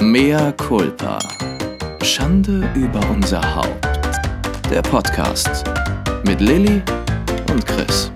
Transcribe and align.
Mea 0.00 0.52
culpa. 0.52 1.18
Schande 2.04 2.70
über 2.76 3.00
unser 3.10 3.42
Haupt. 3.56 3.84
Der 4.70 4.80
Podcast 4.80 5.64
mit 6.24 6.40
Lilly 6.40 6.80
und 7.50 7.66
Chris. 7.66 8.12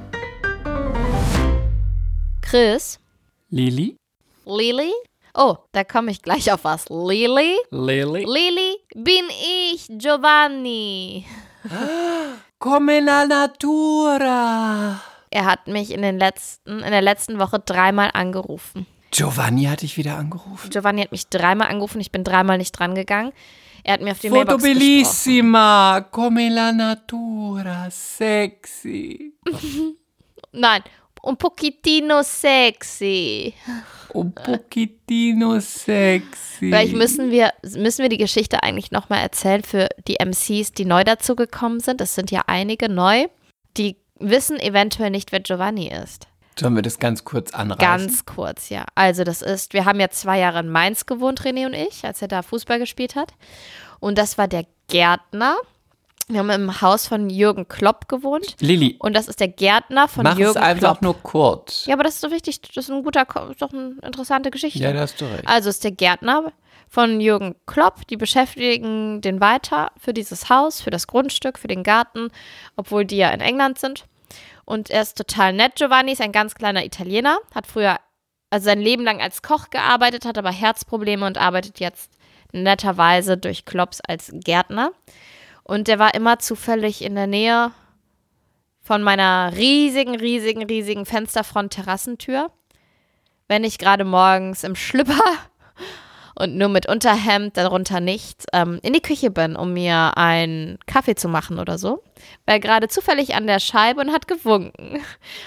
Chris? 2.41 3.01
Lili? 3.51 3.97
Lili? 4.45 4.93
Oh, 5.35 5.57
da 5.73 5.83
komme 5.83 6.13
ich 6.13 6.23
gleich 6.23 6.53
auf 6.53 6.63
was. 6.63 6.89
Lili? 6.89 7.57
Lili? 7.73 8.25
Lili 8.27 8.77
bin 8.95 9.25
ich, 9.73 9.89
Giovanni. 9.91 11.27
Come 12.61 13.01
la 13.01 13.27
natura. 13.27 15.01
Er 15.31 15.45
hat 15.47 15.67
mich 15.67 15.91
in, 15.91 16.03
den 16.03 16.21
letzten, 16.21 16.79
in 16.79 16.91
der 16.93 17.03
letzten 17.03 17.41
Woche 17.41 17.59
dreimal 17.59 18.11
angerufen. 18.15 18.87
Giovanni 19.13 19.65
hat 19.65 19.83
dich 19.83 19.97
wieder 19.97 20.17
angerufen. 20.17 20.71
Giovanni 20.71 21.03
hat 21.03 21.13
mich 21.13 21.29
dreimal 21.29 21.69
angerufen, 21.69 22.01
ich 22.01 22.11
bin 22.11 22.25
dreimal 22.25 22.59
nicht 22.59 22.73
dran 22.73 22.95
gegangen. 22.95 23.33
Er 23.85 23.95
hat 23.95 24.01
mir 24.01 24.13
auf 24.13 24.21
die 24.21 24.31
Mailbox 24.31 24.63
Foto 24.63 24.65
gesprochen. 24.65 24.79
bellissima, 24.79 26.01
come 26.11 26.49
la 26.49 26.73
natura, 26.73 27.91
sexy. 27.91 29.35
Nein, 30.53 30.83
un 31.23 31.37
pochettino 31.37 32.23
sexy. 32.23 33.55
Un 34.15 34.33
pochettino 34.33 35.61
sexy. 35.61 36.59
Vielleicht 36.59 36.95
müssen 36.95 37.31
wir, 37.31 37.53
müssen 37.77 38.03
wir 38.03 38.09
die 38.09 38.19
Geschichte 38.19 38.63
eigentlich 38.63 38.93
nochmal 38.93 39.21
erzählen 39.21 39.63
für 39.63 39.89
die 40.07 40.19
MCs, 40.25 40.73
die 40.73 40.85
neu 40.85 41.05
dazugekommen 41.05 41.81
sind. 41.81 42.01
Es 42.01 42.15
sind 42.15 42.31
ja 42.31 42.43
einige 42.47 42.89
neu. 42.89 43.27
Die 43.77 43.97
wissen 44.19 44.59
eventuell 44.59 45.11
nicht, 45.11 45.33
wer 45.33 45.41
Giovanni 45.41 45.89
ist. 45.89 46.29
Sollen 46.59 46.75
wir 46.75 46.83
das 46.83 46.99
ganz 46.99 47.25
kurz 47.25 47.53
anreißen? 47.53 47.79
Ganz 47.79 48.27
kurz, 48.27 48.69
ja. 48.69 48.85
Also 48.95 49.25
das 49.25 49.43
ist, 49.43 49.73
wir 49.73 49.85
haben 49.85 50.01
ja 50.01 50.11
zwei 50.11 50.39
Jahre 50.39 50.61
in 50.61 50.69
Mainz 50.69 51.07
gewohnt, 51.07 51.41
René 51.43 51.67
und 51.67 51.75
ich, 51.75 52.05
als 52.05 52.21
er 52.23 52.29
da 52.29 52.43
Fußball 52.43 52.79
gespielt 52.79 53.17
hat. 53.17 53.33
Und 54.01 54.19
das 54.19 54.37
war 54.39 54.49
der 54.49 54.67
Gärtner. 54.89 55.57
Wir 56.29 56.39
haben 56.41 56.51
im 56.51 56.81
Haus 56.81 57.09
von 57.09 57.31
Jürgen 57.31 57.69
Klopp 57.69 58.09
gewohnt. 58.09 58.57
Lili, 58.61 58.97
Und 59.01 59.15
das 59.15 59.29
ist 59.29 59.41
der 59.41 59.49
Gärtner 59.49 60.09
von 60.09 60.23
mach 60.25 60.39
Jürgen 60.39 60.57
es 60.59 60.63
einfach 60.63 60.99
Klopp. 60.99 61.03
nur 61.03 61.23
kurz. 61.23 61.87
Ja, 61.87 61.95
aber 61.95 62.05
das 62.05 62.15
ist 62.15 62.25
doch 62.25 62.31
wichtig. 62.31 62.61
Das 62.63 62.85
ist 62.85 62.91
ein 62.91 63.03
guter, 63.03 63.27
ist 63.51 63.61
doch 63.61 63.73
eine 63.73 63.97
interessante 64.03 64.51
Geschichte. 64.51 64.79
Ja, 64.79 64.93
da 64.93 65.01
hast 65.01 65.21
du 65.21 65.25
recht. 65.25 65.47
Also 65.47 65.69
ist 65.69 65.85
der 65.85 65.91
Gärtner 65.91 66.53
von 66.89 67.21
Jürgen 67.21 67.57
Klopp. 67.67 68.07
Die 68.07 68.17
beschäftigen 68.17 69.21
den 69.21 69.41
weiter 69.41 69.91
für 69.99 70.13
dieses 70.13 70.49
Haus, 70.49 70.81
für 70.81 70.91
das 70.91 71.07
Grundstück, 71.07 71.59
für 71.59 71.69
den 71.69 71.83
Garten, 71.83 72.29
obwohl 72.77 73.05
die 73.05 73.17
ja 73.17 73.31
in 73.31 73.41
England 73.41 73.79
sind. 73.79 74.05
Und 74.65 74.91
er 74.91 75.03
ist 75.03 75.17
total 75.19 75.53
nett. 75.53 75.77
Giovanni 75.77 76.13
ist 76.13 76.21
ein 76.21 76.33
ganz 76.33 76.55
kleiner 76.55 76.85
Italiener, 76.85 77.39
hat 77.55 77.67
früher, 77.67 77.99
also 78.51 78.65
sein 78.65 78.81
Leben 78.81 79.05
lang 79.05 79.21
als 79.21 79.43
Koch 79.43 79.71
gearbeitet, 79.71 80.25
hat 80.25 80.39
aber 80.39 80.53
Herzprobleme 80.53 81.27
und 81.27 81.39
arbeitet 81.39 81.81
jetzt 81.81 82.13
netterweise 82.53 83.37
durch 83.37 83.65
Klopps 83.65 84.01
als 84.07 84.31
Gärtner. 84.33 84.93
Und 85.65 85.89
der 85.89 85.99
war 85.99 86.15
immer 86.15 86.39
zufällig 86.39 87.03
in 87.03 87.15
der 87.15 87.27
Nähe 87.27 87.73
von 88.81 89.03
meiner 89.03 89.53
riesigen, 89.57 90.17
riesigen, 90.17 90.65
riesigen 90.65 91.07
Fensterfront-Terrassentür. 91.07 92.51
Wenn 93.49 93.65
ich 93.65 93.79
gerade 93.79 94.05
morgens 94.05 94.65
im 94.65 94.75
Schlüpper 94.75 95.21
und 96.35 96.57
nur 96.57 96.69
mit 96.69 96.89
Unterhemd, 96.89 97.57
darunter 97.57 98.01
nichts, 98.01 98.47
ähm, 98.53 98.79
in 98.83 98.93
die 98.93 99.03
Küche 99.03 99.31
bin, 99.31 99.57
um 99.57 99.73
mir 99.73 100.17
einen 100.17 100.79
Kaffee 100.87 101.15
zu 101.15 101.29
machen 101.29 101.59
oder 101.59 101.79
so. 101.79 102.03
War 102.47 102.61
gerade 102.61 102.89
zufällig 102.89 103.35
an 103.35 103.47
der 103.47 103.61
Scheibe 103.61 104.01
und 104.01 104.13
hat 104.13 104.29
gewunken. 104.29 105.03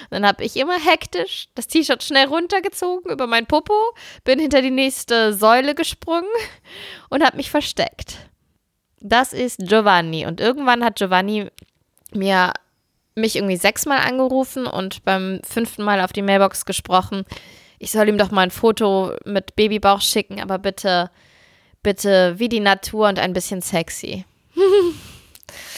Dann 0.10 0.26
habe 0.26 0.44
ich 0.44 0.58
immer 0.58 0.80
hektisch 0.80 1.48
das 1.56 1.68
T-Shirt 1.68 2.04
schnell 2.04 2.28
runtergezogen 2.28 3.12
über 3.12 3.28
mein 3.28 3.46
Popo, 3.46 3.74
bin 4.24 4.40
hinter 4.40 4.62
die 4.62 4.72
nächste 4.72 5.34
Säule 5.34 5.76
gesprungen 5.76 6.30
und 7.10 7.24
habe 7.24 7.38
mich 7.38 7.50
versteckt. 7.50 8.18
Das 9.00 9.34
ist 9.34 9.60
Giovanni. 9.60 10.26
Und 10.26 10.42
irgendwann 10.42 10.84
hat 10.84 10.98
Giovanni 10.98 11.50
mir 12.12 12.54
mich 13.16 13.36
irgendwie 13.36 13.58
sechsmal 13.58 14.00
angerufen 14.00 14.68
und 14.68 15.04
beim 15.06 15.40
fünften 15.44 15.84
Mal 15.84 16.02
auf 16.02 16.14
die 16.14 16.22
Mailbox 16.22 16.66
gesprochen. 16.66 17.24
Ich 17.80 17.92
soll 17.92 18.10
ihm 18.10 18.18
doch 18.18 18.32
mal 18.32 18.42
ein 18.42 18.52
Foto 18.52 19.14
mit 19.26 19.56
Babybauch 19.56 20.02
schicken, 20.02 20.42
aber 20.42 20.58
bitte, 20.58 21.12
bitte 21.84 22.36
wie 22.38 22.50
die 22.50 22.60
Natur 22.60 23.08
und 23.08 23.20
ein 23.20 23.34
bisschen 23.34 23.62
sexy. 23.62 24.26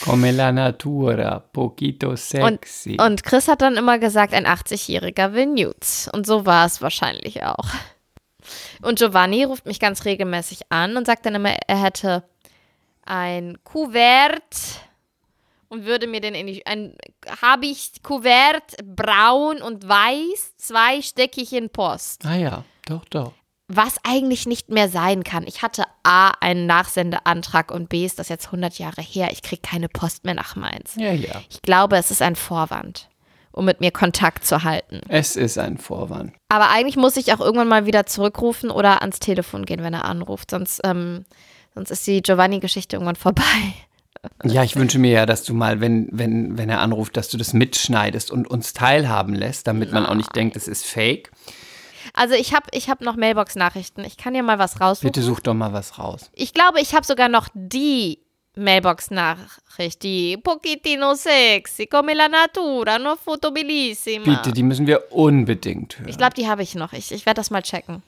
Come 0.04 0.30
la 0.30 0.52
natura, 0.52 1.40
poquito 1.40 2.16
sexy. 2.16 2.96
Und, 2.98 3.02
und 3.02 3.22
Chris 3.24 3.48
hat 3.48 3.62
dann 3.62 3.76
immer 3.76 3.98
gesagt, 3.98 4.32
ein 4.32 4.46
80-Jähriger 4.46 5.34
will 5.34 5.46
Nudes. 5.46 6.08
Und 6.12 6.26
so 6.26 6.46
war 6.46 6.66
es 6.66 6.80
wahrscheinlich 6.80 7.44
auch. 7.44 7.66
Und 8.82 8.98
Giovanni 8.98 9.44
ruft 9.44 9.66
mich 9.66 9.80
ganz 9.80 10.04
regelmäßig 10.04 10.70
an 10.70 10.96
und 10.96 11.06
sagt 11.06 11.26
dann 11.26 11.34
immer, 11.34 11.54
er 11.66 11.82
hätte 11.82 12.24
ein 13.04 13.58
Kuvert 13.64 14.87
und 15.68 15.84
würde 15.84 16.06
mir 16.06 16.20
den 16.20 16.34
in 16.34 16.46
die, 16.46 16.64
ein, 16.66 16.96
habe 17.42 17.66
ich 17.66 18.02
Kuvert 18.02 18.76
braun 18.84 19.60
und 19.62 19.86
weiß, 19.86 20.56
zwei 20.56 21.02
stecke 21.02 21.40
ich 21.40 21.52
in 21.52 21.70
Post. 21.70 22.24
ah 22.26 22.36
ja, 22.36 22.64
doch, 22.86 23.04
doch. 23.06 23.32
Was 23.70 23.96
eigentlich 24.02 24.46
nicht 24.46 24.70
mehr 24.70 24.88
sein 24.88 25.24
kann. 25.24 25.46
Ich 25.46 25.60
hatte 25.60 25.84
A, 26.02 26.30
einen 26.40 26.64
Nachsendeantrag 26.64 27.70
und 27.70 27.90
B, 27.90 28.06
ist 28.06 28.18
das 28.18 28.30
jetzt 28.30 28.46
100 28.46 28.78
Jahre 28.78 29.02
her. 29.02 29.28
Ich 29.30 29.42
kriege 29.42 29.60
keine 29.60 29.90
Post 29.90 30.24
mehr 30.24 30.32
nach 30.32 30.56
Mainz. 30.56 30.94
Ja, 30.96 31.12
ja. 31.12 31.42
Ich 31.50 31.60
glaube, 31.60 31.98
es 31.98 32.10
ist 32.10 32.22
ein 32.22 32.34
Vorwand, 32.34 33.10
um 33.52 33.66
mit 33.66 33.80
mir 33.82 33.90
Kontakt 33.90 34.46
zu 34.46 34.64
halten. 34.64 35.02
Es 35.08 35.36
ist 35.36 35.58
ein 35.58 35.76
Vorwand. 35.76 36.32
Aber 36.48 36.70
eigentlich 36.70 36.96
muss 36.96 37.18
ich 37.18 37.30
auch 37.34 37.40
irgendwann 37.40 37.68
mal 37.68 37.84
wieder 37.84 38.06
zurückrufen 38.06 38.70
oder 38.70 39.02
ans 39.02 39.18
Telefon 39.18 39.66
gehen, 39.66 39.82
wenn 39.82 39.92
er 39.92 40.06
anruft. 40.06 40.50
Sonst, 40.50 40.80
ähm, 40.84 41.26
sonst 41.74 41.90
ist 41.90 42.06
die 42.06 42.22
Giovanni-Geschichte 42.22 42.96
irgendwann 42.96 43.16
vorbei. 43.16 43.44
Ja, 44.44 44.62
ich 44.62 44.76
wünsche 44.76 44.98
mir 44.98 45.10
ja, 45.10 45.26
dass 45.26 45.42
du 45.44 45.54
mal, 45.54 45.80
wenn, 45.80 46.08
wenn, 46.12 46.56
wenn 46.56 46.68
er 46.68 46.80
anruft, 46.80 47.16
dass 47.16 47.28
du 47.28 47.36
das 47.36 47.52
mitschneidest 47.52 48.30
und 48.30 48.48
uns 48.48 48.72
teilhaben 48.72 49.34
lässt, 49.34 49.66
damit 49.66 49.92
man 49.92 50.06
auch 50.06 50.14
nicht 50.14 50.34
denkt, 50.36 50.56
es 50.56 50.68
ist 50.68 50.86
fake. 50.86 51.30
Also 52.14 52.34
ich 52.34 52.54
habe 52.54 52.66
ich 52.72 52.88
hab 52.88 53.00
noch 53.00 53.16
Mailbox-Nachrichten. 53.16 54.04
Ich 54.04 54.16
kann 54.16 54.34
ja 54.34 54.42
mal 54.42 54.58
was 54.58 54.80
raussuchen. 54.80 55.08
Bitte 55.08 55.22
such 55.22 55.40
doch 55.40 55.54
mal 55.54 55.72
was 55.72 55.98
raus. 55.98 56.30
Ich 56.34 56.54
glaube, 56.54 56.80
ich 56.80 56.94
habe 56.94 57.04
sogar 57.04 57.28
noch 57.28 57.48
die 57.54 58.20
Mailbox-Nachricht, 58.56 60.02
die 60.02 60.36
Pochettino 60.36 61.14
sexy, 61.14 61.86
come 61.86 62.14
la 62.14 62.28
natura, 62.28 62.98
no 62.98 63.16
foto 63.16 63.50
bellissima. 63.50 64.24
Bitte, 64.24 64.52
die 64.52 64.62
müssen 64.62 64.86
wir 64.86 65.12
unbedingt 65.12 65.98
hören. 65.98 66.08
Ich 66.08 66.18
glaube, 66.18 66.34
die 66.34 66.48
habe 66.48 66.62
ich 66.62 66.74
noch. 66.74 66.92
Ich, 66.92 67.12
ich 67.12 67.24
werde 67.24 67.38
das 67.38 67.50
mal 67.50 67.62
checken. 67.62 68.02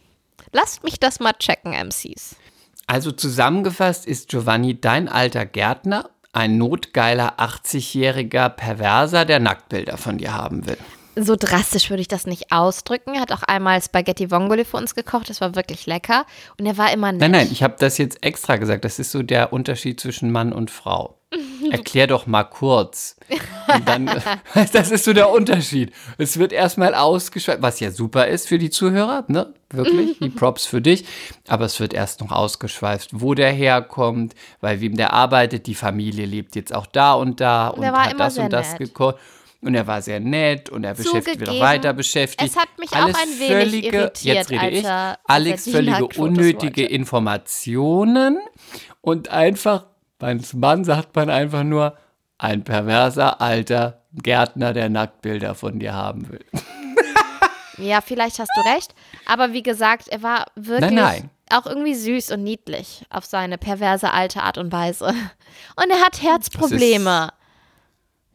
Lasst 0.53 0.83
mich 0.83 0.99
das 0.99 1.21
mal 1.21 1.33
checken, 1.35 1.73
MCs. 1.73 2.37
Also 2.87 3.13
zusammengefasst 3.13 4.07
ist 4.07 4.29
Giovanni 4.29 4.81
dein 4.81 5.09
alter 5.09 5.47
Gärtner, 5.47 6.11
ein 6.33 6.59
notgeiler 6.59 7.39
80-jähriger 7.39 8.49
Perverser, 8.49 9.25
der 9.25 9.41
Nacktbilder 9.41 9.97
von 9.97 10.19
dir 10.19 10.35
haben 10.35 10.67
will. 10.67 10.77
So 11.17 11.37
drastisch 11.37 11.91
würde 11.91 12.01
ich 12.01 12.09
das 12.09 12.27
nicht 12.27 12.53
ausdrücken. 12.53 13.15
Er 13.15 13.21
hat 13.21 13.33
auch 13.33 13.43
einmal 13.43 13.83
Spaghetti 13.83 14.31
Vongole 14.31 14.65
für 14.65 14.77
uns 14.77 14.95
gekocht. 14.95 15.29
Das 15.29 15.41
war 15.41 15.55
wirklich 15.55 15.87
lecker. 15.87 16.25
Und 16.59 16.67
er 16.67 16.79
war 16.79 16.93
immer 16.93 17.13
nett. 17.13 17.21
Nein, 17.21 17.33
nein, 17.33 17.49
ich 17.51 17.63
habe 17.63 17.75
das 17.79 17.99
jetzt 17.99 18.25
extra 18.25 18.57
gesagt. 18.57 18.85
Das 18.85 18.99
ist 18.99 19.11
so 19.11 19.23
der 19.23 19.53
Unterschied 19.53 20.01
zwischen 20.01 20.31
Mann 20.31 20.53
und 20.53 20.71
Frau. 20.71 21.20
Erklär 21.71 22.07
doch 22.07 22.27
mal 22.27 22.45
kurz. 22.45 23.17
Und 23.73 23.89
dann, 23.89 24.07
das 24.73 24.91
ist 24.91 25.05
so 25.05 25.13
der 25.13 25.31
Unterschied. 25.31 25.93
Es 26.19 26.39
wird 26.39 26.53
erstmal 26.53 26.95
ausgeschweift, 26.95 27.63
was 27.63 27.81
ja 27.81 27.91
super 27.91 28.27
ist 28.27 28.49
für 28.49 28.59
die 28.59 28.71
Zuhörer, 28.71 29.25
ne? 29.29 29.55
Wirklich, 29.73 30.19
die 30.19 30.31
Props 30.31 30.67
für 30.67 30.81
dich. 30.81 31.05
Aber 31.47 31.65
es 31.67 31.79
wird 31.79 31.95
erst 31.95 32.21
noch 32.21 32.33
ausgeschweift, 32.33 33.11
wo 33.13 33.35
der 33.35 33.53
herkommt, 33.53 34.35
bei 34.61 34.81
wem 34.81 34.97
der 34.97 35.13
arbeitet. 35.13 35.67
Die 35.69 35.77
Familie 35.77 36.27
lebt 36.27 36.57
jetzt 36.57 36.75
auch 36.75 36.87
da 36.87 37.15
und 37.15 37.41
da 37.41 37.69
und, 37.69 37.85
er 37.85 37.93
war 37.93 38.07
hat 38.07 38.19
das 38.19 38.35
sehr 38.35 38.45
und 38.45 38.53
das 38.53 38.71
nett. 38.73 38.79
gekocht. 38.79 39.17
Und 39.63 39.75
er 39.75 39.87
war 39.87 40.01
sehr 40.01 40.21
nett 40.21 40.71
und 40.71 40.85
er 40.85 40.95
beschäftigt 40.95 41.39
wird 41.39 41.51
auch 41.51 41.53
Zugegeben, 41.53 41.61
weiter 41.61 41.93
beschäftigt. 41.93 42.51
es 42.51 42.57
hat 42.57 42.69
mich 42.79 42.91
auch 42.93 43.05
Alles 43.05 43.17
ein 43.17 43.29
wenig 43.39 43.49
völlige, 43.49 43.97
irritiert, 43.97 44.37
jetzt 44.37 44.51
rede 44.51 44.69
ich, 44.71 44.87
Alex 45.25 45.71
völlige 45.71 46.07
unnötige. 46.19 46.87
Informationen 46.87 48.39
und 49.03 49.29
einfach, 49.29 49.87
als 50.23 50.55
Mann 50.55 50.85
sagt 50.85 51.15
man 51.17 51.31
einfach 51.31 51.65
nur, 51.65 51.97
ein 52.39 52.65
perverser 52.65 53.41
alter 53.41 54.03
Gärtner, 54.15 54.73
der 54.73 54.89
Nacktbilder 54.89 55.55
von 55.55 55.79
dir 55.79 55.95
haben 55.95 56.29
will. 56.31 56.45
Ja, 57.79 58.03
vielleicht 58.03 58.39
hast 58.39 58.51
du 58.57 58.61
recht. 58.75 58.95
Aber 59.25 59.55
wie 59.55 59.63
gesagt, 59.63 60.09
er 60.09 60.23
war 60.23 60.45
wirklich 60.55 60.91
Nein, 60.91 60.95
nein. 60.97 61.31
auch 61.51 61.65
irgendwie 61.65 61.95
süß 61.95 62.31
und 62.33 62.43
niedlich 62.43 63.07
auf 63.09 63.25
seine 63.25 63.57
perverse 63.57 64.13
alte 64.13 64.43
Art 64.43 64.59
und 64.59 64.71
Weise. 64.71 65.07
Und 65.77 65.91
er 65.91 66.01
hat 66.05 66.21
Herzprobleme. 66.23 67.31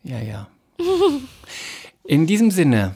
Ja, 0.01 0.19
ja. 0.19 0.47
In 2.05 2.25
diesem 2.25 2.49
Sinne, 2.49 2.95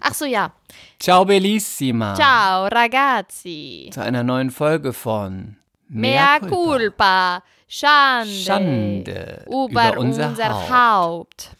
Ach 0.00 0.14
so, 0.14 0.24
ja. 0.24 0.52
ciao 0.98 1.24
bellissima. 1.24 2.14
Ciao, 2.14 2.66
ragazzi. 2.66 3.90
Zu 3.92 4.02
einer 4.02 4.22
neuen 4.24 4.50
Folge 4.50 4.92
von 4.92 5.56
Mea 5.88 6.40
culpa. 6.40 7.42
Schande. 7.68 8.32
Schande 8.32 9.44
über, 9.46 9.68
über 9.68 9.98
unser 9.98 10.28
unser, 10.28 10.48
Haupt. 10.48 10.70
Haupt. 10.70 11.50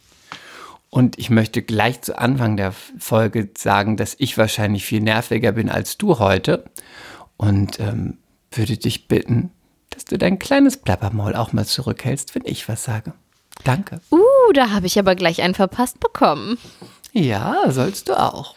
Und 0.89 1.19
ich 1.19 1.29
möchte 1.29 1.61
gleich 1.61 2.01
zu 2.01 2.17
Anfang 2.17 2.57
der 2.57 2.71
Folge 2.71 3.49
sagen, 3.57 3.97
dass 3.97 4.15
ich 4.17 4.37
wahrscheinlich 4.37 4.85
viel 4.85 5.01
nerviger 5.01 5.51
bin 5.51 5.69
als 5.69 5.97
du 5.97 6.19
heute. 6.19 6.65
Und 7.35 7.79
ähm, 7.79 8.17
würde 8.51 8.77
dich 8.77 9.07
bitten, 9.07 9.51
dass 9.89 10.05
du 10.05 10.17
dein 10.17 10.39
kleines 10.39 10.77
Plappermaul 10.77 11.35
auch 11.35 11.53
mal 11.53 11.65
zurückhältst, 11.65 12.35
wenn 12.35 12.43
ich 12.45 12.67
was 12.69 12.83
sage. 12.83 13.13
Danke. 13.63 13.99
Uh, 14.11 14.53
da 14.53 14.71
habe 14.71 14.87
ich 14.87 14.97
aber 14.97 15.15
gleich 15.15 15.41
einen 15.41 15.55
verpasst 15.55 15.99
bekommen. 15.99 16.57
Ja, 17.11 17.69
sollst 17.69 18.09
du 18.09 18.19
auch. 18.19 18.55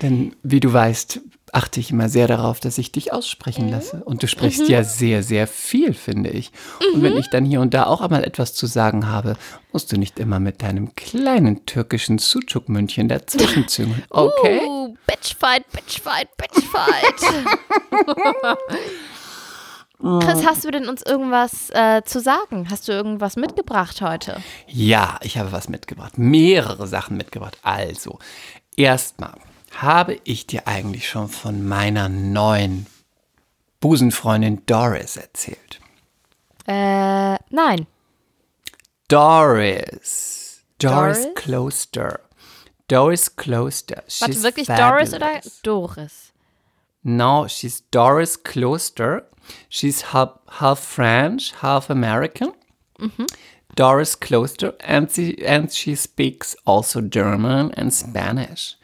Denn 0.00 0.34
wie 0.42 0.60
du 0.60 0.72
weißt, 0.72 1.20
achte 1.52 1.80
ich 1.80 1.90
immer 1.90 2.08
sehr 2.08 2.26
darauf, 2.26 2.60
dass 2.60 2.78
ich 2.78 2.92
dich 2.92 3.12
aussprechen 3.12 3.68
lasse. 3.68 4.02
Und 4.04 4.22
du 4.22 4.26
sprichst 4.26 4.68
ja 4.68 4.82
sehr, 4.82 5.22
sehr 5.22 5.46
viel, 5.46 5.92
finde 5.92 6.30
ich. 6.30 6.50
Und 6.94 7.02
wenn 7.02 7.16
ich 7.16 7.28
dann 7.28 7.44
hier 7.44 7.60
und 7.60 7.74
da 7.74 7.84
auch 7.86 8.00
einmal 8.00 8.24
etwas 8.24 8.54
zu 8.54 8.66
sagen 8.66 9.06
habe, 9.06 9.36
musst 9.70 9.92
du 9.92 9.98
nicht 9.98 10.18
immer 10.18 10.40
mit 10.40 10.62
deinem 10.62 10.94
kleinen 10.96 11.66
türkischen 11.66 12.18
Sucuk-München 12.18 13.08
dazwischen 13.08 13.68
züngeln. 13.68 14.02
Okay? 14.10 14.60
Uh, 14.66 14.94
Bitchfight, 15.06 15.70
Bitchfight, 15.72 16.28
Bitchfight. 16.36 17.20
Chris, 20.20 20.46
hast 20.46 20.64
du 20.64 20.70
denn 20.70 20.88
uns 20.88 21.02
irgendwas 21.02 21.70
äh, 21.70 22.02
zu 22.04 22.20
sagen? 22.20 22.68
Hast 22.70 22.88
du 22.88 22.92
irgendwas 22.92 23.36
mitgebracht 23.36 24.00
heute? 24.00 24.42
Ja, 24.66 25.18
ich 25.22 25.38
habe 25.38 25.52
was 25.52 25.68
mitgebracht. 25.68 26.18
Mehrere 26.18 26.88
Sachen 26.88 27.16
mitgebracht. 27.16 27.58
Also, 27.62 28.18
erstmal 28.76 29.34
habe 29.74 30.18
ich 30.24 30.46
dir 30.46 30.66
eigentlich 30.66 31.08
schon 31.08 31.28
von 31.28 31.66
meiner 31.66 32.08
neuen 32.08 32.86
Busenfreundin 33.80 34.64
Doris 34.66 35.16
erzählt. 35.16 35.80
Äh, 36.66 37.36
nein. 37.50 37.86
Doris. 39.08 40.62
Doris, 40.78 41.22
Doris? 41.22 41.34
Closter. 41.34 42.20
Doris 42.88 43.36
Closter. 43.36 44.02
Warte, 44.20 44.32
She's 44.32 44.42
wirklich 44.42 44.66
Doris 44.66 45.14
oder 45.14 45.26
fabulous. 45.26 45.62
Doris? 45.62 46.32
No, 47.02 47.48
she's 47.48 47.82
Doris 47.90 48.42
Closter. 48.42 49.26
She's 49.68 50.12
half, 50.12 50.38
half 50.60 50.78
French, 50.78 51.52
half 51.62 51.90
American. 51.90 52.52
Doris 53.74 54.14
Closter, 54.14 54.74
and 54.80 55.10
she, 55.10 55.44
and 55.44 55.72
she 55.72 55.96
speaks 55.96 56.54
also 56.64 57.00
German 57.00 57.72
and 57.72 57.92
Spanish. 57.92 58.76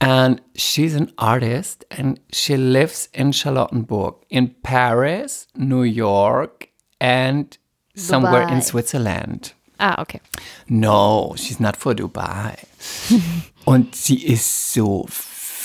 And 0.00 0.40
she's 0.54 0.94
an 0.94 1.12
artist, 1.18 1.84
and 1.90 2.20
she 2.32 2.56
lives 2.56 3.10
in 3.12 3.32
Charlottenburg, 3.32 4.14
in 4.30 4.54
Paris, 4.62 5.46
New 5.54 5.82
York, 5.82 6.68
and 7.00 7.56
somewhere 7.94 8.48
in. 8.48 8.62
Switzerland. 8.62 9.52
Ah, 9.78 10.00
okay. 10.00 10.20
No, 10.68 11.34
she's 11.36 11.60
not 11.60 11.76
for 11.76 11.94
Dubai. 11.94 12.56
Und 13.64 13.94
sie 13.94 14.24
ist 14.24 14.72
so 14.72 15.06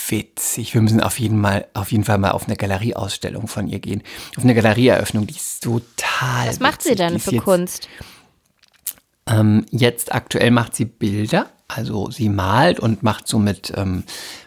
witzig. 0.08 0.74
Wir 0.74 0.80
müssen 0.80 1.00
auf 1.00 1.18
jeden, 1.18 1.40
mal, 1.40 1.66
auf 1.74 1.92
jeden 1.92 2.04
Fall 2.04 2.18
mal 2.18 2.30
auf 2.30 2.46
eine 2.46 2.56
Galerieausstellung 2.56 3.48
von 3.48 3.68
ihr 3.68 3.78
gehen. 3.78 4.02
Auf 4.36 4.44
eine 4.44 4.54
Galerieeröffnung, 4.54 5.26
die 5.26 5.34
ist 5.34 5.62
total 5.62 6.48
Was 6.48 6.60
macht 6.60 6.82
sie 6.82 6.90
witzig. 6.90 7.06
Die 7.06 7.12
denn 7.12 7.20
für 7.20 7.30
jetzt, 7.32 7.44
Kunst? 7.44 7.88
Ähm, 9.26 9.66
jetzt 9.70 10.14
aktuell 10.14 10.50
macht 10.50 10.76
sie 10.76 10.84
Bilder. 10.84 11.50
Also 11.68 12.10
sie 12.10 12.28
malt 12.28 12.78
und 12.78 13.02
macht 13.02 13.26
so 13.26 13.38
mit, 13.38 13.72
ähm, 13.76 14.04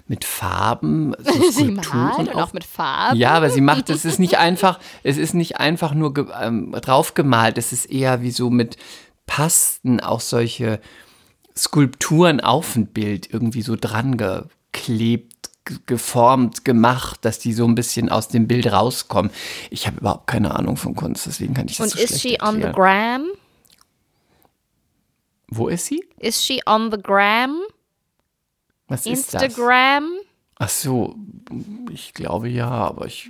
mit 0.08 0.24
Farben 0.24 1.14
so 1.20 1.34
Sie 1.52 1.66
Skulpturen 1.66 2.04
malt 2.04 2.18
und 2.20 2.36
auch 2.36 2.54
mit 2.54 2.64
Farben. 2.64 3.18
ja, 3.18 3.32
aber 3.32 3.50
sie 3.50 3.62
macht, 3.62 3.90
es 3.90 4.06
ist 4.06 4.20
nicht 4.20 4.38
einfach, 4.38 4.80
es 5.04 5.18
ist 5.18 5.34
nicht 5.34 5.58
einfach 5.58 5.94
nur 5.94 6.14
ge, 6.14 6.28
ähm, 6.42 6.72
draufgemalt, 6.72 7.58
es 7.58 7.74
ist 7.74 7.86
eher 7.86 8.22
wie 8.22 8.32
so 8.32 8.50
mit 8.50 8.78
Pasten 9.26 10.00
auch 10.00 10.22
solche 10.22 10.80
Skulpturen 11.56 12.40
auf 12.40 12.76
ein 12.76 12.88
Bild 12.88 13.32
irgendwie 13.32 13.62
so 13.62 13.76
dran 13.76 14.18
geklebt, 14.18 15.50
geformt, 15.86 16.66
gemacht, 16.66 17.20
dass 17.26 17.38
die 17.38 17.54
so 17.54 17.66
ein 17.66 17.76
bisschen 17.76 18.10
aus 18.10 18.30
dem 18.30 18.48
Bild 18.48 18.72
rauskommen. 18.72 19.32
Ich 19.70 19.88
habe 19.88 20.00
überhaupt 20.00 20.28
keine 20.28 20.56
Ahnung 20.56 20.78
von 20.78 20.96
Kunst, 20.96 21.26
deswegen 21.26 21.54
kann 21.54 21.68
ich 21.68 21.78
das 21.78 21.94
Und 21.94 21.98
so 21.98 22.04
ist 22.04 22.22
schlecht 22.22 22.42
she 22.42 22.42
on 22.42 22.62
the 22.62 22.72
gram? 22.72 23.26
Wo 25.50 25.68
ist 25.68 25.86
sie? 25.86 26.04
Ist 26.20 26.46
she 26.46 26.62
on 26.66 26.92
the 26.92 26.98
gram? 27.02 27.60
Was 28.88 29.06
ist 29.06 29.34
das? 29.34 29.44
Instagram? 29.44 30.12
Ach 30.56 30.70
so, 30.70 31.16
ich 31.92 32.14
glaube 32.14 32.50
ja, 32.50 32.70
aber 32.70 33.06
ich 33.06 33.30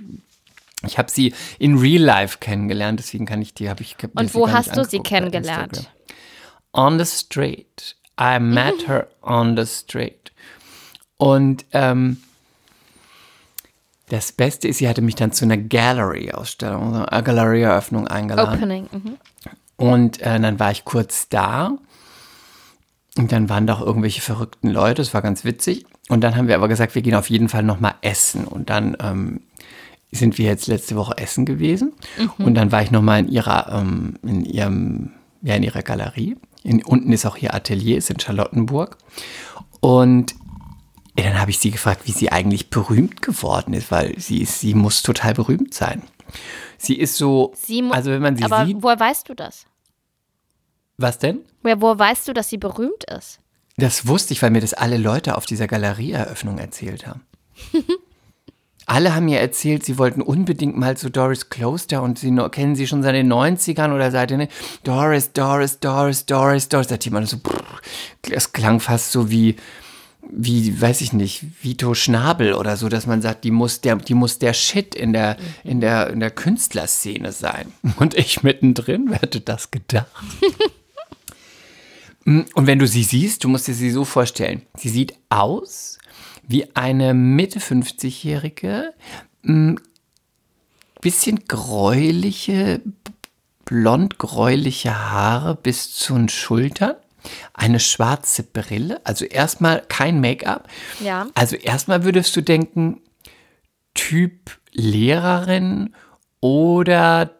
ich 0.82 0.98
habe 0.98 1.10
sie 1.10 1.34
in 1.58 1.78
Real 1.78 2.02
Life 2.02 2.38
kennengelernt, 2.40 2.98
deswegen 2.98 3.26
kann 3.26 3.42
ich 3.42 3.52
die 3.54 3.68
habe 3.68 3.82
ich 3.82 3.96
Und 4.14 4.28
sie 4.28 4.34
wo 4.34 4.50
hast 4.50 4.76
du 4.76 4.84
sie 4.84 5.00
kennengelernt? 5.00 5.76
Instagram. 5.76 5.94
On 6.72 6.98
the 6.98 7.04
street. 7.04 7.96
I 8.18 8.38
met 8.38 8.86
her 8.88 9.08
on 9.22 9.56
the 9.56 9.66
street. 9.66 10.32
Und 11.16 11.66
ähm, 11.72 12.18
das 14.08 14.32
Beste 14.32 14.68
ist, 14.68 14.78
sie 14.78 14.88
hatte 14.88 15.02
mich 15.02 15.14
dann 15.14 15.32
zu 15.32 15.44
einer 15.44 15.56
Gallery-Ausstellung, 15.56 17.06
einer 17.06 17.22
Galerie-Eröffnung 17.22 18.08
eingeladen. 18.08 18.54
Opening. 18.54 18.88
Mhm. 18.90 19.16
Und 19.76 20.20
äh, 20.20 20.38
dann 20.40 20.58
war 20.58 20.70
ich 20.70 20.84
kurz 20.84 21.28
da. 21.28 21.78
Und 23.20 23.32
dann 23.32 23.50
waren 23.50 23.66
da 23.66 23.74
auch 23.74 23.82
irgendwelche 23.82 24.22
verrückten 24.22 24.70
Leute. 24.70 25.02
Es 25.02 25.12
war 25.12 25.20
ganz 25.20 25.44
witzig. 25.44 25.84
Und 26.08 26.22
dann 26.22 26.36
haben 26.36 26.48
wir 26.48 26.54
aber 26.54 26.68
gesagt, 26.68 26.94
wir 26.94 27.02
gehen 27.02 27.14
auf 27.14 27.28
jeden 27.28 27.50
Fall 27.50 27.62
noch 27.62 27.78
mal 27.78 27.94
essen. 28.00 28.46
Und 28.46 28.70
dann 28.70 28.96
ähm, 28.98 29.42
sind 30.10 30.38
wir 30.38 30.46
jetzt 30.46 30.68
letzte 30.68 30.96
Woche 30.96 31.18
essen 31.18 31.44
gewesen. 31.44 31.92
Und 32.38 32.54
dann 32.54 32.72
war 32.72 32.82
ich 32.82 32.90
noch 32.90 33.02
mal 33.02 33.20
in 33.20 33.28
ihrer, 33.28 33.78
ähm, 33.78 34.14
in 34.22 34.46
ihrem, 34.46 35.10
ja, 35.42 35.54
in 35.54 35.62
ihrer 35.62 35.82
Galerie. 35.82 36.38
In, 36.62 36.82
unten 36.82 37.12
ist 37.12 37.26
auch 37.26 37.36
ihr 37.36 37.52
Atelier, 37.52 37.98
ist 37.98 38.08
in 38.08 38.18
Charlottenburg. 38.18 38.96
Und 39.80 40.34
ja, 41.18 41.24
dann 41.24 41.38
habe 41.38 41.50
ich 41.50 41.58
sie 41.58 41.70
gefragt, 41.70 42.02
wie 42.06 42.12
sie 42.12 42.32
eigentlich 42.32 42.70
berühmt 42.70 43.20
geworden 43.20 43.74
ist, 43.74 43.90
weil 43.90 44.18
sie 44.18 44.40
ist, 44.40 44.60
sie 44.60 44.72
muss 44.72 45.02
total 45.02 45.34
berühmt 45.34 45.74
sein. 45.74 46.00
Sie 46.78 46.94
ist 46.94 47.16
so, 47.16 47.52
Sie 47.54 47.84
also 47.90 48.10
wenn 48.10 48.22
man 48.22 48.36
sie 48.36 48.44
Aber 48.44 48.64
sieht, 48.64 48.78
woher 48.80 48.98
weißt 48.98 49.28
du 49.28 49.34
das? 49.34 49.66
Was 51.00 51.18
denn? 51.18 51.40
Woher, 51.62 51.80
woher 51.80 51.98
weißt 51.98 52.28
du, 52.28 52.32
dass 52.32 52.48
sie 52.48 52.58
berühmt 52.58 53.04
ist? 53.04 53.40
Das 53.76 54.06
wusste 54.06 54.34
ich, 54.34 54.42
weil 54.42 54.50
mir 54.50 54.60
das 54.60 54.74
alle 54.74 54.98
Leute 54.98 55.36
auf 55.36 55.46
dieser 55.46 55.66
Galerieeröffnung 55.66 56.58
erzählt 56.58 57.06
haben. 57.06 57.22
alle 58.86 59.14
haben 59.14 59.26
mir 59.26 59.40
erzählt, 59.40 59.84
sie 59.84 59.98
wollten 59.98 60.20
unbedingt 60.20 60.76
mal 60.76 60.96
zu 60.96 61.10
Doris 61.10 61.48
Closter 61.48 62.02
und 62.02 62.18
sie 62.18 62.34
kennen 62.50 62.74
sie 62.74 62.86
schon 62.86 63.02
seit 63.02 63.14
den 63.14 63.32
90ern 63.32 63.94
oder 63.94 64.10
seit 64.10 64.30
den 64.30 64.48
Doris, 64.82 65.32
Doris, 65.32 65.78
Doris, 65.78 66.26
Doris, 66.26 66.68
Doris. 66.68 66.88
Da 66.88 66.94
hat 66.94 67.04
jemand 67.04 67.28
so, 67.28 67.38
es 68.30 68.52
klang 68.52 68.80
fast 68.80 69.12
so 69.12 69.30
wie, 69.30 69.56
wie, 70.28 70.80
weiß 70.80 71.00
ich 71.00 71.12
nicht, 71.12 71.44
Vito 71.62 71.94
Schnabel 71.94 72.54
oder 72.54 72.76
so, 72.76 72.88
dass 72.88 73.06
man 73.06 73.22
sagt, 73.22 73.44
die 73.44 73.50
muss 73.50 73.80
der, 73.80 73.96
die 73.96 74.14
muss 74.14 74.38
der 74.38 74.54
Shit 74.54 74.94
in 74.94 75.12
der, 75.12 75.36
in 75.64 75.80
der, 75.80 76.10
in 76.10 76.20
der 76.20 76.30
Künstlerszene 76.30 77.32
sein. 77.32 77.72
Und 77.98 78.14
ich 78.14 78.42
mittendrin, 78.42 79.06
wer 79.08 79.20
hätte 79.20 79.40
das 79.40 79.70
gedacht? 79.70 80.06
Und 82.24 82.66
wenn 82.66 82.78
du 82.78 82.86
sie 82.86 83.02
siehst, 83.02 83.44
du 83.44 83.48
musst 83.48 83.66
dir 83.66 83.74
sie 83.74 83.90
so 83.90 84.04
vorstellen, 84.04 84.62
sie 84.76 84.90
sieht 84.90 85.14
aus 85.30 85.98
wie 86.46 86.74
eine 86.76 87.14
Mitte 87.14 87.60
50-jährige, 87.60 88.92
m, 89.44 89.78
bisschen 91.00 91.44
gräuliche, 91.46 92.82
blond-gräuliche 93.64 95.10
Haare 95.10 95.54
bis 95.54 95.94
zu 95.94 96.14
den 96.14 96.28
Schultern, 96.28 96.96
eine 97.54 97.80
schwarze 97.80 98.42
Brille, 98.42 99.00
also 99.04 99.24
erstmal 99.24 99.82
kein 99.88 100.20
Make-up. 100.20 100.68
Ja. 101.00 101.28
Also 101.34 101.56
erstmal 101.56 102.04
würdest 102.04 102.36
du 102.36 102.42
denken, 102.42 103.00
Typ 103.94 104.58
Lehrerin 104.72 105.94
oder 106.40 107.30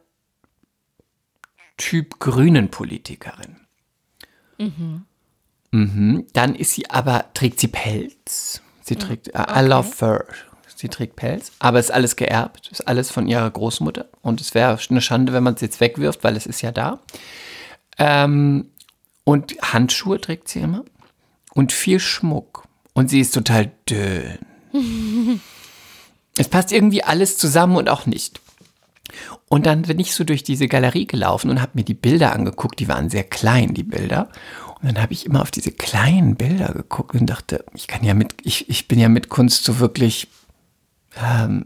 Typ 1.77 2.19
Grünen-Politikerin. 2.21 3.57
Mhm. 5.73 6.27
Dann 6.33 6.55
ist 6.55 6.73
sie 6.73 6.91
aber, 6.91 7.27
trägt 7.35 7.61
sie 7.61 7.69
Pelz. 7.69 8.63
Sie 8.83 8.97
trägt, 8.97 9.29
I 9.29 9.61
I 9.61 9.65
love 9.65 9.89
fur. 9.89 10.25
Sie 10.75 10.89
trägt 10.89 11.17
Pelz, 11.17 11.53
aber 11.59 11.79
ist 11.79 11.93
alles 11.93 12.17
geerbt, 12.17 12.71
ist 12.73 12.89
alles 12.89 13.11
von 13.11 13.29
ihrer 13.29 13.51
Großmutter. 13.51 14.07
Und 14.23 14.41
es 14.41 14.55
wäre 14.55 14.79
eine 14.89 15.01
Schande, 15.03 15.35
wenn 15.35 15.43
man 15.43 15.55
es 15.55 15.61
jetzt 15.61 15.79
wegwirft, 15.81 16.25
weil 16.25 16.37
es 16.37 16.47
ist 16.47 16.63
ja 16.63 16.73
da. 16.73 17.01
Ähm, 17.99 18.71
und 19.25 19.57
Handschuhe 19.61 20.21
trägt 20.21 20.49
sie 20.49 20.61
immer. 20.61 20.85
Und 21.53 21.73
viel 21.73 22.01
Schmuck. 22.01 22.65
Und 22.95 23.11
sie 23.11 23.21
ist 23.21 23.35
total 23.35 23.71
dünn. 23.89 24.39
es 26.39 26.49
passt 26.49 26.73
irgendwie 26.73 27.05
alles 27.05 27.37
zusammen 27.37 27.77
und 27.77 27.91
auch 27.91 28.07
nicht. 28.07 28.41
Und 29.49 29.67
dann 29.67 29.83
bin 29.83 29.99
ich 29.99 30.15
so 30.15 30.25
durch 30.25 30.43
diese 30.43 30.69
Galerie 30.69 31.07
gelaufen 31.07 31.51
und 31.51 31.61
habe 31.61 31.73
mir 31.75 31.85
die 31.85 31.95
Bilder 31.95 32.33
angeguckt. 32.33 32.79
Die 32.79 32.89
waren 32.89 33.11
sehr 33.11 33.25
klein, 33.25 33.75
die 33.75 33.83
Bilder. 33.83 34.29
Und 34.81 34.89
dann 34.89 35.03
habe 35.03 35.13
ich 35.13 35.27
immer 35.27 35.43
auf 35.43 35.51
diese 35.51 35.73
kleinen 35.73 36.37
Bilder 36.37 36.73
geguckt 36.73 37.15
und 37.15 37.27
dachte, 37.27 37.65
ich 37.75 37.87
kann 37.87 38.03
ja 38.03 38.15
mit, 38.15 38.35
ich, 38.43 38.69
ich 38.71 38.89
bin 38.89 38.99
ja 38.99 39.09
mit 39.09 39.29
Kunst 39.29 39.65
so 39.65 39.79
wirklich, 39.79 40.29
ähm, 41.23 41.65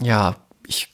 ja, 0.00 0.36
ich 0.66 0.90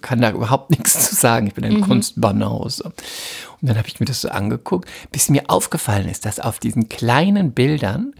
kann 0.00 0.20
da 0.20 0.30
überhaupt 0.30 0.70
nichts 0.70 1.08
zu 1.08 1.14
sagen. 1.14 1.46
Ich 1.46 1.54
bin 1.54 1.64
ein 1.64 1.80
Kunstbanause. 1.80 2.84
Und 2.84 3.68
dann 3.68 3.78
habe 3.78 3.88
ich 3.88 4.00
mir 4.00 4.06
das 4.06 4.20
so 4.20 4.28
angeguckt, 4.28 4.88
bis 5.12 5.28
mir 5.28 5.44
aufgefallen 5.48 6.08
ist, 6.08 6.26
dass 6.26 6.40
auf 6.40 6.58
diesen 6.58 6.88
kleinen 6.88 7.52
Bildern, 7.52 8.14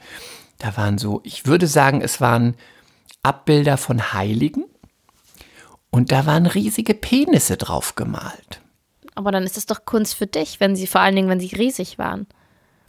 da 0.58 0.76
waren 0.76 0.98
so, 0.98 1.20
ich 1.24 1.46
würde 1.46 1.66
sagen, 1.66 2.00
es 2.00 2.20
waren 2.20 2.54
Abbilder 3.22 3.76
von 3.76 4.12
Heiligen 4.12 4.64
Und 5.90 6.12
da 6.12 6.26
waren 6.26 6.46
riesige 6.46 6.94
Penisse 6.94 7.56
drauf 7.56 7.94
gemalt. 7.96 8.60
Aber 9.14 9.32
dann 9.32 9.42
ist 9.42 9.56
das 9.56 9.66
doch 9.66 9.84
Kunst 9.84 10.14
für 10.14 10.26
dich, 10.26 10.60
wenn 10.60 10.76
sie, 10.76 10.86
vor 10.86 11.00
allen 11.00 11.16
Dingen, 11.16 11.28
wenn 11.28 11.40
sie 11.40 11.54
riesig 11.54 11.98
waren. 11.98 12.26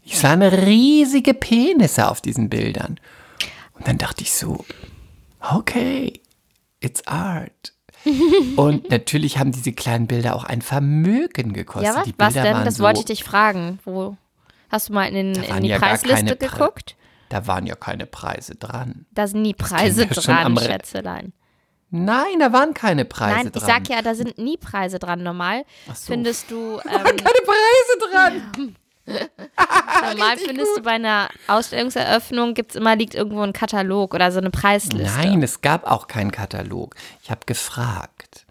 Es 0.08 0.24
waren 0.24 0.42
riesige 0.42 1.34
Penisse 1.34 2.10
auf 2.10 2.22
diesen 2.22 2.50
Bildern. 2.50 3.00
Und 3.74 3.88
dann 3.88 3.98
dachte 3.98 4.24
ich 4.24 4.34
so, 4.34 4.64
okay, 5.40 6.22
it's 6.80 7.06
art. 7.08 7.74
Und 8.56 8.90
natürlich 8.90 9.38
haben 9.38 9.52
diese 9.52 9.74
kleinen 9.74 10.08
Bilder 10.08 10.36
auch 10.36 10.44
ein 10.44 10.62
Vermögen 10.62 11.54
gekostet. 11.54 11.86
Ja, 11.94 11.98
was, 11.98 12.06
die 12.06 12.14
was 12.18 12.34
denn? 12.34 12.66
Das 12.66 12.76
so, 12.76 12.84
wollte 12.84 13.00
ich 13.02 13.06
dich 13.06 13.24
fragen. 13.24 13.80
Wo 13.86 14.18
hast 14.70 14.90
du 14.90 14.94
mal 14.94 15.06
in, 15.08 15.36
in, 15.36 15.64
die 15.64 15.70
ja 15.70 15.78
Preisliste 15.78 16.16
keine 16.16 16.36
Pre- 16.36 16.48
geguckt? 16.50 16.96
Da 17.30 17.46
waren 17.48 17.66
ja 17.68 17.76
keine 17.76 18.06
Preise 18.08 18.56
dran. 18.56 19.06
Da 19.12 19.28
sind 19.28 19.44
nie 19.44 19.54
Preise 19.54 20.08
dran, 20.08 20.58
Re- 20.58 20.66
Schätzelein. 20.66 21.34
Nein, 21.92 22.40
da 22.40 22.54
waren 22.54 22.74
keine 22.74 23.04
Preise 23.04 23.36
Nein, 23.36 23.52
dran. 23.52 23.62
ich 23.62 23.62
sag 23.62 23.90
ja, 23.90 24.02
da 24.02 24.16
sind 24.16 24.38
nie 24.38 24.58
Preise 24.58 24.98
dran. 24.98 25.24
Normal 25.24 25.66
Ach 25.90 25.96
so. 25.96 26.14
findest 26.14 26.50
du, 26.50 26.78
keine 26.84 27.10
ähm, 27.10 27.18
Preise 27.18 28.12
dran. 28.12 28.76
normal 29.08 30.38
findest 30.38 30.78
du 30.78 30.82
bei 30.84 30.92
einer 30.92 31.30
Ausstellungseröffnung 31.48 32.54
gibt's 32.54 32.76
immer 32.76 32.96
liegt 32.96 33.14
irgendwo 33.14 33.42
ein 33.42 33.52
Katalog 33.52 34.14
oder 34.14 34.32
so 34.32 34.40
eine 34.40 34.52
Preisliste. 34.52 35.18
Nein, 35.18 35.44
es 35.44 35.62
gab 35.62 35.90
auch 35.90 36.08
keinen 36.08 36.32
Katalog. 36.32 36.96
Ich 37.24 37.30
habe 37.30 37.42
gefragt. 37.46 38.46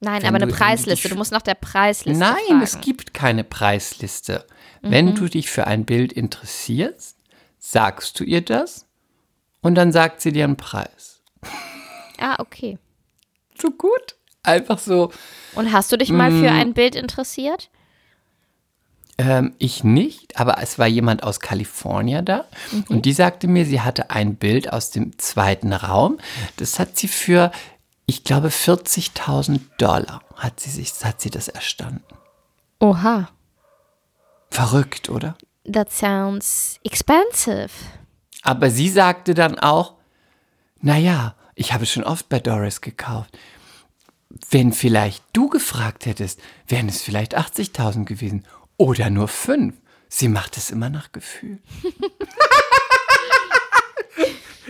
Nein, 0.00 0.22
wenn 0.22 0.28
aber 0.28 0.42
eine 0.42 0.52
Preisliste. 0.52 1.08
Du 1.08 1.16
musst 1.16 1.32
nach 1.32 1.42
der 1.42 1.54
Preisliste 1.54 2.20
Nein, 2.20 2.36
fragen. 2.46 2.62
es 2.62 2.80
gibt 2.80 3.14
keine 3.14 3.42
Preisliste. 3.42 4.44
Wenn 4.82 5.14
du 5.14 5.28
dich 5.28 5.48
für 5.48 5.66
ein 5.66 5.86
Bild 5.86 6.12
interessierst, 6.12 7.16
sagst 7.58 8.20
du 8.20 8.24
ihr 8.24 8.42
das 8.42 8.86
und 9.62 9.76
dann 9.76 9.92
sagt 9.92 10.20
sie 10.20 10.30
dir 10.30 10.44
einen 10.44 10.56
Preis. 10.56 11.13
Ah, 12.18 12.36
okay. 12.38 12.78
So 13.60 13.70
gut. 13.70 14.16
Einfach 14.42 14.78
so. 14.78 15.10
Und 15.54 15.72
hast 15.72 15.90
du 15.92 15.96
dich 15.96 16.10
mal 16.10 16.30
Mm. 16.30 16.40
für 16.42 16.50
ein 16.50 16.74
Bild 16.74 16.94
interessiert? 16.96 17.70
Ähm, 19.16 19.54
ich 19.58 19.84
nicht, 19.84 20.38
aber 20.40 20.58
es 20.60 20.78
war 20.78 20.88
jemand 20.88 21.22
aus 21.22 21.38
Kalifornien 21.38 22.24
da 22.24 22.46
und 22.88 23.06
die 23.06 23.12
sagte 23.12 23.46
mir, 23.46 23.64
sie 23.64 23.80
hatte 23.80 24.10
ein 24.10 24.34
Bild 24.34 24.72
aus 24.72 24.90
dem 24.90 25.16
zweiten 25.18 25.72
Raum. 25.72 26.18
Das 26.56 26.80
hat 26.80 26.98
sie 26.98 27.06
für, 27.06 27.52
ich 28.06 28.24
glaube, 28.24 28.48
40.000 28.48 29.60
Dollar 29.78 30.20
hat 30.34 30.58
sie 30.58 30.70
sich, 30.70 30.92
hat 31.04 31.20
sie 31.20 31.30
das 31.30 31.46
erstanden. 31.46 32.02
Oha. 32.80 33.28
Verrückt, 34.50 35.08
oder? 35.08 35.36
That 35.72 35.92
sounds 35.92 36.80
expensive. 36.84 37.70
Aber 38.42 38.68
sie 38.68 38.88
sagte 38.88 39.34
dann 39.34 39.58
auch, 39.60 39.94
naja, 40.80 41.36
ich 41.54 41.72
habe 41.72 41.86
schon 41.86 42.04
oft 42.04 42.28
bei 42.28 42.40
Doris 42.40 42.80
gekauft. 42.80 43.36
Wenn 44.50 44.72
vielleicht 44.72 45.22
du 45.32 45.48
gefragt 45.48 46.06
hättest, 46.06 46.40
wären 46.66 46.88
es 46.88 47.02
vielleicht 47.02 47.36
80.000 47.36 48.04
gewesen 48.04 48.44
oder 48.76 49.10
nur 49.10 49.28
5. 49.28 49.74
Sie 50.08 50.28
macht 50.28 50.56
es 50.56 50.70
immer 50.70 50.90
nach 50.90 51.12
Gefühl. 51.12 51.58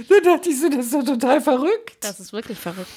da 0.09 0.21
dachte 0.25 0.49
ich 0.51 0.61
so, 0.61 0.69
das 0.69 0.87
ist 0.87 0.95
doch 0.95 1.05
total 1.05 1.41
verrückt. 1.41 1.97
Das 2.01 2.21
ist 2.21 2.33
wirklich 2.33 2.59
verrückt. 2.59 2.91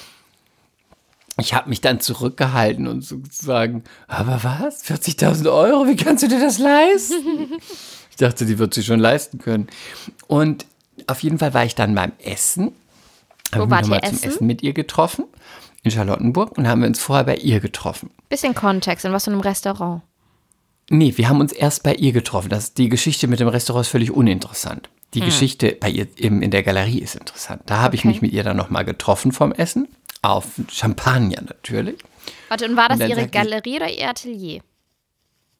Ich 1.40 1.54
habe 1.54 1.68
mich 1.68 1.80
dann 1.80 2.00
zurückgehalten 2.00 2.88
und 2.88 3.02
sozusagen, 3.02 3.84
aber 4.08 4.42
was? 4.42 4.84
40.000 4.84 5.52
Euro? 5.52 5.86
Wie 5.86 5.94
kannst 5.94 6.24
du 6.24 6.28
dir 6.28 6.40
das 6.40 6.58
leisten? 6.58 7.60
ich 8.10 8.16
dachte, 8.16 8.44
die 8.44 8.58
wird 8.58 8.74
sie 8.74 8.82
schon 8.82 8.98
leisten 8.98 9.38
können. 9.38 9.68
Und 10.26 10.66
auf 11.06 11.22
jeden 11.22 11.38
Fall 11.38 11.54
war 11.54 11.64
ich 11.64 11.76
dann 11.76 11.94
beim 11.94 12.12
Essen. 12.18 12.72
Wo 13.52 13.60
mich 13.60 13.70
wart 13.70 13.82
nochmal 13.82 14.02
zum 14.02 14.28
essen? 14.28 14.46
Mit 14.46 14.62
ihr 14.62 14.72
getroffen 14.72 15.24
in 15.82 15.90
Charlottenburg 15.90 16.56
und 16.58 16.66
haben 16.68 16.80
wir 16.82 16.88
uns 16.88 17.00
vorher 17.00 17.24
bei 17.24 17.36
ihr 17.36 17.60
getroffen. 17.60 18.10
Bisschen 18.28 18.54
Kontext, 18.54 19.04
in 19.04 19.12
was 19.12 19.24
für 19.24 19.30
einem 19.30 19.40
Restaurant. 19.40 20.02
Nee, 20.90 21.14
wir 21.16 21.28
haben 21.28 21.40
uns 21.40 21.52
erst 21.52 21.82
bei 21.82 21.94
ihr 21.94 22.12
getroffen. 22.12 22.48
Das, 22.48 22.74
die 22.74 22.88
Geschichte 22.88 23.28
mit 23.28 23.40
dem 23.40 23.48
Restaurant 23.48 23.84
ist 23.86 23.90
völlig 23.90 24.10
uninteressant. 24.10 24.88
Hm. 24.88 24.92
Die 25.14 25.20
Geschichte 25.20 25.76
bei 25.78 25.90
ihr 25.90 26.06
im, 26.16 26.42
in 26.42 26.50
der 26.50 26.62
Galerie 26.62 26.98
ist 26.98 27.14
interessant. 27.14 27.62
Da 27.66 27.78
habe 27.78 27.94
ich 27.94 28.00
Okay. 28.02 28.08
mich 28.08 28.22
mit 28.22 28.32
ihr 28.32 28.42
dann 28.42 28.56
nochmal 28.56 28.84
getroffen 28.84 29.32
vom 29.32 29.52
Essen. 29.52 29.88
Auf 30.22 30.46
Champagner 30.70 31.42
natürlich. 31.42 31.96
Warte, 32.48 32.66
und 32.66 32.76
war 32.76 32.88
das 32.88 32.98
Und 33.00 33.08
ihre 33.08 33.28
Galerie 33.28 33.76
oder 33.76 33.90
ihr 33.90 34.08
Atelier? 34.08 34.60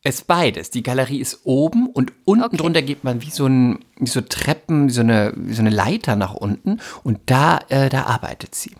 Es 0.02 0.23
beides. 0.23 0.71
Die 0.71 0.83
Galerie 0.83 1.19
ist 1.19 1.40
oben 1.45 1.88
und 1.88 2.12
unten 2.25 2.45
Okay. 2.45 2.57
drunter 2.57 2.83
geht 2.83 3.02
man 3.05 3.21
wie 3.23 3.31
so, 3.31 3.47
ein, 3.47 3.85
wie 3.99 4.07
so 4.07 4.21
Treppen, 4.21 4.88
wie 4.88 4.93
so, 4.93 5.00
eine, 5.00 5.33
wie 5.37 5.55
so 5.55 5.61
eine 5.61 5.71
Leiter 5.71 6.14
nach 6.17 6.35
unten. 6.35 6.81
Und 7.02 7.19
da, 7.26 7.59
äh, 7.69 7.88
da 7.88 8.05
arbeitet 8.05 8.55
sie. 8.55 8.75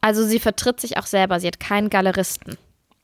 Also 0.00 0.26
sie 0.26 0.40
vertritt 0.40 0.80
sich 0.80 0.98
auch 0.98 1.06
selber, 1.06 1.38
sie 1.40 1.46
hat 1.46 1.60
keinen 1.60 1.88
Galeristen. 1.88 2.56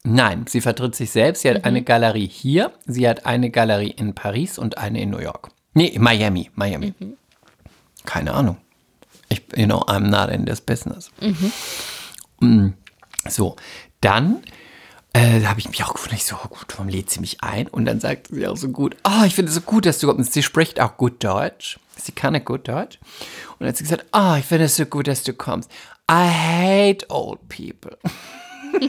Nein, 0.02 0.46
sie 0.48 0.60
vertritt 0.60 0.94
sich 0.96 1.10
selbst. 1.12 1.42
Sie 1.42 1.50
Mhm. 1.50 1.54
hat 1.56 1.64
eine 1.64 1.82
Galerie 1.82 2.26
hier, 2.28 2.72
sie 2.86 3.08
hat 3.08 3.26
eine 3.26 3.50
Galerie 3.50 3.90
in 3.90 4.14
Paris 4.14 4.58
und 4.58 4.78
eine 4.78 5.00
in 5.00 5.10
New 5.10 5.18
York. 5.20 5.50
Nee, 5.74 5.96
Miami. 5.98 6.50
Miami. 6.56 6.94
Mhm. 6.98 7.16
Keine 8.06 8.32
Ahnung. 8.34 8.56
Ich, 9.28 9.42
you 9.56 9.66
know, 9.66 9.80
I'm 9.86 10.08
not 10.08 10.30
in 10.30 10.46
this 10.46 10.60
business. 10.60 11.10
Mhm. 11.20 11.52
Mm, 12.40 12.72
So, 13.28 13.54
dann 14.00 14.42
äh, 15.12 15.44
habe 15.44 15.60
ich 15.60 15.68
mich 15.68 15.82
auch 15.84 15.94
gewundert, 15.94 16.18
ich 16.18 16.24
so, 16.24 16.36
oh 16.36 16.48
gut, 16.48 16.66
warum 16.68 16.88
lädt 16.88 17.10
sie 17.10 17.20
mich 17.20 17.42
ein? 17.42 17.66
Und 17.68 17.84
dann 17.84 18.00
sagte 18.00 18.34
sie 18.34 18.46
auch 18.46 18.56
so 18.56 18.68
gut, 18.68 18.96
oh, 19.04 19.24
ich 19.24 19.34
finde 19.34 19.50
es 19.50 19.54
so 19.54 19.60
gut, 19.60 19.86
dass 19.86 19.98
du 19.98 20.06
kommst. 20.06 20.32
Sie 20.32 20.42
spricht 20.42 20.80
auch 20.80 20.96
gut 20.96 21.22
Deutsch. 21.24 21.78
Sie 21.96 22.12
kann 22.12 22.34
ja 22.34 22.40
gut 22.40 22.68
Deutsch. 22.68 22.98
Und 23.52 23.60
dann 23.60 23.68
hat 23.68 23.76
sie 23.76 23.84
gesagt, 23.84 24.06
oh, 24.12 24.34
ich 24.38 24.44
finde 24.44 24.64
es 24.64 24.76
so 24.76 24.86
gut, 24.86 25.06
dass 25.06 25.22
du 25.22 25.32
kommst. 25.32 25.70
I 26.10 26.28
hate 26.28 27.06
old 27.08 27.40
people. 27.48 27.98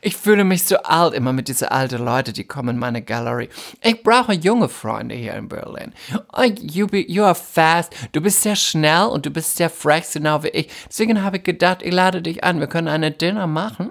Ich 0.00 0.16
fühle 0.16 0.44
mich 0.44 0.64
so 0.64 0.76
alt 0.78 1.14
immer 1.14 1.32
mit 1.32 1.48
diesen 1.48 1.68
alten 1.68 2.04
Leuten, 2.04 2.32
die 2.32 2.44
kommen 2.44 2.70
in 2.70 2.78
meine 2.78 3.02
Gallery. 3.02 3.48
Ich 3.82 4.02
brauche 4.02 4.32
junge 4.32 4.68
Freunde 4.68 5.14
hier 5.14 5.34
in 5.34 5.48
Berlin. 5.48 5.92
Oh, 6.32 6.42
you, 6.42 6.86
be, 6.86 7.00
you 7.00 7.24
are 7.24 7.34
fast. 7.34 7.92
Du 8.12 8.20
bist 8.20 8.42
sehr 8.42 8.56
schnell 8.56 9.06
und 9.06 9.26
du 9.26 9.30
bist 9.30 9.56
sehr 9.56 9.70
fresh, 9.70 10.12
genau 10.12 10.42
wie 10.42 10.48
ich. 10.48 10.68
Deswegen 10.88 11.22
habe 11.22 11.38
ich 11.38 11.42
gedacht, 11.42 11.82
ich 11.82 11.92
lade 11.92 12.22
dich 12.22 12.44
an. 12.44 12.60
Wir 12.60 12.68
können 12.68 12.88
eine 12.88 13.10
Dinner 13.10 13.46
machen. 13.46 13.90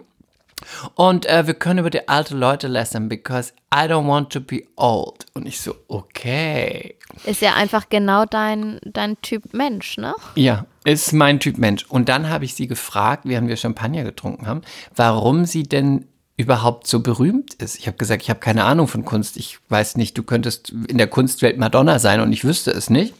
Und 0.95 1.25
äh, 1.25 1.47
wir 1.47 1.53
können 1.53 1.79
über 1.79 1.89
die 1.89 2.07
alten 2.07 2.37
Leute 2.37 2.67
lästern, 2.67 3.09
because 3.09 3.53
I 3.73 3.79
don't 3.79 4.07
want 4.07 4.31
to 4.33 4.39
be 4.39 4.63
old. 4.75 5.25
Und 5.33 5.45
ich 5.45 5.61
so, 5.61 5.75
okay. 5.87 6.95
Ist 7.25 7.41
ja 7.41 7.53
einfach 7.53 7.89
genau 7.89 8.25
dein, 8.25 8.79
dein 8.83 9.19
Typ 9.21 9.53
Mensch, 9.53 9.97
ne? 9.97 10.15
Ja, 10.35 10.65
ist 10.83 11.13
mein 11.13 11.39
Typ 11.39 11.57
Mensch. 11.57 11.85
Und 11.87 12.09
dann 12.09 12.29
habe 12.29 12.45
ich 12.45 12.55
sie 12.55 12.67
gefragt, 12.67 13.23
während 13.25 13.47
wir 13.47 13.57
Champagner 13.57 14.03
getrunken 14.03 14.47
haben, 14.47 14.61
warum 14.95 15.45
sie 15.45 15.63
denn 15.63 16.07
überhaupt 16.37 16.85
so 16.85 16.99
berühmt 17.01 17.55
ist. 17.55 17.77
Ich 17.79 17.87
habe 17.87 17.97
gesagt, 17.97 18.21
ich 18.21 18.29
habe 18.29 18.39
keine 18.39 18.63
Ahnung 18.63 18.87
von 18.87 19.03
Kunst. 19.03 19.37
Ich 19.37 19.57
weiß 19.69 19.97
nicht, 19.97 20.17
du 20.17 20.23
könntest 20.23 20.69
in 20.87 20.99
der 20.99 21.07
Kunstwelt 21.07 21.57
Madonna 21.57 21.97
sein 21.97 22.21
und 22.21 22.31
ich 22.31 22.43
wüsste 22.43 22.71
es 22.71 22.91
nicht. 22.91 23.15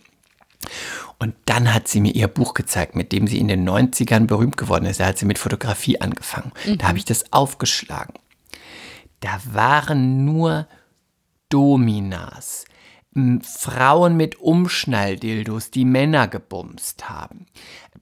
Und 1.20 1.36
dann 1.46 1.74
hat 1.74 1.88
sie 1.88 2.00
mir 2.00 2.14
ihr 2.14 2.28
Buch 2.28 2.54
gezeigt, 2.54 2.96
mit 2.96 3.12
dem 3.12 3.28
sie 3.28 3.40
in 3.40 3.48
den 3.48 3.68
90ern 3.68 4.28
berühmt 4.28 4.58
geworden 4.58 4.86
ist. 4.86 5.00
Da 5.00 5.08
hat 5.08 5.18
sie 5.18 5.26
mit 5.26 5.40
Fotografie 5.40 6.00
angefangen. 6.00 6.52
Da 6.78 6.90
habe 6.90 7.00
ich 7.00 7.06
das 7.06 7.34
aufgeschlagen. 7.34 8.14
Da 9.20 9.42
waren 9.52 10.26
nur 10.26 10.68
Dominas. 11.50 12.66
Frauen 13.42 14.16
mit 14.16 14.40
Umschnalldildos, 14.40 15.72
die 15.72 15.86
Männer 15.86 16.28
gebumst 16.28 17.10
haben. 17.10 17.48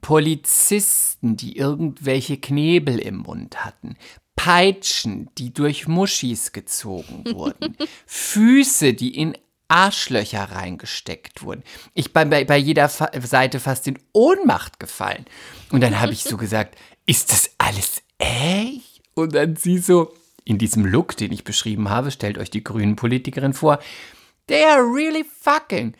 Polizisten, 0.02 1.36
die 1.36 1.56
irgendwelche 1.56 2.36
Knebel 2.36 2.98
im 2.98 3.18
Mund 3.18 3.64
hatten. 3.64 3.96
Peitschen, 4.36 5.30
die 5.38 5.54
durch 5.54 5.88
Muschis 5.88 6.52
gezogen 6.52 7.24
wurden. 7.32 7.76
Füße, 8.06 8.92
die 8.92 9.16
in 9.16 9.38
Arschlöcher 9.68 10.44
reingesteckt 10.52 11.42
wurden. 11.42 11.62
Ich 11.94 12.12
bin 12.12 12.30
bei, 12.30 12.44
bei 12.44 12.56
jeder 12.56 12.88
Fa 12.88 13.10
Seite 13.20 13.60
fast 13.60 13.86
in 13.86 13.98
Ohnmacht 14.12 14.78
gefallen. 14.80 15.26
Und 15.70 15.80
dann 15.80 16.00
habe 16.00 16.12
ich 16.12 16.22
so 16.22 16.36
gesagt, 16.36 16.76
ist 17.06 17.32
das 17.32 17.50
alles 17.58 18.02
echt? 18.18 19.02
Und 19.14 19.34
dann 19.34 19.56
sie 19.56 19.78
so, 19.78 20.14
in 20.44 20.58
diesem 20.58 20.84
Look, 20.84 21.16
den 21.16 21.32
ich 21.32 21.44
beschrieben 21.44 21.90
habe, 21.90 22.10
stellt 22.10 22.38
euch 22.38 22.50
die 22.50 22.62
grünen 22.62 22.96
Politikerin 22.96 23.52
vor, 23.52 23.80
they 24.46 24.64
are 24.64 24.82
really 24.82 25.24
fucking. 25.24 25.94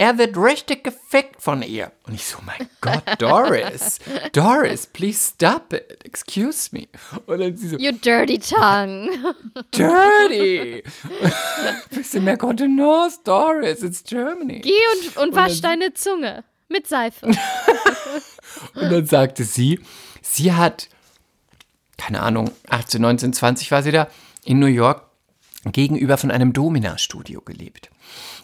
Er 0.00 0.16
wird 0.16 0.34
richtig 0.38 0.82
gefickt 0.82 1.42
von 1.42 1.60
ihr. 1.60 1.92
Und 2.06 2.14
ich 2.14 2.24
so, 2.24 2.38
mein 2.46 2.70
Gott, 2.80 3.02
Doris, 3.18 3.98
Doris, 4.32 4.86
please 4.86 5.32
stop 5.34 5.74
it. 5.74 6.02
Excuse 6.06 6.70
me. 6.72 6.88
Und 7.26 7.38
dann 7.38 7.54
sie 7.54 7.68
so, 7.68 7.76
You 7.76 7.92
dirty 7.92 8.38
tongue. 8.38 9.10
dirty. 9.74 10.82
Bisschen 11.90 12.24
mehr 12.24 12.38
Kontenance, 12.38 13.20
Doris, 13.24 13.82
it's 13.82 14.02
Germany. 14.02 14.60
Geh 14.60 14.72
und, 14.94 15.18
und 15.18 15.36
wasch 15.36 15.60
deine 15.60 15.92
Zunge 15.92 16.44
mit 16.70 16.86
Seife. 16.86 17.26
Und 17.26 17.36
dann 18.74 19.04
sagte 19.04 19.44
sie, 19.44 19.80
sie 20.22 20.54
hat, 20.54 20.88
keine 21.98 22.22
Ahnung, 22.22 22.50
18, 22.70 23.02
19, 23.02 23.32
20 23.34 23.70
war 23.70 23.82
sie 23.82 23.92
da, 23.92 24.08
in 24.46 24.60
New 24.60 24.66
York 24.66 25.02
gegenüber 25.66 26.16
von 26.16 26.30
einem 26.30 26.54
Domina-Studio 26.54 27.42
gelebt. 27.42 27.90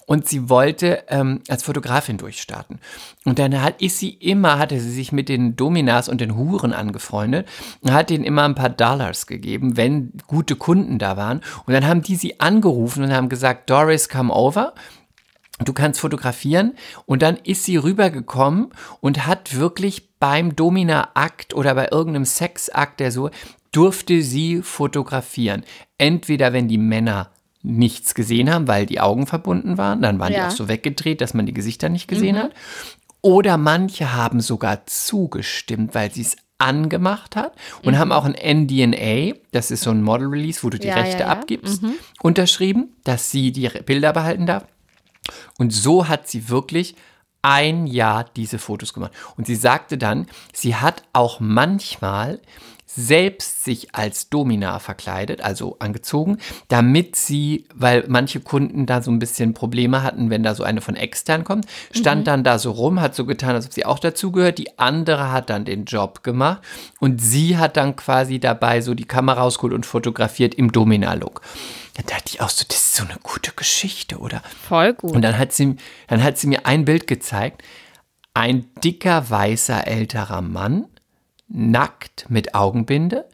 Und 0.07 0.29
sie 0.29 0.49
wollte 0.49 1.03
ähm, 1.09 1.43
als 1.49 1.65
Fotografin 1.65 2.17
durchstarten. 2.17 2.79
Und 3.25 3.41
dann 3.41 3.61
hat, 3.61 3.83
ist 3.83 3.99
sie 3.99 4.11
immer, 4.11 4.59
hatte 4.59 4.79
sie 4.81 4.93
sich 4.93 5.11
mit 5.11 5.29
den 5.29 5.57
Dominas 5.57 6.09
und 6.09 6.21
den 6.21 6.37
Huren 6.37 6.73
angefreundet 6.73 7.49
und 7.81 7.93
hat 7.93 8.13
ihnen 8.13 8.23
immer 8.23 8.45
ein 8.45 8.55
paar 8.55 8.71
Dollars 8.71 9.27
gegeben, 9.27 9.77
wenn 9.77 10.13
gute 10.29 10.55
Kunden 10.55 11.01
da 11.01 11.17
waren. 11.17 11.41
Und 11.67 11.75
dann 11.75 11.87
haben 11.87 12.03
die 12.03 12.15
sie 12.15 12.39
angerufen 12.39 13.03
und 13.03 13.13
haben 13.13 13.29
gesagt, 13.29 13.69
Doris, 13.69 14.09
come 14.09 14.33
over. 14.33 14.75
Du 15.65 15.73
kannst 15.73 16.01
fotografieren 16.01 16.75
und 17.07 17.23
dann 17.23 17.37
ist 17.37 17.65
sie 17.65 17.79
rübergekommen 17.79 18.69
und 19.01 19.27
hat 19.27 19.57
wirklich 19.57 20.11
beim 20.19 20.55
Domina-Akt 20.55 21.55
oder 21.55 21.75
bei 21.75 21.89
irgendeinem 21.91 22.27
Sexakt, 22.27 23.01
der 23.01 23.11
so, 23.11 23.31
durfte 23.73 24.23
sie 24.23 24.63
fotografieren. 24.63 25.65
Entweder 25.99 26.53
wenn 26.53 26.69
die 26.69 26.79
Männer 26.79 27.31
nichts 27.67 28.15
gesehen 28.15 28.51
haben, 28.53 28.69
weil 28.69 28.87
die 28.87 29.01
Augen 29.01 29.27
verbunden 29.27 29.77
waren, 29.77 30.01
dann 30.03 30.19
waren 30.19 30.33
Ja. 30.33 30.41
die 30.41 30.47
auch 30.53 30.57
so 30.57 30.69
weggedreht, 30.69 31.21
dass 31.21 31.35
man 31.35 31.47
die 31.47 31.53
Gesichter 31.53 31.89
nicht 31.89 32.07
gesehen 32.09 32.39
hat. 32.39 32.53
Oder 33.23 33.57
manche 33.59 34.15
haben 34.15 34.41
sogar 34.41 34.87
zugestimmt, 34.87 35.95
weil 35.95 36.13
sie 36.13 36.23
es 36.23 36.37
angemacht 36.59 37.37
hat 37.37 37.53
und 37.83 37.99
haben 37.99 38.13
auch 38.13 38.25
ein 38.25 38.35
NDNA, 38.35 39.35
das 39.53 39.71
ist 39.71 39.83
so 39.83 39.91
ein 39.91 40.03
Model 40.03 40.29
Release, 40.29 40.63
wo 40.63 40.71
du 40.71 40.79
die 40.79 40.87
Ja, 40.89 40.95
Rechte 40.95 41.25
ja. 41.25 41.27
abgibst, 41.29 41.83
unterschrieben, 42.23 42.95
dass 43.05 43.31
sie 43.31 43.53
die 43.53 43.69
Bilder 43.85 44.13
behalten 44.13 44.47
darf. 44.47 44.65
Und 45.59 45.73
so 45.73 46.09
hat 46.09 46.29
sie 46.29 46.49
wirklich 46.49 46.95
ein 47.43 47.87
Jahr 47.87 48.25
diese 48.37 48.59
Fotos 48.59 48.93
gemacht. 48.95 49.13
Und 49.37 49.47
sie 49.47 49.55
sagte 49.57 49.99
dann, 49.99 50.27
sie 50.53 50.77
hat 50.77 51.03
auch 51.13 51.41
manchmal 51.41 52.41
selbst 52.87 53.65
sich 53.65 53.95
als 53.95 54.31
Domina 54.31 54.79
verkleidet, 54.79 55.41
also 55.43 55.77
angezogen, 55.81 56.39
damit 56.69 57.17
sie, 57.17 57.67
weil 57.75 58.05
manche 58.07 58.41
Kunden 58.41 58.87
da 58.87 59.03
so 59.03 59.11
ein 59.11 59.19
bisschen 59.19 59.55
Probleme 59.55 60.03
hatten, 60.03 60.31
wenn 60.31 60.45
da 60.45 60.55
so 60.55 60.63
eine 60.63 60.81
von 60.81 60.95
extern 60.95 61.45
kommt, 61.45 61.67
stand 61.91 62.27
dann 62.29 62.45
da 62.45 62.59
so 62.59 62.71
rum, 62.71 63.01
hat 63.01 63.15
so 63.15 63.27
getan, 63.27 63.57
als 63.57 63.67
ob 63.67 63.73
sie 63.73 63.85
auch 63.85 63.99
dazugehört. 63.99 64.59
Die 64.59 64.79
andere 64.79 65.33
hat 65.33 65.51
dann 65.51 65.65
den 65.65 65.85
Job 65.85 66.23
gemacht 66.23 66.63
und 67.01 67.21
sie 67.21 67.59
hat 67.59 67.77
dann 67.77 67.97
quasi 67.97 68.39
dabei 68.39 68.81
so 68.81 68.95
die 68.95 69.05
Kamera 69.05 69.43
rausgeholt 69.43 69.75
und 69.75 69.85
fotografiert 69.85 70.55
im 70.55 70.71
Domina-Look. 70.71 71.43
Da 71.95 72.03
dachte 72.03 72.25
ich 72.27 72.41
auch 72.41 72.51
so, 72.51 72.65
das 72.69 72.77
ist 72.77 72.97
so 72.97 73.05
eine 73.05 73.19
gute 73.23 73.53
Geschichte, 73.53 74.19
oder? 74.19 74.43
Voll 74.69 74.95
gut. 74.95 75.13
Und 75.13 75.23
dann 75.23 75.39
hat 75.39 75.53
sie, 75.53 75.77
dann 76.09 76.23
hat 76.23 76.39
sie 76.39 76.47
mir 76.47 76.67
ein 76.67 76.85
Bild 76.85 77.07
gezeigt. 77.07 77.63
Ein 78.35 78.67
dicker, 78.85 79.31
weißer, 79.31 79.87
älterer 79.87 80.43
Mann, 80.43 80.87
nackt 81.49 82.27
mit 82.29 82.55
Augenbinde. 82.55 83.27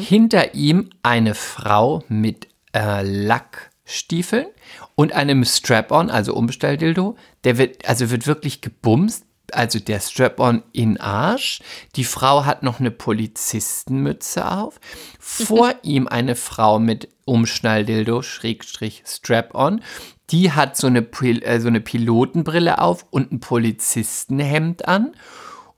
Hinter 0.00 0.54
ihm 0.54 0.90
eine 1.02 1.34
Frau 1.34 2.04
mit 2.08 2.48
äh, 2.74 3.02
Lackstiefeln 3.02 4.46
und 4.94 5.12
einem 5.12 5.44
Strap-on, 5.44 6.10
also 6.10 6.34
Umstelldildo. 6.34 7.16
Der 7.44 7.58
wird, 7.58 7.88
also 7.88 8.10
wird 8.10 8.26
wirklich 8.26 8.60
gebumst. 8.60 9.24
Also 9.50 9.78
der 9.78 10.00
Strap-on 10.00 10.62
in 10.72 10.98
Arsch. 10.98 11.60
Die 11.96 12.04
Frau 12.04 12.44
hat 12.44 12.62
noch 12.62 12.80
eine 12.80 12.90
Polizistenmütze 12.90 14.50
auf. 14.50 14.80
Vor 15.18 15.74
ihm 15.82 16.06
eine 16.06 16.36
Frau 16.36 16.78
mit 16.78 17.08
Umschnalldildo, 17.24 18.22
Schrägstrich 18.22 19.02
Strap-on. 19.06 19.82
Die 20.30 20.52
hat 20.52 20.76
so 20.76 20.86
eine, 20.86 21.00
äh, 21.00 21.60
so 21.60 21.68
eine 21.68 21.80
Pilotenbrille 21.80 22.80
auf 22.80 23.06
und 23.10 23.32
ein 23.32 23.40
Polizistenhemd 23.40 24.88
an. 24.88 25.12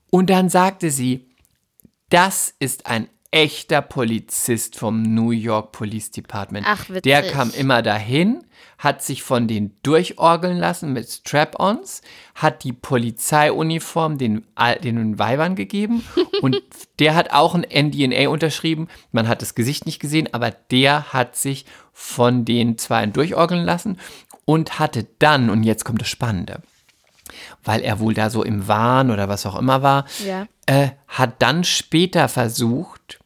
Und 0.09 0.29
dann 0.29 0.49
sagte 0.49 0.91
sie, 0.91 1.27
das 2.15 2.53
ist 2.59 2.85
ein 2.85 3.09
echter 3.29 3.81
Polizist 3.81 4.79
vom 4.79 5.01
New 5.01 5.31
York 5.31 5.73
Police 5.73 6.11
Department. 6.11 6.65
Ach, 6.65 6.87
witzig. 6.87 7.01
Der 7.01 7.23
kam 7.29 7.51
immer 7.51 7.81
dahin, 7.81 8.45
hat 8.77 9.03
sich 9.03 9.21
von 9.21 9.49
denen 9.49 9.75
durchorgeln 9.83 10.57
lassen 10.57 10.93
mit 10.93 11.09
Strap-ons, 11.09 12.01
hat 12.35 12.63
die 12.63 12.71
Polizeiuniform 12.71 14.17
den, 14.17 14.45
den 14.81 15.19
Weibern 15.19 15.55
gegeben 15.55 16.05
und 16.41 16.61
der 16.99 17.15
hat 17.15 17.31
auch 17.31 17.53
ein 17.53 17.65
NDNA 17.69 18.29
unterschrieben. 18.29 18.87
Man 19.11 19.27
hat 19.27 19.41
das 19.41 19.53
Gesicht 19.53 19.85
nicht 19.85 19.99
gesehen, 19.99 20.29
aber 20.31 20.51
der 20.51 21.11
hat 21.11 21.35
sich 21.35 21.65
von 21.91 22.45
den 22.45 22.77
Zweien 22.77 23.11
durchorgeln 23.11 23.65
lassen 23.65 23.99
und 24.45 24.79
hatte 24.79 25.05
dann, 25.19 25.49
und 25.49 25.63
jetzt 25.63 25.83
kommt 25.83 25.99
das 25.99 26.07
Spannende, 26.07 26.61
weil 27.65 27.81
er 27.81 27.99
wohl 27.99 28.13
da 28.13 28.29
so 28.29 28.43
im 28.43 28.67
Wahn 28.67 29.11
oder 29.11 29.27
was 29.27 29.45
auch 29.45 29.57
immer 29.59 29.81
war, 29.81 30.05
Ja. 30.25 30.47
äh, 30.67 30.89
hat 31.07 31.41
dann 31.41 31.63
später 31.65 32.29
versucht, 32.29 33.19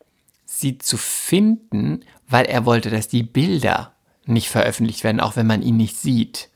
sie 0.45 0.77
zu 0.79 0.97
finden, 0.97 2.01
weil 2.27 2.45
er 2.45 2.65
wollte, 2.65 2.89
dass 2.89 3.07
die 3.07 3.23
Bilder 3.23 3.93
nicht 4.25 4.49
veröffentlicht 4.49 5.03
werden, 5.03 5.19
auch 5.19 5.35
wenn 5.35 5.47
man 5.47 5.61
ihn 5.61 5.77
nicht 5.77 5.97
sieht. 5.97 6.49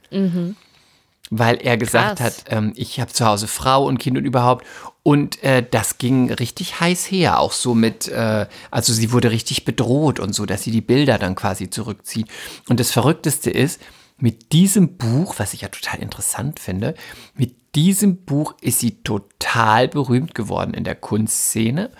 Weil 1.30 1.56
er 1.62 1.78
gesagt 1.78 2.20
Krass. 2.20 2.26
hat, 2.40 2.44
ähm, 2.50 2.74
ich 2.76 3.00
habe 3.00 3.12
zu 3.12 3.26
Hause 3.26 3.48
Frau 3.48 3.86
und 3.88 3.98
Kind 3.98 4.18
und 4.18 4.26
überhaupt. 4.26 4.66
Und 5.02 5.42
äh, 5.44 5.66
das 5.70 5.98
ging 5.98 6.32
richtig 6.32 6.80
heiß 6.80 7.10
her, 7.10 7.40
auch 7.40 7.52
so 7.52 7.74
mit, 7.74 8.08
äh, 8.08 8.46
also 8.70 8.94
sie 8.94 9.12
wurde 9.12 9.32
richtig 9.32 9.66
bedroht 9.66 10.20
und 10.20 10.34
so, 10.34 10.46
dass 10.46 10.64
sie 10.64 10.72
die 10.72 10.82
Bilder 10.82 11.18
dann 11.18 11.34
quasi 11.36 11.70
zurückzieht. 11.70 12.28
Und 12.70 12.80
das 12.80 12.92
Verrückteste 12.92 13.50
ist, 13.50 13.82
mit 14.18 14.52
diesem 14.54 14.96
Buch, 14.98 15.36
was 15.40 15.54
ich 15.54 15.62
ja 15.62 15.68
total 15.70 16.00
interessant 16.00 16.60
finde, 16.60 16.94
mit 17.36 17.56
diesem 17.76 18.24
Buch 18.24 18.56
ist 18.62 18.80
sie 18.80 19.04
total 19.04 19.88
berühmt 19.88 20.36
geworden 20.36 20.74
in 20.74 20.84
der 20.84 20.96
Kunstszene. 20.96 21.92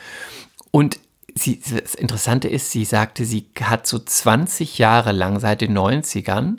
Und 0.72 1.00
sie, 1.36 1.60
das 1.60 1.96
Interessante 1.96 2.48
ist, 2.48 2.72
sie 2.72 2.86
sagte, 2.86 3.26
sie 3.26 3.50
hat 3.62 3.88
so 3.88 4.00
20 4.00 4.78
Jahre 4.78 5.12
lang 5.12 5.40
seit 5.40 5.62
den 5.62 5.78
90ern 5.78 6.58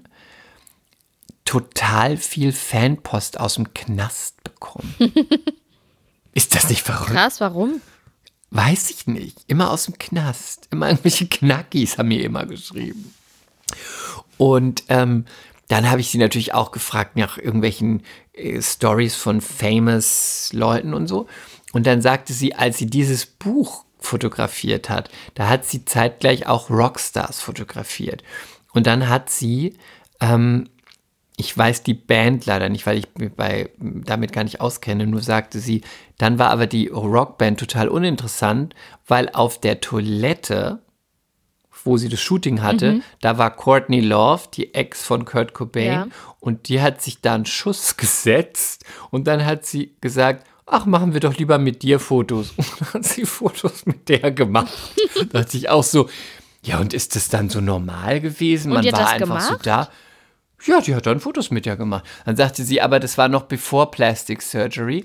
total 1.44 2.16
viel 2.16 2.52
Fanpost 2.52 3.38
aus 3.38 3.54
dem 3.54 3.72
Knast 3.74 4.42
bekommen. 4.42 4.94
ist 6.32 6.54
das 6.54 6.68
nicht 6.68 6.82
verrückt? 6.82 7.12
Krass, 7.12 7.40
warum? 7.40 7.80
Weiß 8.50 8.90
ich 8.90 9.06
nicht. 9.06 9.38
Immer 9.46 9.70
aus 9.70 9.84
dem 9.84 9.98
Knast. 9.98 10.68
Immer 10.70 10.88
irgendwelche 10.88 11.26
Knackis 11.26 11.98
haben 11.98 12.08
mir 12.08 12.24
immer 12.24 12.46
geschrieben. 12.46 13.12
Und 14.36 14.84
ähm, 14.88 15.26
dann 15.68 15.90
habe 15.90 16.00
ich 16.00 16.10
sie 16.10 16.18
natürlich 16.18 16.54
auch 16.54 16.72
gefragt 16.72 17.16
nach 17.16 17.38
irgendwelchen 17.38 18.02
äh, 18.32 18.60
Stories 18.60 19.14
von 19.14 19.40
famous 19.40 20.50
Leuten 20.52 20.94
und 20.94 21.06
so. 21.06 21.26
Und 21.72 21.86
dann 21.86 22.02
sagte 22.02 22.32
sie, 22.32 22.54
als 22.54 22.78
sie 22.78 22.86
dieses 22.86 23.26
Buch 23.26 23.84
fotografiert 23.98 24.90
hat, 24.90 25.10
da 25.34 25.48
hat 25.48 25.64
sie 25.64 25.84
zeitgleich 25.84 26.46
auch 26.46 26.70
Rockstars 26.70 27.40
fotografiert. 27.40 28.22
Und 28.72 28.86
dann 28.86 29.08
hat 29.08 29.30
sie, 29.30 29.76
ähm, 30.20 30.68
ich 31.36 31.56
weiß 31.56 31.82
die 31.82 31.94
Band 31.94 32.46
leider 32.46 32.68
nicht, 32.68 32.86
weil 32.86 32.98
ich 32.98 33.08
mich 33.16 33.32
bei, 33.32 33.70
damit 33.78 34.32
gar 34.32 34.44
nicht 34.44 34.60
auskenne, 34.60 35.06
nur 35.06 35.22
sagte 35.22 35.58
sie, 35.58 35.80
dann 36.18 36.38
war 36.38 36.50
aber 36.50 36.66
die 36.66 36.88
Rockband 36.88 37.58
total 37.58 37.88
uninteressant, 37.88 38.74
weil 39.06 39.30
auf 39.30 39.58
der 39.58 39.80
Toilette 39.80 40.80
wo 41.84 41.96
sie 41.96 42.08
das 42.08 42.20
Shooting 42.20 42.62
hatte, 42.62 43.02
da 43.20 43.38
war 43.38 43.54
Courtney 43.54 44.00
Love, 44.00 44.44
die 44.54 44.74
Ex 44.74 45.02
von 45.04 45.24
Kurt 45.24 45.52
Cobain, 45.54 45.92
Ja. 45.92 46.06
und 46.40 46.68
die 46.68 46.80
hat 46.80 47.02
sich 47.02 47.20
da 47.20 47.34
einen 47.34 47.46
Schuss 47.46 47.96
gesetzt 47.98 48.84
und 49.10 49.26
dann 49.26 49.44
hat 49.44 49.64
sie 49.66 49.94
gesagt, 50.00 50.46
ach, 50.66 50.86
machen 50.86 51.12
wir 51.12 51.20
doch 51.20 51.36
lieber 51.36 51.58
mit 51.58 51.82
dir 51.82 52.00
Fotos. 52.00 52.52
Und 52.56 52.66
dann 52.80 52.94
hat 52.94 53.04
sie 53.04 53.26
Fotos 53.26 53.84
mit 53.84 54.08
der 54.08 54.30
gemacht. 54.30 54.72
da 55.30 55.40
dachte 55.42 55.58
ich 55.58 55.68
auch 55.68 55.84
so, 55.84 56.08
ja, 56.62 56.78
und 56.78 56.94
ist 56.94 57.14
das 57.14 57.28
dann 57.28 57.50
so 57.50 57.60
normal 57.60 58.20
gewesen? 58.22 58.72
Und 58.72 58.78
Man 58.78 58.86
hat 58.86 58.92
war 58.94 59.00
das 59.00 59.12
einfach 59.12 59.40
so 59.42 59.48
gemacht? 59.58 59.66
da. 59.66 59.88
Ja, 60.66 60.80
die 60.80 60.94
hat 60.94 61.04
dann 61.04 61.20
Fotos 61.20 61.50
mit 61.50 61.66
ihr 61.66 61.76
gemacht. 61.76 62.04
Dann 62.24 62.36
sagte 62.36 62.64
sie, 62.64 62.80
aber 62.80 62.98
das 62.98 63.18
war 63.18 63.28
noch 63.28 63.42
bevor 63.42 63.90
Plastic 63.90 64.40
Surgery. 64.40 65.04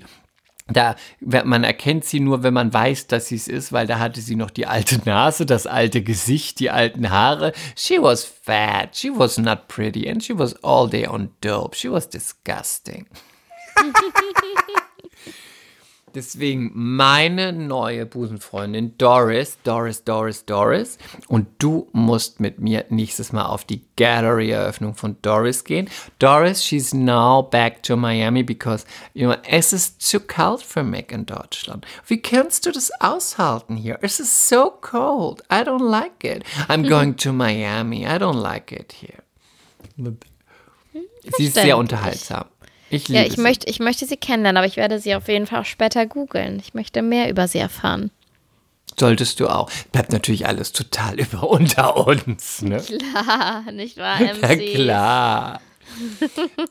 Da, 0.72 0.96
man 1.20 1.64
erkennt 1.64 2.04
sie 2.04 2.20
nur, 2.20 2.42
wenn 2.42 2.54
man 2.54 2.72
weiß, 2.72 3.06
dass 3.06 3.28
sie 3.28 3.36
es 3.36 3.48
ist, 3.48 3.72
weil 3.72 3.86
da 3.86 3.98
hatte 3.98 4.20
sie 4.20 4.36
noch 4.36 4.50
die 4.50 4.66
alte 4.66 5.00
Nase, 5.04 5.46
das 5.46 5.66
alte 5.66 6.02
Gesicht, 6.02 6.60
die 6.60 6.70
alten 6.70 7.10
Haare. 7.10 7.52
She 7.76 8.00
was 8.00 8.24
fat, 8.24 8.96
she 8.96 9.10
was 9.10 9.38
not 9.38 9.68
pretty, 9.68 10.08
and 10.08 10.22
she 10.22 10.36
was 10.36 10.54
all 10.62 10.88
day 10.88 11.06
on 11.06 11.30
dope. 11.40 11.74
She 11.76 11.90
was 11.90 12.08
disgusting. 12.08 13.06
Deswegen 16.14 16.70
meine 16.74 17.52
neue 17.52 18.06
Busenfreundin 18.06 18.96
Doris, 18.98 19.58
Doris, 19.64 20.04
Doris, 20.04 20.44
Doris. 20.44 20.98
Und 21.28 21.46
du 21.58 21.88
musst 21.92 22.40
mit 22.40 22.58
mir 22.58 22.84
nächstes 22.88 23.32
Mal 23.32 23.46
auf 23.46 23.64
die 23.64 23.82
Gallery-Eröffnung 23.96 24.94
von 24.94 25.16
Doris 25.22 25.64
gehen. 25.64 25.88
Doris, 26.18 26.64
she's 26.64 26.92
now 26.92 27.42
back 27.42 27.82
to 27.82 27.96
Miami 27.96 28.42
because, 28.42 28.84
you 29.14 29.26
know, 29.26 29.36
es 29.48 29.72
ist 29.72 30.02
zu 30.02 30.20
kalt 30.20 30.62
für 30.62 30.82
mich 30.82 31.12
in 31.12 31.26
Deutschland. 31.26 31.86
Wie 32.06 32.20
kannst 32.20 32.66
du 32.66 32.72
das 32.72 32.90
aushalten 33.00 33.76
hier? 33.76 33.98
Es 34.02 34.20
ist 34.20 34.48
so 34.48 34.70
cold. 34.80 35.42
I 35.52 35.62
don't 35.62 35.88
like 35.88 36.24
it. 36.24 36.44
I'm 36.68 36.88
going 36.88 37.16
to 37.16 37.32
Miami. 37.32 38.04
I 38.04 38.18
don't 38.18 38.40
like 38.40 38.72
it 38.72 38.92
here. 38.92 39.22
Sie 41.36 41.46
ist 41.46 41.54
sehr 41.54 41.76
unterhaltsam. 41.76 42.46
Ich 42.90 43.08
liebe 43.08 43.20
Ja, 43.20 43.26
ich 43.26 43.36
sie. 43.36 43.40
möchte, 43.40 43.70
ich 43.70 43.78
möchte 43.78 44.04
sie 44.06 44.16
kennenlernen, 44.16 44.58
aber 44.58 44.66
ich 44.66 44.76
werde 44.76 44.98
sie 44.98 45.14
auf 45.14 45.28
jeden 45.28 45.46
Fall 45.46 45.60
auch 45.60 45.64
später 45.66 46.06
googeln. 46.06 46.58
Ich 46.58 46.74
möchte 46.74 47.02
mehr 47.02 47.30
über 47.30 47.46
sie 47.48 47.58
erfahren. 47.58 48.10
Solltest 48.98 49.38
du 49.40 49.46
auch. 49.48 49.70
Bleibt 49.92 50.12
natürlich 50.12 50.46
alles 50.46 50.72
total 50.72 51.18
über 51.20 51.48
unter 51.48 51.96
uns, 52.06 52.62
ne? 52.62 52.82
Klar, 53.12 53.70
nicht 53.72 53.96
wahr, 53.96 54.20
Ja, 54.20 54.34
MC? 54.34 54.74
klar. 54.74 55.60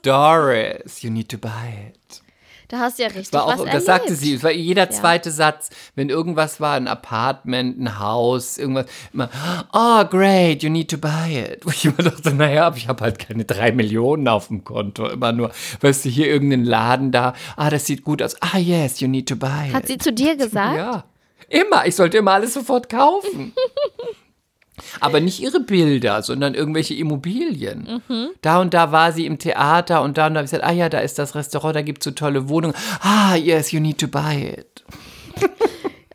Doris, 0.03 1.01
you 1.01 1.09
need 1.09 1.29
to 1.29 1.37
buy 1.37 1.49
it. 1.93 2.21
Da 2.69 2.77
hast 2.77 2.99
du 2.99 3.03
ja 3.03 3.09
richtig 3.09 3.33
War 3.33 3.45
auch, 3.45 3.57
was 3.57 3.71
das 3.71 3.85
sagte 3.85 4.13
sie, 4.13 4.35
es 4.35 4.43
war 4.43 4.51
jeder 4.51 4.91
zweite 4.91 5.31
Satz, 5.31 5.71
wenn 5.95 6.09
irgendwas 6.09 6.61
war, 6.61 6.75
ein 6.75 6.87
Apartment, 6.87 7.79
ein 7.79 7.97
Haus, 7.97 8.59
irgendwas, 8.59 8.85
immer, 9.11 9.27
oh, 9.73 10.05
great, 10.05 10.61
you 10.61 10.69
need 10.69 10.87
to 10.91 10.99
buy 10.99 11.35
it. 11.35 11.61
Wo 11.65 11.71
ich 11.71 11.85
immer 11.85 11.97
dachte, 11.97 12.31
naja, 12.31 12.67
aber 12.67 12.77
ich 12.77 12.87
habe 12.87 13.03
halt 13.03 13.17
keine 13.17 13.43
drei 13.43 13.71
Millionen 13.71 14.27
auf 14.27 14.49
dem 14.49 14.63
Konto, 14.63 15.07
immer 15.07 15.31
nur, 15.31 15.49
weißt 15.81 16.05
du, 16.05 16.09
hier 16.09 16.27
irgendein 16.27 16.63
Laden 16.63 17.11
da, 17.11 17.33
ah, 17.55 17.71
das 17.71 17.87
sieht 17.87 18.03
gut 18.03 18.21
aus, 18.21 18.35
ah, 18.39 18.59
yes, 18.59 18.99
you 18.99 19.07
need 19.07 19.27
to 19.27 19.35
buy 19.35 19.69
it. 19.69 19.73
Hat 19.73 19.87
sie 19.87 19.97
zu 19.97 20.13
dir 20.13 20.37
gesagt? 20.37 20.77
Ja, 20.77 21.05
immer, 21.47 21.87
ich 21.87 21.95
sollte 21.95 22.19
immer 22.19 22.33
alles 22.33 22.53
sofort 22.53 22.87
kaufen. 22.87 23.51
Aber 24.99 25.19
nicht 25.19 25.39
ihre 25.39 25.59
Bilder, 25.59 26.21
sondern 26.23 26.53
irgendwelche 26.53 26.93
Immobilien. 26.93 28.01
Mhm. 28.07 28.29
Da 28.41 28.59
und 28.59 28.73
da 28.73 28.91
war 28.91 29.11
sie 29.11 29.25
im 29.25 29.39
Theater 29.39 30.01
und 30.01 30.17
da 30.17 30.27
und 30.27 30.33
da 30.33 30.39
habe 30.39 30.45
ich 30.45 30.51
gesagt, 30.51 30.63
ah 30.63 30.73
ja, 30.73 30.89
da 30.89 30.99
ist 30.99 31.19
das 31.19 31.35
Restaurant, 31.35 31.75
da 31.75 31.81
gibt 31.81 31.99
es 32.01 32.05
so 32.05 32.11
tolle 32.11 32.49
Wohnungen. 32.49 32.75
Ah, 33.01 33.35
yes, 33.35 33.71
you 33.71 33.79
need 33.79 33.97
to 33.97 34.07
buy 34.07 34.55
it. 34.57 34.83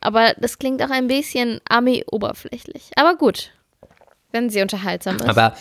Aber 0.01 0.35
das 0.39 0.59
klingt 0.59 0.83
auch 0.83 0.91
ein 0.91 1.07
bisschen 1.07 1.61
Ami-oberflächlich. 1.69 2.91
Aber 2.97 3.17
gut, 3.17 3.53
wenn 4.33 4.51
sie 4.51 4.61
unterhaltsam 4.61 5.17
ist. 5.17 5.29
Aber 5.29 5.55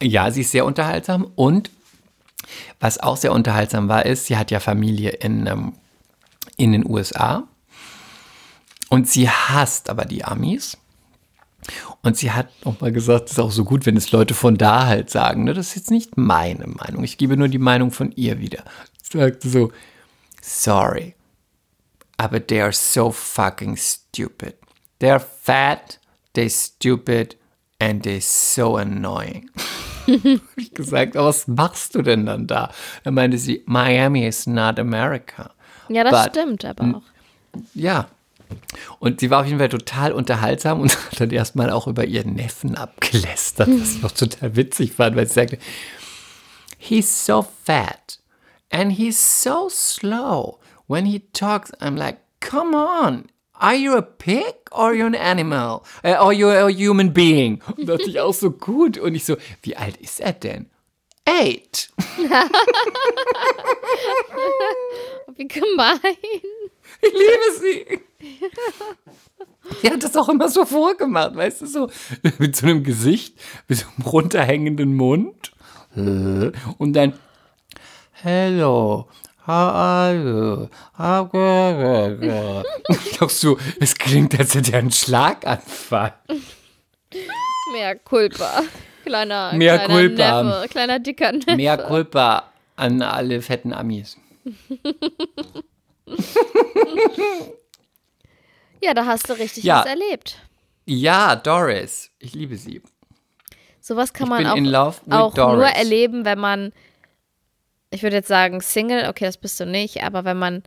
ja, 0.00 0.30
sie 0.30 0.42
ist 0.42 0.52
sehr 0.52 0.64
unterhaltsam 0.64 1.30
und 1.34 1.70
was 2.80 2.98
auch 2.98 3.16
sehr 3.16 3.32
unterhaltsam 3.32 3.88
war, 3.88 4.06
ist, 4.06 4.26
sie 4.26 4.36
hat 4.36 4.50
ja 4.50 4.60
Familie 4.60 5.10
in, 5.10 5.46
ähm, 5.46 5.72
in 6.56 6.72
den 6.72 6.88
USA 6.88 7.44
und 8.88 9.08
sie 9.08 9.28
hasst 9.28 9.88
aber 9.88 10.04
die 10.04 10.24
Amis. 10.24 10.76
Und 12.02 12.16
sie 12.16 12.32
hat 12.32 12.48
auch 12.64 12.80
mal 12.80 12.90
gesagt, 12.92 13.26
es 13.26 13.32
ist 13.32 13.38
auch 13.38 13.52
so 13.52 13.64
gut, 13.64 13.86
wenn 13.86 13.96
es 13.96 14.10
Leute 14.12 14.34
von 14.34 14.56
da 14.58 14.86
halt 14.86 15.10
sagen. 15.10 15.44
Ne? 15.44 15.54
Das 15.54 15.68
ist 15.68 15.76
jetzt 15.76 15.90
nicht 15.90 16.16
meine 16.16 16.66
Meinung. 16.66 17.04
Ich 17.04 17.18
gebe 17.18 17.36
nur 17.36 17.48
die 17.48 17.58
Meinung 17.58 17.90
von 17.92 18.10
ihr 18.12 18.40
wieder. 18.40 18.64
Sie 19.02 19.18
sagte 19.18 19.48
so, 19.48 19.70
sorry, 20.40 21.14
aber 22.16 22.44
they 22.44 22.60
are 22.60 22.72
so 22.72 23.10
fucking 23.12 23.76
stupid. 23.76 24.54
They're 25.00 25.20
fat, 25.20 25.98
they're 26.34 26.50
stupid 26.50 27.36
and 27.80 28.04
they're 28.04 28.20
so 28.20 28.76
annoying. 28.76 29.50
Ich 30.56 30.74
gesagt, 30.74 31.16
aber 31.16 31.28
was 31.28 31.46
machst 31.46 31.94
du 31.94 32.02
denn 32.02 32.26
dann 32.26 32.48
da? 32.48 32.72
Dann 33.04 33.14
meinte 33.14 33.38
sie, 33.38 33.62
Miami 33.66 34.26
is 34.26 34.48
not 34.48 34.80
America. 34.80 35.52
ja, 35.88 36.02
das 36.02 36.24
but- 36.24 36.32
stimmt 36.32 36.64
aber 36.64 36.96
auch. 36.96 37.60
Ja. 37.72 38.08
Und 38.98 39.20
sie 39.20 39.30
war 39.30 39.40
auf 39.40 39.46
jeden 39.46 39.58
Fall 39.58 39.68
total 39.68 40.12
unterhaltsam 40.12 40.80
und 40.80 40.96
hat 41.10 41.20
dann 41.20 41.30
erstmal 41.30 41.70
auch 41.70 41.86
über 41.86 42.04
ihren 42.04 42.34
Neffen 42.34 42.74
abgelästert, 42.74 43.68
was 43.68 43.96
ich 43.96 44.04
auch 44.04 44.12
total 44.12 44.56
witzig 44.56 44.92
fand, 44.92 45.16
weil 45.16 45.26
sie 45.26 45.34
sagte, 45.34 45.58
he's 46.78 47.26
so 47.26 47.46
fat 47.64 48.18
and 48.70 48.92
he's 48.92 49.42
so 49.42 49.68
slow. 49.68 50.58
When 50.88 51.06
he 51.06 51.20
talks, 51.32 51.72
I'm 51.80 51.96
like, 51.96 52.18
come 52.40 52.76
on, 52.76 53.26
are 53.54 53.74
you 53.74 53.94
a 53.94 54.02
pig 54.02 54.54
or 54.72 54.92
you 54.92 55.06
an 55.06 55.14
animal? 55.14 55.82
Äh, 56.02 56.16
or 56.16 56.32
you 56.32 56.48
a 56.48 56.68
human 56.68 57.12
being? 57.12 57.62
Und 57.76 57.88
dachte 57.88 58.10
ich 58.10 58.20
auch 58.20 58.34
so 58.34 58.50
gut. 58.50 58.98
Und 58.98 59.14
ich 59.14 59.24
so, 59.24 59.36
wie 59.62 59.76
alt 59.76 59.96
ist 59.98 60.20
er 60.20 60.32
denn? 60.32 60.68
Eight. 61.24 61.88
Wie 65.36 65.46
gemein. 65.46 66.00
Ich 67.02 67.12
liebe 67.12 67.60
sie. 67.60 68.00
Die 69.82 69.90
hat 69.90 70.02
das 70.02 70.16
auch 70.16 70.28
immer 70.28 70.48
so 70.48 70.64
vorgemacht, 70.64 71.34
weißt 71.34 71.62
du, 71.62 71.66
so 71.66 71.90
mit 72.38 72.56
so 72.56 72.66
einem 72.66 72.84
Gesicht, 72.84 73.38
mit 73.68 73.78
so 73.78 73.86
einem 73.96 74.06
runterhängenden 74.06 74.94
Mund. 74.94 75.52
Und 75.94 76.92
dann, 76.94 77.14
hello, 78.12 79.08
how 79.46 79.48
are 79.48 80.14
you? 80.14 80.68
How 80.96 81.28
good? 81.30 82.66
Ich 83.06 83.20
auch 83.20 83.30
so, 83.30 83.58
es 83.80 83.94
klingt, 83.96 84.38
als 84.38 84.54
hätte 84.54 84.72
er 84.72 84.78
einen 84.78 84.92
Schlaganfall. 84.92 86.14
Mehr 87.72 87.96
Culpa. 87.96 88.62
Kleiner, 89.04 89.52
Mehr 89.54 89.78
kleiner 89.78 89.94
Culpa. 89.94 90.42
Neffe, 90.42 90.68
kleiner 90.68 90.98
dicker 91.00 91.32
Neffe. 91.32 91.56
Mehr 91.56 91.76
Culpa 91.78 92.52
an 92.76 93.02
alle 93.02 93.42
fetten 93.42 93.72
Amis. 93.72 94.16
Ja, 98.82 98.94
da 98.94 99.06
hast 99.06 99.28
du 99.28 99.34
richtig 99.34 99.64
Ja. 99.64 99.80
was 99.80 99.86
erlebt. 99.86 100.38
Ja, 100.84 101.36
Doris, 101.36 102.10
ich 102.18 102.34
liebe 102.34 102.56
sie. 102.56 102.82
Sowas 103.80 104.12
kann 104.12 104.26
Ich 104.26 104.30
man 104.30 104.74
auch, 104.74 105.00
auch 105.10 105.34
nur 105.36 105.66
erleben, 105.66 106.24
wenn 106.24 106.38
man, 106.38 106.72
ich 107.90 108.02
würde 108.02 108.16
jetzt 108.16 108.28
sagen 108.28 108.60
Single, 108.60 109.08
okay, 109.08 109.24
das 109.26 109.36
bist 109.38 109.58
du 109.60 109.66
nicht, 109.66 110.02
aber 110.02 110.24
wenn 110.24 110.38
man 110.38 110.62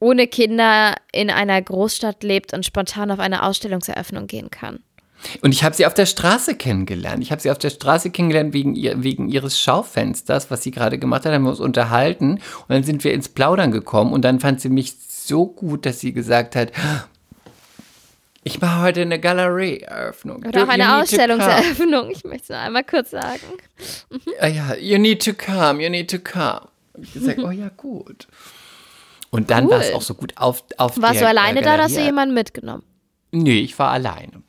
ohne 0.00 0.26
Kinder 0.26 0.94
in 1.12 1.30
einer 1.30 1.60
Großstadt 1.62 2.22
lebt 2.22 2.52
und 2.52 2.66
spontan 2.66 3.10
auf 3.10 3.20
eine 3.20 3.42
Ausstellungseröffnung 3.44 4.26
gehen 4.26 4.50
kann. 4.50 4.82
Und 5.42 5.52
ich 5.52 5.64
habe 5.64 5.74
sie 5.74 5.86
auf 5.86 5.94
der 5.94 6.06
Straße 6.06 6.54
kennengelernt. 6.54 7.22
Ich 7.22 7.30
habe 7.30 7.40
sie 7.40 7.50
auf 7.50 7.58
der 7.58 7.70
Straße 7.70 8.10
kennengelernt 8.10 8.52
wegen, 8.52 8.74
ihr, 8.74 9.02
wegen 9.02 9.28
ihres 9.28 9.58
Schaufensters, 9.58 10.50
was 10.50 10.62
sie 10.62 10.70
gerade 10.70 10.98
gemacht 10.98 11.24
hat. 11.24 11.32
Haben 11.32 11.44
wir 11.44 11.50
uns 11.50 11.60
unterhalten 11.60 12.32
und 12.32 12.68
dann 12.68 12.82
sind 12.82 13.04
wir 13.04 13.12
ins 13.14 13.28
Plaudern 13.28 13.72
gekommen 13.72 14.12
und 14.12 14.22
dann 14.22 14.40
fand 14.40 14.60
sie 14.60 14.68
mich 14.68 14.94
so 14.98 15.46
gut, 15.46 15.86
dass 15.86 16.00
sie 16.00 16.12
gesagt 16.12 16.56
hat, 16.56 16.72
ich 18.46 18.60
mache 18.60 18.82
heute 18.82 19.00
eine 19.00 19.18
Galerieeröffnung. 19.18 20.44
Oder 20.44 20.64
auch 20.64 20.68
eine 20.68 21.00
Ausstellungseröffnung, 21.00 22.10
ich 22.10 22.24
möchte 22.24 22.52
es 22.52 22.58
einmal 22.58 22.84
kurz 22.84 23.10
sagen. 23.10 23.40
come. 24.10 24.20
Ah 24.38 24.46
ja, 24.48 24.74
you 24.74 24.98
need 24.98 25.24
to 25.24 25.32
come, 25.32 25.82
you 25.82 25.88
need 25.88 26.10
to 26.10 26.18
come. 26.18 26.68
Hab 26.92 27.02
ich 27.02 27.14
gesagt, 27.14 27.38
oh 27.42 27.50
ja, 27.50 27.70
gut. 27.74 28.28
Und 29.30 29.50
dann 29.50 29.64
Cool. 29.64 29.70
war 29.72 29.80
es 29.80 29.92
auch 29.94 30.02
so 30.02 30.14
gut 30.14 30.34
auf, 30.36 30.62
auf 30.76 31.00
Warst 31.00 31.14
der 31.14 31.22
du 31.22 31.28
alleine 31.28 31.60
äh, 31.60 31.62
da, 31.62 31.74
oder 31.74 31.84
hast 31.84 31.96
du 31.96 32.02
jemanden 32.02 32.34
mitgenommen? 32.34 32.84
Nee, 33.32 33.60
ich 33.60 33.76
war 33.78 33.90
alleine. 33.90 34.42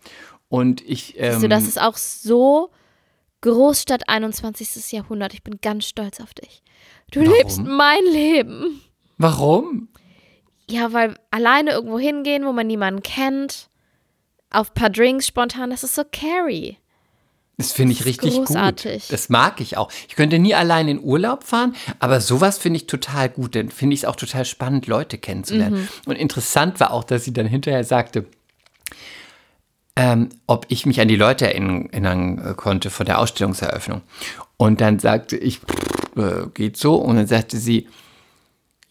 Und 0.49 0.81
ich. 0.81 1.15
Ähm, 1.19 1.41
du, 1.41 1.47
das 1.49 1.67
ist 1.67 1.79
auch 1.81 1.97
so 1.97 2.71
Großstadt 3.41 4.07
21. 4.09 4.91
Jahrhundert. 4.91 5.33
Ich 5.33 5.43
bin 5.43 5.59
ganz 5.61 5.85
stolz 5.85 6.19
auf 6.19 6.33
dich. 6.33 6.63
Du 7.11 7.21
Warum? 7.21 7.33
lebst 7.33 7.59
mein 7.63 8.03
Leben. 8.11 8.81
warum? 9.17 9.89
Ja, 10.69 10.93
weil 10.93 11.15
alleine 11.29 11.71
irgendwo 11.71 11.99
hingehen, 11.99 12.45
wo 12.45 12.51
man 12.51 12.65
niemanden 12.65 13.03
kennt, 13.03 13.69
auf 14.49 14.71
ein 14.71 14.73
paar 14.73 14.89
Drinks 14.89 15.27
spontan, 15.27 15.69
das 15.69 15.83
ist 15.83 15.93
so 15.95 16.01
Carrie. 16.11 16.77
Das 17.57 17.71
finde 17.71 17.93
ich 17.93 17.99
Das 17.99 18.07
richtig 18.07 18.33
großartig. 18.33 19.03
gut. 19.03 19.13
Das 19.13 19.29
mag 19.29 19.61
ich 19.61 19.77
auch. 19.77 19.91
Ich 20.09 20.15
könnte 20.15 20.39
nie 20.39 20.55
allein 20.55 20.87
in 20.87 20.99
Urlaub 20.99 21.43
fahren, 21.43 21.75
aber 21.99 22.19
sowas 22.19 22.57
finde 22.57 22.77
ich 22.77 22.87
total 22.87 23.29
gut. 23.29 23.55
Dann 23.55 23.69
finde 23.69 23.93
ich 23.93 24.01
es 24.01 24.05
auch 24.05 24.15
total 24.15 24.43
spannend, 24.43 24.87
Leute 24.87 25.17
kennenzulernen. 25.19 25.81
Mhm. 25.81 25.87
Und 26.07 26.15
interessant 26.15 26.79
war 26.79 26.91
auch, 26.91 27.03
dass 27.03 27.23
sie 27.23 27.31
dann 27.31 27.45
hinterher 27.45 27.83
sagte, 27.83 28.25
ähm, 29.95 30.29
ob 30.47 30.65
ich 30.69 30.85
mich 30.85 30.99
an 30.99 31.07
die 31.07 31.15
Leute 31.15 31.47
erinnern, 31.47 32.39
äh, 32.43 32.53
konnte 32.55 32.89
von 32.89 33.05
der 33.05 33.19
Ausstellungseröffnung. 33.19 34.01
Und 34.57 34.81
dann 34.81 34.99
sagte 34.99 35.37
ich, 35.37 35.61
äh, 36.17 36.47
geht 36.53 36.77
so. 36.77 36.95
Und 36.95 37.15
dann 37.15 37.27
sagte 37.27 37.57
sie, 37.57 37.87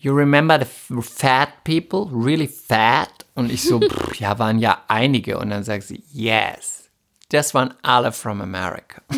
You 0.04 0.12
remember 0.12 0.58
the 0.58 1.00
fat 1.00 1.64
people? 1.64 2.10
Really 2.12 2.46
fat? 2.46 3.24
Und 3.34 3.50
ich 3.50 3.62
so, 3.62 3.80
pff, 3.88 4.16
ja, 4.16 4.38
waren 4.38 4.58
ja 4.58 4.82
einige. 4.86 5.38
Und 5.38 5.48
dann 5.48 5.64
sagt 5.64 5.84
sie, 5.84 6.04
yes, 6.12 6.90
das 7.30 7.54
waren 7.54 7.72
alle 7.80 8.12
from 8.12 8.42
America. 8.42 9.00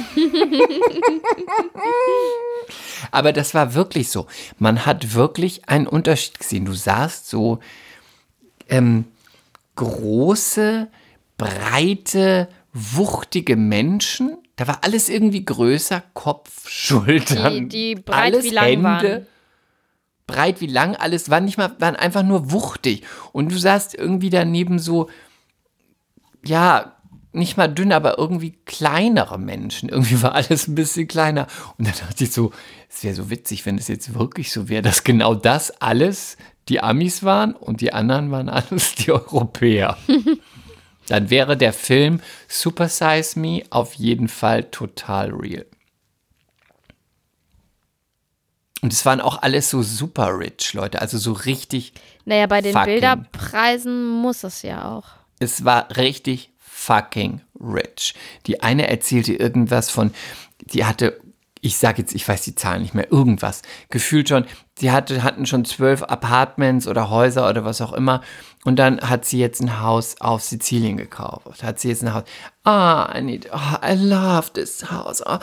Aber 3.10 3.32
das 3.32 3.52
war 3.52 3.74
wirklich 3.74 4.10
so. 4.10 4.28
Man 4.58 4.86
hat 4.86 5.14
wirklich 5.14 5.68
einen 5.68 5.88
Unterschied 5.88 6.38
gesehen. 6.38 6.64
Du 6.64 6.72
sahst 6.72 7.28
so 7.28 7.58
ähm, 8.68 9.06
große, 9.74 10.86
breite, 11.36 12.48
wuchtige 12.72 13.56
Menschen. 13.56 14.36
Da 14.56 14.66
war 14.68 14.78
alles 14.82 15.08
irgendwie 15.08 15.44
größer, 15.44 16.02
Kopf, 16.14 16.68
Schultern, 16.68 17.68
Die- 17.68 17.94
die 17.94 17.94
breit 18.00 18.32
alles 18.34 18.44
wie 18.44 18.50
lang 18.50 18.64
Hände 18.64 18.82
waren. 18.82 19.26
breit 20.26 20.60
wie 20.60 20.66
lang, 20.66 20.96
alles 20.96 21.28
war 21.30 21.40
nicht 21.40 21.58
mal, 21.58 21.74
waren 21.78 21.96
einfach 21.96 22.22
nur 22.22 22.50
wuchtig. 22.52 23.02
Und 23.32 23.52
du 23.52 23.58
sahst 23.58 23.94
irgendwie 23.94 24.30
daneben 24.30 24.78
so, 24.78 25.08
ja, 26.44 26.92
nicht 27.32 27.58
mal 27.58 27.68
dünn, 27.68 27.92
aber 27.92 28.16
irgendwie 28.18 28.52
kleinere 28.64 29.38
Menschen. 29.38 29.90
Irgendwie 29.90 30.22
war 30.22 30.34
alles 30.34 30.68
ein 30.68 30.74
bisschen 30.74 31.06
kleiner. 31.06 31.46
Und 31.76 31.86
dann 31.86 31.94
dachte 31.98 32.24
ich 32.24 32.32
so, 32.32 32.50
es 32.88 33.04
wäre 33.04 33.14
so 33.14 33.28
witzig, 33.28 33.66
wenn 33.66 33.76
es 33.76 33.88
jetzt 33.88 34.14
wirklich 34.14 34.50
so 34.52 34.70
wäre, 34.70 34.80
dass 34.80 35.04
genau 35.04 35.34
das 35.34 35.70
alles 35.82 36.38
die 36.70 36.80
Amis 36.80 37.22
waren 37.24 37.54
und 37.54 37.82
die 37.82 37.92
anderen 37.92 38.30
waren 38.30 38.48
alles 38.48 38.94
die 38.94 39.12
Europäer. 39.12 39.98
dann 41.08 41.30
wäre 41.30 41.56
der 41.56 41.72
Film 41.72 42.20
Super 42.48 42.88
Size 42.88 43.38
Me 43.38 43.62
auf 43.70 43.94
jeden 43.94 44.28
Fall 44.28 44.64
total 44.64 45.30
real. 45.30 45.66
Und 48.82 48.92
es 48.92 49.04
waren 49.06 49.20
auch 49.20 49.42
alles 49.42 49.70
so 49.70 49.82
super 49.82 50.38
rich 50.38 50.74
Leute, 50.74 51.00
also 51.00 51.18
so 51.18 51.32
richtig 51.32 51.92
Naja, 52.24 52.46
bei 52.46 52.60
den. 52.60 52.74
Bilderpreisen 52.74 54.08
muss 54.08 54.44
es 54.44 54.62
ja 54.62 54.92
auch. 54.92 55.06
Es 55.38 55.64
war 55.64 55.96
richtig 55.96 56.52
fucking 56.58 57.40
rich. 57.58 58.14
Die 58.46 58.62
eine 58.62 58.88
erzählte 58.88 59.34
irgendwas 59.34 59.90
von, 59.90 60.12
die 60.60 60.84
hatte, 60.84 61.18
ich 61.60 61.78
sage 61.78 62.02
jetzt, 62.02 62.14
ich 62.14 62.28
weiß 62.28 62.42
die 62.42 62.54
Zahlen 62.54 62.82
nicht 62.82 62.94
mehr, 62.94 63.10
irgendwas, 63.10 63.62
gefühlt 63.88 64.28
schon, 64.28 64.44
sie 64.78 64.92
hatte, 64.92 65.22
hatten 65.22 65.46
schon 65.46 65.64
zwölf 65.64 66.02
Apartments 66.02 66.86
oder 66.86 67.10
Häuser 67.10 67.48
oder 67.48 67.64
was 67.64 67.80
auch 67.80 67.92
immer. 67.92 68.22
Und 68.66 68.80
dann 68.80 69.00
hat 69.00 69.24
sie 69.24 69.38
jetzt 69.38 69.60
ein 69.60 69.80
Haus 69.80 70.20
auf 70.20 70.42
Sizilien 70.42 70.96
gekauft. 70.96 71.62
Hat 71.62 71.78
sie 71.78 71.88
jetzt 71.88 72.02
ein 72.02 72.12
Haus. 72.12 72.24
Ah, 72.64 73.16
I 73.16 73.22
need, 73.22 73.48
oh, 73.52 73.76
I 73.80 73.94
love 73.94 74.52
this 74.54 74.90
house. 74.90 75.22
Oh, 75.24 75.38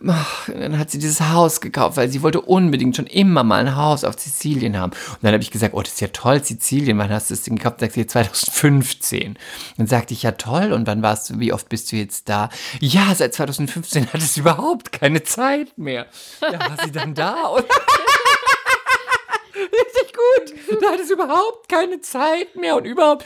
und 0.00 0.58
dann 0.58 0.78
hat 0.78 0.90
sie 0.90 0.98
dieses 0.98 1.20
Haus 1.20 1.60
gekauft, 1.60 1.98
weil 1.98 2.08
sie 2.08 2.22
wollte 2.22 2.40
unbedingt 2.40 2.96
schon 2.96 3.06
immer 3.06 3.44
mal 3.44 3.60
ein 3.66 3.76
Haus 3.76 4.04
auf 4.04 4.18
Sizilien 4.18 4.78
haben. 4.78 4.92
Und 4.92 5.18
dann 5.20 5.34
habe 5.34 5.42
ich 5.42 5.50
gesagt, 5.50 5.74
oh, 5.74 5.82
das 5.82 5.92
ist 5.92 6.00
ja 6.00 6.08
toll, 6.08 6.42
Sizilien. 6.42 6.96
Wann 6.96 7.10
hast 7.10 7.28
du 7.28 7.34
das 7.34 7.42
denn 7.42 7.56
gekauft? 7.56 7.80
Sagt 7.80 7.92
sie 7.92 8.06
2015. 8.06 9.38
Dann 9.76 9.86
sagte 9.86 10.14
ich, 10.14 10.22
ja 10.22 10.32
toll. 10.32 10.72
Und 10.72 10.86
wann 10.86 11.02
warst 11.02 11.28
du, 11.28 11.38
wie 11.40 11.52
oft 11.52 11.68
bist 11.68 11.92
du 11.92 11.96
jetzt 11.96 12.30
da? 12.30 12.48
Ja, 12.80 13.14
seit 13.14 13.34
2015 13.34 14.14
hat 14.14 14.22
es 14.22 14.38
überhaupt 14.38 14.92
keine 14.92 15.22
Zeit 15.24 15.76
mehr. 15.76 16.06
Ja, 16.40 16.58
war 16.58 16.78
sie 16.82 16.92
dann 16.92 17.14
da? 17.14 17.48
Und 17.48 17.66
richtig 19.62 20.14
gut. 20.14 20.80
Da 20.82 20.90
hat 20.90 21.00
es 21.00 21.10
überhaupt 21.10 21.68
keine 21.68 22.00
Zeit 22.00 22.56
mehr 22.56 22.76
und 22.76 22.84
überhaupt. 22.84 23.24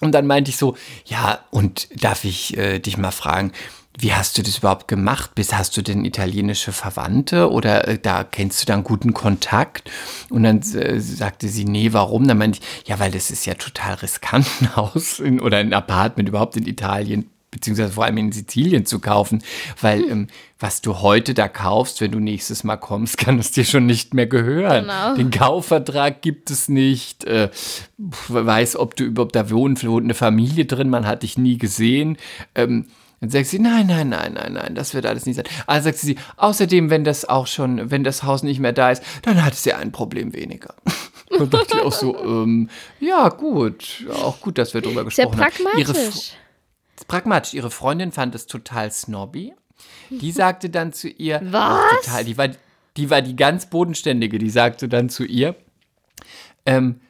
Und 0.00 0.12
dann 0.12 0.26
meinte 0.26 0.50
ich 0.50 0.56
so, 0.56 0.76
ja, 1.06 1.40
und 1.50 1.88
darf 2.02 2.24
ich 2.24 2.56
äh, 2.56 2.78
dich 2.78 2.96
mal 2.96 3.10
fragen, 3.10 3.52
wie 3.96 4.12
hast 4.12 4.36
du 4.36 4.42
das 4.42 4.58
überhaupt 4.58 4.88
gemacht? 4.88 5.34
Bist, 5.34 5.56
hast 5.56 5.76
du 5.76 5.82
denn 5.82 6.04
italienische 6.04 6.72
Verwandte 6.72 7.50
oder 7.50 7.86
äh, 7.86 7.98
da 7.98 8.24
kennst 8.24 8.62
du 8.62 8.66
dann 8.66 8.82
guten 8.82 9.14
Kontakt? 9.14 9.90
Und 10.30 10.42
dann 10.42 10.60
äh, 10.74 11.00
sagte 11.00 11.48
sie, 11.48 11.64
nee, 11.64 11.92
warum? 11.92 12.26
Dann 12.26 12.38
meinte 12.38 12.58
ich, 12.60 12.88
ja, 12.88 12.98
weil 12.98 13.12
das 13.12 13.30
ist 13.30 13.46
ja 13.46 13.54
total 13.54 13.94
riskant, 13.94 14.46
ein 14.60 14.76
Haus 14.76 15.20
in, 15.20 15.40
oder 15.40 15.58
ein 15.58 15.72
Apartment 15.72 16.28
überhaupt 16.28 16.56
in 16.56 16.66
Italien 16.66 17.30
beziehungsweise 17.54 17.92
vor 17.92 18.04
allem 18.04 18.18
in 18.18 18.32
Sizilien 18.32 18.84
zu 18.84 18.98
kaufen, 18.98 19.42
weil 19.80 20.02
hm. 20.02 20.10
ähm, 20.10 20.26
was 20.58 20.80
du 20.80 21.00
heute 21.00 21.34
da 21.34 21.48
kaufst, 21.48 22.00
wenn 22.00 22.10
du 22.10 22.18
nächstes 22.18 22.64
Mal 22.64 22.76
kommst, 22.76 23.16
kann 23.18 23.38
es 23.38 23.52
dir 23.52 23.64
schon 23.64 23.86
nicht 23.86 24.12
mehr 24.12 24.26
gehören. 24.26 24.82
Genau. 24.82 25.14
Den 25.14 25.30
Kaufvertrag 25.30 26.20
gibt 26.20 26.50
es 26.50 26.68
nicht. 26.68 27.24
Äh, 27.24 27.50
weiß, 27.96 28.76
ob 28.76 28.96
du 28.96 29.04
überhaupt 29.04 29.36
da 29.36 29.50
wohnt, 29.50 29.86
wohnt 29.86 30.04
eine 30.04 30.14
Familie 30.14 30.66
drin, 30.66 30.90
man 30.90 31.06
hat 31.06 31.22
dich 31.22 31.38
nie 31.38 31.58
gesehen. 31.58 32.18
Ähm, 32.54 32.86
dann 33.20 33.30
sagt 33.30 33.46
sie, 33.46 33.58
nein, 33.58 33.86
nein, 33.86 34.08
nein, 34.10 34.34
nein, 34.34 34.52
nein, 34.52 34.74
das 34.74 34.92
wird 34.92 35.06
alles 35.06 35.24
nicht 35.24 35.36
sein. 35.36 35.46
Also 35.66 35.84
sagt 35.86 35.98
sie, 35.98 36.16
außerdem, 36.36 36.90
wenn 36.90 37.04
das 37.04 37.26
auch 37.26 37.46
schon, 37.46 37.90
wenn 37.90 38.04
das 38.04 38.22
Haus 38.24 38.42
nicht 38.42 38.60
mehr 38.60 38.72
da 38.72 38.90
ist, 38.90 39.02
dann 39.22 39.42
hat 39.42 39.54
es 39.54 39.64
ja 39.64 39.78
ein 39.78 39.92
Problem 39.92 40.34
weniger. 40.34 40.74
Und 41.30 41.54
dachte 41.54 41.76
ich 41.76 41.82
auch 41.82 41.92
so, 41.92 42.16
ähm, 42.18 42.68
ja, 43.00 43.28
gut, 43.28 44.06
auch 44.22 44.40
gut, 44.40 44.58
dass 44.58 44.74
wir 44.74 44.82
darüber 44.82 45.04
gesprochen 45.04 45.36
Sehr 45.36 45.44
pragmatisch. 45.46 45.88
haben. 45.88 45.96
Ihre, 45.96 46.12
pragmatisch. 47.08 47.54
Ihre 47.54 47.70
Freundin 47.70 48.12
fand 48.12 48.34
es 48.34 48.46
total 48.46 48.90
snobby. 48.90 49.54
Die 50.10 50.32
sagte 50.32 50.70
dann 50.70 50.92
zu 50.92 51.08
ihr, 51.08 51.40
was? 51.44 52.04
Total, 52.04 52.24
die 52.24 52.38
war, 52.38 52.48
die 52.96 53.10
war 53.10 53.22
die 53.22 53.36
ganz 53.36 53.66
bodenständige. 53.66 54.38
Die 54.38 54.50
sagte 54.50 54.88
dann 54.88 55.08
zu 55.08 55.24
ihr, 55.24 55.56
ähm, 56.66 57.00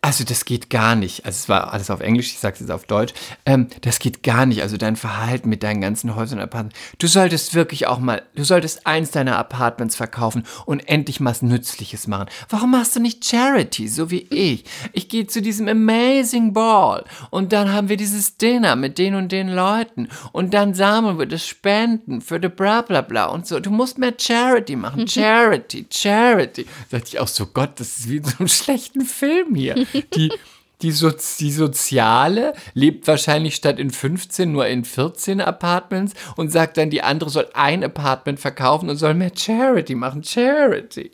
also 0.00 0.24
das 0.24 0.44
geht 0.44 0.70
gar 0.70 0.94
nicht. 0.94 1.24
Also 1.24 1.36
es 1.36 1.48
war 1.48 1.72
alles 1.72 1.90
auf 1.90 2.00
Englisch, 2.00 2.28
ich 2.28 2.38
sage 2.38 2.54
es 2.54 2.60
jetzt 2.60 2.70
auf 2.70 2.84
Deutsch. 2.84 3.12
Ähm, 3.44 3.68
das 3.80 3.98
geht 3.98 4.22
gar 4.22 4.46
nicht. 4.46 4.62
Also 4.62 4.76
dein 4.76 4.96
Verhalten 4.96 5.48
mit 5.48 5.62
deinen 5.62 5.80
ganzen 5.80 6.14
Häusern 6.14 6.38
und 6.38 6.44
Apartments. 6.44 6.78
Du 6.98 7.06
solltest 7.06 7.54
wirklich 7.54 7.86
auch 7.86 7.98
mal, 7.98 8.22
du 8.34 8.44
solltest 8.44 8.86
eins 8.86 9.10
deiner 9.10 9.36
Apartments 9.36 9.96
verkaufen 9.96 10.44
und 10.64 10.88
endlich 10.88 11.20
mal 11.20 11.30
was 11.30 11.42
Nützliches 11.42 12.06
machen. 12.06 12.28
Warum 12.48 12.70
machst 12.70 12.94
du 12.96 13.00
nicht 13.00 13.24
Charity, 13.24 13.88
so 13.88 14.10
wie 14.10 14.26
ich? 14.30 14.64
Ich 14.92 15.08
gehe 15.08 15.26
zu 15.26 15.42
diesem 15.42 15.68
Amazing 15.68 16.52
Ball 16.52 17.04
und 17.30 17.52
dann 17.52 17.72
haben 17.72 17.88
wir 17.88 17.96
dieses 17.96 18.36
Dinner 18.36 18.76
mit 18.76 18.98
den 18.98 19.14
und 19.14 19.32
den 19.32 19.48
Leuten 19.48 20.08
und 20.32 20.54
dann 20.54 20.74
sammeln 20.74 21.18
wir 21.18 21.26
das 21.26 21.46
Spenden 21.46 22.20
für 22.20 22.38
die 22.38 22.48
bla 22.48 22.82
bla 22.82 23.00
bla 23.00 23.26
und 23.26 23.46
so. 23.46 23.60
Du 23.60 23.70
musst 23.70 23.98
mehr 23.98 24.14
Charity 24.16 24.76
machen. 24.76 25.08
Charity, 25.08 25.86
Charity. 25.90 26.66
Da 26.90 26.98
dachte 26.98 27.08
ich 27.08 27.18
auch 27.18 27.28
so, 27.28 27.46
Gott, 27.46 27.80
das 27.80 27.98
ist 27.98 28.08
wie 28.08 28.18
in 28.18 28.24
so 28.24 28.38
einem 28.38 28.48
schlechten 28.56 29.02
Film 29.02 29.54
hier 29.54 29.75
die, 30.14 30.32
die, 30.82 30.90
so 30.90 31.10
die 31.10 31.52
Soziale 31.52 32.54
lebt 32.74 33.06
wahrscheinlich 33.06 33.54
statt 33.54 33.78
in 33.78 33.90
15 33.90 34.50
nur 34.50 34.66
in 34.66 34.84
14 34.84 35.40
Apartments 35.40 36.14
und 36.36 36.50
sagt 36.50 36.76
dann, 36.76 36.90
die 36.90 37.02
andere 37.02 37.30
soll 37.30 37.48
ein 37.54 37.84
Apartment 37.84 38.40
verkaufen 38.40 38.90
und 38.90 38.96
soll 38.96 39.14
mehr 39.14 39.32
Charity 39.34 39.94
machen. 39.94 40.22
Charity. 40.24 41.12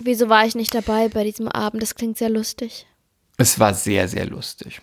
Wieso 0.00 0.28
war 0.28 0.46
ich 0.46 0.54
nicht 0.54 0.74
dabei 0.74 1.08
bei 1.08 1.24
diesem 1.24 1.48
Abend? 1.48 1.82
Das 1.82 1.94
klingt 1.94 2.18
sehr 2.18 2.30
lustig. 2.30 2.86
Es 3.36 3.58
war 3.60 3.74
sehr, 3.74 4.08
sehr 4.08 4.26
lustig. 4.26 4.80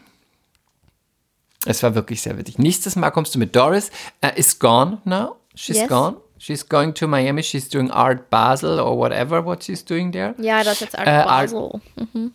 Es 1.65 1.82
war 1.84 1.95
wirklich 1.95 2.21
sehr 2.21 2.38
witzig. 2.38 2.58
Nächstes 2.58 2.95
Mal 2.95 3.12
kommst 3.12 3.36
du 3.36 3.39
mit 3.39 3.56
Doris. 3.56 3.91
Uh, 4.23 4.30
is 4.36 4.60
gone 4.60 4.99
now. 5.04 5.38
She's 5.56 5.78
yes. 5.78 5.89
gone. 5.89 6.17
She's 6.38 6.67
going 6.67 6.93
to 6.93 7.08
Miami. 7.08 7.43
She's 7.43 7.67
doing 7.67 7.89
Art 7.91 8.30
Basel 8.30 8.80
or 8.80 8.97
whatever 8.97 9.43
what 9.43 9.63
she's 9.63 9.84
doing 9.84 10.12
there. 10.12 10.36
Ja, 10.38 10.63
das 10.63 10.73
ist 10.73 10.82
jetzt 10.82 10.97
Art 10.99 11.08
uh, 11.08 11.28
Basel. 11.28 11.82
Art, 11.97 12.13
mhm. 12.13 12.34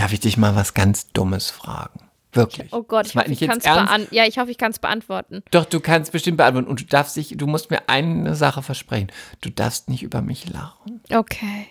Darf 0.00 0.14
ich 0.14 0.20
dich 0.20 0.38
mal 0.38 0.56
was 0.56 0.72
ganz 0.72 1.12
Dummes 1.12 1.50
fragen? 1.50 2.00
Wirklich. 2.32 2.72
Oh 2.72 2.82
Gott, 2.82 3.06
ich, 3.06 3.16
hoffe, 3.16 3.30
ich 3.30 3.40
kann 3.40 3.58
es 3.58 3.64
beantworten. 3.64 4.08
Ja, 4.12 4.24
ich 4.24 4.38
hoffe, 4.38 4.50
ich 4.50 4.56
kann 4.56 4.70
es 4.70 4.78
beantworten. 4.78 5.42
Doch, 5.50 5.66
du 5.66 5.78
kannst 5.80 6.12
bestimmt 6.12 6.38
beantworten. 6.38 6.68
Und 6.68 6.80
du 6.80 6.84
darfst 6.86 7.16
dich, 7.16 7.34
du 7.36 7.46
musst 7.46 7.70
mir 7.70 7.88
eine 7.88 8.34
Sache 8.34 8.62
versprechen. 8.62 9.12
Du 9.42 9.50
darfst 9.50 9.90
nicht 9.90 10.02
über 10.02 10.22
mich 10.22 10.48
lachen. 10.48 11.02
Okay. 11.12 11.66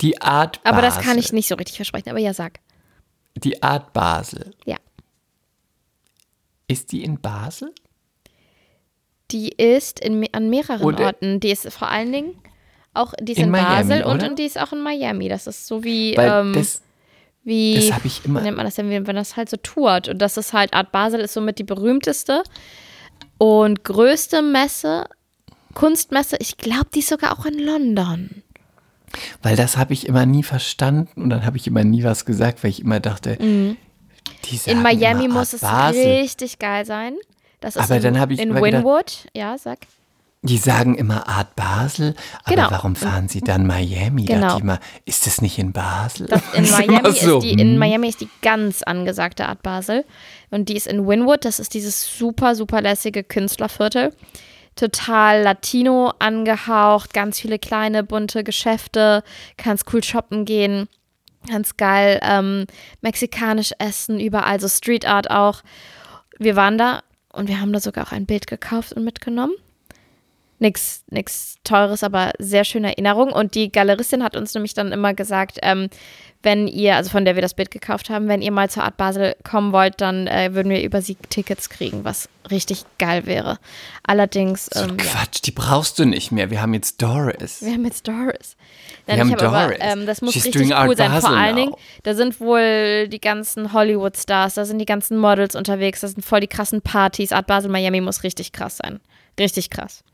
Die 0.00 0.22
Art 0.22 0.62
Basel. 0.62 0.78
Aber 0.78 0.80
das 0.80 0.98
kann 1.00 1.18
ich 1.18 1.30
nicht 1.34 1.48
so 1.48 1.56
richtig 1.56 1.76
versprechen. 1.76 2.08
Aber 2.08 2.20
ja, 2.20 2.32
sag. 2.32 2.60
Die 3.34 3.62
Art 3.62 3.92
Basel. 3.92 4.54
Ja. 4.64 4.76
Ist 6.68 6.90
die 6.92 7.04
in 7.04 7.20
Basel? 7.20 7.74
Die 9.30 9.50
ist 9.50 10.00
in, 10.00 10.26
an 10.32 10.48
mehreren 10.48 10.86
Oder 10.86 11.06
Orten. 11.06 11.40
Die 11.40 11.50
ist 11.50 11.70
vor 11.70 11.88
allen 11.88 12.12
Dingen 12.12 12.38
auch, 12.94 13.12
die 13.20 13.32
ist 13.32 13.38
in, 13.38 13.44
in 13.44 13.50
Miami, 13.50 13.68
Basel 13.68 14.04
und, 14.04 14.22
und, 14.22 14.38
die 14.38 14.44
ist 14.44 14.58
auch 14.58 14.72
in 14.72 14.82
Miami. 14.82 15.28
Das 15.28 15.46
ist 15.46 15.66
so 15.66 15.84
wie. 15.84 16.16
Weil 16.16 16.46
ähm, 16.46 16.54
das, 16.54 16.82
wie 17.42 17.74
das 17.74 17.92
habe 17.92 18.06
ich 18.06 18.24
immer. 18.24 18.40
nennt 18.40 18.56
man 18.56 18.66
das 18.66 18.74
denn, 18.74 18.90
wenn 19.06 19.16
das 19.16 19.36
halt 19.36 19.48
so 19.48 19.56
tourt? 19.56 20.08
Und 20.08 20.18
das 20.18 20.36
ist 20.36 20.52
halt, 20.52 20.74
Art 20.74 20.92
Basel 20.92 21.20
ist 21.20 21.34
somit 21.34 21.58
die 21.58 21.64
berühmteste 21.64 22.42
und 23.38 23.84
größte 23.84 24.42
Messe, 24.42 25.06
Kunstmesse. 25.74 26.36
Ich 26.40 26.58
glaube, 26.58 26.88
die 26.94 26.98
ist 26.98 27.08
sogar 27.08 27.38
auch 27.38 27.46
in 27.46 27.58
London. 27.58 28.42
Weil 29.42 29.56
das 29.56 29.76
habe 29.76 29.92
ich 29.92 30.06
immer 30.06 30.26
nie 30.26 30.42
verstanden 30.42 31.22
und 31.22 31.30
dann 31.30 31.44
habe 31.44 31.56
ich 31.56 31.66
immer 31.66 31.82
nie 31.82 32.04
was 32.04 32.24
gesagt, 32.24 32.62
weil 32.62 32.70
ich 32.70 32.80
immer 32.80 33.00
dachte, 33.00 33.36
mhm. 33.40 33.76
in 34.66 34.82
Miami 34.82 35.26
muss 35.28 35.52
es 35.52 35.62
Basel. 35.62 36.20
richtig 36.20 36.58
geil 36.58 36.84
sein. 36.84 37.16
Das 37.60 37.76
ist 37.76 37.82
Aber 37.82 37.96
in, 37.96 38.02
dann 38.02 38.20
habe 38.20 38.34
ich 38.34 38.40
in 38.40 38.54
Winwood. 38.54 39.06
Gedacht, 39.06 39.28
ja, 39.34 39.58
sag. 39.58 39.78
Die 40.42 40.56
sagen 40.56 40.94
immer 40.94 41.28
Art 41.28 41.54
Basel, 41.54 42.14
aber 42.44 42.56
genau. 42.56 42.70
warum 42.70 42.96
fahren 42.96 43.28
sie 43.28 43.42
dann 43.42 43.66
Miami? 43.66 44.24
Genau. 44.24 44.58
Immer, 44.58 44.80
ist 45.04 45.26
das 45.26 45.42
nicht 45.42 45.58
in 45.58 45.72
Basel? 45.72 46.28
Das 46.28 46.40
in, 46.54 46.70
Miami 46.70 47.12
so. 47.12 47.36
ist 47.36 47.44
die, 47.44 47.52
in. 47.52 47.76
Miami 47.76 48.08
ist 48.08 48.22
die 48.22 48.28
ganz 48.40 48.82
angesagte 48.82 49.46
Art 49.46 49.62
Basel. 49.62 50.06
Und 50.50 50.70
die 50.70 50.76
ist 50.76 50.86
in 50.86 51.06
Winwood, 51.06 51.44
das 51.44 51.60
ist 51.60 51.74
dieses 51.74 52.16
super, 52.16 52.54
super 52.54 52.80
lässige 52.80 53.22
Künstlerviertel. 53.22 54.14
Total 54.76 55.42
Latino 55.42 56.14
angehaucht, 56.18 57.12
ganz 57.12 57.38
viele 57.38 57.58
kleine, 57.58 58.02
bunte 58.02 58.42
Geschäfte, 58.42 59.22
kannst 59.58 59.92
cool 59.92 60.02
shoppen 60.02 60.46
gehen, 60.46 60.88
ganz 61.50 61.76
geil 61.76 62.18
ähm, 62.22 62.64
mexikanisch 63.02 63.72
essen, 63.78 64.18
überall, 64.18 64.58
so 64.58 64.68
Street 64.68 65.04
Art 65.04 65.30
auch. 65.30 65.60
Wir 66.38 66.56
waren 66.56 66.78
da 66.78 67.02
und 67.30 67.48
wir 67.48 67.60
haben 67.60 67.74
da 67.74 67.80
sogar 67.80 68.06
auch 68.06 68.12
ein 68.12 68.24
Bild 68.24 68.46
gekauft 68.46 68.94
und 68.94 69.04
mitgenommen 69.04 69.52
nichts 70.60 71.04
nix 71.08 71.56
Teures, 71.64 72.04
aber 72.04 72.32
sehr 72.38 72.64
schöne 72.64 72.88
Erinnerung. 72.88 73.32
Und 73.32 73.54
die 73.54 73.72
Galeristin 73.72 74.22
hat 74.22 74.36
uns 74.36 74.54
nämlich 74.54 74.74
dann 74.74 74.92
immer 74.92 75.14
gesagt, 75.14 75.58
ähm, 75.62 75.88
wenn 76.42 76.68
ihr, 76.68 76.96
also 76.96 77.10
von 77.10 77.24
der 77.24 77.34
wir 77.34 77.42
das 77.42 77.52
Bild 77.52 77.70
gekauft 77.70 78.08
haben, 78.08 78.28
wenn 78.28 78.40
ihr 78.40 78.50
mal 78.50 78.70
zur 78.70 78.84
Art 78.84 78.96
Basel 78.96 79.36
kommen 79.44 79.72
wollt, 79.72 80.00
dann 80.00 80.26
äh, 80.26 80.54
würden 80.54 80.70
wir 80.70 80.82
über 80.82 81.02
sie 81.02 81.16
Tickets 81.28 81.68
kriegen, 81.68 82.04
was 82.04 82.30
richtig 82.50 82.84
geil 82.98 83.26
wäre. 83.26 83.58
Allerdings. 84.04 84.66
So 84.72 84.84
ähm, 84.84 84.96
Quatsch, 84.96 85.36
ja. 85.36 85.40
die 85.44 85.50
brauchst 85.50 85.98
du 85.98 86.06
nicht 86.06 86.32
mehr. 86.32 86.50
Wir 86.50 86.62
haben 86.62 86.72
jetzt 86.72 87.02
Doris. 87.02 87.60
Wir 87.60 87.72
haben 87.72 87.84
jetzt 87.84 88.08
Doris. 88.08 88.56
Nein, 89.06 89.16
wir 89.16 89.24
haben 89.24 89.36
Doris. 89.36 89.80
Aber, 89.80 89.80
ähm, 89.80 90.06
das 90.06 90.22
muss 90.22 90.32
She's 90.32 90.46
richtig 90.46 90.62
cool 90.70 90.96
sein. 90.96 91.10
Basel 91.10 91.20
Vor 91.20 91.38
allen 91.38 91.56
Dingen, 91.56 91.74
da 92.04 92.14
sind 92.14 92.40
wohl 92.40 93.08
die 93.08 93.20
ganzen 93.20 93.74
Hollywood-Stars, 93.74 94.54
da 94.54 94.64
sind 94.64 94.78
die 94.78 94.86
ganzen 94.86 95.18
Models 95.18 95.54
unterwegs, 95.54 96.00
da 96.00 96.08
sind 96.08 96.24
voll 96.24 96.40
die 96.40 96.48
krassen 96.48 96.80
Partys. 96.80 97.32
Art 97.32 97.46
Basel 97.46 97.70
Miami 97.70 98.00
muss 98.00 98.22
richtig 98.22 98.52
krass 98.52 98.78
sein. 98.78 99.00
Richtig 99.38 99.68
krass. 99.68 100.04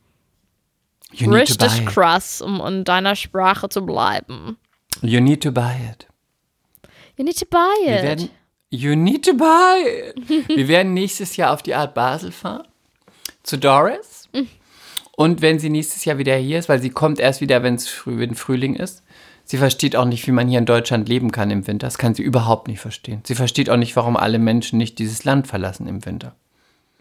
You 1.17 1.31
Richtig 1.33 1.87
krass, 1.87 2.43
um 2.43 2.61
in 2.61 2.85
deiner 2.85 3.17
Sprache 3.17 3.69
zu 3.69 3.85
bleiben. 3.85 4.59
You 5.03 5.21
need 5.21 5.43
to 5.43 5.51
buy 5.51 5.75
it. 5.91 6.07
You 7.17 7.25
need 7.25 7.39
to 7.39 7.47
buy 7.47 7.59
it. 7.83 7.87
Wir 7.87 8.03
werden, 8.03 8.31
you 8.71 8.95
need 8.95 9.25
to 9.25 9.35
buy 9.35 9.83
it. 9.87 10.49
Wir 10.49 10.69
werden 10.69 10.95
nächstes 10.95 11.37
Jahr 11.37 11.53
auf 11.53 11.63
die 11.63 11.75
Art 11.75 11.95
Basel 11.95 12.33
fahren. 12.33 12.67
Zu 13.43 13.59
Doris. 13.59 14.29
Und 15.17 15.41
wenn 15.41 15.59
sie 15.59 15.71
nächstes 15.71 16.05
Jahr 16.05 16.19
wieder 16.19 16.37
hier 16.37 16.59
ist, 16.59 16.69
weil 16.69 16.81
sie 16.81 16.91
kommt 16.91 17.19
erst 17.19 17.41
wieder, 17.41 17.63
wenn 17.63 17.77
es 17.77 17.89
früh, 17.89 18.35
Frühling 18.35 18.75
ist, 18.75 19.03
Sie 19.49 19.59
versteht 19.59 19.95
auch 19.95 20.05
nicht, 20.05 20.27
wie 20.27 20.33
man 20.33 20.49
hier 20.49 20.59
in 20.59 20.67
Deutschland 20.67 21.09
leben 21.09 21.31
kann 21.31 21.53
im 21.53 21.69
Winter. 21.69 21.87
Das 21.87 21.99
kann 21.99 22.15
sie 22.15 22.23
überhaupt 22.25 22.67
nicht 22.67 22.81
verstehen. 22.81 23.21
Sie 23.25 23.37
versteht 23.37 23.71
auch 23.71 23.77
nicht, 23.77 23.95
warum 23.95 24.17
alle 24.17 24.41
Menschen 24.41 24.77
nicht 24.77 24.99
dieses 24.99 25.23
Land 25.23 25.47
verlassen 25.47 25.87
im 25.87 26.05
Winter. 26.05 26.35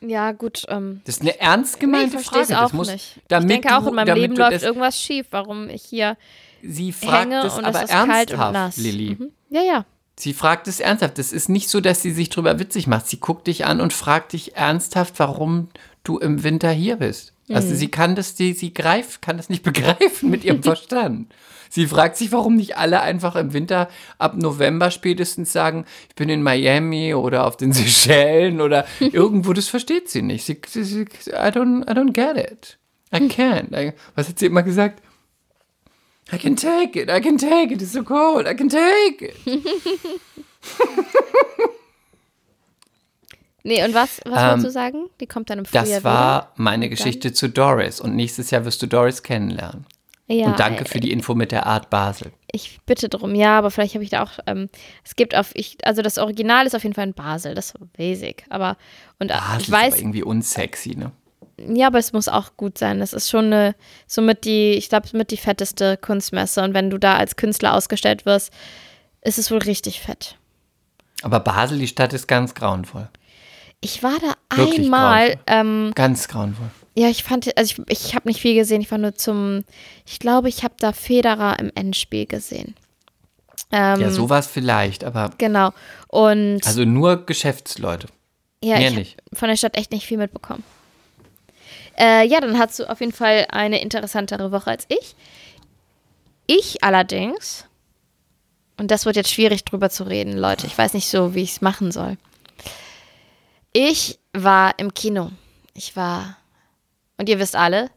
Ja, 0.02 0.32
gut. 0.34 0.64
Ähm, 0.68 1.02
Das 1.06 1.16
ist 1.16 1.22
eine 1.22 1.40
ernst 1.40 1.76
ich 1.76 1.80
gemeinte 1.80 2.18
es 2.18 2.26
Frage. 2.26 2.58
auch 2.58 2.64
das 2.64 2.74
muss, 2.74 2.92
nicht. 2.92 3.22
Damit 3.28 3.50
ich 3.50 3.62
denke 3.62 3.78
auch, 3.78 3.84
du, 3.84 3.90
in 3.90 3.96
meinem 3.96 4.16
Leben 4.16 4.36
läuft 4.36 4.64
irgendwas 4.64 5.00
schief, 5.00 5.28
warum 5.32 5.70
ich 5.70 5.84
hier 5.84 6.18
Sie 6.62 6.92
fragt 6.92 7.32
hänge 7.32 7.46
es 7.46 7.58
und 7.58 7.66
aber 7.66 7.78
es 7.80 7.84
ist 7.86 7.92
kalt 7.92 8.10
ernsthaft, 8.32 8.48
und 8.48 8.54
nass. 8.54 8.78
Lilly. 8.78 9.18
Mhm. 9.20 9.32
Ja, 9.50 9.62
ja. 9.62 9.86
Sie 10.18 10.34
fragt 10.34 10.68
es 10.68 10.80
ernsthaft. 10.80 11.20
Es 11.20 11.32
ist 11.34 11.50
nicht 11.50 11.70
so, 11.70 11.82
dass 11.82 12.02
sie 12.02 12.12
sich 12.12 12.30
drüber 12.30 12.58
witzig 12.60 12.88
macht. 12.88 13.08
Sie 13.08 13.20
guckt 13.20 13.48
dich 13.48 13.66
an 13.66 13.82
und 13.82 13.94
fragt 13.94 14.34
dich 14.34 14.56
ernsthaft, 14.56 15.20
warum 15.20 15.70
du 16.04 16.18
im 16.18 16.44
Winter 16.44 16.72
hier 16.72 16.98
bist. 16.98 17.34
Also 17.52 17.70
Mhm. 17.70 17.76
sie 17.76 17.88
kann 17.90 18.16
das, 18.16 18.36
die, 18.36 18.54
sie 18.54 18.74
greift, 18.74 19.22
kann 19.22 19.38
das 19.38 19.50
nicht 19.50 19.64
begreifen 19.64 20.30
mit 20.30 20.44
ihrem 20.44 20.64
Verstand. 20.64 21.34
Sie 21.70 21.88
fragt 21.88 22.16
sich, 22.16 22.32
warum 22.32 22.56
nicht 22.56 22.78
alle 22.78 23.02
einfach 23.02 23.36
im 23.36 23.54
Winter 23.54 23.90
ab 24.18 24.36
November 24.38 24.92
spätestens 24.92 25.52
sagen, 25.52 25.86
ich 26.10 26.16
bin 26.16 26.30
in 26.30 26.42
Miami 26.42 27.14
oder 27.14 27.46
auf 27.46 27.58
den 27.58 27.74
Seychellen 27.74 28.62
oder 28.62 28.86
irgendwo. 29.00 29.54
Das 29.54 29.68
versteht 29.68 30.10
sie 30.10 30.22
nicht. 30.22 30.46
Sie, 30.46 30.60
sie, 30.68 30.84
sie 30.84 31.02
I, 31.32 31.52
don't, 31.52 31.84
I 31.90 31.94
don't 31.94 32.14
get 32.14 32.38
it. 32.38 32.78
I 33.14 33.28
can't. 33.28 33.74
I, 33.78 33.94
was 34.16 34.30
hat 34.30 34.40
sie 34.40 34.46
immer 34.48 34.64
gesagt? 34.64 35.02
I 36.34 36.38
can 36.40 36.56
take 36.56 37.00
it, 37.00 37.08
I 37.10 37.22
can 37.22 37.38
take 37.38 37.72
it, 37.72 37.82
it's 37.84 37.92
so 37.94 38.02
cold, 38.04 38.48
I 38.48 38.56
can 38.56 38.68
take 38.68 39.22
it. 39.22 39.36
Nee, 43.66 43.84
und 43.84 43.96
was, 43.96 44.22
was 44.26 44.40
Ähm, 44.40 44.48
wolltest 44.48 44.66
du 44.68 44.72
sagen? 44.72 45.10
Die 45.20 45.26
kommt 45.26 45.50
dann 45.50 45.58
im 45.58 45.66
Frühjahr 45.66 45.86
Das 45.86 46.04
war 46.04 46.52
meine 46.56 46.88
Geschichte 46.88 47.34
zu 47.34 47.50
Doris 47.50 48.00
und 48.00 48.16
nächstes 48.16 48.52
Jahr 48.52 48.64
wirst 48.64 48.80
du 48.84 48.88
Doris 48.88 49.24
kennenlernen. 49.24 49.88
wieder. 50.28 50.40
Ja, 50.40 50.48
und 50.48 50.60
danke 50.60 50.86
äh, 50.86 50.88
für 50.88 51.00
die 51.00 51.12
Info 51.12 51.34
mit 51.34 51.52
der 51.52 51.66
Art 51.66 51.90
Basel. 51.90 52.32
Ich 52.52 52.80
bitte 52.86 53.10
drum, 53.10 53.34
ja, 53.34 53.58
aber 53.58 53.72
vielleicht 53.72 53.96
habe 53.96 54.04
ich 54.04 54.12
da 54.12 54.22
auch, 54.22 54.34
ähm, 54.46 54.70
es 55.04 55.16
gibt 55.16 55.36
auf, 55.36 55.52
ich, 55.56 55.78
also 55.84 56.04
das 56.04 56.20
Original 56.20 56.68
ist 56.68 56.76
auf 56.76 56.84
jeden 56.84 56.94
Fall 56.94 57.08
in 57.08 57.14
Basel, 57.14 57.56
das 57.56 57.72
ist 57.72 57.94
basic, 57.94 58.46
aber, 58.50 58.78
und 59.20 59.32
äh, 59.32 59.34
Basel 59.34 59.62
ich 59.62 59.68
ist 59.68 59.74
aber 59.74 59.84
weiß, 59.84 60.00
irgendwie 60.00 60.24
unsexy, 60.24 60.96
ne? 60.96 61.12
ja, 61.58 61.88
aber 61.88 62.00
es 62.00 62.14
muss 62.14 62.28
auch 62.28 62.58
gut 62.58 62.78
sein, 62.78 63.00
das 63.00 63.14
ist 63.14 63.30
schon 63.30 63.46
eine, 63.46 63.76
somit 64.08 64.46
die, 64.46 64.74
ich 64.74 64.90
glaube, 64.90 65.10
mit 65.14 65.32
die 65.32 65.38
fetteste 65.38 65.98
Kunstmesse 65.98 66.64
und 66.64 66.74
wenn 66.74 66.90
du 66.90 66.98
da 66.98 67.18
als 67.18 67.36
Künstler 67.36 67.74
ausgestellt 67.74 68.26
wirst, 68.26 68.54
ist 69.22 69.38
es 69.38 69.52
wohl 69.52 69.60
richtig 69.60 70.02
fett. 70.02 70.38
Aber 71.24 71.40
Basel, 71.40 71.80
die 71.80 71.88
Stadt 71.88 72.14
ist 72.14 72.28
ganz 72.28 72.54
grauenvoll. 72.54 73.10
Ich 73.86 74.02
war 74.02 74.18
da 74.20 74.58
Wirklich 74.58 74.86
einmal, 74.86 75.38
ähm, 75.46 75.92
Ganz 75.94 76.28
grauenvoll. 76.28 76.72
ja, 76.96 77.08
ich 77.08 77.24
fand, 77.24 77.56
also 77.56 77.84
ich, 77.88 78.08
ich 78.08 78.16
habe 78.16 78.28
nicht 78.28 78.42
viel 78.42 78.56
gesehen, 78.56 78.82
ich 78.82 78.90
war 78.90 78.98
nur 78.98 79.14
zum, 79.14 79.64
ich 80.08 80.18
glaube, 80.18 80.50
ich 80.50 80.64
habe 80.64 80.74
da 80.80 80.92
Federer 80.92 81.60
im 81.60 81.72
Endspiel 81.76 82.26
gesehen. 82.26 82.74
Ähm, 83.72 84.02
ja, 84.02 84.10
sowas 84.10 84.48
vielleicht, 84.48 85.04
aber 85.04 85.30
Genau. 85.38 85.72
Und 86.08 86.62
also 86.66 86.84
nur 86.84 87.28
Geschäftsleute. 87.28 88.08
ja, 88.64 88.80
mehr 88.80 88.90
ich 88.90 88.96
nicht. 88.96 89.18
von 89.34 89.50
der 89.50 89.56
Stadt 89.56 89.78
echt 89.78 89.92
nicht 89.92 90.08
viel 90.08 90.18
mitbekommen. 90.18 90.64
Äh, 91.98 92.28
ja, 92.28 92.42
dann 92.42 92.58
hast 92.58 92.80
du 92.80 92.90
auf 92.90 93.00
jeden 93.02 93.14
Fall 93.14 93.46
eine 93.52 93.82
interessantere 93.82 94.52
Woche 94.52 94.72
als 94.72 94.86
ich. 94.90 95.16
Ich 96.48 96.84
allerdings, 96.84 97.66
und 98.78 98.90
das 98.90 99.06
wird 99.06 99.16
jetzt 99.16 99.32
schwierig 99.32 99.64
drüber 99.64 99.90
zu 99.92 100.04
reden, 100.06 100.38
Leute, 100.38 100.66
ich 100.66 100.76
weiß 100.78 100.94
nicht 100.94 101.08
so, 101.08 101.36
wie 101.36 101.44
ich 101.44 101.52
es 101.52 101.62
machen 101.62 101.92
soll. 101.92 102.18
Ich 103.78 104.20
war 104.32 104.80
im 104.80 104.94
Kino. 104.94 105.32
Ich 105.74 105.98
war, 105.98 106.38
und 107.18 107.28
ihr 107.28 107.40
wisst 107.40 107.58
alle, 107.58 107.92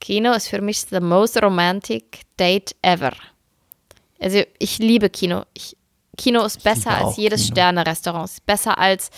Kino 0.00 0.32
ist 0.32 0.48
für 0.48 0.60
mich 0.60 0.80
the 0.90 0.98
most 0.98 1.40
romantic 1.40 2.22
date 2.36 2.74
ever. 2.82 3.12
Also 4.18 4.42
ich 4.58 4.78
liebe 4.78 5.08
Kino. 5.08 5.44
Ich, 5.54 5.76
Kino 6.16 6.44
ist 6.44 6.64
besser 6.64 6.96
als 6.96 7.16
jedes. 7.16 7.46
Sterne-Restaurant. 7.46 8.44
Besser 8.44 8.76
als 8.76 9.12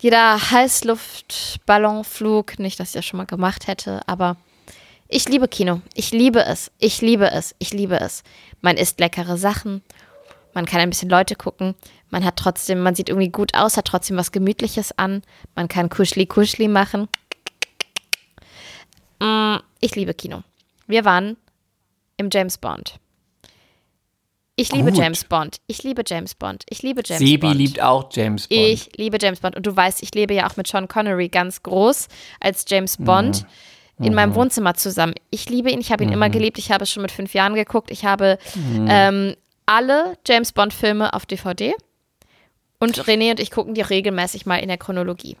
jeder 0.00 0.50
Heißluftballonflug. 0.50 2.58
Nicht, 2.58 2.80
dass 2.80 2.88
ich 2.88 2.94
das 2.94 3.04
schon 3.04 3.18
mal 3.18 3.26
gemacht 3.26 3.66
hätte, 3.66 4.00
aber 4.08 4.38
ich 5.08 5.28
liebe 5.28 5.46
Kino. 5.46 5.82
Ich 5.92 6.12
liebe 6.12 6.42
es. 6.42 6.72
Ich 6.78 7.02
liebe 7.02 7.30
es. 7.30 7.54
Ich 7.58 7.74
liebe 7.74 8.00
es. 8.00 8.22
Man 8.62 8.78
isst 8.78 8.98
leckere 8.98 9.36
Sachen. 9.36 9.82
Man 10.54 10.64
kann 10.64 10.80
ein 10.80 10.88
bisschen 10.88 11.10
Leute 11.10 11.36
gucken. 11.36 11.74
Man 12.10 12.24
hat 12.24 12.36
trotzdem, 12.36 12.80
man 12.82 12.94
sieht 12.94 13.08
irgendwie 13.08 13.30
gut 13.30 13.54
aus, 13.54 13.76
hat 13.76 13.86
trotzdem 13.86 14.16
was 14.16 14.32
Gemütliches 14.32 14.96
an. 14.98 15.22
Man 15.54 15.68
kann 15.68 15.88
Kuschli-Kuschli 15.88 16.68
machen. 16.68 17.08
Mm, 19.20 19.56
Ich 19.80 19.94
liebe 19.96 20.14
Kino. 20.14 20.42
Wir 20.86 21.04
waren 21.04 21.36
im 22.16 22.28
James 22.32 22.58
Bond. 22.58 22.94
Ich 24.58 24.72
liebe 24.72 24.90
Gut. 24.90 24.98
James 24.98 25.24
Bond. 25.24 25.58
Ich 25.66 25.82
liebe 25.82 26.02
James 26.06 26.34
Bond. 26.34 26.64
Ich 26.70 26.82
liebe 26.82 27.02
James 27.04 27.18
Sebi 27.20 27.38
Bond. 27.48 27.56
liebt 27.56 27.82
auch 27.82 28.08
James 28.10 28.48
Bond. 28.48 28.58
Ich 28.60 28.88
liebe 28.96 29.18
James 29.20 29.40
Bond. 29.40 29.54
Und 29.54 29.66
du 29.66 29.76
weißt, 29.76 30.02
ich 30.02 30.14
lebe 30.14 30.32
ja 30.32 30.48
auch 30.48 30.56
mit 30.56 30.66
Sean 30.66 30.88
Connery 30.88 31.28
ganz 31.28 31.62
groß 31.62 32.08
als 32.40 32.64
James 32.66 32.96
Bond 32.96 33.44
in 33.98 34.14
meinem 34.14 34.34
Wohnzimmer 34.34 34.74
zusammen. 34.74 35.14
Ich 35.30 35.48
liebe 35.50 35.70
ihn. 35.70 35.80
Ich 35.80 35.92
habe 35.92 36.04
ihn 36.04 36.12
immer 36.12 36.30
geliebt. 36.30 36.56
Ich 36.58 36.70
habe 36.70 36.84
es 36.84 36.90
schon 36.90 37.02
mit 37.02 37.12
fünf 37.12 37.34
Jahren 37.34 37.54
geguckt. 37.54 37.90
Ich 37.90 38.04
habe 38.06 38.38
ähm, 38.88 39.34
alle 39.66 40.16
James 40.26 40.52
Bond-Filme 40.52 41.12
auf 41.12 41.26
DVD. 41.26 41.74
Und 42.78 43.02
René 43.04 43.30
und 43.30 43.40
ich 43.40 43.50
gucken 43.50 43.74
die 43.74 43.80
regelmäßig 43.82 44.46
mal 44.46 44.56
in 44.56 44.68
der 44.68 44.78
Chronologie. 44.78 45.36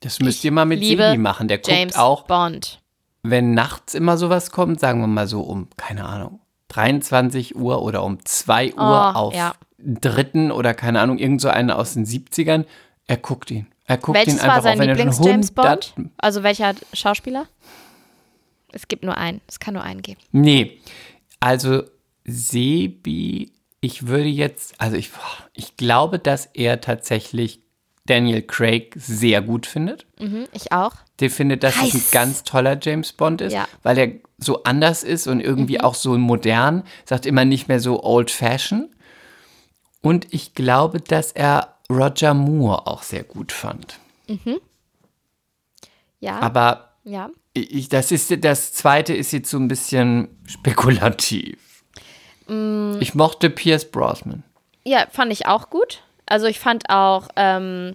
das 0.00 0.20
müsst 0.20 0.44
ihr 0.44 0.52
mal 0.52 0.64
mit 0.66 0.80
liebe 0.80 1.04
Sebi 1.04 1.18
machen. 1.18 1.48
Der 1.48 1.58
guckt 1.58 1.68
James 1.68 1.96
auch, 1.96 2.24
Bond. 2.24 2.80
wenn 3.22 3.54
nachts 3.54 3.94
immer 3.94 4.16
sowas 4.18 4.50
kommt, 4.50 4.80
sagen 4.80 5.00
wir 5.00 5.06
mal 5.06 5.26
so 5.26 5.40
um, 5.42 5.68
keine 5.76 6.04
Ahnung, 6.04 6.40
23 6.68 7.56
Uhr 7.56 7.82
oder 7.82 8.02
um 8.02 8.24
2 8.24 8.74
Uhr 8.74 9.12
Oh, 9.14 9.18
auf 9.18 9.34
ja. 9.34 9.54
dritten 9.78 10.50
oder 10.50 10.74
keine 10.74 11.00
Ahnung, 11.00 11.18
irgend 11.18 11.40
so 11.40 11.48
eine 11.48 11.76
aus 11.76 11.94
den 11.94 12.04
70ern. 12.06 12.64
Er 13.06 13.16
guckt 13.16 13.50
ihn. 13.50 13.66
Er 13.86 13.96
guckt 13.98 14.16
ihn 14.18 14.26
Welches 14.26 14.40
einfach 14.40 14.56
war 14.56 14.62
sein 14.62 14.80
auch, 14.80 14.84
Lieblings-James 14.84 15.56
100 15.56 15.94
Bond? 15.94 16.10
Also 16.18 16.42
welcher 16.42 16.74
Schauspieler? 16.92 17.46
Es 18.72 18.88
gibt 18.88 19.04
nur 19.04 19.16
einen. 19.16 19.40
Es 19.48 19.58
kann 19.60 19.74
nur 19.74 19.82
einen 19.82 20.02
geben. 20.02 20.20
Nee, 20.32 20.78
also 21.40 21.82
Sebi, 22.24 23.52
ich 23.84 24.06
würde 24.06 24.28
jetzt, 24.28 24.80
also 24.80 24.96
ich, 24.96 25.10
ich 25.54 25.76
glaube, 25.76 26.18
dass 26.20 26.46
er 26.46 26.80
tatsächlich 26.80 27.60
Daniel 28.06 28.40
Craig 28.42 28.94
sehr 28.96 29.42
gut 29.42 29.66
findet. 29.66 30.06
Mhm, 30.20 30.46
ich 30.52 30.72
auch. 30.72 30.92
Der 31.20 31.30
findet, 31.30 31.62
dass 31.64 31.74
es 31.74 31.82
ein 31.82 31.90
Heiß. 31.92 32.10
ganz 32.12 32.44
toller 32.44 32.78
James 32.80 33.12
Bond 33.12 33.40
ist, 33.40 33.52
Ja. 33.52 33.66
weil 33.82 33.98
er 33.98 34.12
so 34.38 34.62
anders 34.62 35.02
ist 35.02 35.26
und 35.26 35.40
irgendwie 35.40 35.80
auch 35.80 35.94
so 35.94 36.16
modern, 36.16 36.84
sagt 37.04 37.26
immer 37.26 37.44
nicht 37.44 37.66
mehr 37.68 37.80
so 37.80 38.02
old 38.02 38.30
fashioned. 38.30 38.88
Und 40.00 40.32
ich 40.32 40.54
glaube, 40.54 41.00
dass 41.00 41.32
er 41.32 41.76
Roger 41.90 42.34
Moore 42.34 42.86
auch 42.86 43.02
sehr 43.02 43.24
gut 43.24 43.50
fand. 43.52 43.98
Ja. 46.20 46.38
Aber 46.38 46.94
ja. 47.04 47.30
ich, 47.52 47.88
das 47.88 48.12
ist 48.12 48.44
das 48.44 48.72
zweite 48.72 49.12
ist 49.12 49.32
jetzt 49.32 49.50
so 49.50 49.58
ein 49.58 49.68
bisschen 49.68 50.28
spekulativ. 50.46 51.58
Mm. 52.48 52.98
Ich 53.00 53.14
mochte 53.14 53.50
Pierce 53.50 53.84
Brosnan. 53.90 54.42
Ja, 54.84 55.06
fand 55.10 55.32
ich 55.32 55.46
auch 55.46 55.70
gut. 55.70 56.02
Also 56.26 56.46
ich 56.46 56.58
fand 56.58 56.88
auch 56.90 57.28
ähm, 57.36 57.94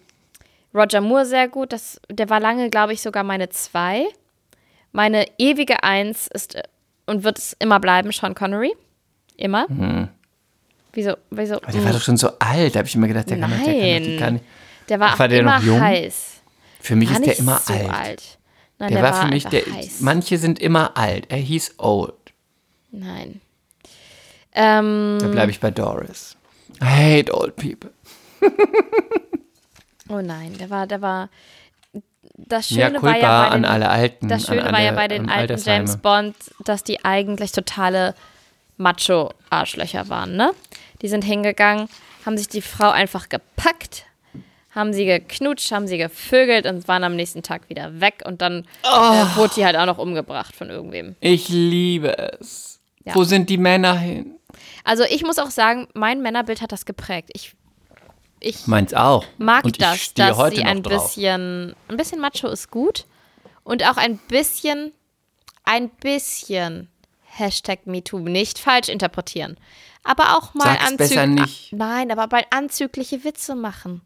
Roger 0.73 1.01
Moore 1.01 1.25
sehr 1.25 1.47
gut. 1.47 1.73
Das, 1.73 1.99
der 2.09 2.29
war 2.29 2.39
lange, 2.39 2.69
glaube 2.69 2.93
ich, 2.93 3.01
sogar 3.01 3.23
meine 3.23 3.49
zwei. 3.49 4.05
Meine 4.91 5.25
ewige 5.37 5.83
Eins 5.83 6.27
ist 6.27 6.55
äh, 6.55 6.63
und 7.05 7.23
wird 7.23 7.37
es 7.37 7.53
immer 7.59 7.79
bleiben, 7.79 8.11
Sean 8.11 8.35
Connery. 8.35 8.73
Immer. 9.35 9.67
Wieso? 10.93 11.15
Wieso? 11.29 11.55
Aber 11.57 11.71
der 11.71 11.83
war 11.85 11.93
doch 11.93 12.01
schon 12.01 12.17
so 12.17 12.29
alt, 12.39 12.73
da 12.75 12.79
habe 12.79 12.87
ich 12.87 12.95
immer 12.95 13.07
gedacht, 13.07 13.29
der 13.29 13.39
kann, 13.39 13.51
doch- 13.51 13.63
der 13.63 13.73
kann 13.73 14.03
Nein. 14.03 14.17
gar 14.19 14.31
nicht. 14.31 14.45
Der 14.89 14.99
war, 14.99 15.07
Ach, 15.09 15.13
auch 15.15 15.19
war 15.19 15.27
der 15.27 15.39
immer 15.41 15.57
noch 15.59 15.63
jung? 15.65 15.79
heiß. 15.81 16.41
Für 16.79 16.95
mich 16.95 17.09
War 17.09 17.17
ist 17.17 17.25
der 17.25 17.37
immer 17.39 17.57
so 17.59 17.73
alt. 17.73 17.89
alt. 17.91 18.37
Nein, 18.79 18.89
Der, 18.93 19.01
der, 19.01 19.11
war 19.11 19.21
für 19.21 19.27
mich, 19.27 19.45
der, 19.45 19.61
heiß. 19.65 19.99
manche 20.01 20.37
sind 20.37 20.59
immer 20.59 20.95
alt. 20.97 21.25
Er 21.29 21.37
hieß 21.37 21.75
old. 21.77 22.13
Nein. 22.91 23.41
Ähm, 24.59 25.17
Da 25.21 25.27
bleibe 25.27 25.51
ich 25.51 25.59
bei 25.59 25.69
Doris. 25.71 26.35
I 26.81 26.85
hate 27.19 27.33
old 27.33 27.55
people. 27.55 27.91
oh 30.09 30.21
nein, 30.21 30.55
der 30.59 30.69
war, 30.69 30.87
der 30.87 31.01
war. 31.01 31.29
Das 32.35 32.69
Ja, 32.69 32.87
Schöne 32.87 33.01
war 33.01 33.13
culpa 33.13 33.17
ja 33.17 33.41
bei 33.43 33.47
an 33.55 33.61
den, 33.63 33.71
alle 33.71 33.89
Alten. 33.89 34.27
Das 34.27 34.47
an 34.47 34.55
Schöne 34.57 34.65
war 34.71 34.75
alle, 34.75 34.85
ja 34.85 34.91
bei 34.91 35.07
den 35.07 35.29
alten. 35.29 35.61
James 35.63 35.97
Bond, 35.97 36.35
dass 36.65 36.83
die 36.83 37.03
eigentlich 37.03 37.51
totale 37.51 38.13
Macho-Arschlöcher 38.77 40.09
waren, 40.09 40.35
ne? 40.35 40.51
Die 41.01 41.07
sind 41.07 41.23
hingegangen, 41.23 41.89
haben 42.25 42.37
sich 42.37 42.47
die 42.47 42.61
Frau 42.61 42.89
einfach 42.91 43.29
gepackt, 43.29 44.05
haben 44.71 44.93
sie 44.93 45.05
geknutscht, 45.05 45.71
haben 45.71 45.87
sie 45.87 45.97
gevögelt 45.97 46.65
und 46.67 46.87
waren 46.87 47.03
am 47.03 47.15
nächsten 47.15 47.41
Tag 47.41 47.69
wieder 47.69 47.99
weg 48.01 48.21
und 48.25 48.41
dann 48.41 48.65
Oh. 48.83 48.87
äh, 49.13 49.35
wurde 49.35 49.53
die 49.55 49.65
halt 49.65 49.75
auch 49.75 49.85
noch 49.87 49.97
umgebracht 49.97 50.55
von 50.55 50.69
irgendwem. 50.69 51.15
Ich 51.19 51.49
liebe 51.49 52.15
es. 52.39 52.79
Ja. 53.03 53.15
Wo 53.15 53.23
sind 53.23 53.49
die 53.49 53.57
Männer 53.57 53.97
hin? 53.97 54.36
Also 54.87 55.03
ich 55.03 55.23
muss 55.23 55.37
auch 55.37 55.49
sagen, 55.51 55.87
mein 55.93 56.21
Männerbild 56.21 56.61
hat 56.61 56.71
das 56.71 56.85
geprägt. 56.85 57.29
Ich, 57.33 57.53
ich 58.39 58.67
Meins 58.67 58.93
auch. 58.93 59.25
mag 59.37 59.65
Und 59.65 59.81
das, 59.81 60.13
dass 60.13 60.37
sie 60.53 60.63
ein 60.63 60.81
drauf. 60.81 61.03
bisschen, 61.13 61.75
ein 61.89 61.97
bisschen 61.97 62.21
Macho 62.21 62.47
ist 62.47 62.71
gut 62.71 63.05
und 63.65 63.83
auch 63.85 63.97
ein 63.97 64.17
bisschen, 64.17 64.93
ein 65.65 65.89
bisschen 65.89 66.87
Hashtag 67.25 67.85
MeToo 67.85 68.19
nicht 68.19 68.59
falsch 68.59 68.87
interpretieren. 68.87 69.57
Aber 70.05 70.37
auch 70.37 70.53
mal 70.53 70.77
besser 70.95 71.27
nicht. 71.27 71.73
Nein, 71.73 72.09
aber 72.11 72.27
mal 72.33 72.45
anzügliche 72.49 73.25
Witze 73.25 73.55
machen. 73.55 74.01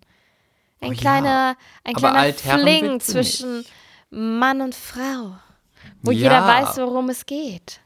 Ein 0.81 0.89
Oh 0.89 0.93
ja. 0.93 0.99
kleiner, 0.99 1.57
ein 1.83 1.95
Aber 1.95 2.09
kleiner 2.33 2.33
Fling 2.63 2.93
nicht. 2.93 3.05
zwischen 3.05 3.65
Mann 4.09 4.61
und 4.61 4.73
Frau. 4.73 5.35
Wo 6.01 6.09
Ja. 6.09 6.17
jeder 6.17 6.47
weiß, 6.47 6.77
worum 6.77 7.09
es 7.09 7.27
geht. 7.27 7.81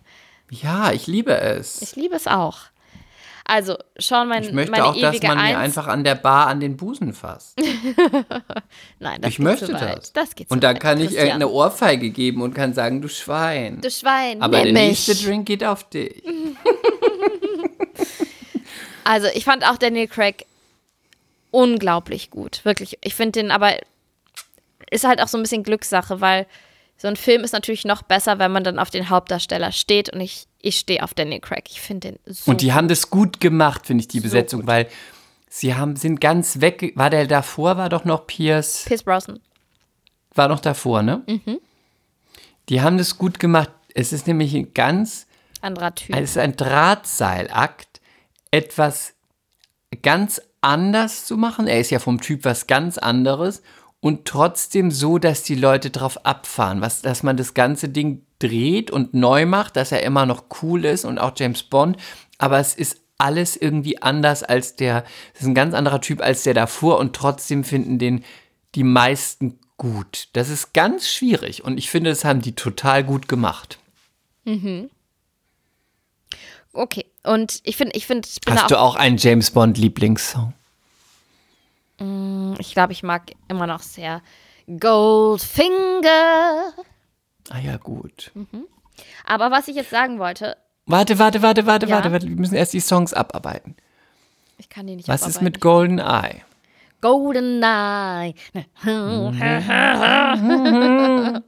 Ja, 0.49 0.93
ich 0.93 1.07
liebe 1.07 1.37
es. 1.37 1.81
Ich 1.81 1.97
liebe 1.97 2.15
es 2.15 2.25
auch. 2.27 2.59
Also, 3.47 3.77
schon 3.99 4.27
mein, 4.27 4.43
Ich 4.43 4.51
möchte 4.51 4.71
meine 4.71 4.85
auch, 4.85 4.99
dass 4.99 5.21
man 5.21 5.37
mir 5.37 5.57
einfach 5.59 5.85
an 5.85 6.03
der 6.03 6.15
Bar 6.15 6.47
an 6.47 6.59
den 6.59 6.77
Busen 6.77 7.13
fasst. 7.13 7.55
Nein, 8.99 9.21
das 9.21 9.29
ich 9.29 9.37
geht 9.37 9.43
möchte 9.45 9.71
weit. 9.71 9.97
das. 9.99 10.13
Das 10.13 10.35
geht 10.35 10.47
zu 10.49 10.53
Und 10.53 10.63
dann 10.63 10.75
weit, 10.75 10.81
kann 10.81 10.97
ich 10.97 11.05
Christian. 11.09 11.27
irgendeine 11.27 11.51
Ohrfeige 11.51 12.09
geben 12.09 12.41
und 12.41 12.55
kann 12.55 12.73
sagen, 12.73 13.03
du 13.03 13.07
Schwein. 13.07 13.81
Du 13.81 13.91
Schwein, 13.91 14.41
Aber 14.41 14.57
der 14.57 14.65
nimm 14.65 14.73
nächste 14.73 15.11
mich. 15.11 15.23
Drink 15.25 15.45
geht 15.45 15.63
auf 15.63 15.87
dich. 15.89 16.23
Also, 19.07 19.27
ich 19.35 19.45
fand 19.45 19.63
auch 19.69 19.77
Daniel 19.77 20.07
Craig 20.07 20.47
unglaublich 21.51 22.31
gut. 22.31 22.61
Wirklich. 22.65 22.97
Ich 23.03 23.13
finde 23.13 23.39
den 23.39 23.51
aber, 23.51 23.73
ist 24.89 25.03
halt 25.05 25.21
auch 25.21 25.27
so 25.27 25.37
ein 25.37 25.43
bisschen 25.43 25.61
Glückssache, 25.61 26.21
weil 26.21 26.47
so 26.97 27.07
ein 27.07 27.15
Film 27.15 27.43
ist 27.43 27.51
natürlich 27.51 27.83
noch 27.83 28.03
besser, 28.03 28.39
wenn 28.39 28.51
man 28.51 28.63
dann 28.63 28.79
auf 28.79 28.89
den 28.89 29.09
Hauptdarsteller 29.09 29.71
steht. 29.71 30.09
Und 30.13 30.21
ich, 30.21 30.47
ich 30.61 30.77
stehe 30.77 31.03
auf 31.03 31.13
Daniel 31.13 31.41
Craig. 31.41 31.69
Ich 31.69 31.81
finde 31.81 32.11
den 32.11 32.19
so. 32.25 32.49
Und 32.49 32.61
die 32.61 32.73
haben 32.73 32.87
das 32.87 33.09
gut 33.09 33.41
gemacht, 33.41 33.85
finde 33.87 34.01
ich, 34.01 34.07
die 34.07 34.21
Besetzung, 34.21 34.65
weil 34.65 34.87
sie 35.49 35.75
haben, 35.75 35.97
sind 35.97 36.21
ganz 36.21 36.61
weg. 36.61 36.93
War 36.95 37.09
der 37.09 37.27
davor, 37.27 37.77
war 37.77 37.89
doch 37.89 38.05
noch 38.05 38.27
Pierce, 38.27 38.85
Pierce 38.85 39.03
Brosnan. 39.03 39.39
war 40.33 40.47
noch 40.47 40.61
davor, 40.61 41.03
ne? 41.03 41.23
Mhm. 41.27 41.59
Die 42.69 42.81
haben 42.81 42.97
das 42.97 43.17
gut 43.17 43.39
gemacht. 43.39 43.71
Es 43.93 44.13
ist 44.13 44.25
nämlich 44.25 44.53
ein 44.55 44.73
ganz, 44.73 45.27
Anderer 45.61 45.93
Typ. 45.93 46.15
es 46.15 46.31
ist 46.31 46.37
ein 46.37 46.55
Drahtseilakt, 46.55 48.01
etwas 48.51 49.13
ganz 50.01 50.41
anders 50.61 51.25
zu 51.25 51.37
machen. 51.37 51.67
Er 51.67 51.79
ist 51.79 51.91
ja 51.91 51.99
vom 51.99 52.21
Typ 52.21 52.45
was 52.45 52.67
ganz 52.67 52.97
anderes 52.97 53.61
und 53.99 54.25
trotzdem 54.25 54.91
so, 54.91 55.17
dass 55.17 55.43
die 55.43 55.55
Leute 55.55 55.89
drauf 55.89 56.25
abfahren, 56.25 56.81
was, 56.81 57.01
dass 57.01 57.23
man 57.23 57.37
das 57.37 57.53
ganze 57.53 57.89
Ding 57.89 58.25
dreht 58.39 58.91
und 58.91 59.13
neu 59.13 59.45
macht, 59.45 59.75
dass 59.75 59.91
er 59.91 60.03
immer 60.03 60.25
noch 60.25 60.45
cool 60.61 60.85
ist 60.85 61.05
und 61.05 61.17
auch 61.17 61.33
James 61.35 61.63
Bond, 61.63 61.97
aber 62.37 62.59
es 62.59 62.75
ist 62.75 63.01
alles 63.17 63.55
irgendwie 63.55 64.01
anders 64.01 64.43
als 64.43 64.75
der, 64.75 65.05
es 65.33 65.41
ist 65.41 65.47
ein 65.47 65.55
ganz 65.55 65.73
anderer 65.73 66.01
Typ 66.01 66.21
als 66.21 66.43
der 66.43 66.53
davor 66.53 66.99
und 66.99 67.15
trotzdem 67.15 67.63
finden 67.63 67.97
den 67.97 68.23
die 68.75 68.83
meisten 68.83 69.59
gut. 69.77 70.27
Das 70.33 70.49
ist 70.49 70.73
ganz 70.73 71.07
schwierig 71.09 71.63
und 71.63 71.77
ich 71.77 71.89
finde, 71.89 72.09
das 72.09 72.25
haben 72.25 72.41
die 72.41 72.55
total 72.55 73.03
gut 73.03 73.27
gemacht. 73.27 73.79
Okay. 76.73 77.05
Und 77.23 77.61
ich 77.63 77.77
finde, 77.77 77.95
ich 77.95 78.05
finde, 78.05 78.27
Hast 78.47 78.69
du 78.69 78.79
auch 78.79 78.95
einen 78.95 79.17
James 79.17 79.51
Bond 79.51 79.77
Lieblingssong? 79.77 80.53
Ich 82.59 82.73
glaube, 82.73 82.93
ich 82.93 83.03
mag 83.03 83.31
immer 83.47 83.67
noch 83.67 83.81
sehr 83.81 84.21
Goldfinger. 84.67 86.73
Ah 87.49 87.59
ja, 87.59 87.77
gut. 87.77 88.31
Aber 89.25 89.51
was 89.51 89.67
ich 89.67 89.75
jetzt 89.75 89.89
sagen 89.91 90.19
wollte, 90.19 90.57
Warte, 90.87 91.17
warte, 91.17 91.41
warte, 91.41 91.65
warte, 91.65 91.87
Ja? 91.87 91.95
warte, 91.95 92.11
warte. 92.11 92.27
Wir 92.27 92.35
müssen 92.35 92.55
erst 92.55 92.73
die 92.73 92.79
Songs 92.79 93.13
abarbeiten. 93.13 93.75
ich 94.57 94.69
kann 94.69 94.85
die 94.87 94.95
nicht 94.95 95.07
Was 95.07 95.21
ist 95.21 95.37
abarbeiten. 95.37 95.43
mit 95.45 95.61
Golden 95.61 95.99
Eye? 95.99 96.41
Golden 97.01 97.61
Eye. 97.63 98.33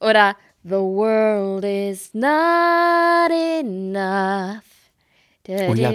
Oder 0.00 0.36
The 0.64 0.80
world 0.80 1.64
is 1.64 2.12
not 2.12 3.30
enough. 3.30 4.62
Oh 5.48 5.74
ja, 5.74 5.90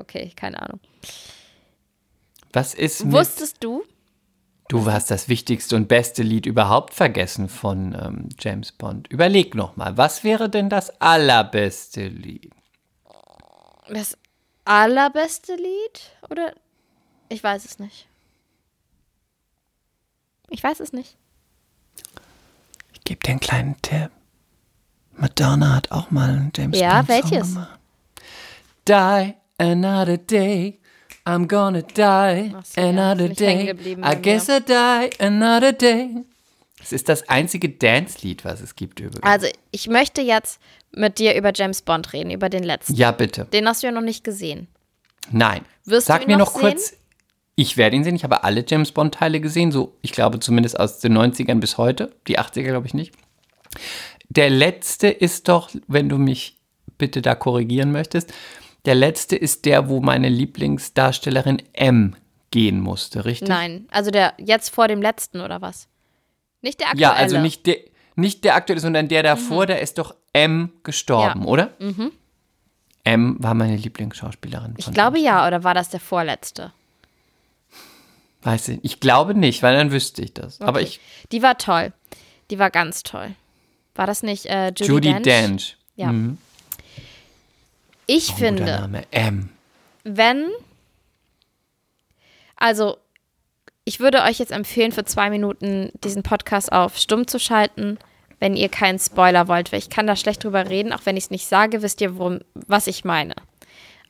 Okay, 0.00 0.30
keine 0.36 0.62
Ahnung. 0.62 0.78
Was 2.56 2.72
ist 2.72 3.04
mit, 3.04 3.12
Wusstest 3.12 3.62
du? 3.62 3.84
Du 4.68 4.90
hast 4.90 5.10
das 5.10 5.28
wichtigste 5.28 5.76
und 5.76 5.88
beste 5.88 6.22
Lied 6.22 6.46
überhaupt 6.46 6.94
vergessen 6.94 7.50
von 7.50 7.94
ähm, 7.94 8.30
James 8.38 8.72
Bond. 8.72 9.08
Überleg 9.08 9.54
noch 9.54 9.76
mal, 9.76 9.98
was 9.98 10.24
wäre 10.24 10.48
denn 10.48 10.70
das 10.70 10.98
allerbeste 11.02 12.08
Lied? 12.08 12.50
Das 13.90 14.16
allerbeste 14.64 15.54
Lied? 15.54 16.10
Oder? 16.30 16.54
Ich 17.28 17.44
weiß 17.44 17.66
es 17.66 17.78
nicht. 17.78 18.08
Ich 20.48 20.64
weiß 20.64 20.80
es 20.80 20.94
nicht. 20.94 21.14
Ich 22.94 23.04
gebe 23.04 23.20
dir 23.22 23.32
einen 23.32 23.40
kleinen 23.40 23.76
Tipp. 23.82 24.10
Madonna 25.12 25.74
hat 25.74 25.92
auch 25.92 26.10
mal 26.10 26.30
einen 26.30 26.52
James 26.56 26.80
Ja, 26.80 27.02
Bond 27.02 27.08
Song 27.08 27.30
welches? 27.30 27.52
gemacht. 27.52 27.78
Die 28.88 29.34
another 29.58 30.16
day. 30.16 30.80
I'm 31.26 31.48
gonna 31.48 31.82
die 31.82 32.54
so, 32.64 32.80
ja, 32.80 32.88
another 32.88 33.24
hängen 33.24 33.34
day. 33.36 33.70
I 33.70 33.94
bei 33.96 33.96
mir. 33.96 34.16
guess 34.16 34.48
I 34.48 34.60
die 34.60 35.10
another 35.22 35.72
day. 35.72 36.10
Es 36.80 36.92
ist 36.92 37.08
das 37.08 37.28
einzige 37.28 37.68
Dance-Lied, 37.68 38.44
was 38.44 38.60
es 38.60 38.76
gibt 38.76 39.00
übrigens. 39.00 39.22
Also, 39.24 39.48
ich 39.72 39.88
möchte 39.88 40.22
jetzt 40.22 40.60
mit 40.92 41.18
dir 41.18 41.34
über 41.34 41.50
James 41.52 41.82
Bond 41.82 42.12
reden, 42.12 42.30
über 42.30 42.48
den 42.48 42.62
letzten. 42.62 42.94
ja, 42.94 43.10
bitte. 43.10 43.46
Den 43.46 43.66
hast 43.68 43.82
du 43.82 43.88
ja 43.88 43.92
noch 43.92 44.02
nicht 44.02 44.22
gesehen. 44.22 44.68
Nein. 45.32 45.62
Wirst 45.84 46.08
du 46.08 46.12
Sag 46.12 46.22
ihn 46.22 46.28
mir 46.28 46.36
noch 46.36 46.54
noch 46.54 46.60
kurz. 46.60 46.94
Ich 47.56 47.76
werde 47.76 47.96
ihn 47.96 48.04
sehen. 48.04 48.14
Ich 48.14 48.22
habe 48.22 48.44
alle 48.44 48.64
James 48.68 48.92
Bond-Teile 48.92 49.40
gesehen. 49.40 49.72
So, 49.72 49.96
ich 50.02 50.12
glaube 50.12 50.38
zumindest 50.38 50.78
aus 50.78 51.00
den 51.00 51.16
90ern 51.16 51.58
bis 51.58 51.76
heute. 51.78 52.14
Die 52.28 52.38
80er 52.38 52.62
glaube 52.62 52.86
ich 52.86 52.94
nicht. 52.94 53.14
Der 54.28 54.50
letzte 54.50 55.08
ist 55.08 55.48
doch, 55.48 55.70
wenn 55.88 56.08
du 56.08 56.18
mich 56.18 56.58
bitte 56.98 57.22
da 57.22 57.34
korrigieren 57.34 57.92
möchtest, 57.92 58.32
der 58.86 58.94
letzte 58.94 59.36
ist 59.36 59.64
der, 59.64 59.88
wo 59.88 60.00
meine 60.00 60.28
Lieblingsdarstellerin 60.28 61.62
M 61.72 62.16
gehen 62.50 62.80
musste, 62.80 63.24
richtig? 63.24 63.48
Nein, 63.48 63.86
also 63.90 64.10
der 64.10 64.34
jetzt 64.38 64.70
vor 64.70 64.88
dem 64.88 65.02
letzten 65.02 65.40
oder 65.40 65.60
was? 65.60 65.88
Nicht 66.62 66.80
der 66.80 66.88
aktuelle. 66.88 67.02
Ja, 67.02 67.12
also 67.12 67.38
nicht 67.38 67.66
der, 67.66 67.76
nicht 68.14 68.44
der 68.44 68.54
aktuelle, 68.54 68.80
sondern 68.80 69.08
der 69.08 69.22
davor, 69.22 69.66
der 69.66 69.80
ist 69.80 69.98
doch 69.98 70.14
M 70.32 70.72
gestorben, 70.84 71.42
Ja. 71.42 71.46
oder? 71.48 71.70
M 73.04 73.36
war 73.38 73.54
meine 73.54 73.76
Lieblingsschauspielerin. 73.76 74.74
Ich 74.78 74.90
glaube 74.92 75.18
ja, 75.18 75.46
oder 75.46 75.62
war 75.64 75.74
das 75.74 75.90
der 75.90 76.00
vorletzte? 76.00 76.72
Weiß 78.42 78.68
ich, 78.68 78.78
ich 78.82 79.00
glaube 79.00 79.34
nicht, 79.34 79.62
weil 79.62 79.76
dann 79.76 79.90
wüsste 79.90 80.22
ich 80.22 80.32
das. 80.34 80.60
Aber 80.60 80.78
Okay. 80.78 80.84
ich, 80.88 81.00
Die 81.32 81.42
war 81.42 81.58
toll. 81.58 81.92
Die 82.50 82.58
war 82.58 82.70
ganz 82.70 83.02
toll. 83.02 83.34
War 83.96 84.06
das 84.06 84.22
nicht 84.22 84.46
äh, 84.46 84.68
Judy, 84.68 84.84
Judy 84.86 85.08
Dench? 85.08 85.24
Dench. 85.24 85.76
Ja. 85.96 86.12
Mhm. 86.12 86.38
Ich 88.06 88.28
Guter 88.28 88.38
finde, 88.38 88.64
Name. 88.64 89.02
M. 89.10 89.50
wenn, 90.04 90.48
also 92.56 92.98
ich 93.84 94.00
würde 94.00 94.22
euch 94.22 94.38
jetzt 94.38 94.52
empfehlen, 94.52 94.92
für 94.92 95.04
zwei 95.04 95.30
Minuten 95.30 95.90
diesen 96.02 96.22
Podcast 96.22 96.72
auf 96.72 96.98
stumm 96.98 97.26
zu 97.26 97.38
schalten, 97.38 97.98
wenn 98.38 98.56
ihr 98.56 98.68
keinen 98.68 98.98
Spoiler 98.98 99.48
wollt, 99.48 99.72
weil 99.72 99.78
ich 99.78 99.90
kann 99.90 100.06
da 100.06 100.16
schlecht 100.16 100.44
drüber 100.44 100.68
reden, 100.68 100.92
auch 100.92 101.04
wenn 101.04 101.16
ich 101.16 101.24
es 101.24 101.30
nicht 101.30 101.46
sage, 101.46 101.82
wisst 101.82 102.00
ihr, 102.00 102.18
worum, 102.18 102.40
was 102.54 102.86
ich 102.86 103.04
meine. 103.04 103.34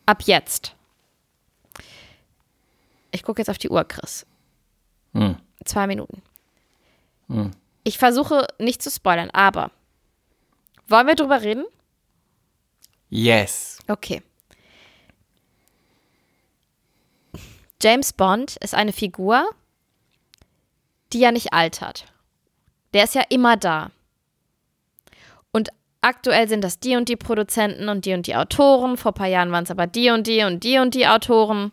Ab 0.04 0.22
jetzt. 0.24 0.74
Ich 3.12 3.22
gucke 3.22 3.40
jetzt 3.40 3.50
auf 3.50 3.58
die 3.58 3.70
Uhr, 3.70 3.84
Chris. 3.84 4.26
Hm. 5.14 5.36
Zwei 5.64 5.86
Minuten. 5.86 6.22
Ich 7.84 7.98
versuche 7.98 8.46
nicht 8.58 8.82
zu 8.82 8.90
spoilern, 8.90 9.30
aber 9.30 9.70
wollen 10.88 11.06
wir 11.06 11.14
drüber 11.14 11.42
reden? 11.42 11.64
Yes. 13.08 13.78
Okay. 13.88 14.22
James 17.82 18.12
Bond 18.12 18.56
ist 18.56 18.74
eine 18.74 18.92
Figur, 18.92 19.48
die 21.12 21.20
ja 21.20 21.30
nicht 21.30 21.52
altert. 21.52 22.06
Der 22.94 23.04
ist 23.04 23.14
ja 23.14 23.22
immer 23.28 23.56
da. 23.56 23.90
Und 25.52 25.68
aktuell 26.00 26.48
sind 26.48 26.64
das 26.64 26.80
die 26.80 26.96
und 26.96 27.08
die 27.08 27.16
Produzenten 27.16 27.88
und 27.88 28.04
die 28.04 28.14
und 28.14 28.26
die 28.26 28.34
Autoren. 28.34 28.96
Vor 28.96 29.12
ein 29.12 29.14
paar 29.14 29.26
Jahren 29.28 29.52
waren 29.52 29.64
es 29.64 29.70
aber 29.70 29.86
die 29.86 30.10
und 30.10 30.26
die 30.26 30.42
und 30.42 30.64
die 30.64 30.78
und 30.78 30.94
die 30.94 31.06
Autoren. 31.06 31.72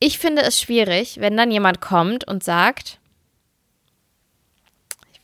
Ich 0.00 0.18
finde 0.18 0.42
es 0.42 0.60
schwierig, 0.60 1.20
wenn 1.20 1.36
dann 1.36 1.50
jemand 1.50 1.80
kommt 1.80 2.26
und 2.26 2.42
sagt, 2.42 2.98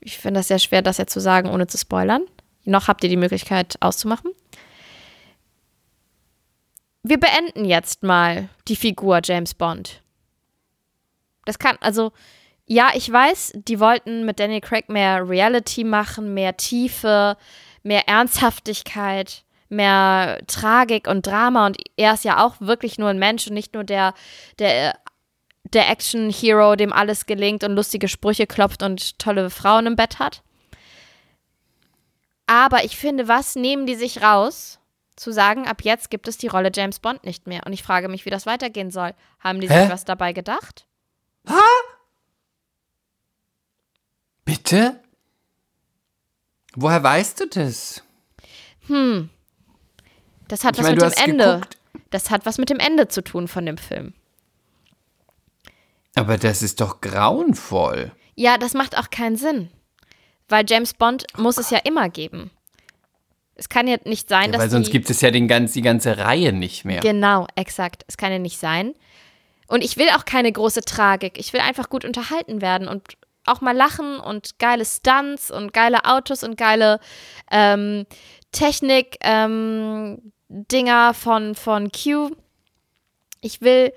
ich 0.01 0.18
finde 0.18 0.40
das 0.40 0.49
sehr 0.49 0.59
schwer, 0.59 0.82
das 0.82 0.99
jetzt 0.99 1.12
zu 1.12 1.20
sagen, 1.20 1.51
ohne 1.51 1.66
zu 1.66 1.76
spoilern. 1.76 2.22
Noch 2.64 2.88
habt 2.88 3.03
ihr 3.03 3.11
die 3.11 3.16
Möglichkeit 3.16 3.76
auszumachen 3.80 4.30
wir 7.09 7.20
beenden 7.20 7.64
jetzt 7.64 8.02
mal 8.02 8.48
die 8.68 8.76
Figur 8.76 9.20
James 9.22 9.54
Bond. 9.54 10.02
Das 11.44 11.59
kann, 11.59 11.76
also, 11.80 12.12
ja, 12.66 12.90
ich 12.94 13.11
weiß, 13.11 13.52
die 13.54 13.78
wollten 13.78 14.24
mit 14.24 14.40
Daniel 14.40 14.61
Craig 14.61 14.88
mehr 14.88 15.28
Reality 15.28 15.84
machen, 15.84 16.34
mehr 16.34 16.57
Tiefe, 16.57 17.36
mehr 17.84 18.09
Ernsthaftigkeit, 18.09 19.44
mehr 19.68 20.40
Tragik 20.48 21.07
und 21.07 21.24
Drama. 21.26 21.66
Und 21.66 21.78
er 21.96 22.14
ist 22.14 22.24
ja 22.24 22.44
auch 22.44 22.57
wirklich 22.59 22.98
nur 22.98 23.09
ein 23.09 23.20
Mensch 23.20 23.46
und 23.46 23.54
nicht 23.54 23.74
nur 23.74 23.84
der, 23.84 24.12
der, 24.59 24.98
der 25.62 25.88
Action-Hero, 25.88 26.74
dem 26.74 26.92
alles 26.92 27.26
gelingt 27.26 27.62
und 27.62 27.76
lustige 27.76 28.09
Sprüche 28.09 28.48
klopft 28.48 28.82
und 28.82 29.20
tolle 29.20 29.50
Frauen 29.50 29.86
im 29.86 29.96
Bett 29.96 30.18
hat. 30.18 30.42
Aber 32.46 32.84
ich 32.84 32.96
finde, 32.96 33.28
was 33.28 33.54
nehmen 33.54 33.86
die 33.86 33.96
sich 33.96 34.22
raus, 34.22 34.80
zu 35.16 35.32
sagen, 35.32 35.66
ab 35.66 35.82
jetzt 35.82 36.10
gibt 36.10 36.28
es 36.28 36.36
die 36.38 36.46
Rolle 36.46 36.70
James 36.74 36.98
Bond 37.00 37.24
nicht 37.24 37.46
mehr? 37.46 37.62
Und 37.66 37.72
ich 37.72 37.82
frage 37.82 38.08
mich, 38.08 38.24
wie 38.26 38.30
das 38.30 38.46
weitergehen 38.46 38.90
soll. 38.90 39.14
Haben 39.40 39.60
die 39.60 39.68
Hä? 39.68 39.82
sich 39.82 39.90
was 39.90 40.04
dabei 40.04 40.32
gedacht? 40.32 40.86
Bitte? 44.44 45.00
Woher 46.76 47.02
weißt 47.02 47.40
du 47.40 47.46
das? 47.48 48.02
Das 50.48 50.64
hat 50.64 50.76
Ich 50.76 50.84
was 50.84 50.90
meine, 50.90 51.04
mit 51.04 51.16
dem 51.18 51.24
Ende. 51.30 51.44
geguckt. 51.54 51.78
Das 52.10 52.30
hat 52.30 52.46
was 52.46 52.58
mit 52.58 52.70
dem 52.70 52.78
Ende 52.78 53.08
zu 53.08 53.22
tun 53.24 53.48
von 53.48 53.66
dem 53.66 53.78
Film. 53.78 54.12
Aber 56.14 56.38
das 56.38 56.62
ist 56.62 56.80
doch 56.80 57.00
grauenvoll. 57.00 58.12
Ja, 58.36 58.58
das 58.58 58.74
macht 58.74 58.96
auch 58.96 59.10
keinen 59.10 59.36
Sinn. 59.36 59.70
Weil 60.48 60.64
James 60.68 60.94
Bond 60.94 61.26
muss 61.36 61.58
es 61.58 61.70
ja 61.70 61.78
immer 61.78 62.08
geben. 62.08 62.50
Es 63.57 63.68
kann 63.68 63.88
ja 63.88 63.96
nicht 64.04 64.28
sein, 64.28 64.46
Ja, 64.46 64.52
dass 64.52 64.61
weil 64.62 64.70
sonst 64.70 64.88
die, 64.88 64.92
gibt 64.92 65.11
es 65.11 65.20
ja 65.20 65.30
den 65.30 65.48
ganz, 65.48 65.72
die 65.72 65.82
ganze 65.82 66.18
Reihe 66.18 66.52
nicht 66.52 66.84
mehr. 66.84 67.00
Genau, 67.00 67.46
exakt. 67.57 68.04
Es 68.07 68.16
kann 68.16 68.30
ja 68.30 68.38
nicht 68.38 68.59
sein. 68.59 68.94
Und 69.66 69.82
ich 69.82 69.96
will 69.96 70.09
auch 70.11 70.24
keine 70.24 70.52
große 70.52 70.82
Tragik. 70.82 71.38
Ich 71.38 71.52
will 71.52 71.61
einfach 71.61 71.88
gut 71.88 72.04
unterhalten 72.04 72.61
werden 72.61 72.86
und 72.86 73.02
auch 73.46 73.61
mal 73.61 73.74
lachen 73.74 74.18
und 74.20 74.59
geile 74.59 74.84
Stunts 74.84 75.50
und 75.50 75.72
geile 75.72 76.04
Autos 76.04 76.42
und 76.42 76.57
geile 76.57 77.00
ähm, 77.50 78.07
Technik, 78.52 79.16
ähm, 79.22 80.32
Dinger 80.48 81.14
von, 81.14 81.54
von 81.54 81.90
Q. 81.90 82.30
Ich 83.40 83.61
will, 83.62 83.92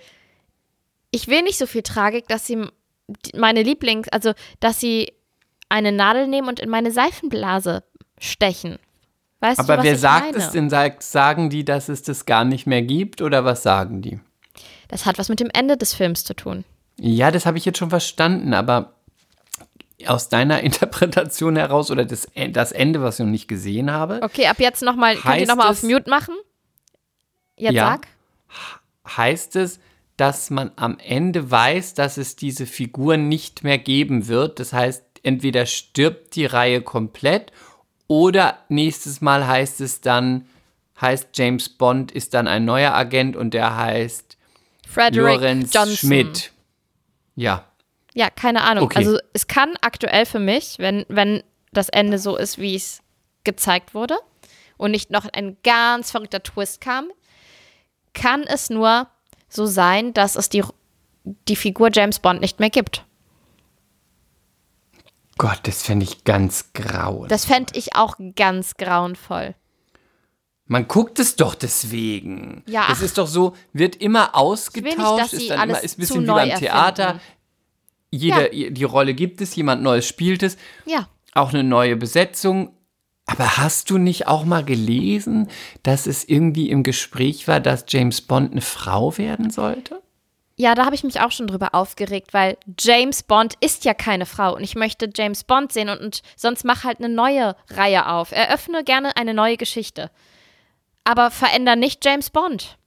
ich 1.11 1.27
will 1.27 1.41
nicht 1.41 1.57
so 1.57 1.67
viel 1.67 1.83
Tragik, 1.83 2.27
dass 2.27 2.47
sie 2.47 2.65
meine 3.35 3.63
Lieblings, 3.63 4.07
also 4.09 4.33
dass 4.59 4.79
sie 4.79 5.13
eine 5.67 5.91
Nadel 5.91 6.27
nehmen 6.27 6.47
und 6.47 6.59
in 6.59 6.69
meine 6.69 6.91
Seifenblase 6.91 7.83
stechen. 8.19 8.77
Weißt 9.41 9.59
du, 9.59 9.63
Aber 9.63 9.77
was 9.77 9.83
wer 9.85 9.97
sagt 9.97 10.31
meine? 10.31 10.37
es 10.37 10.51
denn? 10.51 10.69
Sag- 10.69 11.01
Sagen 11.01 11.49
die, 11.49 11.63
dass 11.63 11.87
es 11.89 12.01
das 12.03 12.25
gar 12.25 12.43
nicht 12.45 12.67
mehr 12.67 12.81
gibt 12.81 13.21
oder 13.21 13.45
was 13.45 13.63
sagen 13.63 14.01
die? 14.01 14.19
Das 14.89 15.05
hat 15.05 15.17
was 15.17 15.29
mit 15.29 15.39
dem 15.39 15.49
Ende 15.53 15.77
des 15.77 15.93
Films 15.93 16.23
zu 16.23 16.33
tun. 16.33 16.65
Ja, 16.99 17.31
das 17.31 17.45
habe 17.45 17.57
ich 17.57 17.63
jetzt 17.65 17.77
schon 17.77 17.89
verstanden, 17.91 18.53
aber 18.53 18.95
aus 20.07 20.29
deiner 20.29 20.59
Interpretation 20.63 21.55
heraus 21.55 21.91
oder 21.91 22.05
das, 22.05 22.27
das 22.51 22.71
Ende, 22.71 23.01
was 23.01 23.19
ich 23.19 23.25
noch 23.25 23.31
nicht 23.31 23.47
gesehen 23.47 23.91
habe, 23.91 24.19
Okay, 24.23 24.47
ab 24.47 24.59
jetzt 24.59 24.81
nochmal, 24.81 25.15
könnt 25.15 25.39
ihr 25.41 25.47
nochmal 25.47 25.69
auf 25.69 25.83
Mute 25.83 26.09
machen? 26.09 26.35
Jetzt 27.55 27.73
Ja. 27.73 27.91
sag. 27.91 28.07
heißt 29.17 29.55
es, 29.55 29.79
dass 30.17 30.49
man 30.49 30.71
am 30.75 30.97
Ende 30.99 31.49
weiß, 31.49 31.93
dass 31.93 32.17
es 32.17 32.35
diese 32.35 32.65
Figur 32.65 33.15
nicht 33.15 33.63
mehr 33.63 33.77
geben 33.77 34.27
wird. 34.27 34.59
Das 34.59 34.73
heißt, 34.73 35.03
entweder 35.23 35.65
stirbt 35.65 36.35
die 36.35 36.45
Reihe 36.45 36.81
komplett 36.81 37.51
oder 37.51 37.53
nächstes 38.69 39.21
Mal 39.21 39.47
heißt 39.47 39.81
es 39.81 40.01
dann, 40.01 40.47
heißt 40.99 41.29
James 41.35 41.69
Bond 41.69 42.11
ist 42.11 42.33
dann 42.33 42.47
ein 42.47 42.65
neuer 42.65 42.93
Agent 42.93 43.35
und 43.35 43.53
der 43.53 43.75
heißt 43.77 44.37
Frederick 44.87 45.35
Lorenz 45.35 45.73
Johnson. 45.73 45.95
Schmidt. 45.95 46.51
Ja. 47.35 47.65
Ja, 48.15 48.29
keine 48.29 48.63
Ahnung. 48.63 48.85
Okay. 48.85 48.97
Also 48.97 49.19
es 49.33 49.47
kann 49.47 49.75
aktuell 49.81 50.25
für 50.25 50.39
mich, 50.39 50.75
wenn, 50.79 51.05
wenn 51.07 51.43
das 51.71 51.89
Ende 51.89 52.17
so 52.17 52.35
ist, 52.35 52.57
wie 52.57 52.75
es 52.75 53.01
gezeigt 53.43 53.93
wurde 53.93 54.17
und 54.77 54.91
nicht 54.91 55.11
noch 55.11 55.25
ein 55.31 55.57
ganz 55.63 56.11
verrückter 56.11 56.41
Twist 56.41 56.81
kam, 56.81 57.09
kann 58.13 58.43
es 58.43 58.69
nur 58.69 59.07
so 59.47 59.65
sein, 59.67 60.13
dass 60.13 60.35
es 60.35 60.49
die, 60.49 60.63
die 61.47 61.55
Figur 61.55 61.89
James 61.93 62.19
Bond 62.19 62.41
nicht 62.41 62.59
mehr 62.59 62.69
gibt. 62.69 63.05
Gott, 65.39 65.61
das 65.63 65.81
fände 65.83 66.03
ich 66.03 66.25
ganz 66.25 66.73
grau. 66.73 67.25
Das 67.27 67.45
fände 67.45 67.73
ich 67.75 67.95
auch 67.95 68.15
ganz 68.35 68.75
grauenvoll. 68.75 69.55
Man 70.65 70.87
guckt 70.87 71.17
es 71.17 71.35
doch 71.37 71.55
deswegen. 71.55 72.61
Ja, 72.67 72.85
Das 72.89 72.99
ach. 72.99 73.03
ist 73.03 73.17
doch 73.17 73.25
so, 73.27 73.55
wird 73.73 73.95
immer 73.95 74.35
ausgetauscht, 74.35 74.97
nicht, 74.97 75.19
dass 75.19 75.33
ist 75.33 75.49
dann 75.49 75.69
immer, 75.69 75.81
ist 75.81 75.97
ein 75.97 76.01
bisschen 76.01 76.23
wie 76.23 76.27
beim 76.27 76.49
Theater. 76.59 77.03
erfinden. 77.03 77.23
Jeder, 78.11 78.49
Die 78.49 78.83
Rolle 78.83 79.13
gibt 79.13 79.39
es, 79.41 79.55
jemand 79.55 79.81
Neues 79.81 80.05
spielt 80.07 80.43
es, 80.43 80.57
Ja. 80.85 81.07
auch 81.33 81.53
eine 81.53 81.63
neue 81.63 81.95
Besetzung. 81.95 82.75
Aber 83.25 83.57
hast 83.57 83.89
du 83.91 83.97
nicht 83.97 84.27
auch 84.27 84.43
mal 84.43 84.65
gelesen, 84.65 85.47
dass 85.83 86.05
es 86.05 86.23
irgendwie 86.27 86.69
im 86.69 86.83
Gespräch 86.83 87.47
war, 87.47 87.59
dass 87.61 87.85
James 87.87 88.21
Bond 88.21 88.51
eine 88.51 88.61
Frau 88.61 89.17
werden 89.17 89.51
sollte? 89.51 90.01
Ja, 90.61 90.75
da 90.75 90.83
habe 90.83 90.93
ich 90.93 91.05
mich 91.05 91.21
auch 91.21 91.31
schon 91.31 91.47
drüber 91.47 91.73
aufgeregt, 91.73 92.33
weil 92.33 92.57
James 92.77 93.23
Bond 93.23 93.53
ist 93.61 93.85
ja 93.85 93.93
keine 93.93 94.25
Frau 94.25 94.53
und 94.53 94.61
ich 94.61 94.75
möchte 94.75 95.09
James 95.15 95.45
Bond 95.45 95.71
sehen 95.71 95.87
und, 95.87 96.01
und 96.01 96.21
sonst 96.35 96.65
mach 96.65 96.83
halt 96.83 96.99
eine 96.99 97.07
neue 97.07 97.55
Reihe 97.69 98.07
auf. 98.07 98.33
Eröffne 98.33 98.83
gerne 98.83 99.15
eine 99.15 99.33
neue 99.33 99.55
Geschichte. 99.55 100.11
Aber 101.05 101.31
veränder 101.31 101.77
nicht 101.77 102.03
James 102.03 102.29
Bond. 102.29 102.77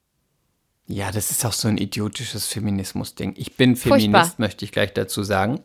Ja, 0.87 1.11
das 1.11 1.31
ist 1.31 1.47
auch 1.47 1.55
so 1.55 1.67
ein 1.67 1.79
idiotisches 1.79 2.47
Feminismus-Ding. 2.47 3.37
Ich 3.39 3.57
bin 3.57 3.75
Furchtbar. 3.75 4.01
Feminist, 4.01 4.39
möchte 4.39 4.67
ich 4.67 4.73
gleich 4.73 4.93
dazu 4.93 5.23
sagen. 5.23 5.63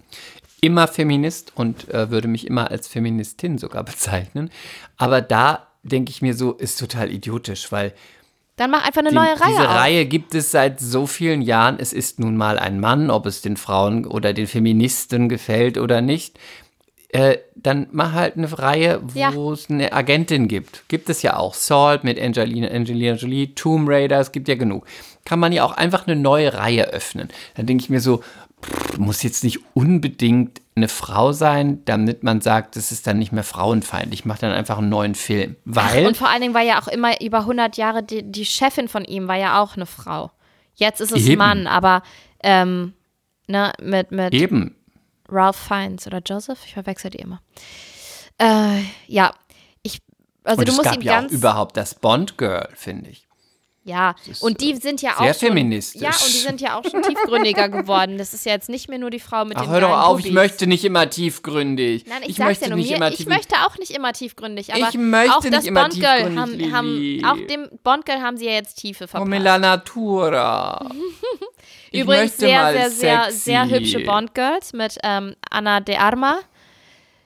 Immer 0.61 0.87
Feminist 0.87 1.51
und 1.55 1.89
äh, 1.89 2.09
würde 2.09 2.29
mich 2.29 2.47
immer 2.47 2.71
als 2.71 2.87
Feministin 2.87 3.57
sogar 3.57 3.83
bezeichnen. 3.83 4.49
Aber 4.95 5.19
da 5.19 5.67
denke 5.83 6.11
ich 6.11 6.21
mir 6.21 6.35
so, 6.35 6.53
ist 6.53 6.79
total 6.79 7.11
idiotisch, 7.11 7.69
weil 7.73 7.93
Dann 8.57 8.71
mach 8.71 8.85
einfach 8.85 8.99
eine 9.01 9.09
die, 9.09 9.15
neue 9.15 9.39
Reihe 9.39 9.49
diese 9.49 9.69
auf. 9.69 9.75
Reihe 9.75 10.05
gibt 10.05 10.35
es 10.35 10.51
seit 10.51 10.79
so 10.79 11.07
vielen 11.07 11.41
Jahren. 11.41 11.77
Es 11.79 11.93
ist 11.93 12.19
nun 12.19 12.35
mal 12.35 12.59
ein 12.59 12.79
Mann, 12.79 13.09
ob 13.09 13.25
es 13.25 13.41
den 13.41 13.55
Frauen 13.55 14.05
oder 14.05 14.33
den 14.33 14.47
Feministen 14.47 15.29
gefällt 15.29 15.77
oder 15.77 16.01
nicht. 16.01 16.37
Äh, 17.09 17.37
dann 17.55 17.87
mach 17.91 18.11
halt 18.13 18.35
eine 18.35 18.51
Reihe, 18.59 18.99
wo 19.01 19.17
Ja. 19.19 19.31
es 19.53 19.69
eine 19.69 19.93
Agentin 19.93 20.47
gibt. 20.49 20.83
Gibt 20.89 21.09
es 21.09 21.21
ja 21.21 21.37
auch. 21.37 21.53
Salt 21.53 22.03
mit 22.03 22.19
Angelina, 22.19 22.67
Angelina 22.67 23.15
Jolie, 23.15 23.53
Tomb 23.55 23.87
Raider, 23.87 24.19
es 24.19 24.31
gibt 24.33 24.47
ja 24.49 24.55
genug. 24.55 24.85
Kann 25.23 25.39
man 25.39 25.53
ja 25.53 25.63
auch 25.63 25.71
einfach 25.71 26.05
eine 26.05 26.15
neue 26.19 26.53
Reihe 26.53 26.89
öffnen. 26.91 27.29
Dann 27.55 27.65
denke 27.65 27.83
ich 27.83 27.89
mir 27.89 28.01
so, 28.01 28.21
pff, 28.61 28.97
muss 28.97 29.23
jetzt 29.23 29.43
nicht 29.45 29.59
unbedingt 29.73 30.61
eine 30.77 30.87
Frau 30.87 31.33
sein, 31.33 31.83
damit 31.85 32.23
man 32.23 32.39
sagt, 32.39 32.75
das 32.75 32.91
ist 32.91 33.05
dann 33.07 33.17
nicht 33.17 33.31
mehr 33.31 33.43
frauenfeindlich. 33.43 34.21
Ich 34.21 34.25
mache 34.25 34.41
dann 34.41 34.51
einfach 34.51 34.77
einen 34.77 34.89
neuen 34.89 35.15
Film. 35.15 35.57
Weil, 35.65 36.07
Und 36.07 36.15
vor 36.15 36.29
allen 36.29 36.41
Dingen 36.41 36.53
war 36.53 36.61
ja 36.61 36.81
auch 36.81 36.87
immer 36.87 37.21
über 37.21 37.39
100 37.39 37.75
Jahre 37.77 38.03
die, 38.03 38.23
die 38.23 38.45
Chefin 38.45 38.87
von 38.87 39.03
ihm 39.03 39.27
war 39.27 39.35
ja 39.35 39.61
auch 39.61 39.75
eine 39.75 39.85
Frau. 39.85 40.31
Jetzt 40.75 41.01
ist 41.01 41.11
es 41.11 41.25
ein 41.25 41.31
Eben. 41.31 41.37
Mann, 41.39 41.67
aber 41.67 42.03
ähm, 42.43 42.93
ne, 43.47 43.73
mit, 43.81 44.11
mit 44.11 44.33
eben, 44.33 44.75
Ralph 45.27 45.57
Fiennes 45.57 46.07
oder 46.07 46.21
Joseph, 46.25 46.59
ich 46.65 46.73
verwechsel 46.73 47.11
die 47.11 47.17
immer. 47.17 47.41
Äh, 48.37 48.83
ja, 49.07 49.33
ich, 49.81 49.99
also 50.43 50.59
und 50.59 50.69
du 50.69 50.73
musst 50.73 50.83
gab 50.83 50.95
ihm 50.95 51.01
ja 51.01 51.13
auch 51.13 51.21
ganz, 51.21 51.33
überhaupt 51.33 51.75
das 51.75 51.95
Bond-Girl, 51.95 52.69
finde 52.75 53.09
ich. 53.09 53.26
Ja, 53.87 54.15
und 54.41 54.59
die 54.61 54.75
sind 54.75 55.01
ja 55.01 55.13
auch 55.15 55.19
sehr 55.23 55.33
schon, 55.33 55.47
feministisch. 55.49 56.01
ja, 56.01 56.09
und 56.09 56.27
die 56.27 56.37
sind 56.39 56.61
ja 56.61 56.77
auch 56.77 56.83
schon 56.83 57.01
tiefgründiger 57.01 57.69
geworden. 57.69 58.17
Das 58.17 58.33
ist 58.33 58.45
ja 58.45 58.51
jetzt 58.51 58.69
nicht 58.69 58.89
mehr 58.89 58.99
nur 58.99 59.09
die 59.09 59.19
Frau 59.19 59.45
mit 59.45 59.57
Ach, 59.57 59.61
den 59.63 59.69
hör 59.71 59.81
doch 59.81 59.97
auf, 59.97 60.19
ich 60.19 60.25
Bubis. 60.25 60.35
möchte 60.35 60.67
nicht 60.67 60.83
immer 60.83 61.09
tiefgründig. 61.09 62.05
Nein, 62.05 62.17
ich, 62.23 62.29
ich 62.29 62.35
sag's 62.35 62.47
möchte 62.49 62.65
ja 62.65 62.69
nur 62.69 62.77
nicht 62.77 62.89
mir. 62.89 62.97
immer 62.97 63.07
Ich 63.09 63.17
tiefgründig. 63.17 63.47
möchte 63.49 63.65
auch 63.65 63.77
nicht 63.77 63.91
immer 63.91 64.13
tiefgründig, 64.13 64.73
aber 64.73 64.89
Ich 64.89 64.97
möchte 64.97 65.35
auch 65.35 65.41
nicht 65.43 65.53
das 65.53 65.65
immer 65.65 65.81
Bond-Girl 65.83 66.23
tiefgründig, 66.29 66.71
haben, 66.73 67.21
haben, 67.23 67.25
auch 67.25 67.47
dem 67.47 67.69
Bond-Girl 67.83 68.21
haben 68.21 68.37
sie 68.37 68.45
ja 68.45 68.51
jetzt 68.51 68.75
Tiefe 68.75 69.07
verpasst. 69.07 69.23
Come 69.31 69.39
la 69.43 69.57
natura. 69.57 70.89
Ich 71.89 72.01
Übrigens 72.01 72.35
sehr, 72.35 72.71
sehr, 72.73 72.89
sehr, 72.91 73.31
sehr 73.31 73.69
hübsche 73.69 74.01
Bond-Girls 74.01 74.73
mit 74.73 74.97
ähm, 75.03 75.35
Anna 75.49 75.79
de 75.79 75.95
Arma. 75.95 76.39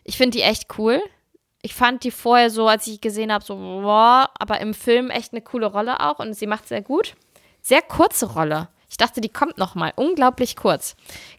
Ich 0.03 0.17
finde 0.17 0.37
die 0.37 0.43
echt 0.43 0.67
cool. 0.77 1.01
Ich 1.61 1.75
fand 1.75 2.03
die 2.03 2.11
vorher 2.11 2.49
so, 2.49 2.67
als 2.67 2.87
ich 2.87 3.01
gesehen 3.01 3.31
habe, 3.31 3.43
so, 3.43 3.55
boah, 3.55 4.29
aber 4.39 4.59
im 4.61 4.73
Film 4.73 5.09
echt 5.09 5.33
eine 5.33 5.41
coole 5.41 5.67
Rolle 5.67 5.99
auch 5.99 6.19
und 6.19 6.33
sie 6.33 6.47
macht 6.47 6.67
sehr 6.67 6.81
gut. 6.81 7.15
Sehr 7.61 7.81
kurze 7.81 8.33
Rolle. 8.33 8.69
Ich 8.89 8.97
dachte, 8.97 9.21
die 9.21 9.29
kommt 9.29 9.57
noch 9.57 9.75
mal. 9.75 9.93
Unglaublich 9.95 10.55
kurz. 10.55 10.95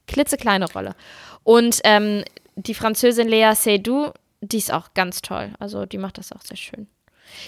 Klitzekleine 0.06 0.70
Rolle. 0.72 0.94
Und 1.42 1.80
ähm, 1.84 2.24
die 2.54 2.74
Französin 2.74 3.28
Lea 3.28 3.52
Seydoux, 3.54 4.12
die 4.40 4.58
ist 4.58 4.72
auch 4.72 4.94
ganz 4.94 5.22
toll. 5.22 5.52
Also 5.58 5.86
die 5.86 5.98
macht 5.98 6.18
das 6.18 6.32
auch 6.32 6.40
sehr 6.40 6.56
schön. 6.56 6.86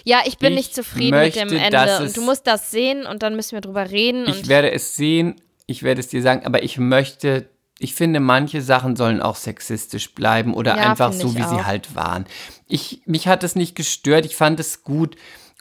Ja, 0.05 0.23
ich 0.25 0.39
bin 0.39 0.53
Ich 0.53 0.59
nicht 0.59 0.75
zufrieden 0.75 1.19
mit 1.19 1.37
dem 1.37 1.49
möchte, 1.49 1.59
Ende. 1.59 1.99
Und 2.03 2.17
du 2.17 2.23
musst 2.23 2.47
das 2.47 2.71
sehen 2.71 3.07
und 3.07 3.23
dann 3.23 3.37
müssen 3.37 3.53
wir 3.53 3.61
drüber 3.61 3.91
reden. 3.91 4.27
Ich 4.29 4.49
werde 4.49 4.71
es 4.73 4.97
sehen, 4.97 5.41
ich 5.67 5.83
werde 5.83 6.01
es 6.01 6.09
dir 6.09 6.23
sagen, 6.23 6.45
aber 6.45 6.63
ich 6.63 6.79
möchte, 6.79 7.49
ich 7.79 7.95
finde, 7.95 8.21
manche 8.21 8.63
Sachen 8.63 8.97
sollen 8.97 9.21
auch 9.21 9.37
sexistisch 9.37 10.15
bleiben 10.15 10.55
oder 10.55 10.77
Ja, 10.77 10.91
einfach 10.91 11.13
so, 11.13 11.35
wie 11.35 11.43
sie 11.43 11.47
auch. 11.57 11.65
halt 11.65 11.95
waren. 11.95 12.27
Ich, 12.69 13.03
mich 13.07 13.27
hat 13.29 13.45
es 13.45 13.57
nicht 13.57 13.75
gestört, 13.75 14.25
ich 14.25 14.37
fand 14.37 14.61
es 14.61 14.85
gut 14.85 15.17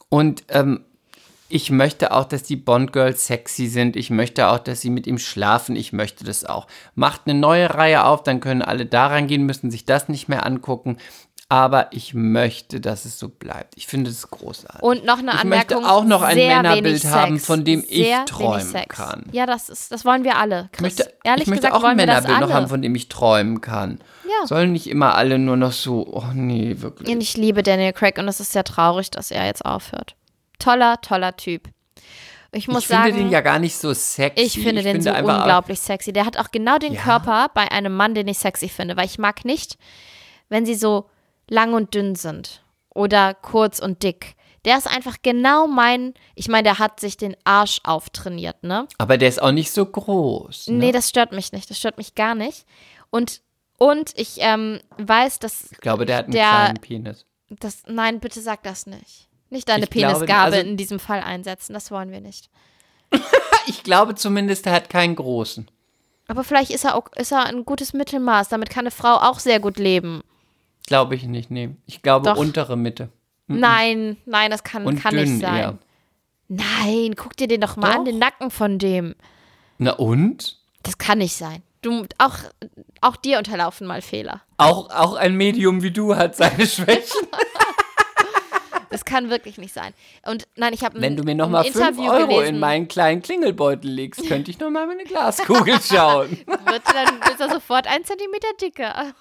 und 0.09 0.43
ähm, 0.49 0.85
ich 1.49 1.69
möchte 1.69 2.11
auch, 2.13 2.25
dass 2.25 2.41
die 2.41 2.55
Bond-Girls 2.55 3.27
sexy 3.27 3.67
sind. 3.67 3.95
Ich 3.95 4.09
möchte 4.09 4.47
auch, 4.47 4.57
dass 4.57 4.81
sie 4.81 4.89
mit 4.89 5.05
ihm 5.05 5.19
schlafen. 5.19 5.75
Ich 5.75 5.93
möchte 5.93 6.23
das 6.23 6.45
auch. 6.45 6.65
Macht 6.95 7.21
eine 7.25 7.37
neue 7.37 7.71
Reihe 7.71 8.05
auf, 8.05 8.23
dann 8.23 8.39
können 8.39 8.63
alle 8.63 8.87
da 8.87 9.05
reingehen, 9.05 9.43
müssen 9.45 9.69
sich 9.69 9.85
das 9.85 10.09
nicht 10.09 10.27
mehr 10.27 10.47
angucken. 10.47 10.97
Aber 11.53 11.89
ich 11.91 12.15
möchte, 12.15 12.81
dass 12.81 13.05
es 13.05 13.19
so 13.19 13.29
bleibt. 13.29 13.75
Ich 13.77 13.85
finde 13.85 14.09
es 14.09 14.27
großartig. 14.27 14.81
Und 14.81 15.05
noch 15.05 15.19
eine 15.19 15.33
ich 15.33 15.39
Anmerkung. 15.41 15.77
möchte 15.83 15.91
auch 15.93 16.03
noch 16.03 16.23
ein 16.23 16.35
Männerbild 16.35 17.05
haben, 17.05 17.39
von 17.39 17.63
dem 17.63 17.81
sehr 17.81 18.21
ich 18.21 18.25
träumen 18.25 18.73
kann. 18.87 19.25
Ja, 19.31 19.45
das, 19.45 19.69
ist, 19.69 19.91
das 19.91 20.03
wollen 20.03 20.23
wir 20.23 20.37
alle. 20.37 20.69
Chris. 20.71 20.93
Ich 20.93 20.97
möchte, 20.97 21.13
Ehrlich 21.23 21.43
ich 21.43 21.47
möchte 21.49 21.67
gesagt 21.67 21.75
auch 21.83 21.87
ein 21.87 21.95
Männerbild 21.95 22.39
noch 22.39 22.51
haben, 22.51 22.67
von 22.67 22.81
dem 22.81 22.95
ich 22.95 23.07
träumen 23.07 23.61
kann. 23.61 23.99
Ja. 24.25 24.47
Sollen 24.47 24.71
nicht 24.71 24.87
immer 24.87 25.13
alle 25.13 25.37
nur 25.37 25.55
noch 25.55 25.73
so, 25.73 26.07
oh 26.11 26.25
nee, 26.33 26.77
wirklich. 26.79 27.13
Und 27.13 27.21
ich 27.21 27.37
liebe 27.37 27.61
Daniel 27.61 27.93
Craig 27.93 28.17
und 28.17 28.27
es 28.27 28.39
ist 28.39 28.51
sehr 28.51 28.63
traurig, 28.63 29.11
dass 29.11 29.29
er 29.29 29.45
jetzt 29.45 29.63
aufhört. 29.63 30.15
Toller, 30.57 31.01
toller 31.01 31.37
Typ. 31.37 31.69
Ich 32.51 32.67
muss 32.67 32.81
ich 32.81 32.87
finde 32.87 33.03
sagen, 33.03 33.17
den 33.17 33.29
ja 33.29 33.41
gar 33.41 33.59
nicht 33.59 33.75
so 33.75 33.93
sexy. 33.93 34.43
ich 34.43 34.59
finde 34.59 34.81
den 34.81 35.01
so 35.01 35.11
einfach- 35.11 35.41
unglaublich 35.41 35.79
sexy. 35.79 36.13
Der 36.13 36.25
hat 36.25 36.37
auch 36.37 36.49
genau 36.51 36.79
den 36.79 36.93
Ja. 36.93 37.01
Körper 37.01 37.51
bei 37.53 37.71
einem 37.71 37.95
Mann, 37.95 38.15
den 38.15 38.27
ich 38.27 38.39
sexy 38.39 38.69
finde, 38.69 38.97
weil 38.97 39.05
ich 39.05 39.19
mag 39.19 39.45
nicht, 39.45 39.77
wenn 40.49 40.65
sie 40.65 40.73
so 40.75 41.05
lang 41.49 41.73
und 41.73 41.93
dünn 41.93 42.15
sind 42.15 42.63
oder 42.93 43.33
kurz 43.33 43.79
und 43.79 44.03
dick. 44.03 44.35
Der 44.65 44.77
ist 44.77 44.87
einfach 44.87 45.17
genau 45.21 45.67
mein, 45.67 46.13
ich 46.35 46.47
meine, 46.47 46.63
der 46.63 46.79
hat 46.79 46.99
sich 47.01 47.17
den 47.17 47.35
Arsch 47.43 47.79
auftrainiert, 47.83 48.63
ne? 48.63 48.87
Aber 48.97 49.17
der 49.17 49.27
ist 49.27 49.41
auch 49.41 49.51
nicht 49.51 49.71
so 49.71 49.85
groß. 49.85 50.67
Ne? 50.67 50.75
Nee, 50.77 50.91
das 50.93 51.09
stört 51.09 51.33
mich 51.33 51.51
nicht. 51.51 51.69
Das 51.69 51.77
stört 51.77 51.97
mich 51.97 52.15
gar 52.15 52.33
nicht. 52.33 52.65
Und, 53.09 53.41
und 53.77 54.11
ich 54.17 54.37
ähm, 54.39 54.79
weiß, 54.97 55.39
dass 55.39 55.69
ich 55.71 55.79
glaube, 55.79 56.05
der 56.05 56.17
hat 56.17 56.25
einen 56.25 56.31
der- 56.33 56.43
kleinen 56.49 56.77
Penis. 56.79 57.25
das. 57.49 57.83
Nein, 57.87 58.21
bitte 58.21 58.39
sag 58.39 58.63
das 58.63 58.85
nicht. 58.85 59.27
Nicht 59.49 59.67
deine 59.67 59.83
Ich 59.83 59.89
glaube, 59.89 60.13
Penisgabe 60.13 60.55
also- 60.55 60.67
in 60.69 60.77
diesem 60.77 60.99
Fall 60.99 61.19
einsetzen. 61.21 61.73
Das 61.73 61.91
wollen 61.91 62.11
wir 62.11 62.21
nicht. 62.21 62.49
Ich 63.65 63.83
glaube 63.83 64.13
zumindest, 64.15 64.65
er 64.65 64.73
hat 64.73 64.89
keinen 64.89 65.15
großen. 65.15 65.69
Aber 66.27 66.43
vielleicht 66.43 66.69
ist 66.71 66.83
er 66.83 66.95
auch 66.95 67.05
ist 67.15 67.31
er 67.31 67.45
ein 67.45 67.63
gutes 67.63 67.93
Mittelmaß. 67.93 68.49
Damit 68.49 68.69
kann 68.69 68.81
eine 68.81 68.91
Frau 68.91 69.15
auch 69.15 69.39
sehr 69.39 69.61
gut 69.61 69.77
leben. 69.77 70.21
Glaube 70.87 71.15
ich 71.15 71.23
nicht, 71.23 71.49
nee. 71.51 71.75
Ich 71.85 72.01
glaube 72.01 72.29
Doch. 72.29 72.37
untere 72.37 72.77
Mitte. 72.77 73.09
Nein, 73.47 74.17
nein, 74.25 74.51
das 74.51 74.63
kann, 74.63 74.85
Und 74.85 74.99
kann 74.99 75.15
nicht 75.15 75.39
sein. 75.39 75.55
eher. 75.55 75.77
Nein, 76.47 77.15
guck 77.15 77.35
dir 77.37 77.47
den 77.47 77.61
doch 77.61 77.75
mal 77.77 77.91
Doch. 77.91 77.99
an, 77.99 78.05
den 78.05 78.19
Nacken 78.19 78.51
von 78.51 78.79
dem. 78.79 79.15
Na 79.77 79.91
und? 79.91 80.57
Das 80.83 80.97
kann 80.97 81.17
nicht 81.19 81.35
sein. 81.35 81.63
Du, 81.81 82.05
auch, 82.17 82.35
auch 83.01 83.15
dir 83.17 83.37
unterlaufen 83.37 83.87
mal 83.87 84.01
Fehler. 84.01 84.41
Auch, 84.57 84.89
auch 84.89 85.15
ein 85.15 85.35
Medium 85.35 85.83
wie 85.83 85.91
du 85.91 86.15
hat 86.15 86.35
seine 86.35 86.65
Schwächen. 86.65 87.27
Das 88.93 89.05
kann 89.05 89.31
wirklich 89.31 89.57
nicht 89.57 89.73
sein. 89.73 89.91
Und 90.23 90.47
nein, 90.55 90.71
ich 90.71 90.83
habe 90.83 91.01
Wenn 91.01 91.17
du 91.17 91.23
mir 91.23 91.33
nochmal 91.33 91.63
5 91.63 91.75
Interview 91.75 92.11
Euro 92.11 92.27
gelesen. 92.27 92.53
in 92.53 92.59
meinen 92.59 92.87
kleinen 92.87 93.23
Klingelbeutel 93.23 93.89
legst, 93.89 94.27
könnte 94.27 94.51
ich 94.51 94.59
nochmal 94.59 94.85
meine 94.85 95.03
Glaskugel 95.03 95.79
schauen. 95.81 96.29
wird 96.29 96.83
dann 96.93 97.31
ist 97.31 97.39
er 97.39 97.49
sofort 97.49 97.87
ein 97.87 98.05
Zentimeter 98.05 98.49
dicker. 98.61 99.15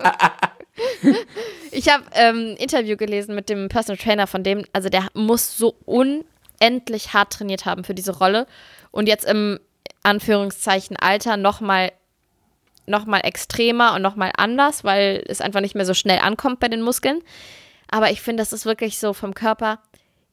ich 1.70 1.90
habe 1.90 2.04
ähm, 2.14 2.52
ein 2.52 2.56
Interview 2.56 2.96
gelesen 2.96 3.34
mit 3.34 3.50
dem 3.50 3.68
Personal 3.68 3.98
Trainer 3.98 4.26
von 4.26 4.42
dem, 4.42 4.64
also 4.72 4.88
der 4.88 5.08
muss 5.12 5.58
so 5.58 5.76
unendlich 5.84 7.12
hart 7.12 7.34
trainiert 7.34 7.66
haben 7.66 7.84
für 7.84 7.94
diese 7.94 8.16
Rolle 8.16 8.46
und 8.90 9.06
jetzt 9.06 9.26
im 9.26 9.60
Anführungszeichen 10.02 10.96
Alter 10.96 11.36
nochmal 11.36 11.92
noch 12.86 13.04
mal 13.04 13.20
extremer 13.20 13.92
und 13.94 14.00
nochmal 14.00 14.32
anders, 14.38 14.82
weil 14.82 15.22
es 15.28 15.42
einfach 15.42 15.60
nicht 15.60 15.74
mehr 15.74 15.84
so 15.84 15.92
schnell 15.92 16.20
ankommt 16.20 16.58
bei 16.58 16.68
den 16.68 16.80
Muskeln. 16.80 17.20
Aber 17.90 18.10
ich 18.10 18.20
finde, 18.20 18.40
das 18.42 18.52
ist 18.52 18.64
wirklich 18.66 18.98
so 18.98 19.12
vom 19.12 19.34
Körper 19.34 19.78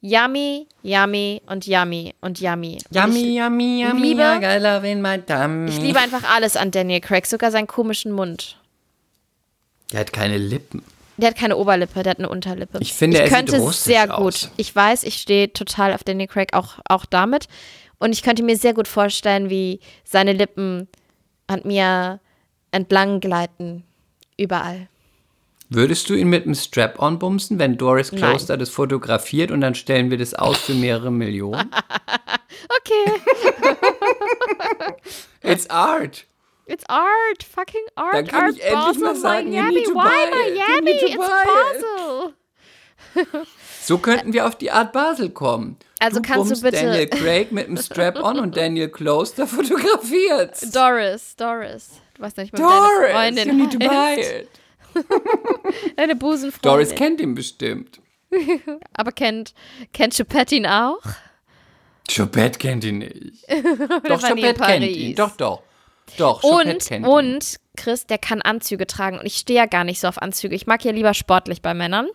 yummy, 0.01 0.67
yummy 0.81 1.41
und 1.45 1.67
yummy 1.67 2.15
und 2.21 2.39
yummy. 2.41 2.79
Und 2.93 3.15
ich, 3.15 3.35
yummy, 3.35 3.83
liebe- 4.01 4.39
I 4.43 4.57
love 4.59 4.87
in 4.89 5.01
my 5.01 5.19
tummy. 5.21 5.69
ich 5.69 5.79
liebe 5.79 5.99
einfach 5.99 6.23
alles 6.33 6.57
an 6.57 6.71
Daniel 6.71 7.01
Craig, 7.01 7.25
sogar 7.27 7.51
seinen 7.51 7.67
komischen 7.67 8.11
Mund. 8.11 8.57
Der 9.91 9.99
hat 9.99 10.13
keine 10.13 10.37
Lippen. 10.37 10.83
Der 11.17 11.29
hat 11.29 11.37
keine 11.37 11.57
Oberlippe, 11.57 12.01
der 12.01 12.11
hat 12.11 12.17
eine 12.19 12.29
Unterlippe. 12.29 12.79
Ich 12.81 12.93
finde, 12.93 13.17
ich 13.17 13.21
er 13.23 13.27
sieht 13.27 13.35
könnte 13.37 13.57
russisch 13.59 13.81
sehr 13.81 14.07
gut. 14.07 14.15
aus. 14.17 14.49
Ich 14.57 14.75
weiß, 14.75 15.03
ich 15.03 15.15
stehe 15.21 15.53
total 15.53 15.93
auf 15.93 16.03
Daniel 16.03 16.27
Craig 16.27 16.53
auch, 16.53 16.79
auch 16.87 17.05
damit. 17.05 17.47
Und 17.99 18.11
ich 18.13 18.23
könnte 18.23 18.41
mir 18.41 18.57
sehr 18.57 18.73
gut 18.73 18.87
vorstellen, 18.87 19.51
wie 19.51 19.79
seine 20.03 20.33
Lippen 20.33 20.87
an 21.45 21.61
mir 21.63 22.19
entlang 22.71 23.19
gleiten. 23.19 23.83
Überall. 24.37 24.87
Würdest 25.73 26.09
du 26.09 26.15
ihn 26.15 26.27
mit 26.27 26.43
einem 26.43 26.53
Strap-on 26.53 27.17
bumsen, 27.17 27.57
wenn 27.57 27.77
Doris 27.77 28.11
Nein. 28.11 28.21
Kloster 28.21 28.57
das 28.57 28.69
fotografiert 28.69 29.51
und 29.51 29.61
dann 29.61 29.73
stellen 29.73 30.11
wir 30.11 30.17
das 30.17 30.33
aus 30.33 30.57
für 30.59 30.73
mehrere 30.73 31.11
Millionen? 31.11 31.71
Okay, 32.77 33.21
It's 35.43 35.67
art. 35.69 36.25
it's 36.67 36.83
art, 36.87 37.43
fucking 37.43 37.81
art. 37.95 38.13
Dann 38.13 38.27
kann 38.27 38.41
art 38.45 38.55
ich 38.55 38.63
endlich 38.63 38.85
Basel, 38.85 39.01
mal 39.01 39.15
sagen, 39.15 39.53
you 39.53 39.63
need 39.63 39.85
to 39.85 39.93
Why 39.93 40.29
buy 40.29 40.47
it. 40.47 40.57
You 40.57 40.81
need 40.83 40.99
to 40.99 41.05
It's 41.07 41.15
buy 41.15 41.43
it. 41.43 42.35
Basel. 43.15 43.45
So 43.83 43.97
könnten 43.97 44.31
wir 44.33 44.45
auf 44.45 44.55
die 44.57 44.69
Art 44.71 44.91
Basel 44.93 45.31
kommen. 45.31 45.75
Also 45.99 46.19
du 46.21 46.27
kannst 46.27 46.51
du 46.51 46.61
bitte- 46.61 46.85
Daniel 46.85 47.07
Craig 47.07 47.51
mit 47.51 47.67
einem 47.67 47.77
Strap-on 47.77 48.39
und 48.39 48.55
Daniel 48.55 48.89
Kloster 48.89 49.47
fotografiert. 49.47 50.57
Doris, 50.75 51.35
Doris. 51.35 51.89
Du 52.15 52.21
weißt 52.21 52.37
nicht 52.37 52.53
mal, 52.53 52.59
wie 52.59 52.63
deine 52.63 52.77
Doris, 52.77 53.11
Freundin 53.11 53.47
you 53.49 53.55
need 53.55 53.71
to 53.71 53.79
buy 53.79 54.19
it. 54.21 54.47
Deine 55.95 56.15
Busenfreundin. 56.15 56.61
Doris 56.61 56.95
kennt 56.95 57.21
ihn 57.21 57.35
bestimmt. 57.35 57.99
Aber 58.93 59.11
kennt, 59.11 59.53
kennt 59.93 60.15
Choupette 60.15 60.55
ihn 60.55 60.65
auch? 60.65 61.01
Chopette 62.13 62.59
kennt 62.59 62.83
ihn 62.83 62.99
nicht. 62.99 63.45
doch, 64.07 64.21
Chopette 64.21 64.61
kennt 64.61 64.85
ihn. 64.85 65.15
Doch, 65.15 65.35
doch. 65.37 65.61
Doch, 66.17 66.41
Chopette 66.41 66.71
Und, 66.71 66.85
kennt 66.87 67.05
ihn. 67.05 67.11
und, 67.11 67.55
Chris, 67.77 68.05
der 68.05 68.17
kann 68.17 68.41
Anzüge 68.41 68.85
tragen. 68.87 69.19
Und 69.19 69.25
ich 69.25 69.35
stehe 69.37 69.59
ja 69.59 69.65
gar 69.65 69.83
nicht 69.83 69.99
so 69.99 70.07
auf 70.07 70.21
Anzüge. 70.21 70.55
Ich 70.55 70.67
mag 70.67 70.83
ja 70.83 70.91
lieber 70.91 71.13
sportlich 71.13 71.61
bei 71.61 71.73
Männern. 71.73 72.07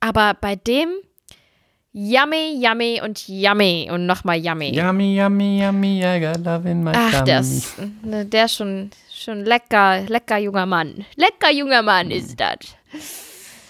Aber 0.00 0.34
bei 0.40 0.56
dem 0.56 0.88
yummy, 1.92 2.58
yummy 2.62 3.00
und 3.02 3.28
yummy 3.28 3.88
und 3.92 4.06
nochmal 4.06 4.36
yummy. 4.38 4.70
Yummy, 4.74 5.16
yummy, 5.16 5.62
yummy, 5.62 6.04
I 6.04 6.20
got 6.20 6.44
love 6.44 6.68
in 6.68 6.84
my 6.84 6.92
Ach, 6.94 7.22
der 7.24 7.40
ist, 7.40 7.74
ne, 8.02 8.24
der 8.24 8.44
ist 8.46 8.54
schon, 8.56 8.90
schon 9.12 9.44
lecker, 9.44 10.02
lecker 10.02 10.38
junger 10.38 10.66
Mann. 10.66 11.04
Lecker 11.16 11.52
junger 11.52 11.82
Mann 11.82 12.10
ist 12.10 12.38
das. 12.38 12.58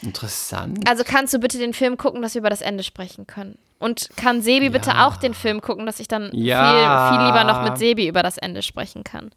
Interessant. 0.02 0.88
Also 0.88 1.04
kannst 1.04 1.34
du 1.34 1.38
bitte 1.38 1.58
den 1.58 1.74
Film 1.74 1.96
gucken, 1.96 2.22
dass 2.22 2.34
wir 2.34 2.40
über 2.40 2.50
das 2.50 2.62
Ende 2.62 2.82
sprechen 2.82 3.26
können. 3.26 3.58
Und 3.78 4.10
kann 4.16 4.42
Sebi 4.42 4.68
bitte 4.68 4.98
auch 5.04 5.16
den 5.16 5.32
Film 5.34 5.60
gucken, 5.62 5.86
dass 5.86 6.00
ich 6.00 6.08
dann 6.08 6.30
Ja. 6.34 7.08
viel, 7.10 7.16
viel 7.18 7.26
lieber 7.26 7.44
noch 7.44 7.62
mit 7.62 7.78
Sebi 7.78 8.08
über 8.08 8.22
das 8.22 8.36
Ende 8.36 8.62
sprechen 8.62 9.04
kann. 9.04 9.30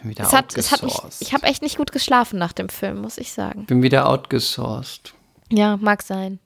Bin 0.00 0.10
wieder 0.10 0.24
Es 0.24 0.32
hat, 0.32 0.56
es 0.56 0.72
hat 0.72 0.82
mich, 0.82 0.94
outgesourced. 0.94 1.22
ich 1.22 1.34
habe 1.34 1.46
echt 1.46 1.60
nicht 1.62 1.76
gut 1.76 1.92
geschlafen 1.92 2.38
nach 2.38 2.52
dem 2.54 2.68
Film, 2.70 3.00
muss 3.02 3.18
ich 3.18 3.32
sagen. 3.32 3.66
Bin 3.66 3.82
wieder 3.82 4.08
outgesourced. 4.08 5.12
Ja, 5.52 5.76
mag 5.76 6.02
sein. 6.02 6.38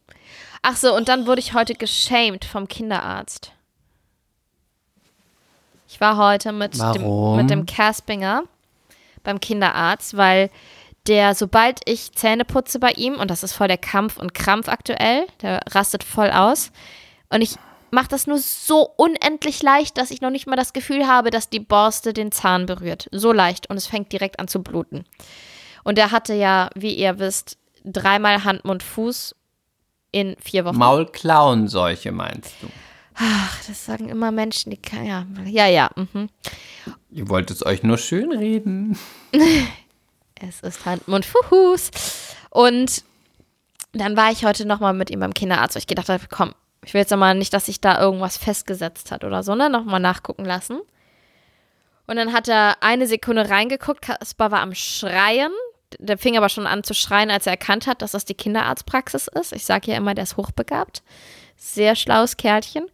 Ach 0.63 0.77
so, 0.77 0.95
und 0.95 1.09
dann 1.09 1.27
wurde 1.27 1.41
ich 1.41 1.55
heute 1.55 1.75
geschämt 1.75 2.45
vom 2.45 2.67
Kinderarzt. 2.67 3.53
Ich 5.89 6.01
war 6.01 6.17
heute 6.17 6.51
mit 6.51 6.75
dem, 6.75 6.81
Warum? 6.81 7.37
mit 7.37 7.49
dem 7.49 7.67
Caspinger 7.67 8.43
beim 9.23 9.41
Kinderarzt, 9.41 10.17
weil 10.17 10.51
der, 11.07 11.37
sobald 11.37 11.81
ich 11.85 12.13
Zähne 12.13 12.45
putze 12.45 12.81
bei 12.81 12.91
ihm, 12.93 13.15
und 13.15 13.31
das 13.31 13.45
ist 13.45 13.53
voll 13.53 13.69
der 13.69 13.79
Kampf 13.79 14.17
und 14.17 14.35
Krampf 14.35 14.69
aktuell, 14.69 15.27
der 15.41 15.61
rastet 15.71 16.03
voll 16.03 16.31
aus. 16.33 16.73
Und 17.29 17.43
ich 17.43 17.55
mache 17.93 18.09
das 18.09 18.27
nur 18.27 18.39
so 18.39 18.91
unendlich 18.97 19.63
leicht, 19.63 19.99
dass 19.99 20.11
ich 20.11 20.21
noch 20.21 20.31
nicht 20.31 20.49
mal 20.49 20.57
das 20.57 20.73
Gefühl 20.73 21.07
habe, 21.07 21.31
dass 21.31 21.49
die 21.49 21.61
Borste 21.61 22.13
den 22.13 22.33
Zahn 22.33 22.67
berührt. 22.67 23.09
So 23.13 23.33
leicht. 23.33 23.71
Und 23.71 23.77
es 23.77 23.87
fängt 23.87 24.13
direkt 24.13 24.41
an 24.41 24.49
zu 24.49 24.65
bluten. 24.65 25.05
Und 25.85 25.97
er 25.97 26.11
hatte 26.11 26.35
ja, 26.35 26.71
wie 26.75 26.95
ihr 26.95 27.21
wisst, 27.21 27.57
dreimal 27.87 28.45
Hand, 28.45 28.65
Mund, 28.65 28.83
Fuß 28.83 29.35
in 30.13 30.37
vier 30.41 30.65
Wochen. 30.65 30.77
Maulklauenseuche 30.77 32.13
meinst 32.13 32.55
du? 32.61 32.69
Ach, 33.15 33.65
das 33.67 33.87
sagen 33.87 34.09
immer 34.09 34.31
Menschen, 34.31 34.71
die 34.71 34.77
kann, 34.77 35.07
ja, 35.07 35.27
ja, 35.47 35.67
ja. 35.67 35.91
Mhm. 35.97 36.29
Ihr 37.11 37.29
wollt 37.29 37.51
es 37.51 37.65
euch 37.65 37.83
nur 37.83 37.99
schön 37.99 38.33
reden. 38.33 38.99
Es 40.39 40.61
ist 40.61 40.85
Hand, 40.85 41.09
Mund, 41.09 41.25
Fuß. 41.25 41.91
Und 42.51 43.05
dann 43.93 44.19
war 44.19 44.31
ich 44.31 44.45
heute 44.45 44.67
nochmal 44.67 44.93
mit 44.93 45.09
ihm 45.11 45.21
beim 45.21 45.33
Kinderarzt, 45.33 45.75
weil 45.75 45.81
ich 45.81 45.87
gedacht 45.87 46.11
habe, 46.11 46.23
komm, 46.29 46.55
ich 46.85 46.93
will 46.93 47.01
jetzt 47.01 47.11
nochmal 47.11 47.35
nicht, 47.35 47.55
dass 47.55 47.67
sich 47.67 47.81
da 47.81 47.99
irgendwas 47.99 48.37
festgesetzt 48.37 49.11
hat 49.11 49.25
oder 49.25 49.43
so, 49.43 49.55
ne? 49.55 49.71
Nochmal 49.71 49.99
nachgucken 49.99 50.45
lassen. 50.45 50.81
Und 52.07 52.17
dann 52.17 52.33
hat 52.33 52.49
er 52.49 52.83
eine 52.83 53.07
Sekunde 53.07 53.49
reingeguckt, 53.49 54.03
Kaspar 54.03 54.51
war 54.51 54.61
am 54.61 54.75
Schreien. 54.75 55.53
Der 55.99 56.19
fing 56.19 56.37
aber 56.37 56.49
schon 56.49 56.67
an 56.67 56.85
zu 56.85 56.95
schreien, 56.95 57.31
als 57.31 57.47
er 57.47 57.53
erkannt 57.53 57.87
hat, 57.87 58.03
dass 58.03 58.13
das 58.13 58.25
die 58.25 58.35
Kinderarztpraxis 58.35 59.29
ist. 59.29 59.53
Ich 59.53 59.65
sage 59.65 59.91
ja 59.91 59.97
immer, 59.97 60.15
der 60.15 60.25
ist 60.25 60.37
hochbegabt. 60.37 61.03
Sehr 61.57 61.97
schlaues 61.97 62.37
Kerlchen. 62.37 62.87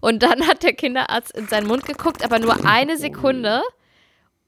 Und 0.00 0.22
dann 0.22 0.46
hat 0.46 0.62
der 0.62 0.72
Kinderarzt 0.72 1.36
in 1.36 1.46
seinen 1.48 1.66
Mund 1.66 1.84
geguckt, 1.84 2.24
aber 2.24 2.38
nur 2.38 2.64
eine 2.64 2.96
Sekunde. 2.96 3.62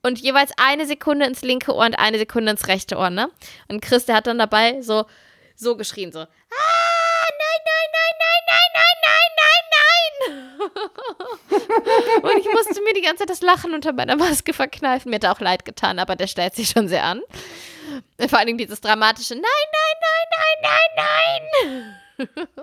Und 0.03 0.19
jeweils 0.19 0.53
eine 0.57 0.87
Sekunde 0.87 1.27
ins 1.27 1.43
linke 1.43 1.75
Ohr 1.75 1.85
und 1.85 1.99
eine 1.99 2.19
Sekunde 2.19 2.53
ins 2.53 2.69
rechte 2.69 2.97
Ohr, 2.97 3.11
ne? 3.11 3.31
Und 3.69 3.83
Chris, 3.83 4.07
der 4.07 4.17
hat 4.17 4.27
dann 4.27 4.39
dabei 4.39 4.81
so, 4.81 5.05
so 5.57 5.77
geschrien, 5.77 6.11
so, 6.11 6.21
ah, 6.21 6.27
nein, 7.39 7.61
nein, 7.67 7.91
nein, 7.93 8.15
nein, 8.19 8.41
nein, 8.47 8.71
nein, 8.73 9.01
nein, 9.05 9.61
nein, 9.77 10.51
nein. 10.57 12.23
und 12.23 12.39
ich 12.39 12.53
musste 12.53 12.83
mir 12.83 12.95
die 12.95 13.03
ganze 13.03 13.19
Zeit 13.25 13.31
das 13.31 13.43
Lachen 13.43 13.75
unter 13.75 13.93
meiner 13.93 14.17
Maske 14.17 14.55
verkneifen. 14.55 15.11
Mir 15.11 15.17
hat 15.17 15.27
auch 15.27 15.41
leid 15.41 15.67
getan, 15.67 15.99
aber 15.99 16.17
der 16.17 16.29
stellt 16.29 16.55
sich 16.55 16.71
schon 16.71 16.89
sehr 16.89 17.05
an. 17.05 17.21
Vor 18.29 18.39
allem 18.39 18.59
dieses 18.59 18.81
dramatische 18.81 19.35
Nein, 19.35 19.43
nein, 19.45 19.97
nein, 20.01 20.29
nein, 20.63 20.81
nein, 20.97 21.79
nein, 22.19 22.29
nein. 22.29 22.59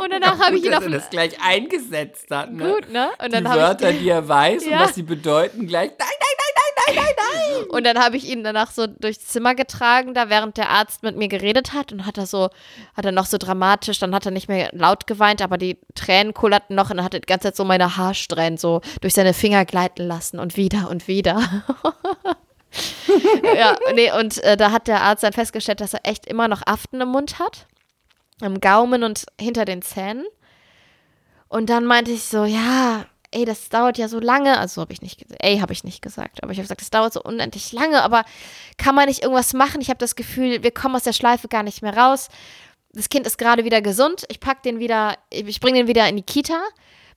und 0.00 0.10
danach 0.12 0.38
habe 0.38 0.56
ich 0.56 0.64
ihn 0.64 0.70
dass 0.70 0.80
auf 0.80 0.84
er 0.86 0.90
das 0.90 1.10
gleich 1.10 1.40
eingesetzt 1.42 2.26
hat. 2.30 2.52
Ne? 2.52 2.72
Gut, 2.72 2.90
ne? 2.90 3.10
Und 3.24 3.32
dann 3.32 3.44
die 3.44 3.50
Wörter, 3.50 3.90
ich 3.90 3.98
die 4.00 4.08
er 4.08 4.26
weiß 4.26 4.64
und 4.64 4.70
Ja. 4.70 4.80
was 4.80 4.94
sie 4.94 5.02
bedeuten, 5.02 5.66
gleich. 5.66 5.90
Nein, 5.98 6.08
nein, 6.20 6.36
nein, 6.38 6.94
nein, 6.94 6.94
nein, 6.96 7.04
nein, 7.04 7.14
nein. 7.16 7.70
Und 7.70 7.84
dann 7.84 7.98
habe 7.98 8.16
ich 8.16 8.24
ihn 8.28 8.42
danach 8.42 8.70
so 8.70 8.86
durchs 8.86 9.26
Zimmer 9.26 9.54
getragen, 9.54 10.14
da 10.14 10.28
während 10.28 10.56
der 10.56 10.70
Arzt 10.70 11.02
mit 11.02 11.16
mir 11.16 11.28
geredet 11.28 11.72
hat 11.72 11.92
und 11.92 12.06
hat 12.06 12.18
er 12.18 12.26
so, 12.26 12.50
hat 12.96 13.04
er 13.04 13.12
noch 13.12 13.26
so 13.26 13.38
dramatisch, 13.38 13.98
dann 13.98 14.14
hat 14.14 14.26
er 14.26 14.32
nicht 14.32 14.48
mehr 14.48 14.70
laut 14.72 15.06
geweint, 15.06 15.40
aber 15.42 15.56
die 15.58 15.78
Tränen 15.94 16.34
kullerten 16.34 16.74
noch 16.74 16.90
und 16.90 16.98
er 16.98 17.04
hat 17.04 17.12
die 17.14 17.20
ganze 17.20 17.48
Zeit 17.48 17.56
so 17.56 17.64
meine 17.64 17.96
Haarsträhnen 17.96 18.58
so 18.58 18.80
durch 19.00 19.14
seine 19.14 19.34
Finger 19.34 19.64
gleiten 19.64 20.06
lassen 20.06 20.38
und 20.38 20.56
wieder 20.56 20.90
und 20.90 21.06
wieder. 21.06 21.40
ja, 23.56 23.76
nee, 23.94 24.12
und 24.12 24.42
äh, 24.44 24.56
da 24.56 24.70
hat 24.70 24.88
der 24.88 25.02
Arzt 25.02 25.22
dann 25.22 25.32
festgestellt, 25.32 25.80
dass 25.80 25.94
er 25.94 26.00
echt 26.04 26.26
immer 26.26 26.48
noch 26.48 26.66
Aften 26.66 27.00
im 27.00 27.08
Mund 27.08 27.38
hat. 27.38 27.66
Im 28.42 28.60
Gaumen 28.60 29.02
und 29.02 29.26
hinter 29.38 29.64
den 29.64 29.82
Zähnen. 29.82 30.24
Und 31.48 31.68
dann 31.68 31.84
meinte 31.84 32.10
ich 32.10 32.24
so, 32.24 32.44
ja, 32.44 33.04
ey, 33.32 33.44
das 33.44 33.68
dauert 33.68 33.98
ja 33.98 34.08
so 34.08 34.18
lange. 34.18 34.58
Also 34.58 34.76
so 34.76 34.80
habe 34.82 34.92
ich 34.92 35.02
nicht. 35.02 35.24
Ey, 35.40 35.58
habe 35.58 35.72
ich 35.72 35.84
nicht 35.84 36.02
gesagt. 36.02 36.42
Aber 36.42 36.52
ich 36.52 36.58
habe 36.58 36.64
gesagt, 36.64 36.80
das 36.80 36.90
dauert 36.90 37.12
so 37.12 37.22
unendlich 37.22 37.72
lange. 37.72 38.02
Aber 38.02 38.24
kann 38.76 38.94
man 38.94 39.08
nicht 39.08 39.22
irgendwas 39.22 39.52
machen? 39.52 39.80
Ich 39.80 39.88
habe 39.88 39.98
das 39.98 40.16
Gefühl, 40.16 40.62
wir 40.62 40.70
kommen 40.70 40.96
aus 40.96 41.04
der 41.04 41.12
Schleife 41.12 41.48
gar 41.48 41.62
nicht 41.62 41.82
mehr 41.82 41.96
raus. 41.96 42.28
Das 42.92 43.08
Kind 43.08 43.26
ist 43.26 43.38
gerade 43.38 43.64
wieder 43.64 43.82
gesund. 43.82 44.24
Ich 44.28 44.40
pack 44.40 44.62
den 44.62 44.78
wieder, 44.78 45.16
ich 45.30 45.60
bringe 45.60 45.78
den 45.78 45.88
wieder 45.88 46.08
in 46.08 46.16
die 46.16 46.22
Kita. 46.22 46.60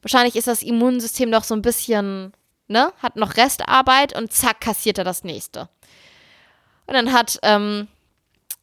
Wahrscheinlich 0.01 0.35
ist 0.35 0.47
das 0.47 0.61
Immunsystem 0.61 1.29
noch 1.29 1.43
so 1.43 1.55
ein 1.55 1.61
bisschen, 1.61 2.33
ne, 2.67 2.91
hat 3.01 3.15
noch 3.15 3.37
Restarbeit 3.37 4.15
und 4.15 4.31
zack, 4.31 4.61
kassiert 4.61 4.97
er 4.97 5.03
das 5.03 5.23
nächste. 5.23 5.69
Und 6.85 6.93
dann 6.93 7.13
hat 7.13 7.39
ähm, 7.43 7.87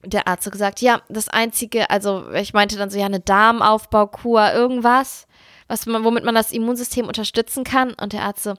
der 0.05 0.27
Arzt 0.27 0.45
so 0.45 0.51
gesagt, 0.51 0.81
ja, 0.81 1.03
das 1.09 1.29
Einzige, 1.29 1.91
also 1.91 2.31
ich 2.33 2.53
meinte 2.53 2.77
dann 2.77 2.91
so, 2.91 2.99
ja, 2.99 3.07
eine 3.07 3.21
Darmaufbaukur, 3.21 4.53
irgendwas, 4.53 5.27
was 5.69 5.87
man, 5.87 6.05
womit 6.05 6.25
man 6.25 6.35
das 6.35 6.53
Immunsystem 6.53 7.07
unterstützen 7.07 7.65
kann. 7.65 7.93
Und 7.95 8.13
der 8.13 8.23
Arzt 8.23 8.45
so, 8.45 8.55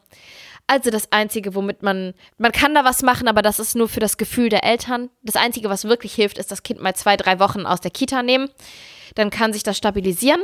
also 0.68 0.90
das 0.90 1.12
Einzige, 1.12 1.56
womit 1.56 1.84
man, 1.84 2.14
man 2.38 2.52
kann 2.52 2.74
da 2.74 2.86
was 2.86 3.02
machen, 3.02 3.28
aber 3.28 3.42
das 3.42 3.60
ist 3.60 3.76
nur 3.76 3.90
für 3.90 4.00
das 4.00 4.18
Gefühl 4.18 4.50
der 4.50 4.64
Eltern. 4.64 5.10
Das 5.22 5.36
Einzige, 5.36 5.70
was 5.70 5.86
wirklich 5.86 6.14
hilft, 6.14 6.38
ist 6.38 6.52
das 6.52 6.64
Kind 6.64 6.82
mal 6.82 6.96
zwei, 6.96 7.18
drei 7.18 7.40
Wochen 7.40 7.66
aus 7.66 7.82
der 7.82 7.92
Kita 7.92 8.24
nehmen. 8.24 8.50
Dann 9.16 9.30
kann 9.30 9.54
sich 9.54 9.64
das 9.64 9.78
stabilisieren. 9.78 10.42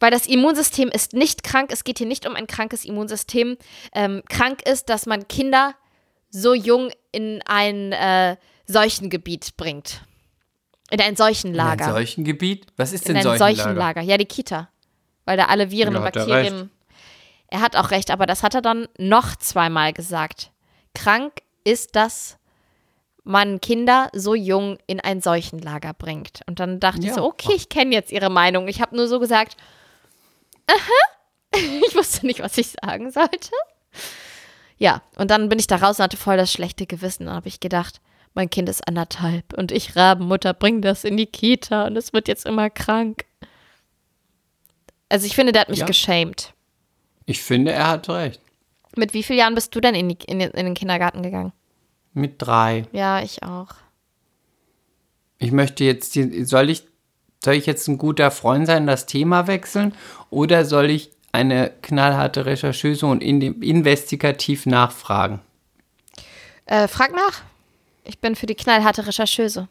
Weil 0.00 0.10
das 0.10 0.26
Immunsystem 0.26 0.90
ist 0.90 1.14
nicht 1.14 1.44
krank. 1.44 1.70
Es 1.72 1.84
geht 1.84 1.98
hier 1.98 2.06
nicht 2.06 2.26
um 2.26 2.34
ein 2.34 2.46
krankes 2.46 2.84
Immunsystem. 2.84 3.56
Ähm, 3.94 4.22
krank 4.28 4.60
ist, 4.68 4.90
dass 4.90 5.06
man 5.06 5.28
Kinder 5.28 5.74
so 6.30 6.52
jung 6.52 6.90
in 7.14 7.40
ein 7.46 7.92
äh, 7.92 8.36
Seuchengebiet 8.66 9.56
bringt. 9.56 10.02
In 10.90 11.00
ein 11.00 11.16
Seuchenlager. 11.16 11.72
In 11.74 11.80
einem 11.82 11.92
solchen 11.94 12.24
Gebiet? 12.24 12.66
Was 12.76 12.92
ist 12.92 13.08
In 13.08 13.14
denn 13.14 13.26
ein 13.26 13.38
Seuchenlager? 13.38 13.56
Seuchenlager. 13.62 14.00
Ja, 14.02 14.16
die 14.18 14.26
Kita. 14.26 14.68
Weil 15.24 15.36
da 15.36 15.46
alle 15.46 15.70
Viren 15.70 15.94
Ja, 15.94 16.00
und 16.00 16.04
hat 16.06 16.16
er 16.16 16.26
Bakterien. 16.26 16.70
Er 17.48 17.60
hat 17.60 17.76
auch 17.76 17.90
recht, 17.90 18.10
aber 18.10 18.26
das 18.26 18.42
hat 18.42 18.54
er 18.54 18.62
dann 18.62 18.88
noch 18.98 19.36
zweimal 19.36 19.92
gesagt. 19.92 20.50
Krank 20.94 21.32
ist, 21.64 21.96
dass 21.96 22.36
man 23.22 23.60
Kinder 23.60 24.10
so 24.12 24.34
jung 24.34 24.76
in 24.86 25.00
ein 25.00 25.20
Seuchenlager 25.22 25.94
bringt. 25.94 26.40
Und 26.46 26.60
dann 26.60 26.78
dachte 26.80 27.00
ich 27.00 27.06
Ja. 27.06 27.14
so, 27.14 27.24
okay, 27.24 27.52
ich 27.54 27.68
kenne 27.70 27.94
jetzt 27.94 28.12
ihre 28.12 28.28
Meinung. 28.30 28.68
Ich 28.68 28.80
habe 28.82 28.94
nur 28.96 29.08
so 29.08 29.18
gesagt, 29.20 29.56
aha. 30.66 30.78
Ich 31.86 31.94
wusste 31.94 32.26
nicht, 32.26 32.40
was 32.40 32.58
ich 32.58 32.74
sagen 32.82 33.10
sollte. 33.12 33.50
Ja, 34.78 35.02
und 35.16 35.30
dann 35.30 35.48
bin 35.48 35.58
ich 35.58 35.66
da 35.66 35.76
raus 35.76 35.98
und 35.98 36.04
hatte 36.04 36.16
voll 36.16 36.36
das 36.36 36.52
schlechte 36.52 36.86
Gewissen. 36.86 37.26
Dann 37.26 37.34
habe 37.36 37.48
ich 37.48 37.60
gedacht, 37.60 38.00
mein 38.34 38.50
Kind 38.50 38.68
ist 38.68 38.86
anderthalb 38.88 39.52
und 39.56 39.70
ich 39.72 39.94
Rabenmutter 39.96 40.52
bring 40.54 40.82
das 40.82 41.04
in 41.04 41.16
die 41.16 41.26
Kita 41.26 41.86
und 41.86 41.96
es 41.96 42.12
wird 42.12 42.26
jetzt 42.28 42.44
immer 42.46 42.70
krank. 42.70 43.24
Also 45.08 45.26
ich 45.26 45.34
finde, 45.36 45.52
der 45.52 45.62
hat 45.62 45.68
mich 45.68 45.78
Ja. 45.80 45.86
geschämt. 45.86 46.52
Ich 47.26 47.42
finde, 47.42 47.72
er 47.72 47.86
hat 47.88 48.08
recht. 48.08 48.40
Mit 48.96 49.14
wie 49.14 49.22
vielen 49.22 49.38
Jahren 49.38 49.54
bist 49.54 49.74
du 49.74 49.80
denn 49.80 49.94
in, 49.94 50.08
die, 50.08 50.18
in, 50.26 50.38
den, 50.40 50.50
in 50.50 50.66
den 50.66 50.74
Kindergarten 50.74 51.22
gegangen? 51.22 51.52
Mit 52.12 52.34
drei. 52.38 52.86
Ja, 52.92 53.20
ich 53.22 53.42
auch. 53.42 53.68
Ich 55.38 55.52
möchte 55.52 55.84
jetzt, 55.84 56.12
soll 56.14 56.70
ich, 56.70 56.84
soll 57.44 57.54
ich 57.54 57.66
jetzt 57.66 57.88
ein 57.88 57.98
guter 57.98 58.30
Freund 58.30 58.66
sein, 58.66 58.86
das 58.86 59.06
Thema 59.06 59.46
wechseln? 59.46 59.94
Oder 60.30 60.64
soll 60.64 60.90
ich 60.90 61.10
eine 61.34 61.72
knallharte 61.82 62.46
Rechercheuse 62.46 63.04
und 63.06 63.22
in, 63.22 63.42
investigativ 63.60 64.66
nachfragen? 64.66 65.40
Äh, 66.66 66.86
frag 66.88 67.12
nach. 67.12 67.42
Ich 68.04 68.20
bin 68.20 68.36
für 68.36 68.46
die 68.46 68.54
knallharte 68.54 69.06
Rechercheuse. 69.06 69.68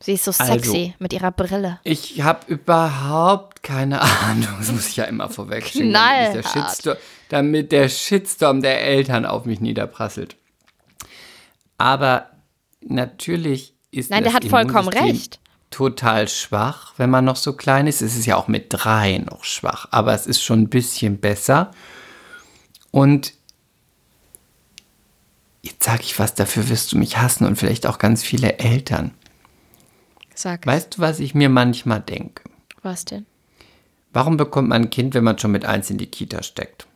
Sie 0.00 0.14
ist 0.14 0.24
so 0.24 0.32
Also. 0.36 0.52
sexy 0.54 0.94
mit 0.98 1.12
ihrer 1.12 1.30
Brille. 1.30 1.78
Ich 1.84 2.20
habe 2.22 2.40
überhaupt 2.52 3.62
keine 3.62 4.00
Ahnung. 4.24 4.48
Das 4.58 4.72
muss 4.72 4.88
ich 4.88 4.96
ja 4.96 5.04
immer 5.04 5.28
vorwegschicken, 5.28 5.92
damit, 5.92 6.84
der 6.84 6.98
damit 7.28 7.72
der 7.72 7.88
Shitstorm 7.88 8.60
der 8.60 8.82
Eltern 8.82 9.24
auf 9.24 9.44
mich 9.44 9.60
niederprasselt. 9.60 10.36
Aber 11.78 12.30
natürlich 12.80 13.74
ist 13.92 14.10
Nein, 14.10 14.24
der 14.24 14.32
hat 14.32 14.44
vollkommen 14.44 14.88
recht. 14.88 15.38
Total 15.72 16.28
schwach, 16.28 16.92
wenn 16.96 17.10
man 17.10 17.24
noch 17.24 17.36
so 17.36 17.54
klein 17.54 17.86
ist. 17.86 18.02
Es 18.02 18.16
ist 18.16 18.26
ja 18.26 18.36
auch 18.36 18.46
mit 18.46 18.66
drei 18.68 19.18
noch 19.18 19.44
schwach, 19.44 19.88
aber 19.90 20.14
es 20.14 20.26
ist 20.26 20.42
schon 20.42 20.62
ein 20.62 20.68
bisschen 20.68 21.18
besser. 21.18 21.72
Und 22.92 23.34
jetzt 25.62 25.82
sage 25.82 26.02
ich 26.02 26.18
was, 26.18 26.34
dafür 26.34 26.68
wirst 26.68 26.92
du 26.92 26.98
mich 26.98 27.18
hassen 27.18 27.46
und 27.46 27.56
vielleicht 27.56 27.86
auch 27.86 27.98
ganz 27.98 28.22
viele 28.22 28.58
Eltern. 28.58 29.12
Sag. 30.34 30.66
Weißt 30.66 30.96
du, 30.96 31.02
was 31.02 31.18
ich 31.20 31.34
mir 31.34 31.48
manchmal 31.48 32.00
denke? 32.00 32.44
Was 32.82 33.04
denn? 33.04 33.26
Warum 34.12 34.36
bekommt 34.36 34.68
man 34.68 34.82
ein 34.82 34.90
Kind, 34.90 35.14
wenn 35.14 35.24
man 35.24 35.38
schon 35.38 35.52
mit 35.52 35.64
eins 35.64 35.90
in 35.90 35.98
die 35.98 36.06
Kita 36.06 36.42
steckt? 36.42 36.86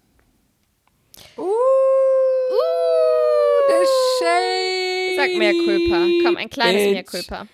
Sag 5.17 5.35
mehr 5.37 5.53
Culpa. 5.53 6.07
Komm, 6.25 6.37
ein 6.37 6.51
kleines 6.51 6.83
Bitch. 6.83 6.93
mehr 6.93 7.05
Culpa. 7.05 7.47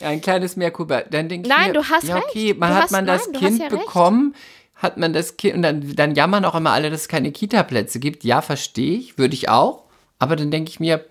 Ein 0.00 0.20
kleines 0.20 0.56
Mehrkuba. 0.56 1.02
Dann 1.02 1.28
denke 1.28 1.48
ich 1.48 1.54
Nein, 1.54 1.68
mir, 1.68 1.74
du 1.74 1.84
hast 1.84 2.04
ja, 2.04 2.16
okay, 2.16 2.48
recht. 2.48 2.58
man 2.60 2.70
Du 2.70 2.74
hat 2.76 2.82
hast- 2.84 2.90
man 2.92 3.06
das 3.06 3.26
nein, 3.26 3.34
hast 3.34 3.40
Kind 3.48 3.60
ja 3.60 3.68
bekommen, 3.68 4.34
hat 4.74 4.96
man 4.96 5.12
das 5.12 5.36
Kind 5.36 5.54
und 5.56 5.62
dann, 5.62 5.94
dann 5.96 6.14
jammern 6.14 6.44
auch 6.44 6.54
immer 6.54 6.72
alle, 6.72 6.90
dass 6.90 7.02
es 7.02 7.08
keine 7.08 7.30
Kita-Plätze 7.32 8.00
gibt. 8.00 8.24
Ja, 8.24 8.42
verstehe 8.42 8.98
ich, 8.98 9.18
würde 9.18 9.34
ich 9.34 9.48
auch. 9.48 9.84
Aber 10.18 10.36
dann 10.36 10.50
denke 10.50 10.70
ich 10.70 10.80
mir, 10.80 11.04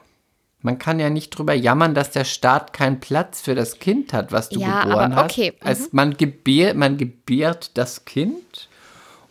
man 0.61 0.79
kann 0.79 0.99
ja 0.99 1.09
nicht 1.09 1.31
drüber 1.31 1.53
jammern, 1.53 1.93
dass 1.93 2.11
der 2.11 2.23
Staat 2.23 2.71
keinen 2.73 2.99
Platz 2.99 3.41
für 3.41 3.53
das 3.55 3.79
Kind 3.79 4.13
hat, 4.13 4.31
was 4.31 4.49
du 4.49 4.59
Ja, 4.59 4.83
geboren 4.83 5.11
aber 5.13 5.23
hast. 5.23 5.31
okay, 5.31 5.51
mhm. 5.51 5.67
Also 5.67 5.87
man 5.91 6.15
gebärt, 6.17 6.75
man 6.77 6.97
gebärt 6.97 7.71
das 7.77 8.05
Kind 8.05 8.69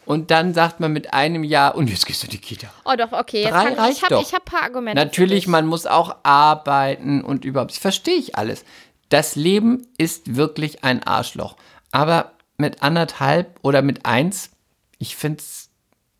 und 0.04 0.30
dann 0.30 0.52
sagt 0.52 0.80
man 0.80 0.92
mit 0.92 1.14
einem 1.14 1.44
Jahr, 1.44 1.74
und 1.74 1.88
jetzt 1.88 2.06
gehst 2.06 2.22
du 2.22 2.26
in 2.26 2.32
die 2.32 2.38
Kita. 2.38 2.66
Oh 2.84 2.94
doch, 2.98 3.12
okay. 3.12 3.42
Jetzt 3.44 3.52
Drei 3.52 3.70
kann, 3.74 3.90
ich 3.90 4.02
habe 4.02 4.20
ich 4.20 4.34
hab 4.34 4.42
ein 4.42 4.44
paar 4.52 4.62
Argumente. 4.64 5.02
Natürlich, 5.02 5.46
man 5.46 5.66
muss 5.66 5.86
auch 5.86 6.16
arbeiten 6.24 7.22
und 7.22 7.44
überhaupt. 7.44 7.70
Das 7.70 7.78
verstehe 7.78 8.16
ich 8.16 8.36
alles. 8.36 8.64
Das 9.12 9.36
Leben 9.36 9.86
ist 9.98 10.36
wirklich 10.36 10.84
ein 10.84 11.02
Arschloch. 11.02 11.56
Aber 11.90 12.32
mit 12.56 12.82
anderthalb 12.82 13.58
oder 13.62 13.82
mit 13.82 14.06
eins, 14.06 14.50
ich 14.98 15.16
finde 15.16 15.40
es 15.40 15.68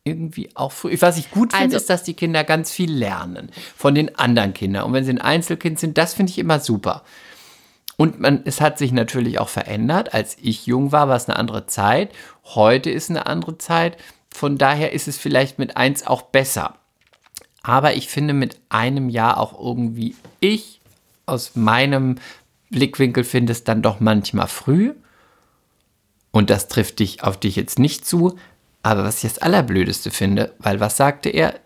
irgendwie 0.05 0.51
auch 0.55 0.73
früh. 0.73 0.97
Was 1.01 1.17
ich 1.17 1.31
gut 1.31 1.53
finde, 1.53 1.67
Also- 1.67 1.77
ist, 1.79 1.89
dass 1.89 2.03
die 2.03 2.13
Kinder 2.13 2.45
ganz 2.45 2.71
viel 2.71 2.93
lernen 2.93 3.51
von 3.77 3.95
den 3.95 4.19
anderen 4.19 4.53
Kindern. 4.53 4.85
Und 4.85 4.93
wenn 4.93 5.05
sie 5.05 5.13
ein 5.13 5.21
Einzelkind 5.21 5.79
sind, 5.79 5.97
das 5.97 6.13
finde 6.13 6.31
ich 6.33 6.39
immer 6.39 6.61
super. 6.61 7.03
Und 7.97 8.21
man, 8.21 8.43
es 8.45 8.61
hat 8.61 8.77
sich 8.77 8.93
natürlich 8.93 9.39
auch 9.39 9.49
verändert. 9.49 10.13
Als 10.13 10.37
ich 10.43 10.67
jung 10.67 10.93
war, 10.93 11.09
war 11.09 11.17
es 11.17 11.29
eine 11.29 11.39
andere 11.39 11.67
Zeit. 11.67 12.13
Heute 12.45 12.91
ist 12.91 13.09
eine 13.09 13.27
andere 13.27 13.57
Zeit. 13.57 13.97
Von 14.29 14.59
daher 14.59 14.93
ist 14.93 15.09
es 15.09 15.17
vielleicht 15.17 15.59
mit 15.59 15.77
eins 15.79 16.07
auch 16.07 16.23
besser. 16.23 16.75
Aber 17.63 17.95
ich 17.95 18.09
finde 18.09 18.35
mit 18.35 18.61
einem 18.69 19.09
Jahr 19.09 19.39
auch 19.39 19.59
irgendwie, 19.59 20.15
ich 20.41 20.81
aus 21.25 21.55
meinem 21.55 22.17
Blickwinkel 22.73 23.23
finde 23.23 23.53
es 23.53 23.63
dann 23.63 23.83
doch 23.83 24.01
manchmal 24.01 24.49
früh. 24.49 24.95
Und 26.33 26.51
das 26.51 26.67
trifft 26.67 26.99
dich 26.99 27.23
auf 27.23 27.39
dich 27.39 27.55
jetzt 27.55 27.79
nicht 27.79 28.05
zu. 28.05 28.37
Aber 28.83 29.05
was 29.05 29.23
ich 29.23 29.33
das 29.33 29.39
Allerblödeste 29.39 30.11
finde, 30.11 30.53
weil 30.59 30.81
was 30.81 30.97
sagte 30.97 31.29
er? 31.29 31.61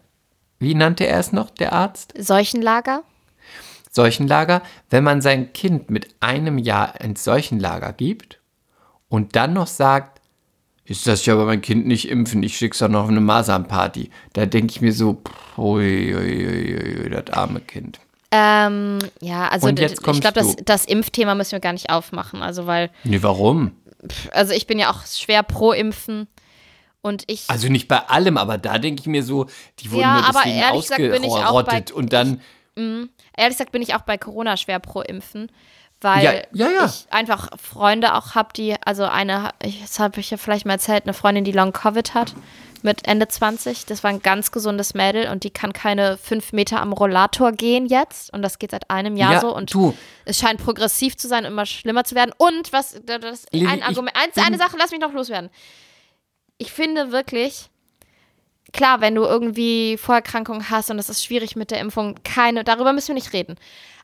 Wie 0.59 0.75
nannte 0.75 1.07
er 1.07 1.19
es 1.19 1.33
noch, 1.33 1.51
der 1.51 1.73
Arzt? 1.73 2.13
Seuchenlager? 2.19 3.03
Seuchenlager, 3.91 4.63
wenn 4.91 5.05
man 5.05 5.23
sein 5.23 5.55
Kind 5.55 5.89
mit 5.89 6.15
einem 6.21 6.59
Jahr 6.59 7.01
ins 7.01 7.25
Seuchenlager 7.25 7.95
gibt 7.95 8.41
und 9.09 9.37
dann 9.37 9.55
noch 9.55 9.67
sagt, 9.67 10.21
ist 10.85 11.07
das 11.07 11.25
ja 11.27 11.35
aber 11.35 11.47
mein 11.47 11.63
Kind 11.63 11.87
nicht 11.87 12.09
impfen, 12.09 12.43
ich 12.43 12.57
schick's 12.57 12.79
doch 12.79 12.89
noch 12.89 13.05
auf 13.05 13.09
eine 13.09 13.21
Masernparty. 13.21 14.11
Da 14.35 14.47
denke 14.47 14.73
ich 14.73 14.81
mir 14.81 14.93
so, 14.93 15.15
pff, 15.15 15.59
ui, 15.59 16.15
ui, 16.15 17.03
ui, 17.05 17.11
das 17.11 17.35
arme 17.35 17.61
Kind. 17.61 17.99
Ähm, 18.31 18.99
ja, 19.21 19.49
also 19.49 19.69
ich 19.69 19.77
glaube, 20.21 20.33
das, 20.33 20.57
das 20.65 20.85
Impfthema 20.85 21.35
müssen 21.35 21.53
wir 21.53 21.61
gar 21.61 21.73
nicht 21.73 21.91
aufmachen. 21.91 22.43
Also, 22.43 22.67
weil, 22.67 22.91
Nee, 23.05 23.23
warum? 23.23 23.73
also 24.33 24.53
ich 24.53 24.67
bin 24.67 24.79
ja 24.79 24.91
auch 24.91 25.07
schwer 25.07 25.43
pro 25.43 25.73
Impfen. 25.73 26.27
Und 27.03 27.23
ich. 27.29 27.45
Also 27.49 27.69
nicht 27.69 27.87
bei 27.87 27.99
allem, 27.99 28.37
aber 28.37 28.59
da 28.59 28.79
denke 28.79 29.01
ich 29.01 29.07
mir 29.07 29.23
so, 29.23 29.47
die 29.79 29.93
wurden 29.93 30.01
Ja, 30.01 30.15
nur 30.15 30.25
aber 30.29 30.41
deswegen 30.45 30.59
ehrlich 30.59 30.83
gesagt 30.83 31.01
ich 31.01 31.11
bei- 31.11 31.29
ausgerottet 31.29 31.93
und 31.93 32.13
dann 32.13 32.41
Mhm. 32.79 33.09
Ehrlich 33.35 33.57
gesagt 33.57 33.73
bin 33.73 33.81
ich 33.81 33.95
auch 33.95 34.03
bei 34.03 34.19
Corona 34.19 34.57
schwer 34.59 34.81
pro 34.81 35.01
Impfen, 35.01 35.51
weil 36.01 36.25
Ja, 36.25 36.33
ja, 36.53 36.73
ja. 36.73 36.87
ich 36.87 37.07
einfach 37.11 37.49
Freunde 37.59 38.15
auch 38.15 38.35
habe, 38.35 38.51
die, 38.55 38.75
also 38.85 39.05
eine, 39.05 39.51
das 39.81 39.99
habe 39.99 40.21
ich 40.21 40.31
ja 40.31 40.37
vielleicht 40.37 40.67
mal 40.67 40.75
erzählt, 40.75 41.05
eine 41.05 41.15
Freundin, 41.15 41.45
die 41.45 41.53
Long 41.53 41.73
Covid 41.73 42.15
hat 42.15 42.35
mit 42.83 43.07
Ende 43.07 43.29
20. 43.29 43.87
Das 43.87 44.05
war 44.05 44.11
ein 44.11 44.23
ganz 44.23 44.53
gesundes 44.53 44.95
Mädel 44.95 45.29
und 45.31 45.45
die 45.45 45.51
kann 45.51 45.73
keine 45.73 46.17
fünf 46.17 46.53
Meter 46.53 46.81
am 46.81 46.93
Rollator 46.93 47.53
gehen 47.53 47.87
jetzt 47.87 48.33
und 48.33 48.43
das 48.43 48.59
geht 48.59 48.71
seit 48.71 48.91
einem 48.91 49.17
Jahr 49.17 49.35
Ja, 49.35 49.41
so 49.41 49.55
und 49.55 49.73
du. 49.75 49.95
es 50.25 50.39
scheint 50.39 50.63
progressiv 50.63 51.17
zu 51.17 51.29
sein, 51.29 51.45
immer 51.45 51.67
schlimmer 51.67 52.05
zu 52.05 52.15
werden. 52.15 52.33
Und 52.37 52.73
was, 52.73 53.01
das, 53.05 53.47
Lilly, 53.51 53.67
ein 53.67 53.83
Argument, 53.83 54.17
eins, 54.17 54.37
eine 54.39 54.59
Sache, 54.59 54.77
lass 54.79 54.91
mich 54.91 55.01
noch 55.01 55.13
loswerden. 55.13 55.51
Ich 56.59 56.73
finde 56.73 57.13
wirklich, 57.13 57.69
klar, 58.73 59.01
wenn 59.01 59.15
du 59.15 59.25
irgendwie 59.25 59.97
Vorerkrankungen 59.97 60.71
hast 60.71 60.91
und 60.91 60.99
es 60.99 61.09
ist 61.09 61.25
schwierig 61.25 61.57
mit 61.57 61.71
der 61.71 61.81
Impfung, 61.81 62.17
keine, 62.25 62.65
darüber 62.65 62.93
müssen 62.93 63.09
wir 63.09 63.15
nicht 63.15 63.33
reden. 63.33 63.57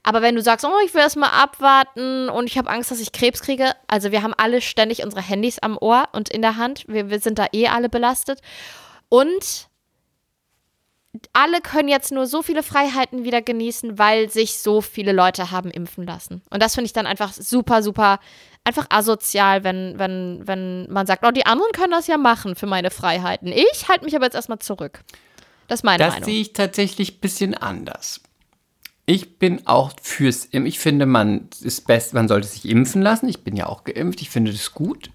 Aber 0.05 0.21
wenn 0.21 0.35
du 0.35 0.43
sagst, 0.43 0.65
oh, 0.67 0.79
ich 0.85 0.93
will 0.95 1.01
erst 1.01 1.17
mal 1.17 1.29
abwarten 1.31 2.29
und 2.29 2.47
ich 2.47 2.59
habe 2.59 2.69
Angst, 2.71 2.91
dass 2.91 2.99
ich 3.01 3.13
Krebs 3.13 3.41
kriege, 3.41 3.73
also 3.87 4.11
wir 4.11 4.23
haben 4.23 4.35
alle 4.37 4.61
ständig 4.61 5.05
unsere 5.05 5.23
Handys 5.23 5.61
am 5.61 5.79
Ohr 5.79 6.09
und 6.13 6.29
in 6.29 6.43
der 6.43 6.57
Hand. 6.57 6.85
Wir, 6.89 7.09
wir 7.09 7.21
sind 7.21 7.39
da 7.39 7.47
eh 7.53 7.69
alle 7.69 7.89
belastet. 7.89 8.41
Und 9.09 9.69
alle 11.35 11.61
können 11.61 11.89
jetzt 11.89 12.11
nur 12.11 12.27
so 12.27 12.43
viele 12.43 12.63
Freiheiten 12.63 13.25
wieder 13.25 13.43
genießen, 13.43 13.99
weil 13.99 14.31
sich 14.31 14.59
so 14.59 14.81
viele 14.81 15.13
Leute 15.13 15.51
haben 15.51 15.71
impfen 15.71 16.07
lassen. 16.07 16.43
Und 16.51 16.63
das 16.63 16.75
finde 16.75 16.87
ich 16.87 16.95
dann 16.95 17.07
einfach 17.07 17.33
super, 17.33 17.83
super, 17.83 18.19
einfach 18.65 18.87
asozial, 18.89 19.63
wenn, 19.63 19.99
wenn, 19.99 20.41
wenn 20.47 20.91
man 20.91 21.07
sagt, 21.07 21.25
oh, 21.27 21.31
die 21.31 21.45
anderen 21.47 21.71
können 21.73 21.93
das 21.93 22.07
ja 22.07 22.17
machen 22.17 22.57
für 22.57 22.67
meine 22.67 22.91
Freiheiten. 22.91 23.49
Ich 23.49 23.89
halte 23.89 24.05
mich 24.05 24.17
aber 24.17 24.25
jetzt 24.25 24.35
erstmal 24.35 24.59
zurück. 24.59 25.01
Das 25.69 25.81
ist 25.81 25.85
meine 25.85 25.99
Das 26.03 26.15
Meinung. 26.15 26.25
sehe 26.25 26.41
ich 26.41 26.55
tatsächlich 26.55 27.17
ein 27.17 27.21
bisschen 27.21 27.55
anders. 27.55 28.21
Ich 29.07 29.39
bin 29.39 29.67
auch 29.67 29.93
fürs 30.01 30.45
Impfen. 30.45 30.67
Ich 30.67 30.79
finde, 30.79 31.07
man 31.07 31.49
ist 31.63 31.87
best, 31.87 32.15
man 32.15 32.29
sollte 32.29 32.47
sich 32.47 32.69
impfen 32.69 33.03
lassen. 33.03 33.29
Ich 33.29 33.43
bin 33.43 33.57
ja 33.57 33.67
auch 33.67 33.85
geimpft. 33.85 34.21
Ich 34.23 34.31
finde 34.31 34.53
das 34.53 34.73
gut. 34.73 35.11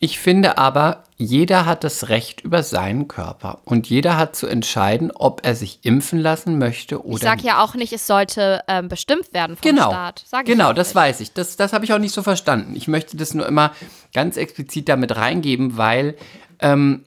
Ich 0.00 0.18
finde 0.18 0.58
aber, 0.58 1.04
jeder 1.16 1.64
hat 1.64 1.84
das 1.84 2.08
Recht 2.08 2.40
über 2.40 2.64
seinen 2.64 3.06
Körper 3.06 3.60
und 3.64 3.88
jeder 3.88 4.16
hat 4.16 4.34
zu 4.34 4.48
entscheiden, 4.48 5.12
ob 5.12 5.46
er 5.46 5.54
sich 5.54 5.78
impfen 5.84 6.18
lassen 6.18 6.58
möchte 6.58 7.04
oder 7.06 7.14
Ich 7.18 7.22
sage 7.22 7.36
nicht. 7.36 7.46
ja 7.46 7.62
auch 7.62 7.74
nicht, 7.76 7.92
es 7.92 8.08
sollte 8.08 8.62
ähm, 8.66 8.88
bestimmt 8.88 9.32
werden 9.32 9.54
vom 9.56 9.62
Genau, 9.70 9.90
Staat. 9.90 10.24
Sag 10.26 10.44
genau, 10.46 10.72
das 10.72 10.88
nicht. 10.88 10.94
weiß 10.96 11.20
ich. 11.20 11.32
Das, 11.34 11.56
das 11.56 11.72
habe 11.72 11.84
ich 11.84 11.92
auch 11.92 12.00
nicht 12.00 12.12
so 12.14 12.24
verstanden. 12.24 12.74
Ich 12.74 12.88
möchte 12.88 13.16
das 13.16 13.32
nur 13.32 13.46
immer 13.46 13.72
ganz 14.12 14.36
explizit 14.36 14.88
damit 14.88 15.14
reingeben, 15.14 15.76
weil 15.76 16.16
ähm, 16.58 17.04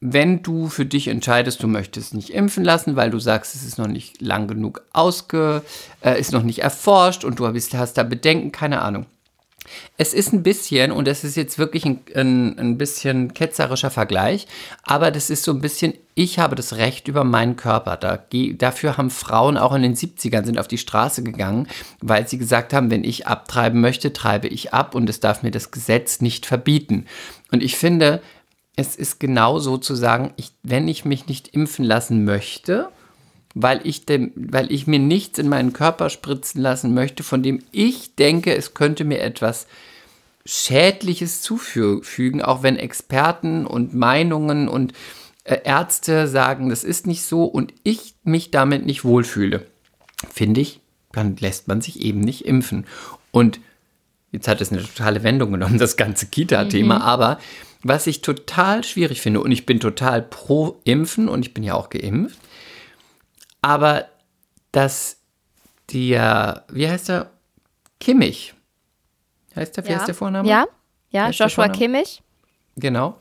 wenn 0.00 0.42
du 0.42 0.68
für 0.68 0.84
dich 0.84 1.08
entscheidest, 1.08 1.62
du 1.62 1.68
möchtest 1.68 2.14
nicht 2.14 2.30
impfen 2.30 2.64
lassen, 2.64 2.96
weil 2.96 3.10
du 3.10 3.18
sagst, 3.18 3.54
es 3.54 3.64
ist 3.64 3.78
noch 3.78 3.86
nicht 3.86 4.20
lang 4.20 4.46
genug 4.46 4.82
ausge, 4.92 5.62
äh, 6.04 6.20
ist 6.20 6.32
noch 6.32 6.42
nicht 6.42 6.60
erforscht 6.60 7.24
und 7.24 7.38
du 7.38 7.50
bist, 7.52 7.74
hast 7.74 7.94
da 7.94 8.02
Bedenken, 8.02 8.52
keine 8.52 8.82
Ahnung. 8.82 9.06
Es 9.96 10.14
ist 10.14 10.32
ein 10.32 10.42
bisschen, 10.42 10.92
und 10.92 11.08
das 11.08 11.24
ist 11.24 11.36
jetzt 11.36 11.58
wirklich 11.58 11.84
ein, 11.84 12.00
ein, 12.14 12.58
ein 12.58 12.78
bisschen 12.78 13.34
ketzerischer 13.34 13.90
Vergleich, 13.90 14.46
aber 14.84 15.10
das 15.10 15.30
ist 15.30 15.42
so 15.42 15.52
ein 15.52 15.60
bisschen, 15.60 15.94
ich 16.14 16.38
habe 16.38 16.54
das 16.54 16.76
Recht 16.76 17.08
über 17.08 17.24
meinen 17.24 17.56
Körper. 17.56 17.96
Da, 17.96 18.18
dafür 18.58 18.96
haben 18.96 19.10
Frauen 19.10 19.56
auch 19.56 19.74
in 19.74 19.82
den 19.82 19.96
70ern 19.96 20.44
sind 20.44 20.58
auf 20.58 20.68
die 20.68 20.78
Straße 20.78 21.22
gegangen, 21.22 21.68
weil 22.00 22.28
sie 22.28 22.38
gesagt 22.38 22.72
haben, 22.72 22.90
wenn 22.90 23.04
ich 23.04 23.26
abtreiben 23.26 23.80
möchte, 23.80 24.12
treibe 24.12 24.48
ich 24.48 24.72
ab 24.72 24.94
und 24.94 25.10
es 25.10 25.20
darf 25.20 25.42
mir 25.42 25.50
das 25.50 25.70
Gesetz 25.70 26.20
nicht 26.20 26.46
verbieten. 26.46 27.06
Und 27.50 27.62
ich 27.62 27.76
finde, 27.76 28.22
es 28.76 28.94
ist 28.94 29.18
genau 29.18 29.58
so 29.58 29.78
zu 29.78 29.94
sagen, 29.94 30.32
ich, 30.36 30.52
wenn 30.62 30.86
ich 30.86 31.04
mich 31.04 31.26
nicht 31.26 31.48
impfen 31.48 31.84
lassen 31.84 32.24
möchte, 32.24 32.90
weil 33.54 33.80
ich, 33.84 34.04
dem, 34.04 34.32
weil 34.36 34.70
ich 34.70 34.86
mir 34.86 34.98
nichts 34.98 35.38
in 35.38 35.48
meinen 35.48 35.72
Körper 35.72 36.10
spritzen 36.10 36.60
lassen 36.60 36.92
möchte, 36.92 37.22
von 37.22 37.42
dem 37.42 37.62
ich 37.72 38.14
denke, 38.14 38.54
es 38.54 38.74
könnte 38.74 39.04
mir 39.04 39.22
etwas 39.22 39.66
Schädliches 40.44 41.40
zufügen, 41.40 42.42
auch 42.42 42.62
wenn 42.62 42.76
Experten 42.76 43.66
und 43.66 43.94
Meinungen 43.94 44.68
und 44.68 44.92
äh, 45.44 45.58
Ärzte 45.64 46.28
sagen, 46.28 46.68
das 46.68 46.84
ist 46.84 47.06
nicht 47.06 47.22
so 47.22 47.44
und 47.44 47.72
ich 47.82 48.14
mich 48.24 48.50
damit 48.50 48.84
nicht 48.84 49.04
wohlfühle, 49.04 49.66
finde 50.30 50.60
ich, 50.60 50.80
dann 51.12 51.36
lässt 51.36 51.66
man 51.66 51.80
sich 51.80 52.00
eben 52.00 52.20
nicht 52.20 52.44
impfen. 52.44 52.84
Und 53.30 53.58
jetzt 54.32 54.48
hat 54.48 54.60
es 54.60 54.70
eine 54.70 54.82
totale 54.82 55.22
Wendung 55.22 55.52
genommen, 55.52 55.78
das 55.78 55.96
ganze 55.96 56.26
Kita-Thema, 56.26 57.00
aber 57.00 57.38
was 57.88 58.06
ich 58.06 58.22
total 58.22 58.84
schwierig 58.84 59.20
finde, 59.20 59.40
und 59.40 59.52
ich 59.52 59.66
bin 59.66 59.80
total 59.80 60.22
pro 60.22 60.80
Impfen 60.84 61.28
und 61.28 61.44
ich 61.46 61.54
bin 61.54 61.62
ja 61.64 61.74
auch 61.74 61.90
geimpft, 61.90 62.38
aber 63.62 64.06
dass 64.72 65.18
der, 65.92 66.64
wie 66.70 66.88
heißt 66.88 67.08
der? 67.08 67.30
Kimmich. 68.00 68.54
Heißt 69.54 69.76
der, 69.76 69.84
wie 69.86 69.90
Ja. 69.90 69.98
heißt 69.98 70.08
der 70.08 70.14
Vorname? 70.14 70.48
Ja, 70.48 70.66
ja, 71.10 71.30
Joshua? 71.30 71.68
Kimmich. 71.68 72.22
Genau. 72.76 73.18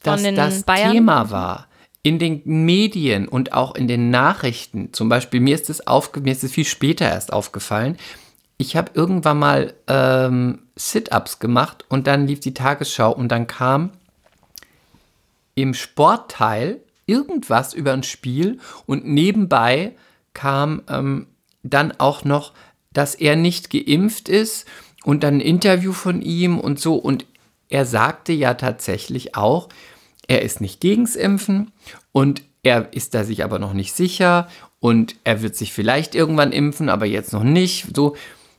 Von 0.00 0.22
Dass 0.22 0.34
das 0.34 0.62
Bayern? 0.62 0.92
Thema 0.92 1.30
war 1.30 1.66
in 2.04 2.20
den 2.20 2.42
Medien 2.44 3.26
und 3.26 3.52
auch 3.52 3.74
in 3.74 3.88
den 3.88 4.10
Nachrichten. 4.10 4.92
Zum 4.92 5.08
Beispiel, 5.08 5.40
mir 5.40 5.56
ist 5.56 5.68
es 5.68 5.86
aufge 5.86 6.20
mir 6.20 6.30
ist 6.32 6.44
es 6.44 6.52
viel 6.52 6.64
später 6.64 7.06
erst 7.06 7.32
aufgefallen. 7.32 7.98
Ich 8.58 8.76
habe 8.76 8.90
irgendwann 8.94 9.38
mal 9.38 9.74
ähm, 9.86 10.62
Sit-ups 10.74 11.38
gemacht 11.38 11.84
und 11.88 12.08
dann 12.08 12.26
lief 12.26 12.40
die 12.40 12.54
Tagesschau 12.54 13.12
und 13.12 13.28
dann 13.28 13.46
kam 13.46 13.92
im 15.54 15.74
Sportteil 15.74 16.80
irgendwas 17.06 17.72
über 17.72 17.92
ein 17.92 18.02
Spiel 18.02 18.58
und 18.86 19.06
nebenbei 19.06 19.94
kam 20.34 20.82
ähm, 20.88 21.28
dann 21.62 21.92
auch 21.98 22.24
noch, 22.24 22.52
dass 22.92 23.14
er 23.14 23.36
nicht 23.36 23.70
geimpft 23.70 24.28
ist 24.28 24.66
und 25.04 25.22
dann 25.22 25.36
ein 25.36 25.40
Interview 25.40 25.92
von 25.92 26.20
ihm 26.20 26.58
und 26.58 26.80
so 26.80 26.96
und 26.96 27.26
er 27.68 27.84
sagte 27.84 28.32
ja 28.32 28.54
tatsächlich 28.54 29.36
auch, 29.36 29.68
er 30.26 30.42
ist 30.42 30.60
nicht 30.60 30.80
gegens 30.80 31.16
Impfen 31.16 31.70
und 32.12 32.42
er 32.62 32.92
ist 32.92 33.14
da 33.14 33.24
sich 33.24 33.44
aber 33.44 33.58
noch 33.58 33.72
nicht 33.72 33.94
sicher 33.94 34.48
und 34.80 35.16
er 35.24 35.42
wird 35.42 35.56
sich 35.56 35.72
vielleicht 35.72 36.14
irgendwann 36.14 36.52
impfen, 36.52 36.88
aber 36.88 37.06
jetzt 37.06 37.32
noch 37.32 37.42
nicht. 37.42 37.96
So, 37.96 38.16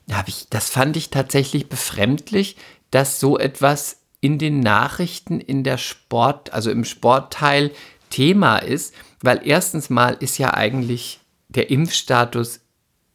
da 0.09 0.17
hab 0.17 0.27
ich, 0.27 0.47
das 0.49 0.69
fand 0.69 0.97
ich 0.97 1.11
tatsächlich 1.11 1.69
befremdlich, 1.69 2.57
dass 2.89 3.19
so 3.19 3.37
etwas 3.37 3.99
in 4.21 4.39
den 4.39 4.59
Nachrichten 4.59 5.39
in 5.39 5.63
der 5.63 5.77
Sport, 5.77 6.51
also 6.51 6.71
im 6.71 6.83
Sportteil 6.83 7.71
Thema 8.09 8.57
ist, 8.57 8.93
weil 9.21 9.39
erstens 9.43 9.89
mal 9.91 10.17
ist 10.19 10.39
ja 10.39 10.53
eigentlich 10.53 11.19
der 11.49 11.69
Impfstatus 11.69 12.61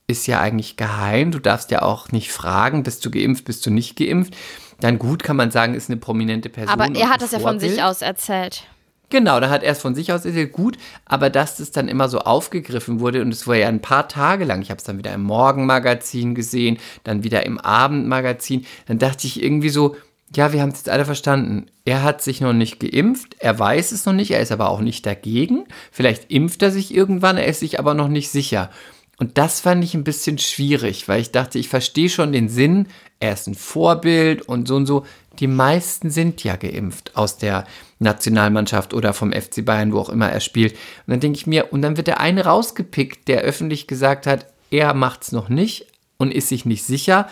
ist 0.07 0.27
ja 0.27 0.41
eigentlich 0.41 0.77
geheim. 0.77 1.33
Du 1.33 1.41
darfst 1.41 1.71
ja 1.71 1.83
auch 1.83 2.13
nicht 2.13 2.31
fragen, 2.31 2.85
bist 2.85 3.05
du 3.05 3.11
geimpft, 3.11 3.45
bist 3.45 3.67
du 3.67 3.71
nicht 3.71 3.97
geimpft. 3.97 4.35
Dann 4.81 4.99
gut 4.99 5.23
kann 5.23 5.37
man 5.37 5.51
sagen, 5.51 5.75
ist 5.75 5.91
eine 5.91 5.99
prominente 5.99 6.49
Person. 6.49 6.79
Aber 6.79 6.95
er 6.95 7.09
hat 7.09 7.23
das 7.23 7.33
ja 7.33 7.41
von 7.41 7.59
sich 7.59 7.71
Vorbild. 7.71 7.89
aus 7.89 8.03
erzählt. 8.03 8.65
Genau, 9.11 9.39
da 9.39 9.51
hat 9.51 9.63
er 9.63 9.73
es 9.73 9.81
von 9.81 9.95
sich 9.95 10.13
aus 10.13 10.25
erzählt, 10.25 10.53
gut, 10.53 10.77
aber 11.05 11.31
dass 11.31 11.59
das 11.59 11.71
dann 11.71 11.89
immer 11.89 12.09
so 12.09 12.21
aufgegriffen 12.21 13.01
wurde 13.01 13.23
und 13.23 13.33
es 13.33 13.47
war 13.47 13.55
ja 13.55 13.69
ein 13.69 13.81
paar 13.81 14.09
Tage 14.09 14.45
lang, 14.45 14.63
ich 14.63 14.71
habe 14.71 14.79
es 14.79 14.85
dann 14.85 14.99
wieder 14.99 15.13
im 15.13 15.23
Morgenmagazin 15.23 16.35
gesehen, 16.35 16.79
dann 17.05 17.23
wieder 17.23 17.45
im 17.47 17.59
Abendmagazin, 17.59 18.67
dann 18.87 18.99
dachte 18.99 19.27
ich 19.27 19.43
irgendwie 19.43 19.69
so, 19.69 19.95
ja, 20.35 20.53
wir 20.53 20.63
haben 20.63 20.71
es 20.71 20.79
jetzt 20.79 20.89
alle 20.89 21.05
verstanden. 21.05 21.67
Er 21.85 22.03
hat 22.03 22.23
sich 22.23 22.41
noch 22.41 22.53
nicht 22.53 22.81
geimpft, 22.81 23.37
er 23.39 23.59
weiß 23.59 23.93
es 23.93 24.07
noch 24.07 24.13
nicht, 24.13 24.33
er 24.33 24.41
ist 24.41 24.53
aber 24.53 24.71
auch 24.71 24.81
nicht 24.81 25.07
dagegen. 25.07 25.65
Vielleicht 25.93 26.31
impft 26.31 26.63
er 26.63 26.71
sich 26.71 26.93
irgendwann, 26.93 27.37
er 27.37 27.47
ist 27.47 27.61
sich 27.61 27.79
aber 27.79 27.95
noch 27.95 28.09
nicht 28.09 28.31
sicher. 28.31 28.71
Und 29.17 29.39
das 29.39 29.61
fand 29.61 29.85
ich 29.85 29.95
ein 29.95 30.03
bisschen 30.03 30.39
schwierig, 30.39 31.07
weil 31.07 31.21
ich 31.21 31.31
dachte, 31.31 31.59
ich 31.59 31.69
verstehe 31.69 32.09
schon 32.09 32.33
den 32.33 32.49
Sinn, 32.49 32.89
er 33.21 33.35
ist 33.35 33.47
ein 33.47 33.55
Vorbild 33.55 34.43
und 34.43 34.67
so 34.67 34.77
und 34.77 34.87
so. 34.87 35.07
Die 35.39 35.47
meisten 35.47 36.11
sind 36.11 36.43
ja 36.45 36.57
geimpft 36.57 37.17
aus 37.17 37.39
der 37.39 37.67
Nationalmannschaft 37.99 38.95
oder 38.95 39.13
vom 39.13 39.33
FC 39.33 39.65
Bayern, 39.65 39.93
wo 39.93 40.01
auch 40.01 40.09
immer 40.09 40.29
er 40.29 40.41
spielt. 40.41 40.73
Und 40.73 41.13
dann 41.13 41.21
denke 41.21 41.39
ich 41.39 41.47
mir, 41.47 41.73
und 41.73 41.83
dann 41.83 41.97
wird 41.97 42.07
der 42.07 42.21
eine 42.21 42.45
rausgepickt, 42.45 43.29
der 43.29 43.43
öffentlich 43.43 43.87
gesagt 43.87 44.27
hat, 44.27 44.47
er 44.71 44.95
macht 44.95 45.23
es 45.23 45.33
noch 45.33 45.49
nicht 45.49 45.87
und 46.17 46.33
ist 46.33 46.49
sich 46.49 46.65
nicht 46.65 46.85
sicher. 46.85 47.29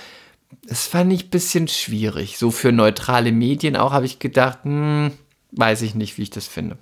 Das 0.66 0.86
fand 0.86 1.12
ich 1.12 1.24
ein 1.24 1.30
bisschen 1.30 1.68
schwierig. 1.68 2.38
So 2.38 2.50
für 2.50 2.72
neutrale 2.72 3.32
Medien 3.32 3.76
auch 3.76 3.92
habe 3.92 4.06
ich 4.06 4.18
gedacht, 4.18 4.58
hm, 4.64 5.12
weiß 5.52 5.82
ich 5.82 5.94
nicht, 5.94 6.18
wie 6.18 6.22
ich 6.22 6.30
das 6.30 6.46
finde. 6.46 6.76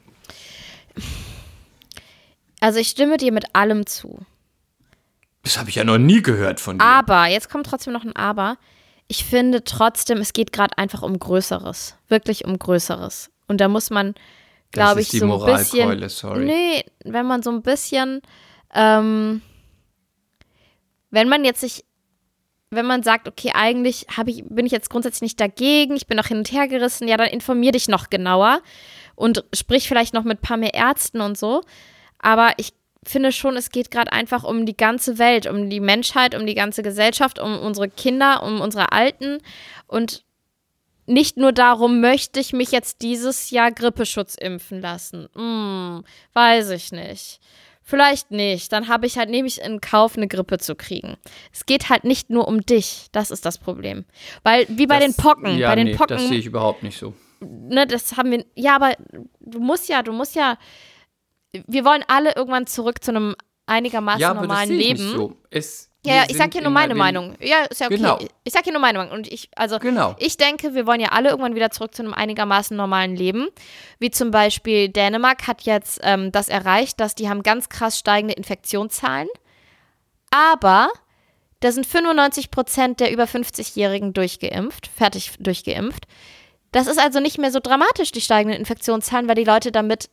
Also 2.61 2.79
ich 2.79 2.89
stimme 2.89 3.17
dir 3.17 3.33
mit 3.33 3.55
allem 3.55 3.87
zu. 3.87 4.21
Das 5.43 5.59
habe 5.59 5.71
ich 5.71 5.77
ja 5.77 5.85
noch 5.85 5.99
nie 5.99 6.23
gehört 6.23 6.61
von 6.61 6.79
dir. 6.79 6.85
Aber, 6.85 7.27
jetzt 7.27 7.49
kommt 7.49 7.67
trotzdem 7.67 7.93
noch 7.93 8.05
ein 8.05 8.15
Aber. 8.15 8.59
Ich 9.11 9.25
finde 9.25 9.65
trotzdem, 9.65 10.19
es 10.19 10.33
geht 10.33 10.53
gerade 10.53 10.79
einfach 10.79 11.03
um 11.03 11.19
Größeres. 11.19 11.97
Wirklich 12.07 12.45
um 12.45 12.57
Größeres. 12.57 13.33
Und 13.49 13.61
da 13.61 13.67
muss 13.67 13.91
man, 13.91 14.15
glaube 14.71 15.01
ich, 15.01 15.09
so 15.09 15.25
ein 15.25 15.29
Moralkeule, 15.31 16.03
bisschen. 16.03 16.09
sorry. 16.11 16.45
Nee, 16.45 16.85
wenn 17.03 17.27
man 17.27 17.43
so 17.43 17.51
ein 17.51 17.63
bisschen, 17.63 18.23
ähm, 18.73 19.43
wenn 21.11 21.29
man 21.29 21.45
jetzt 21.45 21.61
sich, 21.61 21.85
wenn 22.71 22.87
man 22.87 23.03
sagt, 23.03 23.27
okay, 23.27 23.51
eigentlich 23.53 24.07
ich, 24.27 24.45
bin 24.49 24.65
ich 24.65 24.71
jetzt 24.71 24.91
grundsätzlich 24.91 25.23
nicht 25.23 25.41
dagegen, 25.41 25.97
ich 25.97 26.07
bin 26.07 26.17
noch 26.17 26.29
hin 26.29 26.39
und 26.39 26.53
her 26.53 26.69
gerissen, 26.69 27.09
ja, 27.09 27.17
dann 27.17 27.31
informier 27.31 27.73
dich 27.73 27.89
noch 27.89 28.11
genauer 28.11 28.61
und 29.17 29.45
sprich 29.53 29.89
vielleicht 29.89 30.15
noch 30.15 30.23
mit 30.23 30.39
ein 30.39 30.47
paar 30.47 30.57
mehr 30.57 30.75
Ärzten 30.75 31.21
und 31.21 31.37
so. 31.37 31.63
Aber 32.21 32.53
ich 32.59 32.75
finde 33.05 33.33
schon, 33.33 33.57
es 33.57 33.71
geht 33.71 33.91
gerade 33.91 34.13
einfach 34.13 34.45
um 34.45 34.67
die 34.67 34.77
ganze 34.77 35.19
Welt, 35.19 35.47
um 35.47 35.71
die 35.71 35.81
Menschheit, 35.81 36.35
um 36.35 36.47
die 36.47 36.55
ganze 36.55 36.83
Gesellschaft, 36.83 37.39
um 37.39 37.59
unsere 37.59 37.89
Kinder, 37.89 38.43
um 38.43 38.61
unsere 38.61 38.93
Alten 38.93 39.39
und 39.87 40.25
nicht 41.07 41.37
nur 41.37 41.53
darum, 41.53 42.01
möchte 42.01 42.39
ich 42.39 42.53
mich 42.53 42.71
jetzt 42.71 43.03
dieses 43.03 43.51
Jahr 43.51 43.73
Grippeschutz 43.73 44.37
impfen 44.37 44.81
lassen. 44.81 45.29
Hm, 45.35 46.05
weiß 46.35 46.71
ich 46.71 46.93
nicht. 46.93 47.41
Vielleicht 47.83 48.31
nicht. 48.31 48.73
Dann 48.73 48.87
habe 48.87 49.07
ich 49.07 49.19
halt, 49.19 49.29
nehme 49.31 49.49
ich 49.49 49.61
in 49.61 49.81
Kauf, 49.81 50.17
eine 50.17 50.29
Grippe 50.29 50.59
zu 50.59 50.77
kriegen. 50.77 51.17
Es 51.53 51.67
geht 51.67 51.89
halt 51.89 52.05
nicht 52.05 52.31
nur 52.31 52.47
um 52.47 52.61
dich. 52.61 53.07
Das 53.11 53.33
ist 53.33 53.45
das 53.45 53.59
Problem. 53.59 54.05
Weil, 54.45 54.67
wie 54.69 54.87
bei 54.87 55.01
Das- 55.01 55.07
den 55.07 55.15
Pocken, 55.17 55.59
Ja, 55.59 55.71
bei 55.71 55.75
den 55.75 55.87
nee, 55.89 55.95
Pocken 55.97 56.17
das 56.19 56.29
sehe 56.29 56.39
ich 56.39 56.47
überhaupt 56.47 56.85
nicht 56.85 56.97
so. 56.99 57.15
ne, 57.41 57.89
das 57.89 58.17
haben 58.17 58.31
wir. 58.31 58.45
Ja, 58.55 58.77
aber 58.77 58.93
du 59.41 59.59
musst 59.59 59.89
ja, 59.89 60.03
du 60.05 60.13
musst 60.13 60.37
ja. 60.37 60.59
Wir 61.53 61.85
wollen 61.85 62.05
alle 62.09 62.35
irgendwann 62.37 62.67
zurück 62.67 63.03
zu 63.03 63.11
einem 63.11 63.35
einigermaßen 63.67 64.21
Ja, 64.21 64.31
aber 64.31 64.41
das 64.41 64.49
normalen 64.49 64.71
Leben. 64.71 65.03
nicht 65.05 65.17
so. 65.17 65.37
Es, 65.51 65.91
Ja, 66.05 66.25
ich 66.29 66.37
sag 66.37 66.53
hier 66.53 66.61
nur 66.63 66.69
in 66.69 66.75
meine 66.75 66.95
Meinung. 66.95 67.37
Ja, 67.41 67.65
ist 67.65 67.81
ja 67.81 67.87
okay. 67.87 67.97
Genau. 67.97 68.19
Ich 68.45 68.53
sag 68.53 68.65
hier 68.65 68.73
nur 68.73 68.81
meine 68.81 68.99
Meinung. 68.99 69.13
Und 69.15 69.31
ich, 69.31 69.49
also, 69.57 69.79
Genau. 69.79 70.15
ich 70.19 70.37
denke, 70.37 70.75
wir 70.75 70.87
wollen 70.87 71.01
ja 71.01 71.11
alle 71.11 71.31
irgendwann 71.31 71.55
wieder 71.55 71.71
zurück 71.71 71.95
zu 71.95 72.03
einem 72.03 72.15
einigermaßen 72.15 72.77
normalen 72.77 73.15
Leben. 73.17 73.49
Wie 73.99 74.11
zum 74.11 74.31
Beispiel 74.31 74.89
Dänemark 74.89 75.47
hat 75.47 75.63
jetzt 75.63 76.01
ähm, 76.03 76.33
das 76.33 76.49
erreicht, 76.49 76.99
dass 77.01 77.15
die 77.15 77.29
haben 77.29 77.43
ganz 77.43 77.69
krass 77.69 77.99
steigende 77.99 78.35
Infektionszahlen. 78.35 79.29
Aber 80.31 80.89
da 81.61 81.73
sind 81.73 81.87
95 81.87 82.51
Prozent 82.51 83.01
der 83.01 83.13
über 83.13 83.25
50-Jährigen 83.25 84.13
durchgeimpft, 84.13 84.87
fertig 84.87 85.33
durchgeimpft. 85.39 86.07
Das 86.73 86.87
ist 86.87 86.99
also 87.01 87.21
nicht 87.21 87.39
mehr 87.39 87.51
so 87.51 87.59
dramatisch, 87.61 88.13
die 88.13 88.21
steigenden 88.21 88.59
Infektionszahlen, 88.59 89.29
weil 89.29 89.35
die 89.35 89.45
Leute 89.45 89.73
damit, 89.73 90.09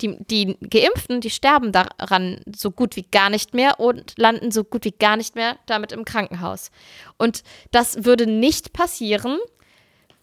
die, 0.00 0.16
die 0.24 0.56
Geimpften, 0.68 1.20
die 1.20 1.30
sterben 1.30 1.72
daran 1.72 2.40
so 2.54 2.70
gut 2.70 2.96
wie 2.96 3.02
gar 3.02 3.30
nicht 3.30 3.54
mehr 3.54 3.80
und 3.80 4.14
landen 4.18 4.50
so 4.50 4.64
gut 4.64 4.84
wie 4.84 4.92
gar 4.92 5.16
nicht 5.16 5.34
mehr 5.34 5.56
damit 5.66 5.92
im 5.92 6.04
Krankenhaus. 6.04 6.70
Und 7.16 7.42
das 7.70 8.04
würde 8.04 8.26
nicht 8.26 8.72
passieren, 8.72 9.38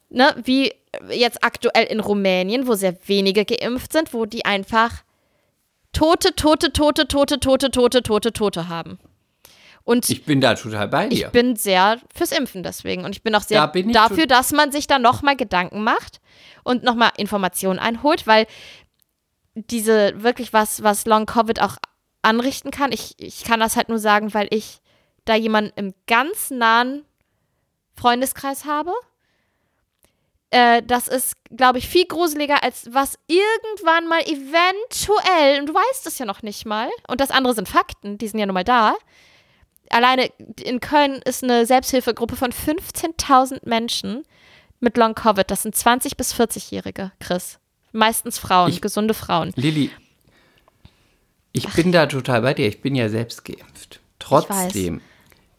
ne, 0.09 0.35
wie 0.43 0.73
jetzt 1.09 1.43
aktuell 1.43 1.85
in 1.85 1.99
Rumänien, 1.99 2.67
wo 2.67 2.75
sehr 2.75 2.95
wenige 3.07 3.45
geimpft 3.45 3.93
sind, 3.93 4.13
wo 4.13 4.25
die 4.25 4.45
einfach 4.45 5.03
tote, 5.91 6.35
tote, 6.35 6.71
tote, 6.71 7.07
tote, 7.07 7.39
tote, 7.39 7.71
tote, 7.71 8.03
tote, 8.03 8.33
tote 8.33 8.69
haben. 8.69 8.99
Und 9.85 10.09
Ich 10.09 10.23
bin 10.23 10.39
da 10.39 10.55
total 10.55 10.87
bei 10.87 11.07
ich 11.07 11.19
dir. 11.19 11.27
bin 11.27 11.55
sehr 11.57 11.99
fürs 12.15 12.31
Impfen 12.31 12.63
deswegen. 12.63 13.03
Und 13.03 13.15
ich 13.15 13.21
bin 13.21 13.35
auch 13.35 13.41
sehr 13.41 13.59
Da 13.59 13.67
bin 13.67 13.89
ich 13.89 13.93
dafür, 13.93 14.27
dass 14.27 14.51
man 14.53 14.71
sich 14.71 14.87
da 14.87 14.97
nochmal 14.97 15.35
Gedanken 15.35 15.83
macht 15.83 16.21
und 16.63 16.83
nochmal 16.83 17.11
Informationen 17.17 17.79
einholt, 17.79 18.25
weil 18.25 18.47
diese 19.55 20.23
wirklich 20.23 20.53
was, 20.53 20.83
was 20.83 21.05
Long 21.05 21.25
Covid 21.25 21.61
auch 21.61 21.77
anrichten 22.21 22.71
kann. 22.71 22.91
Ich, 22.91 23.15
ich 23.17 23.43
kann 23.43 23.59
das 23.59 23.75
halt 23.75 23.89
nur 23.89 23.99
sagen, 23.99 24.33
weil 24.33 24.47
ich 24.49 24.79
da 25.25 25.35
jemanden 25.35 25.71
im 25.75 25.93
ganz 26.07 26.49
nahen 26.49 27.05
Freundeskreis 27.95 28.65
habe. 28.65 28.91
Äh, 30.49 30.81
das 30.83 31.07
ist, 31.07 31.35
glaube 31.55 31.77
ich, 31.77 31.87
viel 31.87 32.05
gruseliger, 32.05 32.63
als 32.63 32.93
was 32.93 33.17
irgendwann 33.27 34.07
mal 34.07 34.21
eventuell, 34.21 35.59
und 35.59 35.67
du 35.67 35.73
weißt 35.73 36.07
es 36.07 36.19
ja 36.19 36.25
noch 36.25 36.41
nicht 36.41 36.65
mal, 36.65 36.89
und 37.07 37.21
das 37.21 37.31
andere 37.31 37.53
sind 37.53 37.69
Fakten, 37.69 38.17
die 38.17 38.27
sind 38.27 38.39
ja 38.39 38.45
nun 38.45 38.53
mal 38.53 38.63
da, 38.63 38.95
alleine 39.89 40.29
in 40.61 40.79
Köln 40.79 41.21
ist 41.25 41.43
eine 41.43 41.65
Selbsthilfegruppe 41.65 42.35
von 42.35 42.51
15.000 42.51 43.67
Menschen 43.67 44.25
mit 44.79 44.97
Long 44.97 45.15
Covid. 45.15 45.49
Das 45.49 45.63
sind 45.63 45.75
20 45.75 46.17
bis 46.17 46.33
40-Jährige, 46.33 47.11
Chris. 47.19 47.59
Meistens 47.93 48.37
Frauen, 48.37 48.69
Ich- 48.71 48.81
gesunde 48.81 49.13
Frauen. 49.13 49.53
Lilly, 49.55 49.89
ich 51.53 51.69
bin 51.69 51.91
da 51.91 52.07
total 52.07 52.41
bei 52.41 52.53
dir. 52.53 52.67
Ich 52.67 52.81
bin 52.81 52.95
ja 52.95 53.07
selbst 53.09 53.45
geimpft. 53.45 53.99
Trotzdem, 54.19 55.01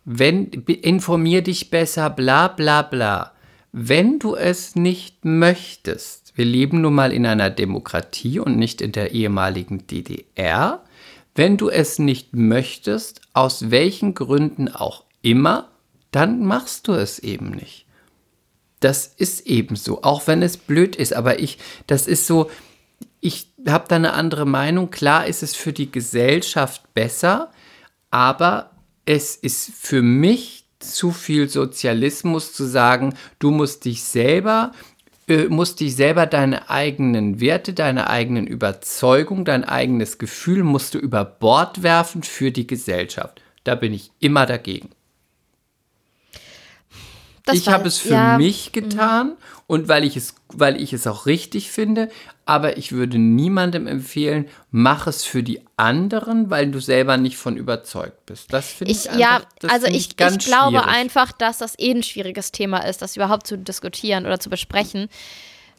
wenn, 0.04 0.46
informier 0.46 1.42
dich 1.42 1.70
besser, 1.70 2.10
bla 2.10 2.48
bla 2.48 2.82
bla. 2.82 3.32
Wenn 3.72 4.18
du 4.18 4.34
es 4.34 4.74
nicht 4.76 5.24
möchtest, 5.24 6.36
wir 6.36 6.44
leben 6.44 6.80
nun 6.80 6.94
mal 6.94 7.12
in 7.12 7.26
einer 7.26 7.50
Demokratie 7.50 8.38
und 8.40 8.56
nicht 8.56 8.80
in 8.80 8.92
der 8.92 9.12
ehemaligen 9.12 9.86
DDR. 9.86 10.82
Wenn 11.34 11.56
du 11.56 11.68
es 11.68 11.98
nicht 11.98 12.34
möchtest, 12.34 13.20
aus 13.32 13.70
welchen 13.70 14.14
Gründen 14.14 14.68
auch 14.68 15.04
immer, 15.22 15.68
dann 16.10 16.44
machst 16.44 16.86
du 16.86 16.92
es 16.92 17.18
eben 17.18 17.50
nicht. 17.50 17.83
Das 18.84 19.06
ist 19.06 19.46
eben 19.46 19.76
so, 19.76 20.02
auch 20.02 20.26
wenn 20.26 20.42
es 20.42 20.58
blöd 20.58 20.94
ist. 20.94 21.14
Aber 21.14 21.38
ich, 21.38 21.56
das 21.86 22.06
ist 22.06 22.26
so, 22.26 22.50
ich 23.22 23.48
habe 23.66 23.86
da 23.88 23.96
eine 23.96 24.12
andere 24.12 24.44
Meinung. 24.44 24.90
Klar 24.90 25.26
ist 25.26 25.42
es 25.42 25.56
für 25.56 25.72
die 25.72 25.90
Gesellschaft 25.90 26.92
besser, 26.92 27.50
aber 28.10 28.72
es 29.06 29.36
ist 29.36 29.72
für 29.74 30.02
mich 30.02 30.66
zu 30.80 31.12
viel 31.12 31.48
Sozialismus 31.48 32.52
zu 32.52 32.66
sagen, 32.66 33.14
du 33.38 33.50
musst 33.52 33.86
dich 33.86 34.04
selber, 34.04 34.72
äh, 35.28 35.44
musst 35.44 35.80
dich 35.80 35.96
selber 35.96 36.26
deine 36.26 36.68
eigenen 36.68 37.40
Werte, 37.40 37.72
deine 37.72 38.10
eigenen 38.10 38.46
Überzeugungen, 38.46 39.46
dein 39.46 39.64
eigenes 39.64 40.18
Gefühl 40.18 40.62
musst 40.62 40.92
du 40.92 40.98
über 40.98 41.24
Bord 41.24 41.82
werfen 41.82 42.22
für 42.22 42.50
die 42.50 42.66
Gesellschaft. 42.66 43.40
Da 43.64 43.76
bin 43.76 43.94
ich 43.94 44.10
immer 44.20 44.44
dagegen 44.44 44.90
Das 47.46 47.56
ich 47.56 47.68
habe 47.68 47.86
es 47.88 47.98
für 47.98 48.14
ja, 48.14 48.38
mich 48.38 48.72
getan 48.72 49.36
und 49.66 49.86
weil 49.86 50.04
ich 50.04 50.16
es, 50.16 50.34
weil 50.48 50.80
ich 50.80 50.94
es 50.94 51.06
auch 51.06 51.26
richtig 51.26 51.70
finde, 51.70 52.08
aber 52.46 52.78
ich 52.78 52.92
würde 52.92 53.18
niemandem 53.18 53.86
empfehlen, 53.86 54.48
mach 54.70 55.06
es 55.06 55.24
für 55.24 55.42
die 55.42 55.60
anderen, 55.76 56.48
weil 56.48 56.70
du 56.70 56.80
selber 56.80 57.18
nicht 57.18 57.36
von 57.36 57.58
überzeugt 57.58 58.24
bist. 58.24 58.52
Das 58.52 58.70
finde 58.70 58.92
ich, 58.92 59.04
Ich, 59.04 59.10
einfach, 59.10 59.20
ja, 59.20 59.68
also 59.68 59.86
ich, 59.86 59.96
ich, 59.96 60.16
ganz 60.16 60.44
glaube 60.44 60.78
schwierig. 60.78 60.94
einfach, 60.94 61.32
dass 61.32 61.58
das 61.58 61.78
eh 61.78 61.90
ein 61.90 62.02
schwieriges 62.02 62.50
Thema 62.50 62.78
ist, 62.78 63.02
das 63.02 63.16
überhaupt 63.16 63.46
zu 63.46 63.58
diskutieren 63.58 64.24
oder 64.24 64.40
zu 64.40 64.48
besprechen. 64.48 65.08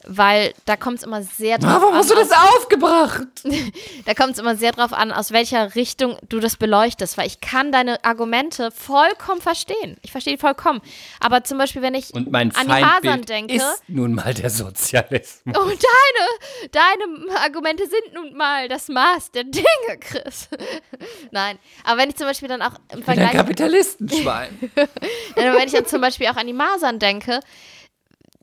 Weil 0.07 0.53
da 0.65 0.75
kommt 0.75 0.99
es 0.99 1.03
immer 1.03 1.23
sehr 1.23 1.57
drauf 1.57 1.81
Warum 1.81 1.93
an. 1.93 1.99
hast 1.99 2.11
du 2.11 2.15
das 2.15 2.31
aufgebracht? 2.31 3.27
da 4.05 4.13
kommt 4.13 4.33
es 4.33 4.39
immer 4.39 4.55
sehr 4.55 4.71
drauf 4.71 4.93
an, 4.93 5.11
aus 5.11 5.31
welcher 5.31 5.75
Richtung 5.75 6.17
du 6.29 6.39
das 6.39 6.57
beleuchtest. 6.57 7.17
Weil 7.17 7.27
ich 7.27 7.41
kann 7.41 7.71
deine 7.71 8.03
Argumente 8.03 8.71
vollkommen 8.71 9.41
verstehen. 9.41 9.97
Ich 10.01 10.11
verstehe 10.11 10.35
die 10.35 10.39
vollkommen. 10.39 10.81
Aber 11.19 11.43
zum 11.43 11.57
Beispiel, 11.57 11.81
wenn 11.81 11.95
ich 11.95 12.13
Und 12.13 12.31
mein 12.31 12.55
an 12.55 12.67
die 12.67 12.67
Masern 12.67 12.89
Feindbild 13.03 13.29
denke. 13.29 13.55
ist 13.55 13.83
nun 13.87 14.15
mal 14.15 14.33
der 14.33 14.49
Sozialismus. 14.49 15.57
Und 15.57 15.83
deine, 15.83 16.71
deine 16.71 17.39
Argumente 17.39 17.83
sind 17.83 18.13
nun 18.13 18.35
mal 18.35 18.67
das 18.67 18.87
Maß 18.87 19.31
der 19.31 19.43
Dinge, 19.43 19.65
Chris. 19.99 20.49
Nein, 21.31 21.57
aber 21.83 22.01
wenn 22.01 22.09
ich 22.09 22.15
zum 22.15 22.27
Beispiel 22.27 22.47
dann 22.47 22.61
auch 22.61 22.73
im 22.73 22.75
Ich 22.75 22.89
bin 22.89 22.99
ein 22.99 23.03
Vergleich 23.03 23.31
Kapitalistenschwein. 23.31 24.71
Wenn 25.35 25.67
ich 25.67 25.73
dann 25.73 25.85
zum 25.85 26.01
Beispiel 26.01 26.27
auch 26.27 26.35
an 26.35 26.47
die 26.47 26.53
Masern 26.53 26.99
denke, 26.99 27.39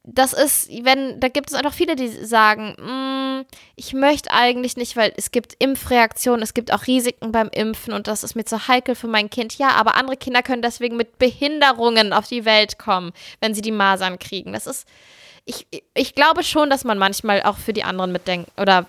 das 0.04 0.32
ist, 0.32 0.68
wenn, 0.84 1.20
da 1.20 1.28
gibt 1.28 1.50
es 1.50 1.54
einfach 1.54 1.72
viele, 1.72 1.94
die 1.94 2.08
sagen, 2.08 2.74
"Mm, 2.78 3.46
ich 3.76 3.92
möchte 3.92 4.32
eigentlich 4.32 4.76
nicht, 4.76 4.96
weil 4.96 5.12
es 5.16 5.30
gibt 5.30 5.54
Impfreaktionen, 5.60 6.42
es 6.42 6.54
gibt 6.54 6.72
auch 6.72 6.86
Risiken 6.88 7.30
beim 7.30 7.48
Impfen 7.50 7.92
und 7.92 8.08
das 8.08 8.24
ist 8.24 8.34
mir 8.34 8.44
zu 8.44 8.66
heikel 8.66 8.96
für 8.96 9.06
mein 9.06 9.30
Kind. 9.30 9.58
Ja, 9.58 9.70
aber 9.70 9.94
andere 9.96 10.16
Kinder 10.16 10.42
können 10.42 10.62
deswegen 10.62 10.96
mit 10.96 11.18
Behinderungen 11.18 12.12
auf 12.12 12.26
die 12.26 12.44
Welt 12.44 12.78
kommen, 12.78 13.12
wenn 13.40 13.54
sie 13.54 13.62
die 13.62 13.70
Masern 13.70 14.18
kriegen. 14.18 14.52
Das 14.52 14.66
ist, 14.66 14.88
ich, 15.44 15.66
ich 15.94 16.14
glaube 16.14 16.42
schon, 16.42 16.68
dass 16.68 16.82
man 16.82 16.98
manchmal 16.98 17.42
auch 17.42 17.58
für 17.58 17.72
die 17.72 17.84
anderen 17.84 18.10
mitdenkt 18.10 18.50
oder 18.60 18.86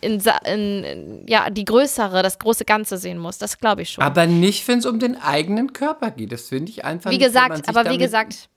in, 0.00 0.20
in, 0.44 1.24
ja, 1.26 1.50
die 1.50 1.64
größere, 1.64 2.22
das 2.22 2.38
große 2.38 2.64
Ganze 2.64 2.98
sehen 2.98 3.18
muss. 3.18 3.38
Das 3.38 3.58
glaube 3.58 3.82
ich 3.82 3.90
schon. 3.90 4.04
aber 4.04 4.26
nicht, 4.26 4.66
wenn 4.68 4.78
es 4.78 4.86
um 4.86 4.98
den 4.98 5.20
eigenen 5.20 5.72
Körper 5.72 6.10
geht. 6.10 6.32
Das 6.32 6.48
finde 6.48 6.70
ich 6.70 6.84
einfach 6.84 7.10
Wie 7.10 7.16
nicht, 7.18 7.26
gesagt, 7.26 7.56
sich 7.56 7.68
aber 7.68 7.90
wie 7.90 7.98
gesagt, 7.98 8.48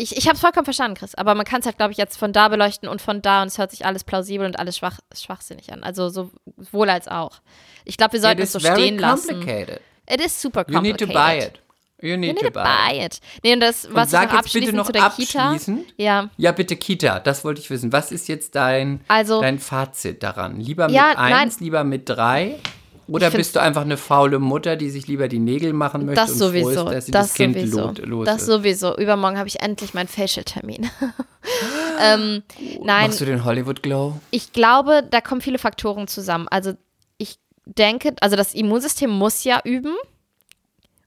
ich, 0.00 0.16
ich 0.16 0.26
habe 0.26 0.34
es 0.34 0.40
vollkommen 0.40 0.64
verstanden, 0.64 0.96
Chris, 0.96 1.14
aber 1.14 1.34
man 1.34 1.44
kann 1.44 1.60
es 1.60 1.66
halt, 1.66 1.76
glaube 1.76 1.92
ich, 1.92 1.98
jetzt 1.98 2.16
von 2.16 2.32
da 2.32 2.48
beleuchten 2.48 2.88
und 2.88 3.00
von 3.02 3.22
da 3.22 3.42
und 3.42 3.48
es 3.48 3.58
hört 3.58 3.70
sich 3.70 3.84
alles 3.86 4.04
plausibel 4.04 4.46
und 4.46 4.58
alles 4.58 4.76
schwach, 4.78 4.98
schwachsinnig 5.16 5.72
an. 5.72 5.82
Also 5.82 6.08
sowohl 6.08 6.90
als 6.90 7.08
auch. 7.08 7.40
Ich 7.84 7.96
glaube, 7.96 8.14
wir 8.14 8.20
sollten 8.20 8.42
es 8.42 8.52
so 8.52 8.60
stehen 8.60 8.98
lassen. 8.98 9.28
complicated. 9.40 9.80
It 10.10 10.20
is 10.24 10.40
super 10.40 10.64
You 10.68 10.80
need 10.80 10.98
complicated. 10.98 11.08
to 11.08 11.12
buy 11.14 11.38
it. 11.38 11.60
You 12.02 12.16
need, 12.16 12.28
You 12.28 12.32
need 12.34 12.40
to 12.40 12.46
to 12.46 12.52
buy 12.52 12.92
it. 12.94 12.98
buy 12.98 13.04
it. 13.04 13.20
Nee, 13.44 13.52
und 13.52 13.60
das, 13.60 13.86
was 13.92 14.10
sag 14.10 14.28
ich 14.28 14.32
noch 14.32 14.42
jetzt 14.42 14.52
bitte 14.54 14.72
noch 14.74 14.86
zu 14.86 14.92
der 14.92 15.10
Kita. 15.10 15.56
Ja, 15.98 16.30
Ja, 16.38 16.52
bitte 16.52 16.76
Kita, 16.76 17.20
das 17.20 17.44
wollte 17.44 17.60
ich 17.60 17.68
wissen. 17.68 17.92
Was 17.92 18.10
ist 18.10 18.26
jetzt 18.28 18.54
dein, 18.54 19.00
Also- 19.06 19.42
dein 19.42 19.58
Fazit 19.58 20.22
daran? 20.22 20.58
Lieber 20.60 20.86
mit 20.86 20.94
Ja, 20.96 21.10
eins, 21.18 21.56
nein. 21.56 21.64
lieber 21.64 21.84
mit 21.84 22.08
drei? 22.08 22.58
Oder 23.10 23.30
bist 23.30 23.56
du 23.56 23.60
einfach 23.60 23.82
eine 23.82 23.96
faule 23.96 24.38
Mutter, 24.38 24.76
die 24.76 24.90
sich 24.90 25.06
lieber 25.06 25.28
die 25.28 25.38
Nägel 25.38 25.72
machen 25.72 26.06
möchte 26.06 26.20
das 26.20 26.32
und 26.32 26.38
sowieso. 26.38 26.70
froh 26.70 26.88
ist, 26.88 26.94
dass 26.94 27.06
sie 27.06 27.12
das 27.12 27.26
das, 27.28 27.34
Kind 27.34 27.56
sowieso. 27.56 27.92
los 28.04 28.26
das 28.26 28.42
ist? 28.42 28.46
sowieso. 28.46 28.96
Übermorgen 28.96 29.36
habe 29.38 29.48
ich 29.48 29.60
endlich 29.60 29.94
meinen 29.94 30.08
Facial-Termin. 30.08 30.88
ähm, 32.02 32.42
nein, 32.82 33.06
Machst 33.08 33.20
du 33.20 33.24
den 33.24 33.44
Hollywood 33.44 33.82
Glow? 33.82 34.14
ich 34.30 34.52
glaube, 34.52 35.02
da 35.10 35.20
kommen 35.20 35.40
viele 35.40 35.58
Faktoren 35.58 36.06
zusammen. 36.08 36.46
Also 36.50 36.72
ich 37.18 37.38
denke, 37.66 38.14
also 38.20 38.36
das 38.36 38.54
Immunsystem 38.54 39.10
muss 39.10 39.44
ja 39.44 39.60
üben 39.64 39.94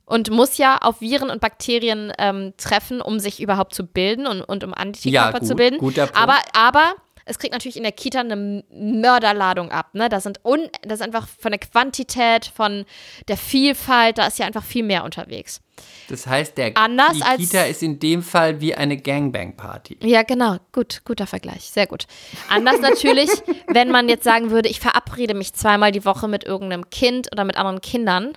und 0.06 0.30
muss 0.32 0.58
ja 0.58 0.78
auf 0.80 1.02
Viren 1.02 1.30
und 1.30 1.40
Bakterien 1.42 2.12
ähm, 2.18 2.54
treffen, 2.58 3.02
um 3.02 3.20
sich 3.20 3.42
überhaupt 3.42 3.74
zu 3.74 3.86
bilden 3.86 4.28
und, 4.28 4.42
und 4.42 4.64
um 4.64 4.74
Antikörper 4.74 5.32
Ja, 5.32 5.40
gut, 5.40 5.48
zu 5.48 5.56
bilden. 5.56 5.78
guter 5.78 6.08
Punkt. 6.08 6.18
Aber, 6.18 6.38
aber 6.54 6.94
es 7.26 7.40
kriegt 7.40 7.54
natürlich 7.54 7.78
in 7.78 7.84
der 7.84 7.92
Kita 7.92 8.20
eine 8.22 8.64
Mörderladung 8.72 9.72
ab. 9.72 9.94
Ne? 9.94 10.10
Da 10.10 10.20
sind 10.20 10.40
un 10.44 10.68
das 10.82 11.00
ist 11.00 11.02
einfach 11.06 11.28
von 11.28 11.52
der 11.52 11.60
Quantität, 11.60 12.46
von 12.54 12.86
der 13.28 13.38
Vielfalt, 13.38 14.18
da 14.18 14.28
ist 14.28 14.40
ja 14.40 14.46
einfach 14.46 14.64
viel 14.64 14.84
mehr 14.84 15.04
unterwegs. 15.04 15.62
Das 16.08 16.28
heißt, 16.28 16.58
der, 16.58 16.78
Anders 16.78 17.14
die 17.14 17.24
als- 17.24 17.38
Kita 17.42 17.64
ist 17.64 17.82
in 17.82 18.00
dem 18.00 18.22
Fall 18.22 18.62
wie 18.62 18.76
eine 18.76 18.98
Gangbang-Party. 18.98 19.98
Ja, 20.04 20.22
genau. 20.24 20.58
Gut, 20.72 21.02
guter 21.06 21.26
Vergleich. 21.26 21.64
Sehr 21.64 21.88
gut. 21.88 22.06
Anders 22.50 22.80
natürlich, 22.80 23.30
wenn 23.68 23.90
man 23.90 24.08
jetzt 24.10 24.24
sagen 24.24 24.52
würde, 24.52 24.70
ich 24.70 24.80
verabrede 24.80 25.34
mich 25.34 25.54
zweimal 25.54 25.92
die 25.92 26.06
Woche 26.06 26.28
mit 26.28 26.44
irgendeinem 26.44 26.90
Kind 26.90 27.30
oder 27.32 27.44
mit 27.44 27.58
anderen 27.58 27.82
Kindern 27.82 28.34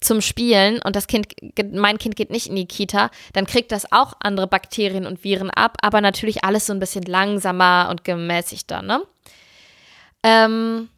zum 0.00 0.20
Spielen 0.20 0.80
und 0.80 0.94
das 0.94 1.06
Kind, 1.06 1.28
mein 1.72 1.98
Kind 1.98 2.14
geht 2.16 2.30
nicht 2.30 2.46
in 2.46 2.56
die 2.56 2.66
Kita, 2.66 3.10
dann 3.32 3.46
kriegt 3.46 3.72
das 3.72 3.90
auch 3.90 4.14
andere 4.20 4.46
Bakterien 4.46 5.06
und 5.06 5.24
Viren 5.24 5.50
ab, 5.50 5.76
aber 5.82 6.00
natürlich 6.00 6.44
alles 6.44 6.66
so 6.66 6.72
ein 6.72 6.78
bisschen 6.78 7.04
langsamer 7.04 7.88
und 7.90 8.04
gemäßigter, 8.04 8.82
ne? 8.82 9.02
Ähm, 10.22 10.88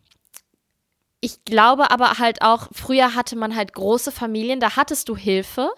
ich 1.21 1.45
glaube 1.45 1.91
aber 1.91 2.19
halt 2.19 2.43
auch, 2.43 2.69
früher 2.73 3.15
hatte 3.15 3.37
man 3.37 3.55
halt 3.55 3.73
große 3.73 4.13
Familien, 4.13 4.61
da 4.61 4.77
hattest 4.77 5.09
du 5.09 5.17
Hilfe 5.17 5.71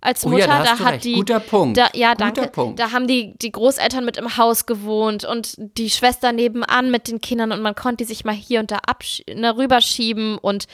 als 0.00 0.24
Oh 0.24 0.28
Mutter, 0.28 0.46
ja, 0.46 0.58
da 0.62 0.76
da 0.76 0.78
hat 0.78 0.92
recht. 0.94 1.04
die 1.04 1.14
Guter 1.14 1.40
Punkt. 1.40 1.76
da, 1.76 1.88
ja, 1.94 2.12
Guter 2.12 2.24
danke. 2.32 2.50
Punkt. 2.52 2.78
Da 2.78 2.92
haben 2.92 3.08
die, 3.08 3.36
die 3.38 3.50
Großeltern 3.50 4.04
mit 4.04 4.16
im 4.18 4.36
Haus 4.36 4.66
gewohnt 4.66 5.24
und 5.24 5.54
die 5.58 5.90
Schwester 5.90 6.30
nebenan 6.32 6.92
mit 6.92 7.08
den 7.08 7.20
Kindern 7.20 7.50
und 7.50 7.62
man 7.62 7.74
konnte 7.74 8.04
die 8.04 8.04
sich 8.04 8.24
mal 8.24 8.34
hier 8.34 8.60
und 8.60 8.70
da 8.70 8.78
absch 8.86 9.22
ne, 9.34 9.56
rüberschieben 9.56 10.38
und 10.38 10.66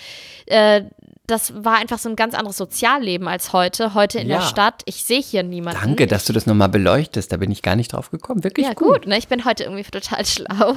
äh, 0.47 0.83
das 1.27 1.65
war 1.65 1.77
einfach 1.77 1.99
so 1.99 2.09
ein 2.09 2.17
ganz 2.17 2.35
anderes 2.35 2.57
Sozialleben 2.57 3.29
als 3.29 3.53
heute. 3.53 3.95
Heute 3.95 4.19
in 4.19 4.29
Ja. 4.29 4.39
der 4.39 4.47
Stadt, 4.47 4.83
ich 4.87 5.05
sehe 5.05 5.21
hier 5.23 5.43
niemanden. 5.43 5.81
Danke, 5.81 6.07
dass 6.07 6.25
du 6.25 6.33
das 6.33 6.47
nochmal 6.47 6.69
beleuchtest. 6.69 7.31
Da 7.33 7.37
bin 7.37 7.51
ich 7.53 7.63
gar 7.63 7.77
nicht 7.77 7.93
drauf 7.93 8.11
gekommen. 8.11 8.43
Wirklich 8.43 8.67
Ja, 8.67 8.75
gut, 8.75 9.07
ne? 9.07 9.17
ich 9.19 9.29
bin 9.29 9.45
heute 9.45 9.65
irgendwie 9.65 9.85
total 9.85 10.25
schlau. 10.27 10.75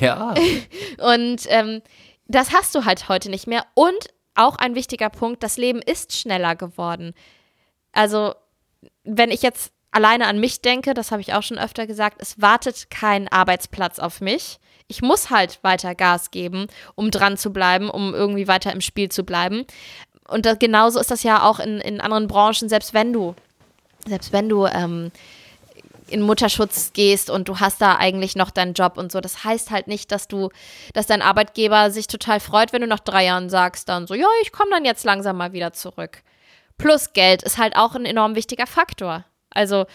Ja. 0.00 0.34
Und 0.98 1.42
ähm, 1.48 1.82
das 2.28 2.52
hast 2.52 2.74
du 2.74 2.84
halt 2.84 3.08
heute 3.08 3.28
nicht 3.28 3.46
mehr. 3.46 3.64
Und 3.74 4.08
auch 4.34 4.56
ein 4.56 4.74
wichtiger 4.74 5.10
Punkt, 5.10 5.42
das 5.42 5.56
Leben 5.56 5.80
ist 5.82 6.12
schneller 6.16 6.54
geworden. 6.54 7.12
Also, 7.92 8.34
wenn 9.04 9.30
ich 9.30 9.42
jetzt 9.42 9.72
alleine 9.90 10.26
an 10.26 10.38
mich 10.38 10.60
denke, 10.60 10.92
das 10.94 11.10
habe 11.10 11.22
ich 11.22 11.32
auch 11.34 11.42
schon 11.42 11.58
öfter 11.58 11.86
gesagt, 11.86 12.18
es 12.20 12.40
wartet 12.40 12.90
kein 12.90 13.28
Arbeitsplatz 13.28 13.98
auf 13.98 14.20
mich. 14.20 14.58
Ich 14.88 15.02
muss 15.02 15.30
halt 15.30 15.58
weiter 15.62 15.94
Gas 15.94 16.30
geben, 16.30 16.68
um 16.94 17.10
dran 17.10 17.36
zu 17.36 17.52
bleiben, 17.52 17.90
um 17.90 18.14
irgendwie 18.14 18.48
weiter 18.48 18.72
im 18.72 18.80
Spiel 18.80 19.08
zu 19.08 19.24
bleiben. 19.24 19.64
Und 20.28 20.46
das, 20.46 20.58
genauso 20.58 21.00
ist 21.00 21.10
das 21.10 21.22
ja 21.22 21.42
auch 21.42 21.60
in, 21.60 21.78
in 21.80 22.00
anderen 22.00 22.26
Branchen, 22.26 22.68
selbst 22.68 22.94
wenn 22.94 23.12
du, 23.12 23.34
selbst 24.06 24.32
wenn 24.32 24.48
du 24.48 24.66
ähm, 24.66 25.10
in 26.08 26.22
Mutterschutz 26.22 26.92
gehst 26.92 27.30
und 27.30 27.48
du 27.48 27.58
hast 27.58 27.80
da 27.80 27.96
eigentlich 27.96 28.36
noch 28.36 28.50
deinen 28.50 28.74
Job 28.74 28.96
und 28.96 29.10
so. 29.10 29.20
Das 29.20 29.44
heißt 29.44 29.70
halt 29.70 29.88
nicht, 29.88 30.12
dass 30.12 30.28
du, 30.28 30.50
dass 30.94 31.06
dein 31.06 31.22
Arbeitgeber 31.22 31.90
sich 31.90 32.06
total 32.06 32.40
freut, 32.40 32.72
wenn 32.72 32.82
du 32.82 32.86
nach 32.86 33.00
drei 33.00 33.24
Jahren 33.24 33.50
sagst 33.50 33.88
dann 33.88 34.06
so, 34.06 34.14
ja, 34.14 34.26
ich 34.42 34.52
komme 34.52 34.70
dann 34.70 34.84
jetzt 34.84 35.04
langsam 35.04 35.36
mal 35.36 35.52
wieder 35.52 35.72
zurück. 35.72 36.22
Plus 36.78 37.12
Geld 37.12 37.42
ist 37.42 37.58
halt 37.58 37.76
auch 37.76 37.94
ein 37.94 38.04
enorm 38.04 38.34
wichtiger 38.34 38.66
Faktor. 38.66 39.24
Also 39.50 39.86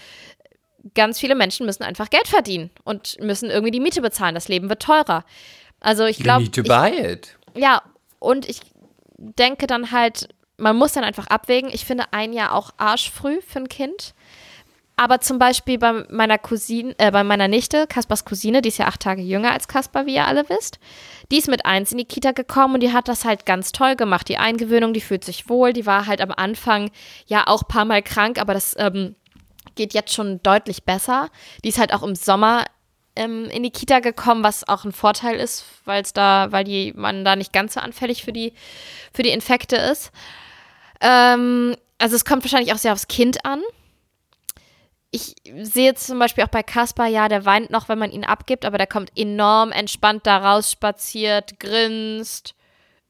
ganz 0.95 1.19
viele 1.19 1.35
Menschen 1.35 1.65
müssen 1.65 1.83
einfach 1.83 2.09
Geld 2.09 2.27
verdienen 2.27 2.69
und 2.83 3.19
müssen 3.19 3.49
irgendwie 3.49 3.71
die 3.71 3.79
Miete 3.79 4.01
bezahlen. 4.01 4.35
Das 4.35 4.47
Leben 4.47 4.69
wird 4.69 4.81
teurer. 4.81 5.23
Also 5.79 6.05
ich 6.05 6.19
You 6.19 6.23
glaube, 6.23 6.43
need 6.43 6.55
to 6.55 6.63
buy 6.63 6.89
it. 6.89 7.37
ja, 7.55 7.81
und 8.19 8.47
ich 8.47 8.61
denke 9.17 9.67
dann 9.67 9.91
halt, 9.91 10.29
man 10.57 10.75
muss 10.75 10.93
dann 10.93 11.03
einfach 11.03 11.27
abwägen. 11.27 11.71
Ich 11.73 11.85
finde 11.85 12.05
ein 12.11 12.33
Jahr 12.33 12.53
auch 12.53 12.71
arschfrüh 12.77 13.41
für 13.41 13.59
ein 13.59 13.69
Kind. 13.69 14.13
Aber 14.97 15.19
zum 15.19 15.39
Beispiel 15.39 15.79
bei 15.79 16.05
meiner 16.09 16.37
Cousine, 16.37 16.93
äh, 16.99 17.09
bei 17.09 17.23
meiner 17.23 17.47
Nichte, 17.47 17.87
Kaspers 17.87 18.23
Cousine, 18.25 18.61
die 18.61 18.69
ist 18.69 18.77
ja 18.77 18.85
acht 18.85 18.99
Tage 18.99 19.23
jünger 19.23 19.51
als 19.51 19.67
Kasper, 19.67 20.05
wie 20.05 20.13
ihr 20.13 20.27
alle 20.27 20.47
wisst. 20.49 20.77
Die 21.31 21.37
ist 21.37 21.47
mit 21.47 21.65
eins 21.65 21.91
in 21.91 21.97
die 21.97 22.05
Kita 22.05 22.33
gekommen 22.33 22.75
und 22.75 22.83
die 22.83 22.93
hat 22.93 23.07
das 23.07 23.25
halt 23.25 23.47
ganz 23.47 23.71
toll 23.71 23.95
gemacht. 23.95 24.27
Die 24.29 24.37
Eingewöhnung, 24.37 24.93
die 24.93 25.01
fühlt 25.01 25.23
sich 25.23 25.49
wohl. 25.49 25.73
Die 25.73 25.87
war 25.87 26.05
halt 26.05 26.21
am 26.21 26.31
Anfang 26.31 26.91
ja 27.25 27.47
auch 27.47 27.63
ein 27.63 27.67
paar 27.67 27.85
Mal 27.85 28.03
krank, 28.03 28.39
aber 28.39 28.53
das 28.53 28.75
ähm, 28.77 29.15
geht 29.75 29.93
jetzt 29.93 30.13
schon 30.13 30.41
deutlich 30.43 30.83
besser. 30.83 31.29
Die 31.63 31.69
ist 31.69 31.79
halt 31.79 31.93
auch 31.93 32.03
im 32.03 32.15
Sommer 32.15 32.65
ähm, 33.15 33.45
in 33.49 33.63
die 33.63 33.71
Kita 33.71 33.99
gekommen, 33.99 34.43
was 34.43 34.67
auch 34.67 34.85
ein 34.85 34.91
Vorteil 34.91 35.37
ist, 35.37 35.65
weil 35.85 36.01
es 36.01 36.13
da, 36.13 36.51
weil 36.51 36.63
die 36.63 36.93
man 36.95 37.25
da 37.25 37.35
nicht 37.35 37.53
ganz 37.53 37.73
so 37.73 37.79
anfällig 37.79 38.23
für 38.23 38.33
die 38.33 38.53
für 39.13 39.23
die 39.23 39.31
Infekte 39.31 39.75
ist. 39.75 40.11
Ähm, 41.01 41.75
also 41.97 42.15
es 42.15 42.25
kommt 42.25 42.43
wahrscheinlich 42.43 42.73
auch 42.73 42.77
sehr 42.77 42.93
aufs 42.93 43.07
Kind 43.07 43.45
an. 43.45 43.61
Ich 45.13 45.35
sehe 45.61 45.85
jetzt 45.85 46.07
zum 46.07 46.19
Beispiel 46.19 46.45
auch 46.45 46.49
bei 46.49 46.63
Kaspar, 46.63 47.07
ja, 47.07 47.27
der 47.27 47.43
weint 47.43 47.69
noch, 47.69 47.89
wenn 47.89 47.99
man 47.99 48.11
ihn 48.11 48.23
abgibt, 48.23 48.63
aber 48.63 48.77
der 48.77 48.87
kommt 48.87 49.11
enorm 49.17 49.73
entspannt 49.73 50.25
da 50.25 50.37
raus, 50.37 50.71
spaziert, 50.71 51.59
grinst, 51.59 52.55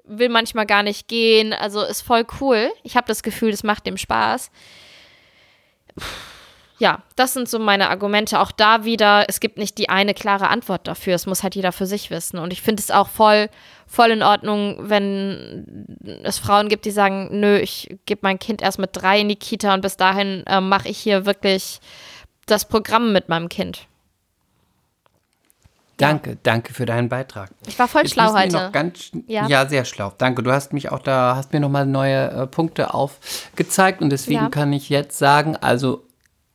will 0.04 0.30
manchmal 0.30 0.66
gar 0.66 0.82
nicht 0.82 1.08
gehen. 1.08 1.54
Also 1.54 1.84
ist 1.84 2.02
voll 2.02 2.26
cool. 2.40 2.72
Ich 2.82 2.98
habe 2.98 3.08
das 3.08 3.22
Gefühl, 3.22 3.52
das 3.52 3.64
macht 3.64 3.86
dem 3.86 3.98
Spaß 3.98 4.50
ja, 6.82 7.04
das 7.16 7.34
sind 7.34 7.48
so 7.48 7.60
meine 7.60 7.92
Argumente. 7.92 8.40
Auch 8.40 8.52
da 8.52 8.86
wieder, 8.86 9.26
es 9.28 9.40
gibt 9.40 9.60
nicht 9.60 9.78
die 9.78 9.90
eine 9.90 10.16
klare 10.16 10.48
Antwort 10.50 10.88
dafür. 10.88 11.14
Es 11.14 11.28
muss 11.28 11.44
halt 11.44 11.54
jeder 11.54 11.72
für 11.72 11.86
sich 11.86 12.10
wissen. 12.10 12.40
Und 12.40 12.52
ich 12.52 12.64
finde 12.64 12.82
es 12.82 12.90
auch 12.90 13.08
voll, 13.08 13.50
voll 13.86 14.10
in 14.10 14.24
Ordnung, 14.24 14.78
wenn 14.90 16.20
es 16.24 16.40
Frauen 16.40 16.70
gibt, 16.70 16.86
die 16.86 16.90
sagen, 16.92 17.40
nö, 17.40 17.58
ich 17.60 17.96
gebe 18.08 18.22
mein 18.24 18.40
Kind 18.40 18.64
erst 18.64 18.80
mit 18.80 18.90
drei 18.94 19.20
in 19.20 19.30
die 19.30 19.36
Kita 19.36 19.76
und 19.76 19.82
bis 19.82 19.96
dahin 19.96 20.44
äh, 20.48 20.60
mache 20.60 20.90
ich 20.90 20.98
hier 20.98 21.28
wirklich 21.28 21.82
das 22.48 22.66
Programm 22.66 23.14
mit 23.14 23.30
meinem 23.30 23.48
Kind. 23.48 23.86
Danke, 25.98 26.40
danke 26.42 26.74
für 26.74 26.88
deinen 26.88 27.10
Beitrag. 27.10 27.52
Ich 27.68 27.78
war 27.78 27.88
voll 27.88 28.02
Jetzt 28.02 28.14
schlau 28.14 28.34
heute. 28.34 28.54
Noch 28.54 28.72
ganz, 28.72 29.12
Ja. 29.28 29.46
ja. 29.46 29.68
sehr 29.68 29.86
schlau. 29.86 30.12
Danke. 30.18 30.42
Du 30.42 30.52
hast 30.52 30.74
mich 30.74 30.92
auch 30.92 30.98
da, 30.98 31.36
hast 31.36 31.54
mir 31.54 31.60
nochmal 31.60 31.86
neue 31.86 32.32
äh, 32.32 32.48
Punkte 32.48 32.96
aufgezeigt 32.96 34.02
und 34.02 34.10
deswegen 34.10 34.42
Ja. 34.46 34.50
kann 34.50 34.74
ich 34.74 34.90
jetzt 34.90 35.20
sagen, 35.20 35.56
also 35.58 36.08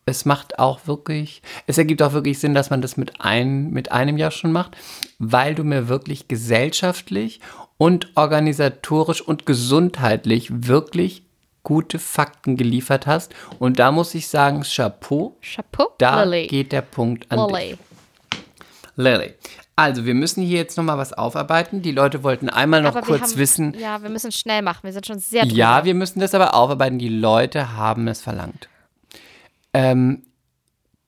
es 0.06 0.24
macht 0.24 0.60
auch 0.60 0.86
wirklich, 0.86 1.42
es 1.66 1.78
ergibt 1.78 2.00
auch 2.00 2.12
wirklich 2.12 2.38
Sinn, 2.38 2.54
dass 2.54 2.70
man 2.70 2.80
das 2.80 2.96
mit, 2.96 3.20
ein, 3.20 3.70
mit 3.70 3.90
einem 3.90 4.16
Jahr 4.16 4.30
schon 4.30 4.52
macht, 4.52 4.76
weil 5.18 5.56
du 5.56 5.64
mir 5.64 5.88
wirklich 5.88 6.28
gesellschaftlich 6.28 7.40
und 7.76 8.16
organisatorisch 8.16 9.20
und 9.20 9.46
gesundheitlich 9.46 10.48
wirklich 10.68 11.24
gute 11.64 11.98
Fakten 11.98 12.56
geliefert 12.56 13.08
hast. 13.08 13.34
Und 13.58 13.80
da 13.80 13.90
muss 13.90 14.14
ich 14.14 14.28
sagen, 14.28 14.62
Chapeau, 14.62 15.36
Chapeau, 15.42 15.88
da 15.98 16.22
Lilly. 16.22 16.46
geht 16.46 16.70
der 16.70 16.82
Punkt 16.82 17.30
an 17.32 17.48
dich. 17.48 17.76
Lilly. 18.94 19.18
Lily. 19.18 19.34
Also, 19.74 20.06
wir 20.06 20.14
müssen 20.14 20.42
hier 20.42 20.56
jetzt 20.58 20.78
nochmal 20.78 20.96
was 20.96 21.12
aufarbeiten. 21.12 21.82
Die 21.82 21.92
Leute 21.92 22.22
wollten 22.22 22.48
einmal 22.48 22.80
noch 22.80 22.98
kurz 23.02 23.32
haben, 23.32 23.36
wissen. 23.36 23.76
Ja, 23.78 24.00
wir 24.02 24.08
müssen 24.08 24.32
schnell 24.32 24.62
machen. 24.62 24.84
Wir 24.84 24.92
sind 24.92 25.04
schon 25.04 25.18
sehr 25.18 25.42
drüber. 25.42 25.54
Ja, 25.56 25.84
wir 25.84 25.94
müssen 25.94 26.20
das 26.20 26.32
aber 26.32 26.54
aufarbeiten. 26.54 26.98
Die 26.98 27.10
Leute 27.10 27.76
haben 27.76 28.08
es 28.08 28.22
verlangt. 28.22 28.68
Ähm, 29.76 30.22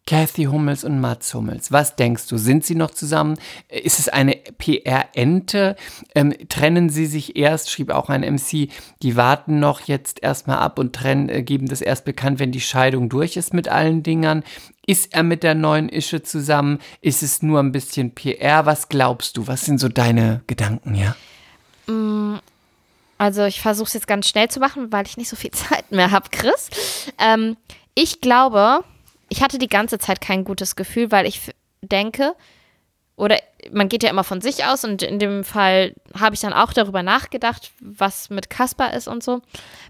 Kathy 0.07 0.45
Hummels 0.45 0.85
und 0.85 1.01
Mats 1.01 1.33
Hummels, 1.33 1.73
was 1.73 1.97
denkst 1.97 2.29
du? 2.29 2.37
Sind 2.37 2.67
sie 2.67 2.75
noch 2.75 2.91
zusammen? 2.91 3.39
Ist 3.69 3.99
es 3.99 4.11
eine 4.11 4.37
PR-Ente? 4.37 5.75
Ähm, 6.15 6.35
trennen 6.51 6.91
sie 6.91 7.07
sich 7.07 7.37
erst? 7.37 7.71
Schrieb 7.71 7.91
auch 7.91 8.11
ein 8.11 8.21
MC, 8.21 8.69
die 9.03 9.17
warten 9.17 9.59
noch 9.59 9.83
jetzt 9.83 10.23
erstmal 10.23 10.59
ab 10.59 10.79
und 10.79 10.95
trennen, 10.95 11.31
äh, 11.31 11.43
geben 11.43 11.67
das 11.67 11.81
erst 11.81 12.05
bekannt, 12.05 12.41
wenn 12.41 12.53
die 12.53 12.61
Scheidung 12.61 13.09
durch 13.09 13.39
ist 13.39 13.55
mit 13.55 13.69
allen 13.69 14.03
Dingern. 14.03 14.45
Ist 14.87 15.15
er 15.15 15.23
mit 15.23 15.43
der 15.43 15.55
neuen 15.55 15.89
Ische 15.89 16.23
zusammen? 16.23 16.79
Ist 17.01 17.23
es 17.23 17.43
nur 17.43 17.61
ein 17.61 17.73
bisschen 17.73 18.15
PR? 18.15 18.67
Was 18.67 18.91
glaubst 18.91 19.39
du? 19.39 19.47
Was 19.47 19.63
sind 19.63 19.79
so 19.79 19.89
deine 19.89 20.43
Gedanken, 20.47 20.95
ja? 20.95 21.17
Also 23.17 23.45
ich 23.45 23.61
versuche 23.61 23.89
es 23.89 23.95
jetzt 23.95 24.07
ganz 24.07 24.29
schnell 24.29 24.49
zu 24.49 24.61
machen, 24.61 24.93
weil 24.93 25.07
ich 25.07 25.17
nicht 25.17 25.29
so 25.29 25.37
viel 25.37 25.51
Zeit 25.53 25.91
mehr 25.91 26.11
habe, 26.11 26.29
Chris. 26.31 26.71
Ähm, 27.19 27.57
ich 28.01 28.21
glaube, 28.21 28.85
ich 29.29 29.43
hatte 29.43 29.59
die 29.59 29.67
ganze 29.67 29.99
Zeit 29.99 30.21
kein 30.21 30.45
gutes 30.45 30.77
Gefühl, 30.77 31.11
weil 31.11 31.27
ich 31.27 31.51
denke, 31.83 32.37
oder 33.17 33.37
man 33.73 33.89
geht 33.89 34.05
ja 34.05 34.11
immer 34.11 34.23
von 34.23 34.41
sich 34.41 34.65
aus 34.65 34.85
und 34.85 35.03
in 35.03 35.19
dem 35.19 35.43
Fall 35.43 35.95
habe 36.17 36.37
ich 36.37 36.41
dann 36.41 36.53
auch 36.53 36.73
darüber 36.73 37.03
nachgedacht, 37.03 37.73
was 37.81 38.31
mit 38.31 38.51
Kasper 38.51 38.93
ist 38.93 39.09
und 39.09 39.25
so. 39.25 39.43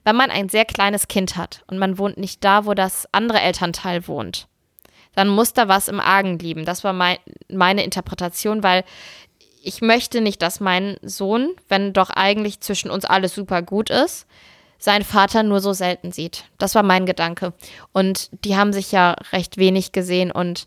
Wenn 0.04 0.16
man 0.16 0.30
ein 0.30 0.48
sehr 0.48 0.64
kleines 0.64 1.08
Kind 1.08 1.36
hat 1.36 1.62
und 1.66 1.76
man 1.76 1.98
wohnt 1.98 2.16
nicht 2.16 2.42
da, 2.42 2.64
wo 2.64 2.72
das 2.72 3.06
andere 3.12 3.42
Elternteil 3.42 4.08
wohnt, 4.08 4.48
dann 5.14 5.28
muss 5.28 5.52
da 5.52 5.68
was 5.68 5.88
im 5.88 6.00
Argen 6.00 6.38
liegen. 6.38 6.64
Das 6.64 6.84
war 6.84 6.94
mein, 6.94 7.18
meine 7.50 7.84
Interpretation, 7.84 8.62
weil 8.62 8.84
ich 9.62 9.82
möchte 9.82 10.22
nicht, 10.22 10.40
dass 10.40 10.60
mein 10.60 10.96
Sohn, 11.02 11.50
wenn 11.68 11.92
doch 11.92 12.08
eigentlich 12.08 12.60
zwischen 12.60 12.90
uns 12.90 13.04
alles 13.04 13.34
super 13.34 13.60
gut 13.60 13.90
ist, 13.90 14.26
seinen 14.78 15.04
Vater 15.04 15.42
nur 15.42 15.60
so 15.60 15.72
selten 15.72 16.12
sieht. 16.12 16.44
Das 16.58 16.74
war 16.74 16.82
mein 16.82 17.04
Gedanke. 17.06 17.52
Und 17.92 18.30
die 18.44 18.56
haben 18.56 18.72
sich 18.72 18.92
ja 18.92 19.16
recht 19.32 19.56
wenig 19.56 19.92
gesehen 19.92 20.30
und 20.30 20.66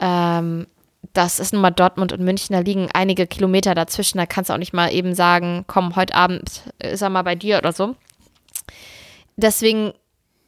ähm, 0.00 0.66
das 1.14 1.40
ist 1.40 1.52
nun 1.52 1.62
mal 1.62 1.70
Dortmund 1.70 2.12
und 2.12 2.20
München, 2.20 2.52
da 2.54 2.60
liegen 2.60 2.88
einige 2.92 3.26
Kilometer 3.26 3.74
dazwischen. 3.74 4.18
Da 4.18 4.26
kannst 4.26 4.50
du 4.50 4.54
auch 4.54 4.58
nicht 4.58 4.72
mal 4.74 4.92
eben 4.92 5.14
sagen, 5.14 5.64
komm, 5.66 5.96
heute 5.96 6.14
Abend 6.14 6.62
ist 6.78 7.02
er 7.02 7.08
mal 7.08 7.22
bei 7.22 7.34
dir 7.34 7.58
oder 7.58 7.72
so. 7.72 7.94
Deswegen 9.36 9.92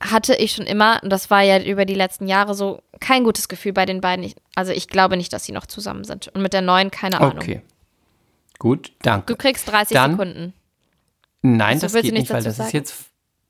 hatte 0.01 0.35
ich 0.35 0.52
schon 0.52 0.66
immer, 0.66 0.98
und 1.02 1.10
das 1.10 1.31
war 1.31 1.43
ja 1.43 1.62
über 1.62 1.85
die 1.85 1.94
letzten 1.94 2.27
Jahre 2.27 2.55
so, 2.55 2.82
kein 3.01 3.24
gutes 3.24 3.48
Gefühl 3.48 3.72
bei 3.72 3.86
den 3.86 4.01
beiden. 4.01 4.32
Also 4.55 4.72
ich 4.72 4.89
glaube 4.89 5.16
nicht, 5.16 5.32
dass 5.32 5.44
sie 5.44 5.52
noch 5.52 5.66
zusammen 5.66 6.05
sind. 6.05 6.28
Und 6.28 6.43
mit 6.43 6.52
der 6.52 6.62
neuen 6.62 6.90
keine 6.90 7.20
Ahnung. 7.20 7.36
Okay. 7.39 7.62
Gut, 8.59 8.93
danke. 9.02 9.32
Du 9.32 9.36
kriegst 9.36 9.68
30 9.70 9.94
Dann- 9.94 10.12
Sekunden. 10.12 10.52
Nein, 11.43 11.75
Also 11.75 11.87
das 11.89 12.03
geht 12.03 12.12
nicht, 12.12 12.31
weil 12.31 12.43
das 12.43 12.53
ist 12.53 12.57
sagen? 12.59 12.71
jetzt. 12.73 12.95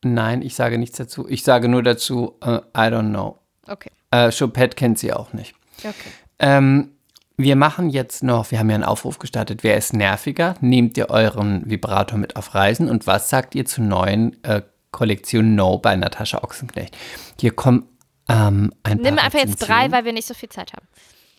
Nein, 0.02 0.42
ich 0.42 0.54
sage 0.54 0.78
nichts 0.78 0.96
dazu. 0.96 1.28
Ich 1.28 1.42
sage 1.42 1.68
nur 1.68 1.82
dazu, 1.82 2.36
äh, 2.40 2.56
I 2.56 2.90
don't 2.90 3.10
know. 3.10 3.38
Okay. 3.66 3.90
Äh, 4.10 4.30
Chopette 4.36 4.74
kennt 4.74 4.98
sie 4.98 5.12
auch 5.12 5.32
nicht. 5.32 5.54
Okay. 5.78 5.92
Ähm, 6.38 6.92
wir 7.36 7.56
machen 7.56 7.90
jetzt 7.90 8.22
noch, 8.22 8.50
wir 8.50 8.58
haben 8.58 8.68
ja 8.70 8.74
einen 8.76 8.84
Aufruf 8.84 9.18
gestartet. 9.18 9.62
Wer 9.62 9.76
ist 9.76 9.92
nerviger? 9.92 10.54
Nehmt 10.60 10.96
ihr 10.96 11.10
euren 11.10 11.68
Vibrator 11.68 12.18
mit 12.18 12.36
auf 12.36 12.54
Reisen? 12.54 12.88
Und 12.88 13.06
was 13.06 13.30
sagt 13.30 13.54
ihr 13.54 13.66
zur 13.66 13.84
neuen 13.84 14.42
äh, 14.44 14.62
Kollektion 14.90 15.54
No 15.54 15.78
bei 15.78 15.96
Natascha 15.96 16.42
Ochsenknecht? 16.42 16.96
Hier 17.38 17.52
kommen 17.52 17.86
ähm, 18.28 18.72
ein 18.82 18.98
Nimm 18.98 19.16
paar 19.16 19.24
einfach 19.24 19.38
jetzt 19.38 19.56
drei, 19.58 19.90
weil 19.90 20.04
wir 20.04 20.12
nicht 20.12 20.28
so 20.28 20.34
viel 20.34 20.48
Zeit 20.48 20.72
haben. 20.72 20.86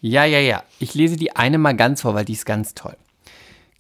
Ja, 0.01 0.25
ja, 0.25 0.39
ja. 0.39 0.63
Ich 0.79 0.95
lese 0.95 1.15
die 1.15 1.35
eine 1.35 1.57
mal 1.57 1.75
ganz 1.75 2.01
vor, 2.01 2.15
weil 2.15 2.25
die 2.25 2.33
ist 2.33 2.45
ganz 2.45 2.73
toll. 2.73 2.95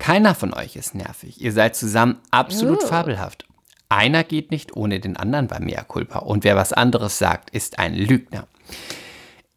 Keiner 0.01 0.33
von 0.33 0.51
euch 0.53 0.75
ist 0.75 0.95
nervig. 0.95 1.39
Ihr 1.39 1.51
seid 1.53 1.75
zusammen 1.75 2.17
absolut 2.31 2.79
Oh. 2.83 2.87
fabelhaft. 2.87 3.45
Einer 3.87 4.23
geht 4.23 4.49
nicht 4.49 4.75
ohne 4.75 4.99
den 4.99 5.15
anderen 5.15 5.45
bei 5.47 5.59
Mea 5.59 5.83
Culpa. 5.83 6.19
Und 6.19 6.43
wer 6.43 6.55
was 6.55 6.73
anderes 6.73 7.19
sagt, 7.19 7.51
ist 7.51 7.77
ein 7.77 7.93
Lügner. 7.93 8.47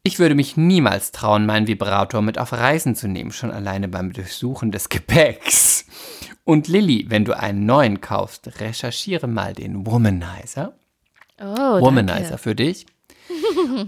Ich 0.03 0.19
würde 0.19 0.35
mich 0.35 0.55
niemals 0.55 1.11
trauen, 1.11 1.47
meinen 1.47 1.65
Vibrator 1.65 2.21
mit 2.21 2.37
auf 2.37 2.53
Reisen 2.53 2.95
zu 2.95 3.07
nehmen, 3.07 3.31
schon 3.31 3.49
alleine 3.49 3.87
beim 3.87 4.13
Durchsuchen 4.13 4.71
des 4.71 4.89
Gepäcks. 4.89 5.85
Und 6.43 6.67
Lilly, 6.67 7.07
wenn 7.09 7.25
du 7.25 7.33
einen 7.35 7.65
neuen 7.65 8.01
kaufst, 8.01 8.59
recherchiere 8.61 9.25
mal 9.25 9.53
den 9.53 9.87
Womanizer. 9.87 10.73
Oh, 11.41 11.81
Womanizer 11.81 12.19
danke. 12.21 12.37
für 12.37 12.53
dich. 12.53 12.85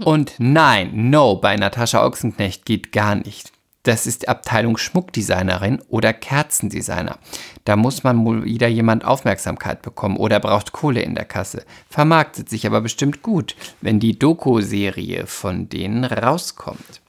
Und 0.04 0.34
nein, 0.40 1.10
no, 1.12 1.36
bei 1.36 1.56
Natascha 1.56 2.04
Ochsenknecht 2.04 2.66
geht 2.66 2.92
gar 2.92 3.14
nicht. 3.14 3.52
Das 3.88 4.06
ist 4.06 4.24
die 4.24 4.28
Abteilung 4.28 4.78
Schmuckdesignerin 4.78 5.82
oder 5.88 6.12
Kerzendesigner. 6.12 7.20
Da 7.64 7.78
muss 7.78 8.04
man 8.04 8.26
wohl 8.26 8.44
wieder 8.44 8.68
jemand 8.68 9.06
Aufmerksamkeit 9.06 9.82
bekommen 9.82 10.18
oder 10.18 10.42
braucht 10.42 10.74
Kohle 10.74 11.02
in 11.02 11.16
der 11.16 11.24
Kasse. 11.24 11.64
Vermarktet 11.90 12.50
sich 12.50 12.68
aber 12.68 12.82
bestimmt 12.82 13.22
gut, 13.22 13.56
wenn 13.80 14.02
die 14.02 14.20
Doku-Serie 14.20 15.26
von 15.26 15.70
denen 15.70 16.04
rauskommt. 16.04 17.00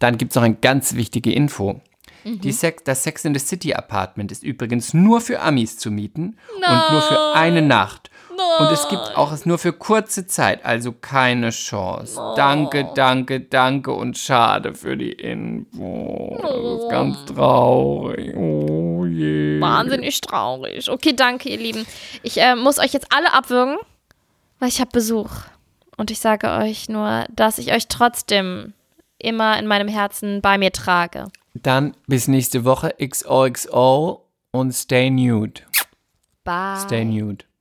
Dann 0.00 0.18
gibt 0.18 0.32
es 0.32 0.36
noch 0.36 0.42
eine 0.42 0.56
ganz 0.56 0.96
wichtige 0.96 1.32
Info. 1.32 1.80
Die 2.24 2.52
Sex, 2.52 2.82
das 2.84 3.04
Sex 3.04 3.24
in 3.24 3.32
the 3.32 3.40
City 3.40 3.72
Apartment 3.72 4.30
ist 4.30 4.42
übrigens 4.42 4.92
nur 4.92 5.22
für 5.22 5.40
Amis 5.40 5.78
zu 5.78 5.90
mieten 5.90 6.36
und 6.56 6.92
nur 6.92 7.00
für 7.00 7.36
eine 7.36 7.62
Nacht. 7.62 8.10
Und 8.58 8.72
es 8.72 8.88
gibt 8.88 9.16
auch 9.16 9.32
es 9.32 9.46
nur 9.46 9.58
für 9.58 9.72
kurze 9.72 10.26
Zeit, 10.26 10.64
also 10.64 10.92
keine 10.92 11.50
Chance. 11.50 12.20
Danke, 12.36 12.88
danke, 12.94 13.40
danke 13.40 13.92
und 13.92 14.16
schade 14.16 14.74
für 14.74 14.96
die 14.96 15.12
Info. 15.12 16.38
Das 16.40 16.84
ist 16.84 16.90
ganz 16.90 17.24
traurig. 17.26 18.36
Oh 18.36 19.04
je. 19.06 19.60
Wahnsinnig 19.60 20.20
traurig. 20.20 20.88
Okay, 20.88 21.14
danke, 21.14 21.48
ihr 21.48 21.58
Lieben. 21.58 21.86
Ich 22.22 22.40
äh, 22.40 22.54
muss 22.54 22.78
euch 22.78 22.92
jetzt 22.92 23.08
alle 23.12 23.32
abwürgen, 23.32 23.76
weil 24.58 24.68
ich 24.68 24.80
habe 24.80 24.90
Besuch. 24.92 25.30
Und 25.96 26.12
ich 26.12 26.20
sage 26.20 26.48
euch 26.50 26.88
nur, 26.88 27.24
dass 27.30 27.58
ich 27.58 27.72
euch 27.72 27.88
trotzdem 27.88 28.72
immer 29.18 29.58
in 29.58 29.66
meinem 29.66 29.88
Herzen 29.88 30.40
bei 30.40 30.58
mir 30.58 30.72
trage. 30.72 31.26
Dann 31.54 31.96
bis 32.06 32.28
nächste 32.28 32.64
Woche. 32.64 32.94
XOXO 33.04 34.24
und 34.52 34.72
stay 34.72 35.10
nude. 35.10 35.62
Bye. 36.44 36.78
Stay 36.78 37.04
nude. 37.04 37.47